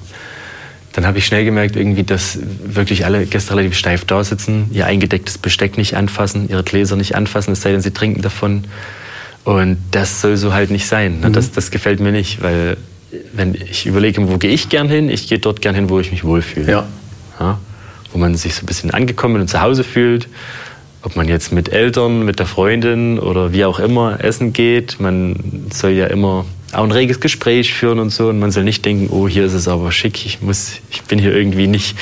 dann 0.93 1.07
habe 1.07 1.19
ich 1.19 1.27
schnell 1.27 1.45
gemerkt, 1.45 1.77
irgendwie, 1.77 2.03
dass 2.03 2.39
wirklich 2.65 3.05
alle 3.05 3.25
Gäste 3.27 3.55
relativ 3.55 3.77
steif 3.77 4.05
da 4.05 4.25
sitzen, 4.25 4.71
ihr 4.73 4.87
eingedecktes 4.87 5.39
Besteck 5.39 5.77
nicht 5.79 5.95
anfassen, 5.97 6.49
ihre 6.49 6.65
Gläser 6.65 6.97
nicht 6.97 7.15
anfassen, 7.15 7.53
es 7.53 7.63
sei 7.63 7.73
denn, 7.73 7.81
sie 7.81 7.93
trinken 7.93 8.23
davon. 8.23 8.65
Und 9.45 9.79
das 9.93 10.21
soll 10.21 10.37
so 10.37 10.53
halt 10.53 10.71
nicht 10.71 10.87
sein. 10.87 11.21
Mhm. 11.21 11.33
Das, 11.33 11.53
das 11.53 11.71
gefällt 11.71 12.01
mir 12.01 12.13
nicht, 12.13 12.43
weil 12.43 12.77
wenn 13.33 13.55
ich 13.55 13.87
überlege, 13.87 14.29
wo 14.29 14.37
gehe 14.37 14.51
ich 14.51 14.69
gern 14.69 14.89
hin, 14.89 15.09
ich 15.09 15.29
gehe 15.29 15.39
dort 15.39 15.61
gern 15.63 15.75
hin, 15.75 15.89
wo 15.89 16.01
ich 16.01 16.11
mich 16.11 16.25
wohlfühle. 16.25 16.71
Ja. 16.71 16.87
ja. 17.39 17.59
Wo 18.13 18.19
man 18.19 18.35
sich 18.35 18.55
so 18.55 18.63
ein 18.63 18.67
bisschen 18.67 18.91
angekommen 18.91 19.41
und 19.41 19.49
zu 19.49 19.61
Hause 19.61 19.85
fühlt. 19.85 20.29
Ob 21.03 21.17
man 21.17 21.29
jetzt 21.29 21.53
mit 21.53 21.71
Eltern, 21.71 22.25
mit 22.25 22.41
der 22.41 22.47
Freundin 22.47 23.19
oder 23.19 23.53
wie 23.53 23.65
auch 23.65 23.79
immer 23.79 24.23
essen 24.23 24.53
geht. 24.53 25.01
Man 25.01 25.67
soll 25.73 25.93
ja 25.93 26.07
immer 26.07 26.45
auch 26.73 26.85
ein 26.85 26.93
reges 26.93 27.21
Gespräch 27.21 27.75
führen 27.75 27.99
und 27.99 28.11
so. 28.11 28.29
Und 28.29 28.39
man 28.39 28.51
soll 28.51 28.65
nicht 28.65 28.85
denken, 28.85 29.09
oh, 29.11 29.27
hier 29.27 29.45
ist 29.45 29.55
es 29.55 29.67
aber 29.67 29.91
schick, 29.91 30.25
ich 30.25 30.41
muss, 30.41 30.75
ich 30.91 31.03
bin 31.03 31.19
hier 31.19 31.35
irgendwie 31.35 31.67
nicht, 31.67 31.97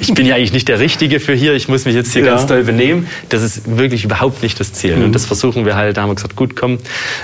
ich 0.00 0.14
bin 0.14 0.26
ja 0.26 0.36
eigentlich 0.36 0.52
nicht 0.52 0.68
der 0.68 0.80
Richtige 0.80 1.20
für 1.20 1.34
hier, 1.34 1.54
ich 1.54 1.68
muss 1.68 1.84
mich 1.84 1.94
jetzt 1.94 2.12
hier 2.12 2.24
ja. 2.24 2.34
ganz 2.34 2.46
toll 2.46 2.64
benehmen. 2.64 3.06
Das 3.28 3.42
ist 3.42 3.76
wirklich 3.76 4.04
überhaupt 4.04 4.42
nicht 4.42 4.58
das 4.60 4.72
Ziel. 4.72 4.96
Mhm. 4.96 5.04
Und 5.04 5.14
das 5.14 5.26
versuchen 5.26 5.66
wir 5.66 5.76
halt, 5.76 5.96
da 5.96 6.02
haben 6.02 6.10
wir 6.10 6.14
gesagt, 6.14 6.36
gut, 6.36 6.56
komm, 6.56 6.78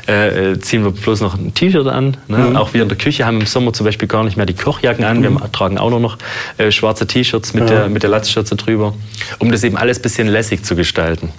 äh, 0.06 0.58
ziehen 0.58 0.84
wir 0.84 0.90
bloß 0.90 1.20
noch 1.20 1.38
ein 1.38 1.54
T-Shirt 1.54 1.86
an. 1.86 2.16
Ne? 2.28 2.38
Mhm. 2.38 2.56
Auch 2.56 2.74
wir 2.74 2.82
in 2.82 2.88
der 2.88 2.98
Küche 2.98 3.24
haben 3.24 3.40
im 3.40 3.46
Sommer 3.46 3.72
zum 3.72 3.86
Beispiel 3.86 4.08
gar 4.08 4.24
nicht 4.24 4.36
mehr 4.36 4.46
die 4.46 4.54
Kochjacken 4.54 5.04
an. 5.04 5.20
Mhm. 5.20 5.40
Wir 5.40 5.52
tragen 5.52 5.78
auch 5.78 5.90
nur 5.90 6.00
noch 6.00 6.18
äh, 6.58 6.70
schwarze 6.70 7.06
T-Shirts 7.06 7.54
mit, 7.54 7.68
ja. 7.68 7.80
der, 7.80 7.88
mit 7.88 8.02
der 8.02 8.10
Latzschürze 8.10 8.56
drüber, 8.56 8.94
um 9.38 9.50
das 9.50 9.64
eben 9.64 9.76
alles 9.76 9.98
ein 9.98 10.02
bisschen 10.02 10.28
lässig 10.28 10.64
zu 10.64 10.76
gestalten. 10.76 11.30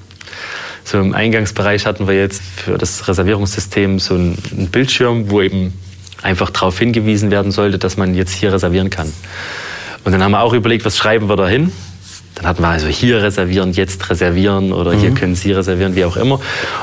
So 0.84 1.00
im 1.00 1.14
Eingangsbereich 1.14 1.86
hatten 1.86 2.08
wir 2.08 2.16
jetzt 2.16 2.42
für 2.42 2.78
das 2.78 3.08
Reservierungssystem 3.08 4.00
so 4.00 4.16
einen 4.16 4.70
Bildschirm, 4.72 5.30
wo 5.30 5.42
eben 5.42 5.74
einfach 6.22 6.50
darauf 6.50 6.78
hingewiesen 6.78 7.32
werden 7.32 7.52
sollte, 7.52 7.78
dass 7.78 7.98
man 7.98 8.16
jetzt 8.16 8.34
hier 8.34 8.54
reservieren 8.54 8.90
kann. 8.90 9.12
Und 10.04 10.12
dann 10.12 10.24
haben 10.24 10.32
wir 10.32 10.42
auch 10.42 10.54
überlegt, 10.54 10.86
was 10.86 10.98
schreiben 10.98 11.30
wir 11.30 11.36
da 11.36 11.48
hin? 11.48 11.72
Dann 12.36 12.48
hatten 12.48 12.64
wir 12.64 12.70
also 12.70 12.88
hier 12.88 13.22
reservieren, 13.22 13.74
jetzt 13.74 14.10
reservieren 14.10 14.72
oder 14.72 14.94
mhm. 14.94 15.00
hier 15.00 15.12
können 15.12 15.36
Sie 15.36 15.52
reservieren, 15.52 15.96
wie 15.96 16.06
auch 16.06 16.16
immer. 16.16 16.40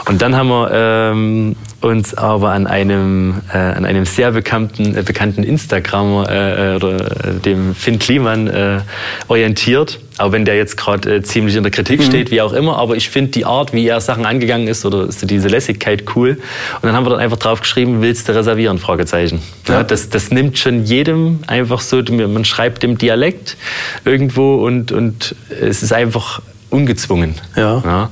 Und 0.06 0.20
dann 0.22 0.36
haben 0.36 0.48
wir 0.48 0.70
ähm, 0.72 1.56
uns 1.80 2.14
aber 2.14 2.50
an 2.52 2.66
einem, 2.66 3.40
äh, 3.52 3.56
an 3.56 3.84
einem 3.84 4.04
sehr 4.04 4.32
bekannten, 4.32 4.96
äh, 4.96 5.02
bekannten 5.02 5.42
Instagrammer 5.42 6.28
äh, 6.30 6.74
äh 6.74 6.76
oder 6.76 6.96
äh, 6.96 7.34
dem 7.44 7.74
Finn 7.74 7.98
Kliman 7.98 8.46
äh, 8.46 8.80
orientiert. 9.28 10.00
Auch 10.18 10.32
wenn 10.32 10.44
der 10.44 10.56
jetzt 10.56 10.76
gerade 10.76 11.16
äh, 11.16 11.22
ziemlich 11.22 11.56
in 11.56 11.62
der 11.62 11.72
Kritik 11.72 12.00
mhm. 12.00 12.04
steht, 12.04 12.30
wie 12.30 12.40
auch 12.40 12.52
immer. 12.52 12.76
Aber 12.76 12.96
ich 12.96 13.08
finde 13.08 13.30
die 13.30 13.44
Art, 13.44 13.72
wie 13.72 13.86
er 13.86 14.00
Sachen 14.00 14.26
angegangen 14.26 14.68
ist 14.68 14.84
oder 14.84 15.10
so 15.10 15.26
diese 15.26 15.48
Lässigkeit 15.48 16.04
cool. 16.16 16.38
Und 16.76 16.84
dann 16.84 16.94
haben 16.94 17.06
wir 17.06 17.10
dann 17.10 17.20
einfach 17.20 17.38
drauf 17.38 17.60
geschrieben, 17.60 18.02
willst 18.02 18.28
du 18.28 18.34
reservieren? 18.34 18.78
Fragezeichen. 18.78 19.40
Ja. 19.66 19.74
ja. 19.74 19.82
das, 19.84 20.08
das 20.08 20.30
nimmt 20.30 20.58
schon 20.58 20.84
jedem 20.84 21.40
einfach 21.46 21.80
so, 21.80 22.02
man 22.02 22.44
schreibt 22.44 22.84
im 22.84 22.98
Dialekt 22.98 23.56
irgendwo 24.04 24.56
und, 24.56 24.92
und 24.92 25.34
es 25.60 25.82
ist 25.82 25.92
einfach 25.92 26.40
ungezwungen. 26.70 27.34
Ja. 27.56 27.82
ja. 27.84 28.10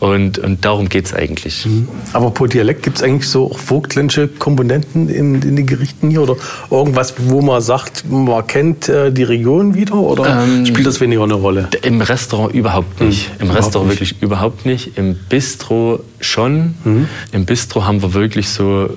Und, 0.00 0.38
und 0.38 0.64
darum 0.64 0.88
geht 0.88 1.06
es 1.06 1.14
eigentlich. 1.14 1.66
Mhm. 1.66 1.88
Aber 2.12 2.30
pro 2.30 2.46
Dialekt 2.46 2.82
gibt 2.82 2.96
es 2.96 3.02
eigentlich 3.02 3.28
so 3.28 3.50
auch 3.50 3.58
vogtländische 3.58 4.28
Komponenten 4.28 5.08
in, 5.08 5.42
in 5.42 5.56
den 5.56 5.66
Gerichten 5.66 6.10
hier 6.10 6.22
oder 6.22 6.36
irgendwas, 6.70 7.14
wo 7.18 7.42
man 7.42 7.60
sagt, 7.60 8.10
man 8.10 8.46
kennt 8.46 8.88
äh, 8.88 9.12
die 9.12 9.22
Region 9.22 9.74
wieder 9.74 9.94
oder 9.94 10.44
ähm, 10.44 10.66
spielt 10.66 10.86
das 10.86 11.00
weniger 11.00 11.24
eine 11.24 11.34
Rolle? 11.34 11.68
Im 11.82 12.00
Restaurant 12.00 12.54
überhaupt 12.54 13.00
nicht. 13.00 13.28
Mhm. 13.28 13.34
Im 13.34 13.46
überhaupt 13.46 13.64
Restaurant 13.64 13.90
nicht. 13.90 14.00
wirklich 14.00 14.22
überhaupt 14.22 14.66
nicht. 14.66 14.98
Im 14.98 15.14
Bistro 15.28 16.00
schon. 16.20 16.74
Mhm. 16.84 17.08
Im 17.32 17.44
Bistro 17.44 17.84
haben 17.84 18.02
wir 18.02 18.14
wirklich 18.14 18.48
so 18.48 18.88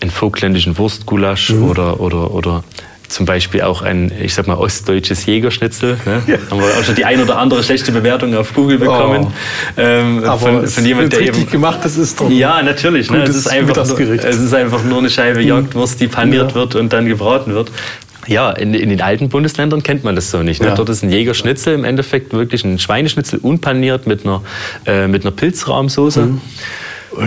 einen 0.00 0.10
vogtländischen 0.10 0.78
Wurstgulasch 0.78 1.50
mhm. 1.50 1.68
oder, 1.68 2.00
oder, 2.00 2.32
oder 2.32 2.64
zum 3.10 3.26
Beispiel 3.26 3.62
auch 3.62 3.82
ein, 3.82 4.12
ich 4.22 4.34
sag 4.34 4.46
mal, 4.46 4.56
ostdeutsches 4.56 5.26
Jägerschnitzel. 5.26 5.98
Ne? 6.04 6.22
Ja. 6.26 6.36
Haben 6.50 6.60
wir 6.60 6.66
auch 6.66 6.84
schon 6.84 6.94
die 6.94 7.04
ein 7.04 7.20
oder 7.20 7.38
andere 7.38 7.62
schlechte 7.62 7.92
Bewertung 7.92 8.34
auf 8.34 8.54
Google 8.54 8.78
bekommen. 8.78 9.26
Oh. 9.26 9.80
Ähm, 9.80 10.24
Aber 10.24 10.38
von, 10.38 10.66
von 10.66 10.84
jemand, 10.84 11.12
der 11.12 11.20
richtig 11.20 11.42
eben, 11.42 11.50
gemacht, 11.50 11.80
das 11.82 11.96
ist 11.96 12.20
doch. 12.20 12.30
Ja, 12.30 12.62
natürlich. 12.62 13.10
Ne? 13.10 13.22
Es, 13.22 13.36
ist 13.36 13.48
einfach 13.48 13.76
nur, 13.86 14.00
es 14.00 14.36
ist 14.36 14.54
einfach 14.54 14.84
nur 14.84 14.98
eine 14.98 15.10
Scheibe 15.10 15.40
mhm. 15.40 15.48
Jagdwurst, 15.48 16.00
die 16.00 16.08
paniert 16.08 16.50
ja. 16.50 16.54
wird 16.54 16.74
und 16.74 16.92
dann 16.92 17.06
gebraten 17.06 17.52
wird. 17.52 17.70
Ja, 18.26 18.50
in, 18.50 18.74
in, 18.74 18.90
den 18.90 19.00
alten 19.00 19.28
Bundesländern 19.28 19.82
kennt 19.82 20.04
man 20.04 20.14
das 20.14 20.30
so 20.30 20.42
nicht. 20.42 20.62
Ne? 20.62 20.68
Ja. 20.68 20.74
Dort 20.74 20.88
ist 20.90 21.02
ein 21.02 21.10
Jägerschnitzel 21.10 21.74
im 21.74 21.84
Endeffekt 21.84 22.32
wirklich 22.32 22.64
ein 22.64 22.78
Schweineschnitzel 22.78 23.40
unpaniert 23.40 24.06
mit 24.06 24.24
einer, 24.24 24.42
äh, 24.86 25.08
mit 25.08 25.24
einer 25.24 25.32
Pilzrahmsoße. 25.32 26.22
Mhm. 26.22 26.40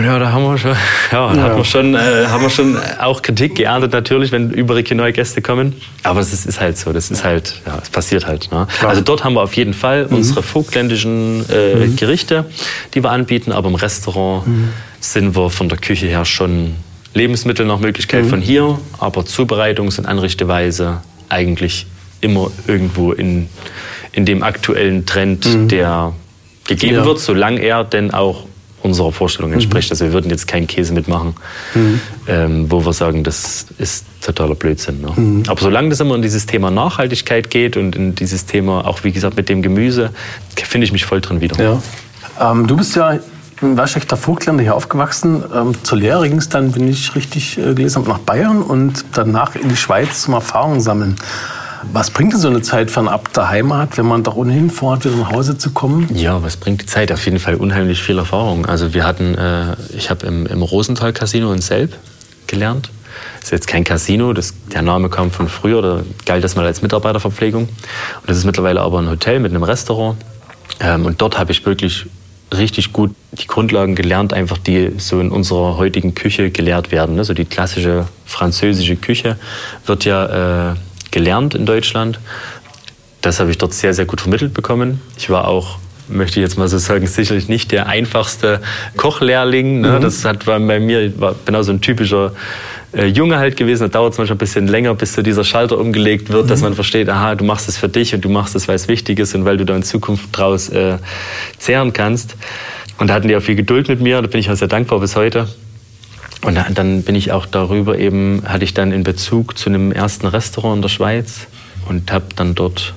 Ja, 0.02 0.18
da 0.18 0.32
haben 0.32 0.44
wir 0.44 0.58
schon, 0.58 0.72
ja, 1.12 1.34
ja. 1.34 1.42
Haben 1.42 1.56
wir 1.56 1.64
schon, 1.64 1.94
äh, 1.94 1.98
haben 2.28 2.42
wir 2.42 2.50
schon 2.50 2.76
auch 3.00 3.22
Kritik 3.22 3.56
geerntet 3.56 3.92
natürlich, 3.92 4.32
wenn 4.32 4.50
überregionale 4.50 5.12
Gäste 5.12 5.42
kommen. 5.42 5.74
Aber 6.02 6.20
es 6.20 6.32
ist, 6.32 6.46
ist 6.46 6.60
halt 6.60 6.76
so, 6.78 6.92
das 6.92 7.10
ist 7.10 7.24
halt, 7.24 7.62
ja, 7.66 7.78
es 7.82 7.90
passiert 7.90 8.26
halt. 8.26 8.50
Ne? 8.50 8.66
Also 8.82 9.00
dort 9.00 9.24
haben 9.24 9.34
wir 9.34 9.42
auf 9.42 9.54
jeden 9.54 9.74
Fall 9.74 10.06
mhm. 10.06 10.16
unsere 10.16 10.42
vogtländischen 10.42 11.44
äh, 11.50 11.86
mhm. 11.86 11.96
Gerichte, 11.96 12.46
die 12.94 13.02
wir 13.02 13.10
anbieten, 13.10 13.52
aber 13.52 13.68
im 13.68 13.74
Restaurant 13.74 14.46
mhm. 14.46 14.68
sind 15.00 15.36
wir 15.36 15.50
von 15.50 15.68
der 15.68 15.78
Küche 15.78 16.06
her 16.06 16.24
schon 16.24 16.74
Lebensmittel 17.14 17.64
nach 17.64 17.78
Möglichkeit 17.78 18.24
mhm. 18.24 18.30
von 18.30 18.40
hier, 18.40 18.78
aber 18.98 19.22
Zubereitungs- 19.22 19.98
und 19.98 20.06
Anrichteweise 20.06 21.00
eigentlich 21.28 21.86
immer 22.20 22.50
irgendwo 22.66 23.12
in, 23.12 23.48
in 24.12 24.24
dem 24.24 24.42
aktuellen 24.42 25.06
Trend, 25.06 25.46
mhm. 25.46 25.68
der 25.68 26.12
gegeben 26.66 26.96
ja. 26.96 27.04
wird, 27.04 27.20
solange 27.20 27.60
er 27.60 27.84
denn 27.84 28.12
auch 28.12 28.46
unserer 28.84 29.12
Vorstellung 29.12 29.52
entspricht. 29.52 29.88
Mhm. 29.88 29.92
Also 29.92 30.04
wir 30.04 30.12
würden 30.12 30.30
jetzt 30.30 30.46
keinen 30.46 30.66
Käse 30.66 30.92
mitmachen, 30.92 31.34
mhm. 31.74 32.00
ähm, 32.28 32.70
wo 32.70 32.84
wir 32.84 32.92
sagen, 32.92 33.24
das 33.24 33.66
ist 33.78 34.04
totaler 34.20 34.54
Blödsinn. 34.54 35.00
Ne? 35.00 35.12
Mhm. 35.16 35.42
Aber 35.48 35.60
solange 35.60 35.88
das 35.88 36.00
immer 36.00 36.14
in 36.14 36.22
dieses 36.22 36.46
Thema 36.46 36.70
Nachhaltigkeit 36.70 37.50
geht 37.50 37.76
und 37.76 37.96
in 37.96 38.14
dieses 38.14 38.44
Thema, 38.44 38.86
auch 38.86 39.02
wie 39.02 39.12
gesagt 39.12 39.36
mit 39.36 39.48
dem 39.48 39.62
Gemüse, 39.62 40.10
finde 40.54 40.84
ich 40.84 40.92
mich 40.92 41.06
voll 41.06 41.20
drin 41.22 41.40
wieder. 41.40 41.80
Ja. 42.38 42.52
Ähm, 42.52 42.66
du 42.66 42.76
bist 42.76 42.94
ja 42.94 43.18
in 43.62 43.76
Waschechter 43.76 44.16
Vogtländer 44.16 44.62
hier 44.62 44.74
aufgewachsen. 44.74 45.42
Ähm, 45.54 45.72
zur 45.82 45.98
Lehre 45.98 46.28
ging 46.28 46.38
es 46.38 46.50
dann, 46.50 46.74
wenn 46.74 46.86
ich 46.86 47.14
richtig 47.14 47.56
äh, 47.56 47.74
gelesen 47.74 48.02
habe, 48.02 48.10
nach 48.10 48.18
Bayern 48.18 48.60
und 48.60 49.04
danach 49.12 49.54
in 49.54 49.70
die 49.70 49.76
Schweiz 49.76 50.22
zum 50.22 50.34
Erfahrung 50.34 50.80
sammeln. 50.80 51.16
Was 51.92 52.10
bringt 52.10 52.32
denn 52.32 52.40
so 52.40 52.48
eine 52.48 52.62
Zeit 52.62 52.90
fernab 52.90 53.32
der 53.32 53.48
Heimat, 53.48 53.96
wenn 53.98 54.06
man 54.06 54.22
doch 54.22 54.36
ohnehin 54.36 54.70
vorhat, 54.70 55.04
wieder 55.04 55.16
nach 55.16 55.30
Hause 55.30 55.58
zu 55.58 55.70
kommen? 55.70 56.08
Ja, 56.14 56.42
was 56.42 56.56
bringt 56.56 56.82
die 56.82 56.86
Zeit? 56.86 57.12
Auf 57.12 57.24
jeden 57.24 57.38
Fall 57.38 57.56
unheimlich 57.56 58.02
viel 58.02 58.18
Erfahrung. 58.18 58.66
Also 58.66 58.94
wir 58.94 59.04
hatten, 59.04 59.34
äh, 59.34 59.76
ich 59.96 60.10
habe 60.10 60.26
im, 60.26 60.46
im 60.46 60.62
Rosenthal 60.62 61.12
Casino 61.12 61.52
in 61.52 61.60
Selb 61.60 61.96
gelernt. 62.46 62.90
Das 63.36 63.44
ist 63.44 63.50
jetzt 63.52 63.66
kein 63.68 63.84
Casino, 63.84 64.32
das, 64.32 64.54
der 64.72 64.82
Name 64.82 65.08
kam 65.08 65.30
von 65.30 65.48
früher, 65.48 65.82
da 65.82 66.02
galt 66.24 66.42
das 66.42 66.56
mal 66.56 66.66
als 66.66 66.82
Mitarbeiterverpflegung. 66.82 67.64
Und 67.64 67.70
das 68.26 68.36
ist 68.36 68.44
mittlerweile 68.44 68.80
aber 68.80 68.98
ein 68.98 69.08
Hotel 69.08 69.38
mit 69.40 69.52
einem 69.52 69.62
Restaurant. 69.62 70.16
Ähm, 70.80 71.06
und 71.06 71.20
dort 71.20 71.38
habe 71.38 71.52
ich 71.52 71.64
wirklich 71.64 72.06
richtig 72.52 72.92
gut 72.92 73.14
die 73.32 73.46
Grundlagen 73.46 73.94
gelernt, 73.94 74.32
einfach 74.32 74.58
die 74.58 74.92
so 74.98 75.20
in 75.20 75.30
unserer 75.30 75.76
heutigen 75.76 76.14
Küche 76.14 76.50
gelehrt 76.50 76.90
werden. 76.92 77.18
Also 77.18 77.34
die 77.34 77.44
klassische 77.44 78.06
französische 78.26 78.96
Küche 78.96 79.36
wird 79.86 80.04
ja 80.04 80.70
äh, 80.70 80.74
gelernt 81.14 81.54
in 81.54 81.64
Deutschland. 81.64 82.18
Das 83.22 83.40
habe 83.40 83.50
ich 83.50 83.56
dort 83.56 83.72
sehr, 83.72 83.94
sehr 83.94 84.04
gut 84.04 84.20
vermittelt 84.20 84.52
bekommen. 84.52 85.00
Ich 85.16 85.30
war 85.30 85.48
auch 85.48 85.78
möchte 86.06 86.38
ich 86.38 86.44
jetzt 86.44 86.58
mal 86.58 86.68
so 86.68 86.76
sagen, 86.76 87.06
sicherlich 87.06 87.48
nicht 87.48 87.72
der 87.72 87.86
einfachste 87.86 88.60
Kochlehrling. 88.98 89.80
Ne? 89.80 89.92
Mhm. 89.92 90.02
Das 90.02 90.22
hat 90.26 90.46
war 90.46 90.60
bei 90.60 90.78
mir 90.78 91.18
war 91.18 91.34
genau 91.46 91.62
so 91.62 91.72
ein 91.72 91.80
typischer 91.80 92.32
äh, 92.92 93.06
Junge 93.06 93.38
halt 93.38 93.56
gewesen. 93.56 93.84
Da 93.84 93.88
dauert 93.88 94.12
es 94.12 94.18
manchmal 94.18 94.36
ein 94.36 94.38
bisschen 94.38 94.68
länger, 94.68 94.94
bis 94.94 95.14
so 95.14 95.22
dieser 95.22 95.44
Schalter 95.44 95.78
umgelegt 95.78 96.30
wird, 96.30 96.44
mhm. 96.44 96.48
dass 96.48 96.60
man 96.60 96.74
versteht, 96.74 97.08
aha, 97.08 97.36
du 97.36 97.44
machst 97.44 97.68
es 97.68 97.78
für 97.78 97.88
dich 97.88 98.14
und 98.14 98.22
du 98.22 98.28
machst 98.28 98.54
es, 98.54 98.68
weil 98.68 98.76
es 98.76 98.86
wichtig 98.86 99.18
ist 99.18 99.34
und 99.34 99.46
weil 99.46 99.56
du 99.56 99.64
da 99.64 99.74
in 99.74 99.82
Zukunft 99.82 100.28
draus 100.32 100.68
äh, 100.68 100.98
zehren 101.58 101.94
kannst. 101.94 102.36
Und 102.98 103.08
da 103.08 103.14
hatten 103.14 103.28
die 103.28 103.36
auch 103.36 103.42
viel 103.42 103.56
Geduld 103.56 103.88
mit 103.88 104.00
mir. 104.00 104.20
Da 104.20 104.28
bin 104.28 104.40
ich 104.40 104.50
auch 104.50 104.56
sehr 104.56 104.68
dankbar 104.68 105.00
bis 105.00 105.16
heute. 105.16 105.48
Und 106.44 106.58
dann 106.74 107.02
bin 107.02 107.14
ich 107.14 107.32
auch 107.32 107.46
darüber 107.46 107.98
eben, 107.98 108.42
hatte 108.46 108.64
ich 108.64 108.74
dann 108.74 108.92
in 108.92 109.02
Bezug 109.02 109.56
zu 109.56 109.70
einem 109.70 109.92
ersten 109.92 110.26
Restaurant 110.26 110.76
in 110.76 110.82
der 110.82 110.90
Schweiz 110.90 111.46
und 111.88 112.12
habe 112.12 112.26
dann 112.36 112.54
dort 112.54 112.94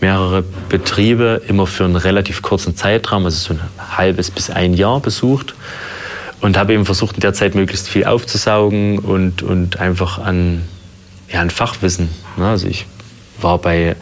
mehrere 0.00 0.44
Betriebe 0.68 1.40
immer 1.48 1.66
für 1.66 1.84
einen 1.84 1.96
relativ 1.96 2.42
kurzen 2.42 2.76
Zeitraum, 2.76 3.24
also 3.24 3.54
so 3.54 3.54
ein 3.54 3.96
halbes 3.96 4.30
bis 4.30 4.50
ein 4.50 4.74
Jahr 4.74 5.00
besucht 5.00 5.54
und 6.42 6.58
habe 6.58 6.74
eben 6.74 6.84
versucht, 6.84 7.14
in 7.14 7.20
der 7.20 7.32
Zeit 7.32 7.54
möglichst 7.54 7.88
viel 7.88 8.04
aufzusaugen 8.04 8.98
und, 8.98 9.42
und 9.42 9.80
einfach 9.80 10.18
an, 10.18 10.62
ja, 11.32 11.40
an 11.40 11.48
Fachwissen. 11.48 12.10
Ne? 12.36 12.46
Also 12.46 12.66
ich 12.66 12.86
war 13.40 13.58
bei 13.58 13.96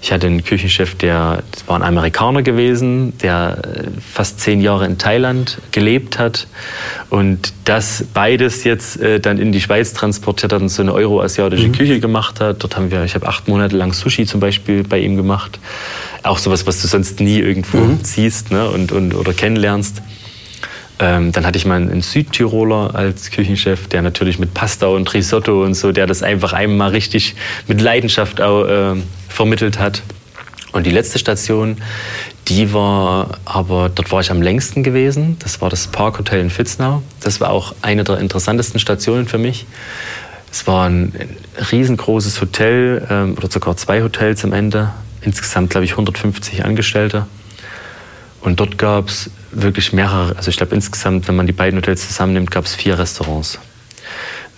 ich 0.00 0.12
hatte 0.12 0.26
einen 0.26 0.44
Küchenchef, 0.44 0.94
der 0.94 1.42
war 1.66 1.76
ein 1.76 1.82
Amerikaner 1.82 2.42
gewesen, 2.42 3.18
der 3.18 3.58
äh, 3.62 3.82
fast 4.00 4.40
zehn 4.40 4.60
Jahre 4.60 4.86
in 4.86 4.98
Thailand 4.98 5.58
gelebt 5.72 6.18
hat 6.18 6.46
und 7.10 7.52
das 7.64 8.04
beides 8.14 8.64
jetzt 8.64 9.00
äh, 9.00 9.18
dann 9.18 9.38
in 9.38 9.52
die 9.52 9.60
Schweiz 9.60 9.92
transportiert 9.92 10.52
hat 10.52 10.62
und 10.62 10.68
so 10.68 10.82
eine 10.82 10.92
euroasiatische 10.92 11.68
mhm. 11.68 11.72
Küche 11.72 12.00
gemacht 12.00 12.40
hat. 12.40 12.62
Dort 12.62 12.76
haben 12.76 12.90
wir, 12.90 13.04
ich 13.04 13.14
habe 13.14 13.26
acht 13.26 13.48
Monate 13.48 13.76
lang 13.76 13.92
Sushi 13.92 14.24
zum 14.26 14.40
Beispiel 14.40 14.84
bei 14.84 14.98
ihm 14.98 15.16
gemacht. 15.16 15.58
Auch 16.22 16.38
sowas, 16.38 16.66
was 16.66 16.80
du 16.82 16.88
sonst 16.88 17.20
nie 17.20 17.38
irgendwo 17.38 17.78
mhm. 17.78 17.98
siehst 18.02 18.50
ne, 18.50 18.68
und, 18.68 18.92
und, 18.92 19.14
oder 19.14 19.32
kennenlernst. 19.32 20.02
Ähm, 21.00 21.30
dann 21.32 21.46
hatte 21.46 21.58
ich 21.58 21.64
mal 21.64 21.76
einen 21.76 22.02
Südtiroler 22.02 22.94
als 22.94 23.30
Küchenchef, 23.30 23.86
der 23.88 24.02
natürlich 24.02 24.38
mit 24.38 24.52
Pasta 24.52 24.88
und 24.88 25.12
Risotto 25.14 25.62
und 25.62 25.74
so, 25.74 25.92
der 25.92 26.06
das 26.06 26.22
einfach 26.22 26.52
einmal 26.52 26.90
richtig 26.90 27.36
mit 27.68 27.80
Leidenschaft 27.80 28.40
auch 28.40 28.64
äh, 28.64 28.96
vermittelt 29.28 29.78
hat. 29.78 30.02
Und 30.72 30.84
die 30.86 30.90
letzte 30.90 31.18
Station, 31.18 31.78
die 32.48 32.72
war 32.72 33.38
aber, 33.44 33.90
dort 33.94 34.10
war 34.10 34.20
ich 34.20 34.30
am 34.30 34.42
längsten 34.42 34.82
gewesen. 34.82 35.36
Das 35.38 35.60
war 35.60 35.70
das 35.70 35.86
Parkhotel 35.86 36.40
in 36.40 36.50
Fitznau. 36.50 37.02
Das 37.20 37.40
war 37.40 37.50
auch 37.50 37.74
eine 37.80 38.04
der 38.04 38.18
interessantesten 38.18 38.80
Stationen 38.80 39.26
für 39.26 39.38
mich. 39.38 39.66
Es 40.50 40.66
war 40.66 40.88
ein 40.88 41.12
riesengroßes 41.72 42.40
Hotel 42.40 43.06
ähm, 43.10 43.34
oder 43.36 43.50
sogar 43.50 43.76
zwei 43.76 44.02
Hotels 44.02 44.44
am 44.44 44.52
Ende. 44.52 44.90
Insgesamt, 45.20 45.70
glaube 45.70 45.84
ich, 45.84 45.92
150 45.92 46.64
Angestellte. 46.64 47.26
Und 48.40 48.60
dort 48.60 48.78
gab 48.78 49.08
es 49.08 49.30
wirklich 49.50 49.92
mehrere, 49.92 50.36
also 50.36 50.50
ich 50.50 50.56
glaube 50.56 50.74
insgesamt, 50.74 51.28
wenn 51.28 51.36
man 51.36 51.46
die 51.46 51.52
beiden 51.52 51.78
Hotels 51.78 52.06
zusammennimmt, 52.06 52.50
gab 52.50 52.64
es 52.64 52.74
vier 52.74 52.98
Restaurants. 52.98 53.58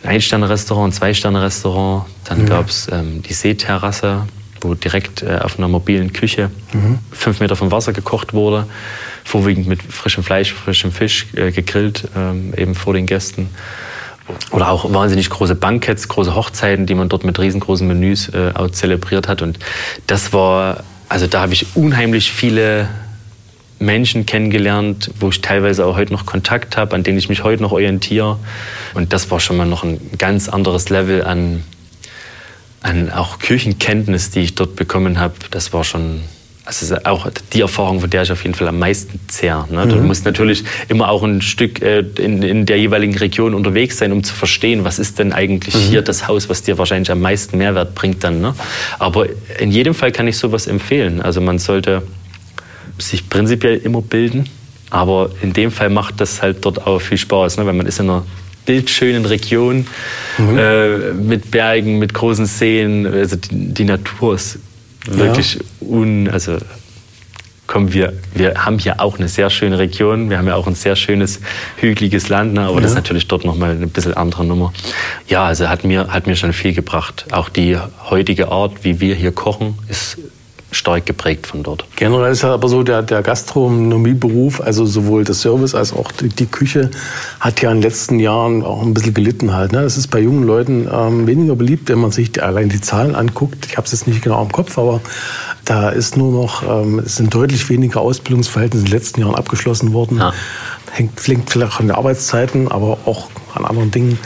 Ein 0.03 0.11
Ein-Sterne-Restaurant, 0.11 0.93
ein 0.93 0.93
Zwei-Sterne-Restaurant, 0.93 2.07
dann 2.25 2.43
mhm. 2.43 2.47
gab 2.47 2.69
es 2.69 2.89
ähm, 2.91 3.23
die 3.23 3.33
Seeterrasse, 3.33 4.27
wo 4.61 4.75
direkt 4.75 5.23
äh, 5.23 5.39
auf 5.43 5.59
einer 5.59 5.69
mobilen 5.69 6.13
Küche 6.13 6.51
mhm. 6.73 6.99
fünf 7.11 7.41
Meter 7.41 7.57
vom 7.57 7.71
Wasser 7.71 7.93
gekocht 7.93 8.33
wurde, 8.33 8.67
vorwiegend 9.25 9.67
mit 9.67 9.83
frischem 9.83 10.25
Fleisch, 10.25 10.53
frischem 10.53 10.93
Fisch 10.93 11.27
äh, 11.35 11.51
gegrillt, 11.53 12.09
ähm, 12.17 12.53
eben 12.57 12.75
vor 12.75 12.95
den 12.95 13.07
Gästen. 13.07 13.49
Oder 14.53 14.71
auch 14.71 14.93
wahnsinnig 14.93 15.29
große 15.29 15.55
Banketts, 15.55 16.09
große 16.09 16.35
Hochzeiten, 16.35 16.87
die 16.87 16.95
man 16.95 17.09
dort 17.09 17.25
mit 17.25 17.39
riesengroßen 17.39 17.87
Menüs 17.87 18.29
äh, 18.29 18.53
auch 18.55 18.71
zelebriert 18.71 19.27
hat. 19.29 19.43
Und 19.43 19.59
das 20.07 20.33
war, 20.33 20.85
also 21.09 21.27
da 21.27 21.41
habe 21.43 21.53
ich 21.53 21.67
unheimlich 21.75 22.31
viele 22.31 22.89
Menschen 23.81 24.27
kennengelernt, 24.27 25.11
wo 25.19 25.31
ich 25.31 25.41
teilweise 25.41 25.87
auch 25.87 25.97
heute 25.97 26.13
noch 26.13 26.27
Kontakt 26.27 26.77
habe, 26.77 26.95
an 26.95 27.03
denen 27.03 27.19
ich 27.19 27.29
mich 27.29 27.43
heute 27.43 27.63
noch 27.63 27.73
orientiere. 27.73 28.39
Und 28.95 29.13
das 29.13 29.31
war 29.31 29.41
schon 29.41 29.57
mal 29.57 29.67
noch 29.67 29.83
ein 29.83 29.99
ganz 30.19 30.49
anderes 30.49 30.91
Level 30.91 31.25
an, 31.25 31.65
an 32.83 33.11
auch 33.11 33.39
Kirchenkenntnis, 33.39 34.31
die 34.31 34.41
ich 34.41 34.55
dort 34.55 34.77
bekommen 34.77 35.19
habe. 35.19 35.35
Das 35.51 35.73
war 35.73 35.83
schon 35.83 36.21
also 36.67 36.97
auch 37.05 37.29
die 37.53 37.63
Erfahrung, 37.63 38.01
von 38.01 38.11
der 38.11 38.23
ich 38.23 38.31
auf 38.31 38.43
jeden 38.45 38.55
Fall 38.55 38.69
am 38.69 38.79
meisten 38.79 39.19
zehre. 39.29 39.67
Ne? 39.73 39.89
Du 39.89 39.97
mhm. 39.97 40.07
musst 40.07 40.25
natürlich 40.25 40.63
immer 40.89 41.09
auch 41.09 41.23
ein 41.23 41.41
Stück 41.41 41.83
äh, 41.83 42.05
in, 42.19 42.43
in, 42.43 42.67
der 42.67 42.79
jeweiligen 42.79 43.17
Region 43.17 43.55
unterwegs 43.55 43.99
sein, 43.99 44.13
um 44.13 44.23
zu 44.23 44.35
verstehen, 44.35 44.85
was 44.85 44.99
ist 44.99 45.19
denn 45.19 45.33
eigentlich 45.33 45.75
mhm. 45.75 45.81
hier 45.81 46.03
das 46.03 46.29
Haus, 46.29 46.49
was 46.49 46.63
dir 46.63 46.79
wahrscheinlich 46.79 47.11
am 47.11 47.21
meisten 47.21 47.59
Mehrwert 47.59 47.95
bringt 47.95 48.23
dann. 48.23 48.41
Ne? 48.41 48.55
Aber 48.99 49.27
in 49.59 49.71
jedem 49.71 49.95
Fall 49.95 50.13
kann 50.13 50.29
ich 50.29 50.37
sowas 50.37 50.67
empfehlen. 50.67 51.23
Also 51.23 51.41
man 51.41 51.59
sollte 51.59 52.03
sich 53.01 53.29
prinzipiell 53.29 53.77
immer 53.79 54.03
bilden, 54.03 54.49
aber 54.91 55.31
in 55.43 55.53
dem 55.53 55.71
Fall 55.71 55.91
macht 55.91 56.21
das 56.21 56.43
halt 56.43 56.65
dort 56.65 56.87
auch 56.87 57.01
viel 57.01 57.19
Spaß, 57.19 57.59
ne? 57.59 57.67
weil 57.67 57.75
man 57.75 57.87
ist 57.87 58.01
in 58.01 58.11
einer 58.11 58.25
bildschönen 58.67 59.25
Region 59.25 59.87
mhm. 60.39 60.59
äh, 60.59 61.13
mit 61.13 61.51
Bergen, 61.51 61.99
mit 61.99 62.15
großen 62.15 62.47
Seen. 62.47 63.07
Also 63.07 63.37
die, 63.37 63.75
die 63.75 63.85
Natur 63.85 64.35
ist 64.35 64.59
wirklich 65.07 65.55
ja. 65.55 65.61
un, 65.81 66.29
also 66.29 66.59
kommen 67.67 67.93
wir, 67.93 68.15
wir 68.35 68.65
haben 68.65 68.81
hier 68.81 69.01
auch 69.01 69.19
eine 69.19 69.29
sehr 69.29 69.49
schöne 69.49 69.79
Region. 69.79 70.29
Wir 70.29 70.39
haben 70.39 70.49
ja 70.49 70.57
auch 70.57 70.67
ein 70.67 70.75
sehr 70.75 70.97
schönes, 70.97 71.41
hügeliges 71.77 72.29
Land, 72.29 72.55
ne? 72.55 72.63
aber 72.63 72.75
ja. 72.75 72.81
das 72.81 72.91
ist 72.91 72.97
natürlich 72.97 73.29
dort 73.29 73.45
nochmal 73.45 73.71
eine 73.71 73.87
bisschen 73.87 74.15
andere 74.15 74.45
Nummer. 74.45 74.73
Ja, 75.29 75.45
also 75.45 75.69
hat 75.69 75.85
mir, 75.85 76.09
hat 76.09 76.27
mir 76.27 76.35
schon 76.35 76.53
viel 76.53 76.75
gebracht. 76.75 77.27
Auch 77.31 77.49
die 77.49 77.79
heutige 78.09 78.49
Art, 78.49 78.83
wie 78.83 78.99
wir 79.01 79.15
hier 79.15 79.31
kochen, 79.31 79.79
ist 79.89 80.19
stark 80.73 81.07
geprägt 81.07 81.47
von 81.47 81.63
dort. 81.63 81.85
Generell 81.97 82.33
ist 82.33 82.43
ja 82.43 82.55
aber 82.55 82.69
so, 82.69 82.83
der, 82.83 83.03
der 83.03 83.23
Gastronomieberuf, 83.23 84.61
also 84.61 84.87
sowohl 84.87 85.25
das 85.25 85.41
Service 85.41 85.75
als 85.75 85.93
auch 85.93 86.13
die, 86.13 86.29
die, 86.29 86.47
Küche, 86.47 86.91
hat 87.41 87.61
ja 87.61 87.71
in 87.71 87.79
den 87.79 87.83
letzten 87.83 88.21
Jahren 88.21 88.63
auch 88.63 88.83
ein 88.83 88.95
bisschen 88.95 89.15
gelitten 89.15 89.53
halt. 89.53 89.73
Ne? 89.73 89.83
Das 89.83 89.97
ist 89.97 90.09
bei 90.09 90.21
jungen 90.21 90.45
Leuten 90.45 90.89
ähm, 90.93 91.27
weniger 91.27 91.57
beliebt, 91.57 91.89
wenn 91.89 91.99
man 91.99 92.13
sich 92.13 92.33
die, 92.33 92.41
allein 92.41 92.69
die 92.69 92.81
Zahlen 92.81 93.15
anguckt. 93.15 93.67
Ich 93.67 93.77
habe 93.77 93.87
es 93.87 93.93
jetzt 93.93 94.07
nicht 94.07 94.23
genau 94.23 94.43
im 94.43 94.53
Kopf, 94.53 94.79
aber 94.79 95.01
da 95.65 95.91
ist 95.91 96.17
nur 96.17 96.33
noch, 96.33 96.63
ähm, 96.63 97.01
es 97.01 97.17
sind 97.17 97.35
deutlich 97.35 97.69
weniger 97.69 98.01
Ausbildungsverhältnisse 98.01 98.85
in 98.85 98.91
den 98.91 98.99
letzten 98.99 99.21
Jahren 99.21 99.35
abgeschlossen 99.35 99.93
worden. 99.93 100.19
Ja. 100.19 100.33
Hängt, 100.93 101.27
hängt 101.27 101.51
vielleicht 101.51 101.79
an 101.81 101.87
den 101.89 101.97
Arbeitszeiten, 101.97 102.71
aber 102.71 102.99
auch 103.07 103.29
an 103.55 103.65
anderen 103.65 103.91
Dingen. 103.91 104.19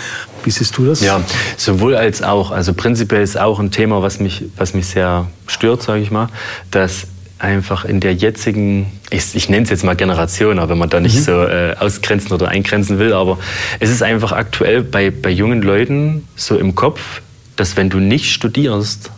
Wie 0.45 0.51
siehst 0.51 0.77
du 0.77 0.87
das? 0.87 1.01
Ja, 1.01 1.21
sowohl 1.57 1.97
als 1.97 2.23
auch. 2.23 2.51
Also 2.51 2.75
prinzipiell 2.75 3.23
ist 3.23 3.39
auch 3.39 3.61
ein 3.61 3.71
Thema, 3.71 4.03
was 4.03 4.21
mich, 4.21 4.45
was 4.57 4.75
mich 4.75 4.87
sehr 4.87 5.27
stört, 5.47 5.83
sage 5.83 6.03
ich 6.03 6.11
mal, 6.11 6.29
dass 6.71 7.07
einfach 7.39 7.85
in 7.85 8.01
der 8.01 8.15
jetzigen, 8.15 8.87
ich, 9.11 9.35
ich 9.35 9.49
nenne 9.49 9.65
es 9.65 9.71
jetzt 9.71 9.85
mal 9.85 9.97
Generation, 9.97 10.59
aber 10.59 10.71
wenn 10.71 10.79
man 10.79 10.89
da 10.91 11.01
nicht 11.01 11.17
mhm. 11.17 11.23
so 11.23 11.45
äh, 11.45 11.75
ausgrenzen 11.79 12.33
oder 12.33 12.49
eingrenzen 12.49 12.99
will, 12.99 13.13
aber 13.13 13.39
es 13.81 13.91
ist 13.91 14.03
einfach 14.03 14.33
aktuell 14.33 14.83
bei, 14.83 15.11
bei 15.11 15.31
jungen 15.31 15.63
Leuten 15.63 16.27
so 16.37 16.57
im 16.57 16.75
Kopf, 16.75 17.21
dass 17.57 17.77
wenn 17.77 17.91
du 17.91 17.99
nicht 17.99 18.33
studierst, 18.33 19.11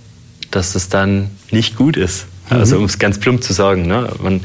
dass 0.50 0.74
es 0.74 0.88
dann 0.88 1.30
nicht 1.50 1.76
gut 1.76 1.96
ist. 1.96 2.26
Also 2.48 2.76
mhm. 2.76 2.82
um 2.82 2.86
es 2.86 2.98
ganz 2.98 3.18
plump 3.18 3.42
zu 3.42 3.52
sagen. 3.52 3.86
Ne? 3.86 4.08
Man, 4.22 4.40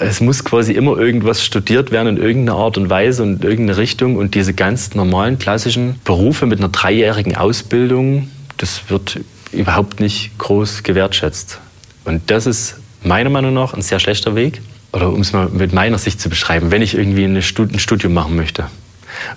es 0.00 0.20
muss 0.20 0.44
quasi 0.44 0.72
immer 0.72 0.98
irgendwas 0.98 1.44
studiert 1.44 1.92
werden 1.92 2.16
in 2.16 2.22
irgendeiner 2.22 2.58
Art 2.58 2.76
und 2.76 2.90
Weise 2.90 3.22
und 3.22 3.42
in 3.44 3.50
irgendeine 3.50 3.78
Richtung. 3.78 4.16
Und 4.16 4.34
diese 4.34 4.54
ganz 4.54 4.94
normalen, 4.94 5.38
klassischen 5.38 6.00
Berufe 6.04 6.46
mit 6.46 6.58
einer 6.58 6.68
dreijährigen 6.70 7.36
Ausbildung, 7.36 8.28
das 8.56 8.88
wird 8.88 9.20
überhaupt 9.52 10.00
nicht 10.00 10.36
groß 10.38 10.82
gewertschätzt. 10.82 11.60
Und 12.04 12.30
das 12.30 12.46
ist 12.46 12.76
meiner 13.02 13.30
Meinung 13.30 13.54
nach 13.54 13.74
ein 13.74 13.82
sehr 13.82 14.00
schlechter 14.00 14.34
Weg. 14.34 14.60
Oder 14.92 15.12
um 15.12 15.20
es 15.20 15.32
mal 15.32 15.48
mit 15.48 15.72
meiner 15.72 15.98
Sicht 15.98 16.20
zu 16.20 16.28
beschreiben, 16.28 16.72
wenn 16.72 16.82
ich 16.82 16.96
irgendwie 16.96 17.24
ein 17.24 17.42
Studium 17.42 18.12
machen 18.12 18.34
möchte 18.34 18.66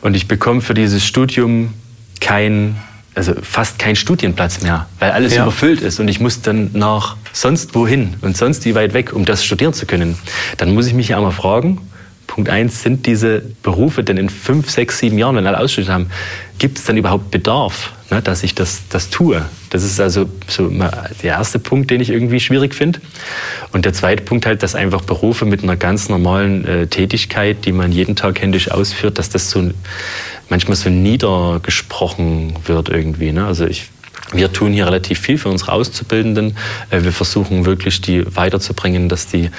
und 0.01 0.15
ich 0.15 0.27
bekomme 0.27 0.61
für 0.61 0.73
dieses 0.73 1.05
Studium 1.05 1.73
kein 2.19 2.75
also 3.15 3.33
fast 3.41 3.79
kein 3.79 3.95
Studienplatz 3.95 4.61
mehr, 4.61 4.87
weil 4.99 5.11
alles 5.11 5.35
ja. 5.35 5.43
überfüllt 5.43 5.81
ist 5.81 5.99
und 5.99 6.07
ich 6.07 6.19
muss 6.19 6.41
dann 6.41 6.71
nach 6.73 7.17
sonst 7.31 7.75
wohin 7.75 8.15
und 8.21 8.37
sonst 8.37 8.65
wie 8.65 8.75
weit 8.75 8.93
weg, 8.93 9.13
um 9.13 9.25
das 9.25 9.43
studieren 9.45 9.73
zu 9.73 9.85
können. 9.85 10.17
Dann 10.57 10.73
muss 10.73 10.87
ich 10.87 10.93
mich 10.93 11.09
ja 11.09 11.17
auch 11.17 11.23
mal 11.23 11.31
fragen, 11.31 11.79
Punkt 12.27 12.49
eins, 12.49 12.81
sind 12.81 13.05
diese 13.05 13.43
Berufe 13.61 14.03
denn 14.03 14.17
in 14.17 14.29
fünf, 14.29 14.69
sechs, 14.69 14.97
sieben 14.97 15.19
Jahren, 15.19 15.35
wenn 15.35 15.45
alle 15.45 15.59
ausstudiert 15.59 15.93
haben, 15.93 16.07
gibt 16.57 16.79
es 16.79 16.85
dann 16.85 16.97
überhaupt 16.97 17.29
Bedarf, 17.29 17.93
ne, 18.09 18.23
dass 18.23 18.41
ich 18.41 18.55
das, 18.55 18.81
das 18.89 19.11
tue? 19.11 19.45
Das 19.69 19.83
ist 19.83 19.99
also 19.99 20.27
so 20.47 20.69
der 20.69 21.03
erste 21.23 21.59
Punkt, 21.59 21.91
den 21.91 22.01
ich 22.01 22.09
irgendwie 22.09 22.39
schwierig 22.39 22.73
finde. 22.73 23.01
Und 23.71 23.85
der 23.85 23.93
zweite 23.93 24.23
Punkt 24.23 24.47
halt, 24.47 24.63
dass 24.63 24.73
einfach 24.73 25.01
Berufe 25.01 25.45
mit 25.45 25.61
einer 25.61 25.75
ganz 25.75 26.09
normalen 26.09 26.65
äh, 26.65 26.87
Tätigkeit, 26.87 27.65
die 27.65 27.71
man 27.71 27.91
jeden 27.91 28.15
Tag 28.15 28.41
händisch 28.41 28.71
ausführt, 28.71 29.19
dass 29.19 29.29
das 29.29 29.51
so 29.51 29.69
manchmal 30.49 30.75
so 30.75 30.89
niedergesprochen 30.89 32.55
wird 32.65 32.89
irgendwie. 32.89 33.31
Ne? 33.31 33.45
Also 33.45 33.65
ich 33.65 33.89
wir 34.31 34.51
tun 34.51 34.73
hier 34.73 34.85
relativ 34.87 35.19
viel 35.19 35.37
für 35.37 35.49
unsere 35.49 35.73
Auszubildenden. 35.73 36.57
Äh, 36.89 37.03
wir 37.03 37.11
versuchen 37.11 37.65
wirklich, 37.65 38.01
die 38.01 38.23
weiterzubringen, 38.35 39.09
dass 39.09 39.27
die 39.27 39.49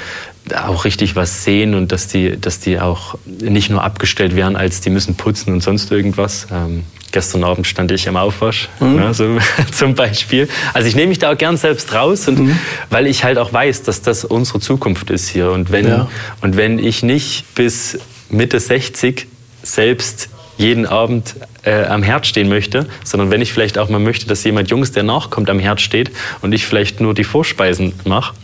auch 0.54 0.84
richtig 0.84 1.16
was 1.16 1.44
sehen 1.44 1.74
und 1.74 1.92
dass 1.92 2.08
die, 2.08 2.38
dass 2.38 2.60
die 2.60 2.78
auch 2.80 3.16
nicht 3.26 3.70
nur 3.70 3.82
abgestellt 3.82 4.36
werden, 4.36 4.56
als 4.56 4.80
die 4.80 4.90
müssen 4.90 5.14
putzen 5.14 5.52
und 5.54 5.62
sonst 5.62 5.90
irgendwas. 5.90 6.48
Ähm, 6.52 6.84
gestern 7.12 7.44
Abend 7.44 7.66
stand 7.66 7.92
ich 7.92 8.08
am 8.08 8.16
Aufwasch, 8.16 8.68
mhm. 8.80 8.96
ne, 8.96 9.14
so, 9.14 9.38
zum 9.72 9.94
Beispiel. 9.94 10.48
Also 10.74 10.88
ich 10.88 10.96
nehme 10.96 11.08
mich 11.08 11.18
da 11.18 11.32
auch 11.32 11.38
gern 11.38 11.56
selbst 11.56 11.94
raus, 11.94 12.28
und, 12.28 12.40
mhm. 12.40 12.58
weil 12.90 13.06
ich 13.06 13.24
halt 13.24 13.38
auch 13.38 13.52
weiß, 13.52 13.84
dass 13.84 14.02
das 14.02 14.24
unsere 14.24 14.60
Zukunft 14.60 15.10
ist 15.10 15.28
hier. 15.28 15.50
Und 15.50 15.70
wenn, 15.72 15.88
ja. 15.88 16.08
und 16.42 16.56
wenn 16.56 16.78
ich 16.78 17.02
nicht 17.02 17.54
bis 17.54 17.98
Mitte 18.28 18.60
60 18.60 19.28
selbst 19.62 20.28
jeden 20.56 20.86
Abend 20.86 21.34
äh, 21.64 21.84
am 21.84 22.02
Herd 22.02 22.26
stehen 22.26 22.48
möchte, 22.48 22.86
sondern 23.04 23.30
wenn 23.30 23.40
ich 23.40 23.52
vielleicht 23.52 23.78
auch 23.78 23.88
mal 23.88 23.98
möchte, 23.98 24.26
dass 24.26 24.44
jemand 24.44 24.70
Jungs, 24.70 24.92
der 24.92 25.02
nachkommt, 25.02 25.50
am 25.50 25.58
Herd 25.58 25.80
steht 25.80 26.10
und 26.42 26.52
ich 26.52 26.66
vielleicht 26.66 27.00
nur 27.00 27.14
die 27.14 27.24
Vorspeisen 27.24 27.92
mache, 28.04 28.34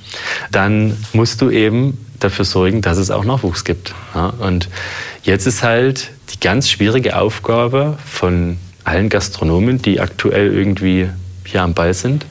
dann 0.51 0.97
musst 1.13 1.41
du 1.41 1.51
eben 1.51 2.05
dafür 2.19 2.45
sorgen, 2.45 2.83
dass 2.83 2.99
es 2.99 3.11
auch 3.11 3.25
Nachwuchs 3.25 3.65
gibt. 3.65 3.95
Ja? 4.15 4.33
Und 4.41 4.69
jetzt 5.23 5.47
ist 5.47 5.63
halt 5.63 6.11
die 6.33 6.41
ganz 6.41 6.69
schwierige 6.69 7.17
Aufgabe 7.19 7.99
von 8.05 8.59
allen 8.85 9.09
Gastronomen, 9.09 9.83
die 9.83 10.01
aktuell 10.01 10.53
irgendwie 10.53 11.09
hier 11.45 11.63
am 11.63 11.75
Ball 11.75 11.95
sind, 11.95 12.27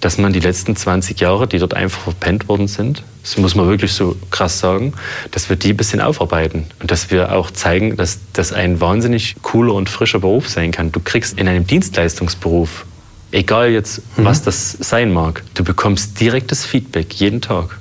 dass 0.00 0.16
man 0.18 0.32
die 0.32 0.40
letzten 0.40 0.76
20 0.76 1.20
Jahre, 1.20 1.46
die 1.46 1.58
dort 1.58 1.74
einfach 1.74 2.02
verpennt 2.02 2.48
worden 2.48 2.68
sind, 2.68 3.02
das 3.22 3.36
muss 3.36 3.54
man 3.54 3.68
wirklich 3.68 3.92
so 3.92 4.16
krass 4.30 4.58
sagen, 4.58 4.94
dass 5.30 5.50
wir 5.50 5.56
die 5.56 5.70
ein 5.70 5.76
bisschen 5.76 6.00
aufarbeiten 6.00 6.66
und 6.80 6.90
dass 6.90 7.10
wir 7.10 7.32
auch 7.32 7.50
zeigen, 7.50 7.96
dass 7.96 8.18
das 8.32 8.52
ein 8.52 8.80
wahnsinnig 8.80 9.36
cooler 9.42 9.74
und 9.74 9.90
frischer 9.90 10.20
Beruf 10.20 10.48
sein 10.48 10.70
kann. 10.70 10.90
Du 10.90 11.00
kriegst 11.00 11.38
in 11.38 11.48
einem 11.48 11.66
Dienstleistungsberuf, 11.66 12.86
egal 13.30 13.70
jetzt 13.70 14.02
mhm. 14.16 14.24
was 14.24 14.42
das 14.42 14.72
sein 14.72 15.12
mag, 15.12 15.42
du 15.54 15.64
bekommst 15.64 16.18
direktes 16.18 16.64
Feedback 16.64 17.12
jeden 17.14 17.42
Tag. 17.42 17.78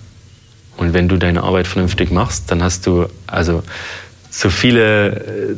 Und 0.75 0.93
wenn 0.93 1.07
du 1.07 1.17
deine 1.17 1.43
Arbeit 1.43 1.67
vernünftig 1.67 2.11
machst, 2.11 2.51
dann 2.51 2.63
hast 2.63 2.85
du 2.85 3.07
also 3.27 3.63
so 4.29 4.49
viele 4.49 5.09
äh, 5.09 5.55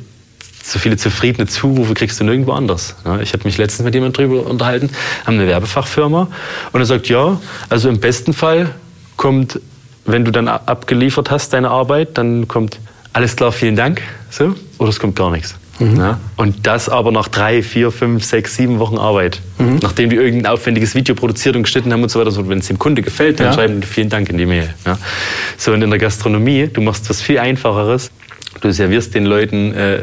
so 0.63 0.79
viele 0.79 0.97
zufriedene 0.97 1.47
Zurufe 1.47 1.93
kriegst 1.93 2.19
du 2.19 2.23
nirgendwo 2.23 2.53
anders. 2.53 2.95
Ich 3.21 3.33
habe 3.33 3.43
mich 3.45 3.57
letztens 3.57 3.85
mit 3.85 3.93
jemandem 3.93 4.27
drüber 4.27 4.47
unterhalten, 4.49 4.89
haben 5.25 5.35
eine 5.35 5.47
Werbefachfirma 5.47 6.27
und 6.71 6.79
er 6.79 6.85
sagt, 6.85 7.09
ja, 7.09 7.39
also 7.69 7.89
im 7.89 7.99
besten 7.99 8.33
Fall 8.33 8.71
kommt, 9.17 9.59
wenn 10.05 10.25
du 10.25 10.31
dann 10.31 10.47
abgeliefert 10.47 11.31
hast, 11.31 11.53
deine 11.53 11.69
Arbeit, 11.69 12.17
dann 12.17 12.47
kommt 12.47 12.79
alles 13.13 13.35
klar, 13.35 13.51
vielen 13.51 13.75
Dank, 13.75 14.01
so, 14.29 14.55
oder 14.77 14.89
es 14.89 14.99
kommt 14.99 15.15
gar 15.15 15.31
nichts. 15.31 15.55
Mhm. 15.81 15.97
Ja? 15.97 16.19
Und 16.37 16.67
das 16.67 16.89
aber 16.89 17.11
nach 17.11 17.27
drei, 17.27 17.63
vier, 17.63 17.91
fünf, 17.91 18.23
sechs, 18.23 18.55
sieben 18.55 18.79
Wochen 18.79 18.97
Arbeit. 18.97 19.41
Mhm. 19.57 19.79
Nachdem 19.81 20.09
die 20.09 20.15
irgendein 20.15 20.51
aufwendiges 20.51 20.95
Video 20.95 21.15
produziert 21.15 21.55
und 21.55 21.63
geschnitten 21.63 21.91
haben 21.91 22.03
und 22.03 22.09
so 22.09 22.19
weiter. 22.19 22.31
So, 22.31 22.47
wenn 22.47 22.59
es 22.59 22.67
dem 22.67 22.79
Kunde 22.79 23.01
gefällt, 23.01 23.39
dann 23.39 23.47
ja. 23.47 23.53
schreiben 23.53 23.81
die 23.81 23.87
vielen 23.87 24.09
Dank 24.09 24.29
in 24.29 24.37
die 24.37 24.45
Mail. 24.45 24.73
Ja? 24.85 24.97
So, 25.57 25.73
und 25.73 25.81
in 25.81 25.89
der 25.89 25.99
Gastronomie, 25.99 26.67
du 26.71 26.81
machst 26.81 27.09
was 27.09 27.21
viel 27.21 27.39
Einfacheres. 27.39 28.11
Du 28.61 28.71
servierst 28.71 29.15
den 29.15 29.25
Leuten 29.25 29.73
äh, 29.73 29.99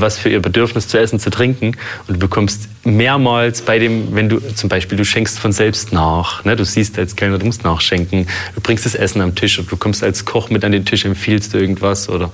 was 0.00 0.18
für 0.18 0.28
ihr 0.28 0.42
Bedürfnis 0.42 0.88
zu 0.88 0.98
essen, 0.98 1.20
zu 1.20 1.30
trinken 1.30 1.76
und 2.08 2.14
du 2.14 2.18
bekommst 2.18 2.68
mehrmals 2.84 3.62
bei 3.62 3.78
dem, 3.78 4.14
wenn 4.14 4.28
du 4.28 4.40
zum 4.54 4.68
Beispiel, 4.68 4.98
du 4.98 5.04
schenkst 5.04 5.38
von 5.38 5.52
selbst 5.52 5.92
nach, 5.92 6.44
ne? 6.44 6.56
du 6.56 6.64
siehst 6.64 6.98
als 6.98 7.14
Kellner, 7.14 7.38
du 7.38 7.46
musst 7.46 7.62
nachschenken, 7.62 8.26
du 8.54 8.60
bringst 8.60 8.84
das 8.84 8.96
Essen 8.96 9.20
am 9.20 9.34
Tisch 9.34 9.58
und 9.60 9.70
du 9.70 9.76
kommst 9.76 10.02
als 10.02 10.24
Koch 10.24 10.50
mit 10.50 10.64
an 10.64 10.72
den 10.72 10.84
Tisch, 10.84 11.04
empfiehlst 11.04 11.54
du 11.54 11.58
irgendwas 11.58 12.08
oder 12.08 12.32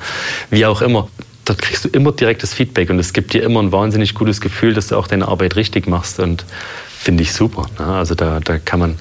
wie 0.50 0.64
auch 0.64 0.80
immer. 0.80 1.08
Dort 1.44 1.60
kriegst 1.60 1.84
du 1.84 1.88
immer 1.88 2.12
direktes 2.12 2.54
Feedback 2.54 2.90
und 2.90 2.98
es 2.98 3.12
gibt 3.12 3.32
dir 3.32 3.42
immer 3.42 3.62
ein 3.62 3.72
wahnsinnig 3.72 4.14
gutes 4.14 4.40
Gefühl, 4.40 4.72
dass 4.72 4.88
du 4.88 4.96
auch 4.96 5.06
deine 5.06 5.28
Arbeit 5.28 5.56
richtig 5.56 5.86
machst 5.86 6.20
und 6.20 6.44
finde 7.00 7.22
ich 7.22 7.32
super. 7.32 7.64
Ne? 7.78 7.86
Also 7.86 8.14
da, 8.14 8.40
da 8.40 8.58
kann 8.58 8.78
man. 8.78 8.96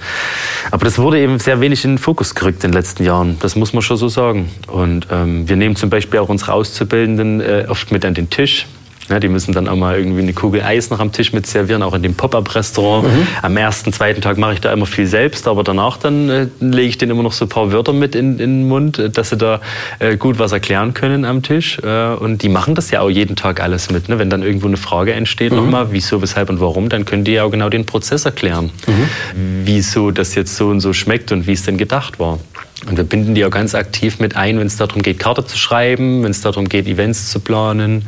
Aber 0.72 0.86
das 0.86 0.98
wurde 1.00 1.20
eben 1.20 1.38
sehr 1.38 1.60
wenig 1.60 1.84
in 1.84 1.92
den 1.92 1.98
Fokus 1.98 2.34
gerückt 2.34 2.64
in 2.64 2.72
den 2.72 2.78
letzten 2.78 3.04
Jahren. 3.04 3.38
Das 3.42 3.58
muss 3.58 3.74
man 3.74 3.82
schon 3.82 3.98
so 3.98 4.08
sagen. 4.08 4.50
Und 4.68 5.08
ähm, 5.12 5.50
wir 5.50 5.58
nehmen 5.58 5.76
zum 5.76 5.90
Beispiel 5.90 6.20
auch 6.22 6.30
unsere 6.30 6.54
Auszubildenden 6.54 7.42
äh, 7.42 7.66
oft 7.68 7.92
mit 7.92 8.06
an 8.06 8.14
den 8.14 8.30
Tisch. 8.30 8.68
Ja, 9.10 9.20
die 9.20 9.28
müssen 9.28 9.54
dann 9.54 9.68
auch 9.68 9.76
mal 9.76 9.98
irgendwie 9.98 10.22
eine 10.22 10.34
Kugel 10.34 10.62
Eis 10.62 10.90
noch 10.90 11.00
am 11.00 11.12
Tisch 11.12 11.34
mit 11.34 11.48
servieren, 11.48 11.82
auch 11.84 11.94
in 11.94 12.04
dem 12.04 12.14
Pop-Up-Restaurant. 12.14 13.08
Mhm. 13.08 13.28
Am 13.42 13.58
ersten, 13.58 13.92
zweiten 13.92 14.22
Tag 14.22 14.38
mache 14.38 14.54
ich 14.54 14.62
da 14.62 14.72
immer 14.72 14.86
viel 14.86 15.08
selbst, 15.08 15.48
aber 15.48 15.64
danach 15.64 15.98
dann 15.98 16.30
äh, 16.30 16.48
lege 16.60 16.88
ich 16.88 16.98
denen 16.98 17.12
immer 17.12 17.24
noch 17.24 17.34
so 17.34 17.46
ein 17.46 17.50
paar 17.50 17.72
Wörter 17.72 17.94
mit 17.94 18.16
in, 18.16 18.34
in 18.34 18.60
den 18.62 18.68
Mund, 18.68 19.00
äh, 19.00 19.10
dass 19.10 19.30
sie 19.30 19.38
da 19.38 19.62
äh, 20.00 20.18
gut 20.18 20.40
was 20.40 20.52
erklären 20.52 20.94
können 20.94 21.26
am 21.26 21.42
Tisch. 21.42 21.80
Äh, 21.80 22.14
und 22.14 22.44
die 22.44 22.50
machen 22.50 22.76
das 22.76 22.92
ja 22.92 23.02
auch 23.02 23.10
jeden 23.10 23.36
Tag 23.36 23.62
alles 23.62 23.90
mit. 23.90 24.10
Ne? 24.10 24.20
Wenn 24.20 24.30
dann 24.30 24.44
irgendwo 24.44 24.68
eine 24.68 24.78
Frage 24.78 25.14
entsteht, 25.14 25.52
mhm. 25.52 25.58
nochmal, 25.58 25.88
wieso, 25.92 26.22
weshalb 26.22 26.50
und 26.50 26.60
warum, 26.60 26.90
dann 26.90 27.06
können 27.06 27.24
die 27.24 27.34
ja 27.34 27.44
auch 27.44 27.52
genau 27.52 27.70
den 27.70 27.86
Prozess 27.86 28.26
erklären. 28.26 28.72
Mhm. 28.86 29.10
Wieso 29.66 30.12
das 30.12 30.36
jetzt 30.36 30.56
so 30.56 30.68
und 30.68 30.82
so 30.82 30.94
schmeckt 30.94 31.32
und 31.32 31.48
wie 31.48 31.54
es 31.54 31.64
denn 31.64 31.78
gedacht 31.78 32.20
war. 32.20 32.40
Und 32.88 32.98
wir 32.98 33.04
binden 33.04 33.36
die 33.36 33.46
auch 33.46 33.52
ganz 33.52 33.76
aktiv 33.76 34.20
mit 34.20 34.36
ein, 34.36 34.60
wenn 34.60 34.68
es 34.68 34.78
darum 34.78 35.02
geht, 35.02 35.20
Karte 35.20 35.46
zu 35.46 35.58
schreiben, 35.58 36.24
wenn 36.24 36.32
es 36.32 36.42
darum 36.42 36.70
geht, 36.70 36.88
Events 36.88 37.30
zu 37.30 37.40
planen 37.40 38.08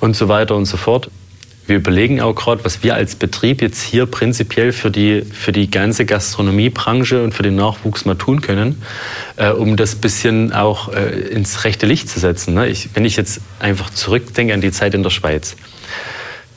und 0.00 0.16
so 0.16 0.28
weiter 0.28 0.56
und 0.56 0.64
so 0.64 0.76
fort. 0.76 1.10
Wir 1.68 1.76
überlegen 1.76 2.22
auch 2.22 2.34
gerade, 2.34 2.64
was 2.64 2.82
wir 2.82 2.94
als 2.94 3.14
Betrieb 3.14 3.60
jetzt 3.60 3.82
hier 3.82 4.06
prinzipiell 4.06 4.72
für 4.72 4.90
die, 4.90 5.20
für 5.20 5.52
die 5.52 5.70
ganze 5.70 6.06
Gastronomiebranche 6.06 7.22
und 7.22 7.34
für 7.34 7.42
den 7.42 7.56
Nachwuchs 7.56 8.06
mal 8.06 8.14
tun 8.14 8.40
können, 8.40 8.80
äh, 9.36 9.50
um 9.50 9.76
das 9.76 9.94
bisschen 9.94 10.54
auch 10.54 10.90
äh, 10.94 11.10
ins 11.28 11.64
rechte 11.64 11.84
Licht 11.84 12.08
zu 12.08 12.20
setzen. 12.20 12.54
Ne? 12.54 12.68
Ich, 12.68 12.88
wenn 12.94 13.04
ich 13.04 13.16
jetzt 13.16 13.42
einfach 13.60 13.90
zurückdenke 13.90 14.54
an 14.54 14.62
die 14.62 14.72
Zeit 14.72 14.94
in 14.94 15.02
der 15.02 15.10
Schweiz, 15.10 15.56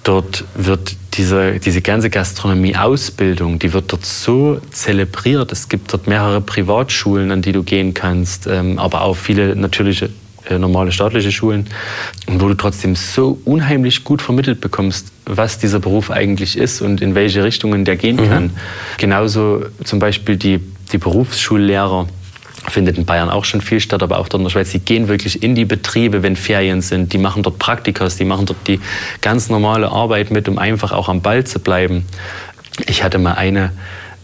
dort 0.03 0.45
wird 0.55 0.95
diese, 1.13 1.59
diese 1.59 1.81
ganze 1.81 2.09
Gastronomie-Ausbildung, 2.09 3.59
die 3.59 3.73
wird 3.73 3.91
dort 3.91 4.05
so 4.05 4.61
zelebriert. 4.71 5.51
Es 5.51 5.69
gibt 5.69 5.91
dort 5.93 6.07
mehrere 6.07 6.41
Privatschulen, 6.41 7.31
an 7.31 7.41
die 7.41 7.51
du 7.51 7.63
gehen 7.63 7.93
kannst, 7.93 8.47
ähm, 8.47 8.79
aber 8.79 9.01
auch 9.01 9.15
viele 9.15 9.55
natürliche 9.55 10.09
äh, 10.49 10.57
normale 10.57 10.91
staatliche 10.91 11.31
Schulen 11.31 11.67
und 12.27 12.41
wo 12.41 12.47
du 12.47 12.55
trotzdem 12.55 12.95
so 12.95 13.39
unheimlich 13.45 14.03
gut 14.03 14.21
vermittelt 14.21 14.59
bekommst, 14.61 15.11
was 15.25 15.59
dieser 15.59 15.79
Beruf 15.79 16.09
eigentlich 16.09 16.57
ist 16.57 16.81
und 16.81 17.01
in 17.01 17.13
welche 17.13 17.43
Richtungen 17.43 17.85
der 17.85 17.95
gehen 17.95 18.15
mhm. 18.15 18.29
kann. 18.29 18.49
Genauso 18.97 19.65
zum 19.83 19.99
Beispiel 19.99 20.37
die, 20.37 20.59
die 20.91 20.97
Berufsschullehrer 20.97 22.07
findet 22.67 22.97
in 22.97 23.05
Bayern 23.05 23.29
auch 23.29 23.45
schon 23.45 23.61
viel 23.61 23.79
statt, 23.79 24.03
aber 24.03 24.19
auch 24.19 24.27
dort 24.27 24.41
in 24.41 24.45
der 24.45 24.51
Schweiz. 24.51 24.71
Die 24.71 24.79
gehen 24.79 25.07
wirklich 25.07 25.41
in 25.41 25.55
die 25.55 25.65
Betriebe, 25.65 26.23
wenn 26.23 26.35
Ferien 26.35 26.81
sind. 26.81 27.13
Die 27.13 27.17
machen 27.17 27.43
dort 27.43 27.57
Praktikas, 27.57 28.17
die 28.17 28.25
machen 28.25 28.45
dort 28.45 28.67
die 28.67 28.79
ganz 29.21 29.49
normale 29.49 29.89
Arbeit 29.91 30.31
mit, 30.31 30.47
um 30.47 30.57
einfach 30.57 30.91
auch 30.91 31.09
am 31.09 31.21
Ball 31.21 31.43
zu 31.43 31.59
bleiben. 31.59 32.05
Ich 32.85 33.03
hatte 33.03 33.17
mal 33.17 33.33
eine 33.33 33.71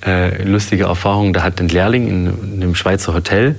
äh, 0.07 0.43
lustige 0.43 0.85
Erfahrung. 0.85 1.33
Da 1.33 1.43
hat 1.43 1.59
ein 1.59 1.67
Lehrling 1.67 2.07
in, 2.07 2.27
in 2.27 2.63
einem 2.63 2.75
Schweizer 2.75 3.13
Hotel 3.13 3.55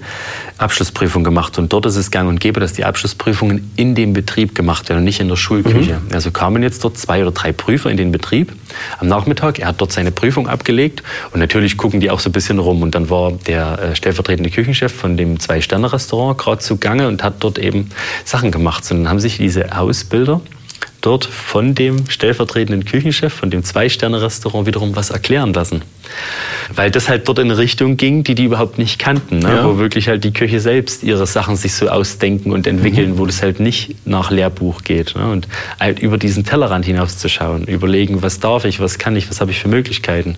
Abschlussprüfung 0.56 1.22
gemacht. 1.22 1.58
Und 1.58 1.72
dort 1.72 1.86
ist 1.86 1.96
es 1.96 2.10
gang 2.10 2.28
und 2.28 2.40
gäbe, 2.40 2.58
dass 2.58 2.72
die 2.72 2.84
Abschlussprüfungen 2.84 3.70
in 3.76 3.94
dem 3.94 4.12
Betrieb 4.12 4.54
gemacht 4.54 4.88
werden 4.88 5.00
und 5.00 5.04
nicht 5.04 5.20
in 5.20 5.28
der 5.28 5.36
Schulküche. 5.36 5.94
Mhm. 5.94 6.14
Also 6.14 6.30
kamen 6.30 6.62
jetzt 6.62 6.82
dort 6.82 6.98
zwei 6.98 7.22
oder 7.22 7.30
drei 7.30 7.52
Prüfer 7.52 7.90
in 7.90 7.96
den 7.96 8.10
Betrieb 8.10 8.52
am 8.98 9.06
Nachmittag. 9.06 9.58
Er 9.58 9.68
hat 9.68 9.80
dort 9.80 9.92
seine 9.92 10.10
Prüfung 10.10 10.48
abgelegt 10.48 11.02
und 11.32 11.40
natürlich 11.40 11.76
gucken 11.76 12.00
die 12.00 12.10
auch 12.10 12.20
so 12.20 12.30
ein 12.30 12.32
bisschen 12.32 12.58
rum. 12.58 12.82
Und 12.82 12.94
dann 12.94 13.10
war 13.10 13.32
der 13.32 13.78
äh, 13.78 13.96
stellvertretende 13.96 14.50
Küchenchef 14.50 14.92
von 14.92 15.16
dem 15.16 15.38
Zwei-Sterne-Restaurant 15.38 16.38
gerade 16.38 16.58
zugange 16.58 17.06
und 17.06 17.22
hat 17.22 17.34
dort 17.40 17.58
eben 17.58 17.90
Sachen 18.24 18.50
gemacht. 18.50 18.90
Und 18.90 19.04
dann 19.04 19.08
haben 19.08 19.20
sich 19.20 19.36
diese 19.36 19.78
Ausbilder 19.78 20.40
dort 21.00 21.24
von 21.24 21.74
dem 21.74 22.08
stellvertretenden 22.08 22.84
Küchenchef, 22.84 23.32
von 23.32 23.50
dem 23.50 23.62
Zwei-Sterne-Restaurant 23.62 24.66
wiederum 24.66 24.96
was 24.96 25.10
erklären 25.10 25.52
lassen. 25.52 25.82
Weil 26.74 26.90
das 26.90 27.08
halt 27.08 27.28
dort 27.28 27.38
in 27.38 27.46
eine 27.46 27.58
Richtung 27.58 27.96
ging, 27.96 28.24
die 28.24 28.34
die 28.34 28.44
überhaupt 28.44 28.78
nicht 28.78 28.98
kannten, 28.98 29.38
ne? 29.38 29.48
ja. 29.48 29.64
wo 29.64 29.78
wirklich 29.78 30.08
halt 30.08 30.24
die 30.24 30.32
Köche 30.32 30.60
selbst 30.60 31.02
ihre 31.02 31.26
Sachen 31.26 31.56
sich 31.56 31.74
so 31.74 31.88
ausdenken 31.88 32.52
und 32.52 32.66
entwickeln, 32.66 33.12
mhm. 33.12 33.18
wo 33.18 33.26
das 33.26 33.42
halt 33.42 33.60
nicht 33.60 34.06
nach 34.06 34.30
Lehrbuch 34.30 34.82
geht. 34.82 35.14
Ne? 35.16 35.30
Und 35.30 35.48
halt 35.78 35.98
über 36.00 36.18
diesen 36.18 36.44
Tellerrand 36.44 36.84
hinauszuschauen, 36.84 37.64
überlegen, 37.64 38.22
was 38.22 38.40
darf 38.40 38.64
ich, 38.64 38.80
was 38.80 38.98
kann 38.98 39.16
ich, 39.16 39.30
was 39.30 39.40
habe 39.40 39.50
ich 39.50 39.60
für 39.60 39.68
Möglichkeiten. 39.68 40.36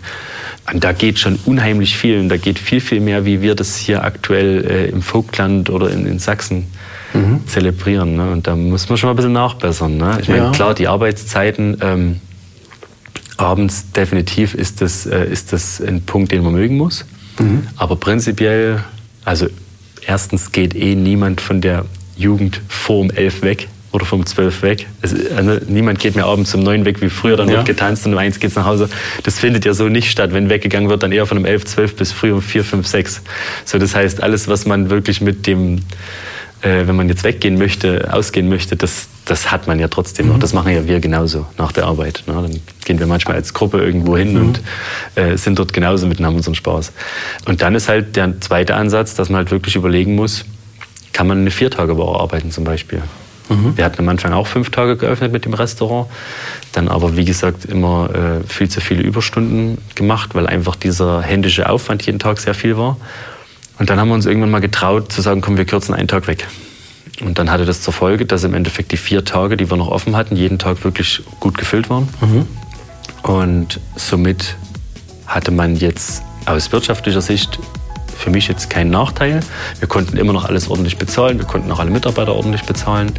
Und 0.72 0.84
da 0.84 0.92
geht 0.92 1.18
schon 1.18 1.38
unheimlich 1.46 1.96
viel 1.96 2.18
und 2.18 2.28
da 2.28 2.36
geht 2.36 2.58
viel, 2.58 2.80
viel 2.80 3.00
mehr, 3.00 3.24
wie 3.24 3.42
wir 3.42 3.54
das 3.54 3.76
hier 3.76 4.04
aktuell 4.04 4.64
äh, 4.64 4.88
im 4.88 5.02
Vogtland 5.02 5.70
oder 5.70 5.90
in, 5.90 6.06
in 6.06 6.18
Sachsen 6.18 6.66
mhm. 7.12 7.46
zelebrieren. 7.46 8.16
Ne? 8.16 8.30
Und 8.30 8.46
da 8.46 8.54
muss 8.54 8.88
man 8.88 8.96
schon 8.96 9.08
mal 9.08 9.14
ein 9.14 9.16
bisschen 9.16 9.32
nachbessern. 9.32 9.96
Ne? 9.96 10.18
Ich 10.20 10.28
meine, 10.28 10.44
ja. 10.44 10.50
klar, 10.52 10.74
die 10.74 10.86
Arbeitszeiten 10.86 11.78
ähm, 11.80 12.20
abends 13.36 13.90
definitiv 13.92 14.54
ist 14.54 14.80
das, 14.80 15.06
äh, 15.06 15.24
ist 15.24 15.52
das 15.52 15.80
ein 15.80 16.02
Punkt, 16.02 16.32
den 16.32 16.44
man 16.44 16.52
mögen 16.52 16.76
muss. 16.76 17.04
Mhm. 17.38 17.66
Aber 17.76 17.96
prinzipiell, 17.96 18.84
also 19.24 19.48
erstens 20.06 20.52
geht 20.52 20.74
eh 20.74 20.94
niemand 20.94 21.40
von 21.40 21.60
der 21.60 21.84
Jugend 22.16 22.60
vor 22.68 23.00
um 23.00 23.10
elf 23.10 23.42
weg 23.42 23.68
oder 23.92 24.04
vom 24.04 24.24
zwölf 24.26 24.62
weg. 24.62 24.86
Es, 25.02 25.14
also 25.36 25.58
niemand 25.66 25.98
geht 25.98 26.14
mehr 26.16 26.26
abends 26.26 26.54
um 26.54 26.62
neun 26.62 26.84
weg 26.84 27.00
wie 27.00 27.08
früher, 27.08 27.36
dann 27.36 27.48
ja. 27.48 27.56
wird 27.56 27.66
getanzt 27.66 28.06
und 28.06 28.12
um 28.12 28.18
eins 28.18 28.38
geht's 28.38 28.54
nach 28.54 28.66
Hause. 28.66 28.88
Das 29.24 29.38
findet 29.38 29.64
ja 29.64 29.74
so 29.74 29.88
nicht 29.88 30.10
statt. 30.10 30.32
Wenn 30.32 30.48
weggegangen 30.48 30.88
wird, 30.88 31.02
dann 31.02 31.12
eher 31.12 31.26
von 31.26 31.38
um 31.38 31.44
elf, 31.44 31.64
zwölf 31.64 31.96
bis 31.96 32.12
früh 32.12 32.32
um 32.32 32.42
vier, 32.42 32.64
fünf, 32.64 32.86
sechs. 32.86 33.22
So, 33.64 33.78
das 33.78 33.94
heißt, 33.94 34.22
alles, 34.22 34.48
was 34.48 34.66
man 34.66 34.90
wirklich 34.90 35.20
mit 35.20 35.46
dem 35.46 35.80
äh, 36.62 36.86
wenn 36.86 36.96
man 36.96 37.08
jetzt 37.08 37.24
weggehen 37.24 37.58
möchte, 37.58 38.12
ausgehen 38.12 38.48
möchte, 38.48 38.76
das, 38.76 39.08
das 39.24 39.50
hat 39.50 39.66
man 39.66 39.78
ja 39.78 39.88
trotzdem 39.88 40.26
mhm. 40.26 40.32
noch. 40.32 40.38
Das 40.38 40.52
machen 40.52 40.72
ja 40.72 40.86
wir 40.86 41.00
genauso 41.00 41.46
nach 41.58 41.72
der 41.72 41.86
Arbeit. 41.86 42.24
Ne? 42.26 42.34
Dann 42.34 42.60
gehen 42.84 42.98
wir 42.98 43.06
manchmal 43.06 43.36
als 43.36 43.54
Gruppe 43.54 43.78
irgendwo 43.78 44.16
hin 44.16 44.34
mhm. 44.34 44.40
und 44.40 44.60
äh, 45.14 45.36
sind 45.36 45.58
dort 45.58 45.72
genauso 45.72 46.06
mit 46.06 46.18
und 46.18 46.26
haben 46.26 46.36
unseren 46.36 46.54
Spaß. 46.54 46.92
Und 47.46 47.62
dann 47.62 47.74
ist 47.74 47.88
halt 47.88 48.16
der 48.16 48.40
zweite 48.40 48.74
Ansatz, 48.74 49.14
dass 49.14 49.30
man 49.30 49.38
halt 49.38 49.50
wirklich 49.50 49.76
überlegen 49.76 50.14
muss, 50.14 50.44
kann 51.12 51.26
man 51.26 51.38
eine 51.38 51.50
Viertagewoche 51.50 52.20
arbeiten 52.20 52.50
zum 52.50 52.64
Beispiel. 52.64 53.02
Mhm. 53.50 53.76
Wir 53.76 53.84
hatten 53.84 54.00
am 54.00 54.08
Anfang 54.08 54.32
auch 54.32 54.46
fünf 54.46 54.70
Tage 54.70 54.96
geöffnet 54.96 55.32
mit 55.32 55.44
dem 55.44 55.54
Restaurant, 55.54 56.08
dann 56.72 56.88
aber 56.88 57.16
wie 57.16 57.24
gesagt 57.24 57.64
immer 57.64 58.10
äh, 58.14 58.48
viel 58.48 58.68
zu 58.68 58.80
viele 58.80 59.02
Überstunden 59.02 59.78
gemacht, 59.94 60.34
weil 60.34 60.46
einfach 60.46 60.76
dieser 60.76 61.20
händische 61.20 61.68
Aufwand 61.68 62.06
jeden 62.06 62.18
Tag 62.18 62.38
sehr 62.38 62.54
viel 62.54 62.76
war. 62.76 62.96
Und 63.78 63.90
dann 63.90 63.98
haben 63.98 64.08
wir 64.08 64.14
uns 64.14 64.26
irgendwann 64.26 64.50
mal 64.50 64.60
getraut 64.60 65.12
zu 65.12 65.20
sagen, 65.20 65.40
komm, 65.40 65.56
wir 65.56 65.64
kürzen 65.64 65.94
einen 65.94 66.08
Tag 66.08 66.26
weg. 66.26 66.46
Und 67.22 67.38
dann 67.38 67.50
hatte 67.50 67.64
das 67.64 67.82
zur 67.82 67.92
Folge, 67.92 68.24
dass 68.24 68.44
im 68.44 68.54
Endeffekt 68.54 68.92
die 68.92 68.96
vier 68.96 69.24
Tage, 69.24 69.56
die 69.56 69.70
wir 69.70 69.76
noch 69.76 69.88
offen 69.88 70.16
hatten, 70.16 70.36
jeden 70.36 70.58
Tag 70.58 70.84
wirklich 70.84 71.22
gut 71.40 71.58
gefüllt 71.58 71.90
waren. 71.90 72.08
Mhm. 72.20 72.46
Und 73.22 73.80
somit 73.96 74.56
hatte 75.26 75.50
man 75.50 75.76
jetzt 75.76 76.22
aus 76.46 76.72
wirtschaftlicher 76.72 77.20
Sicht 77.20 77.58
für 78.20 78.30
mich 78.30 78.48
jetzt 78.48 78.70
keinen 78.70 78.90
Nachteil. 78.90 79.40
Wir 79.78 79.88
konnten 79.88 80.16
immer 80.16 80.32
noch 80.32 80.44
alles 80.44 80.68
ordentlich 80.68 80.96
bezahlen, 80.98 81.38
wir 81.38 81.46
konnten 81.46 81.70
auch 81.72 81.80
alle 81.80 81.90
Mitarbeiter 81.90 82.34
ordentlich 82.34 82.62
bezahlen. 82.64 83.12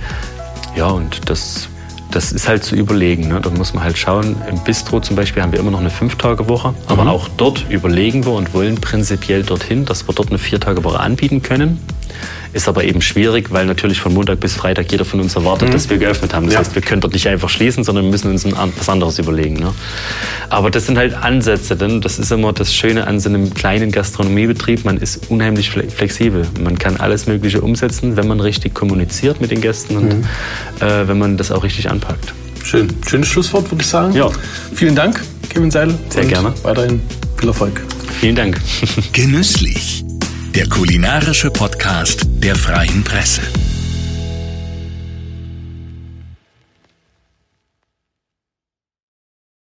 Ja, 0.76 0.88
und 0.88 1.30
das 1.30 1.68
das 2.12 2.32
ist 2.32 2.48
halt 2.48 2.64
zu 2.64 2.76
überlegen. 2.76 3.30
Ne? 3.30 3.40
Da 3.42 3.50
muss 3.50 3.74
man 3.74 3.84
halt 3.84 3.98
schauen. 3.98 4.36
Im 4.50 4.60
Bistro 4.64 5.00
zum 5.00 5.16
Beispiel 5.16 5.42
haben 5.42 5.52
wir 5.52 5.60
immer 5.60 5.72
noch 5.72 5.80
eine 5.80 5.90
Fünf-Tage-Woche. 5.90 6.74
Aber 6.88 7.04
mhm. 7.04 7.10
auch 7.10 7.30
dort 7.38 7.66
überlegen 7.70 8.26
wir 8.26 8.34
und 8.34 8.54
wollen 8.54 8.76
prinzipiell 8.76 9.44
dorthin, 9.44 9.86
dass 9.86 10.08
wir 10.08 10.14
dort 10.14 10.30
eine 10.30 10.38
Vier-Tage-Woche 10.38 11.00
anbieten 11.00 11.42
können. 11.42 11.80
Ist 12.54 12.68
aber 12.68 12.84
eben 12.84 13.02
schwierig, 13.02 13.52
weil 13.52 13.66
natürlich 13.66 14.02
von 14.02 14.14
Montag 14.14 14.40
bis 14.40 14.54
Freitag 14.54 14.92
jeder 14.92 15.06
von 15.06 15.22
uns 15.22 15.36
erwartet, 15.36 15.70
mhm. 15.70 15.74
dass 15.74 15.90
wir 15.90 15.98
geöffnet 15.98 16.34
haben. 16.34 16.46
Das 16.46 16.54
ja. 16.54 16.60
heißt, 16.60 16.76
wir 16.76 16.82
können 16.82 17.02
dort 17.02 17.14
nicht 17.14 17.28
einfach 17.28 17.50
schließen, 17.50 17.84
sondern 17.84 18.06
wir 18.06 18.12
müssen 18.12 18.30
uns 18.30 18.46
was 18.46 18.90
anderes 18.90 19.20
überlegen. 19.20 19.56
Ne? 19.56 19.74
Aber 20.50 20.70
das 20.70 20.86
sind 20.86 20.98
halt 20.98 21.14
Ansätze, 21.14 21.76
denn 21.76 22.02
das 22.02 22.20
ist 22.20 22.32
immer 22.32 22.52
das 22.52 22.74
Schöne 22.74 23.08
an 23.08 23.20
so 23.20 23.30
einem 23.30 23.54
kleinen 23.54 23.92
Gastronomiebetrieb. 23.92 24.84
Man 24.84 24.98
ist 24.98 25.30
unheimlich 25.30 25.70
flexibel. 25.70 26.46
Man 26.62 26.78
kann 26.78 26.98
alles 26.98 27.28
Mögliche 27.28 27.62
umsetzen, 27.62 28.18
wenn 28.18 28.28
man 28.28 28.40
richtig 28.40 28.74
kommuniziert 28.74 29.40
mit 29.40 29.52
den 29.52 29.62
Gästen 29.62 29.98
und 29.98 30.18
mhm. 30.18 30.24
äh, 30.82 31.08
wenn 31.08 31.18
man 31.18 31.38
das 31.38 31.52
auch 31.52 31.64
richtig 31.64 31.90
anpackt. 31.90 32.34
Schön. 32.64 32.90
Schönes 33.08 33.28
Schlusswort, 33.28 33.72
würde 33.72 33.82
ich 33.82 33.88
sagen. 33.88 34.14
Ja. 34.14 34.30
Vielen 34.74 34.96
Dank, 34.96 35.22
Kevin 35.50 35.72
Seidel. 35.72 35.96
Sehr 36.10 36.26
gerne. 36.26 36.54
Weiterhin 36.64 37.02
viel 37.38 37.50
Erfolg. 37.50 37.82
Vielen 38.20 38.36
Dank. 38.36 38.60
Genüsslich 39.14 40.04
der 40.56 40.68
kulinarische 40.68 41.50
Podcast 41.50 42.26
der 42.28 42.56
Freien 42.56 43.04
Presse. 43.04 43.42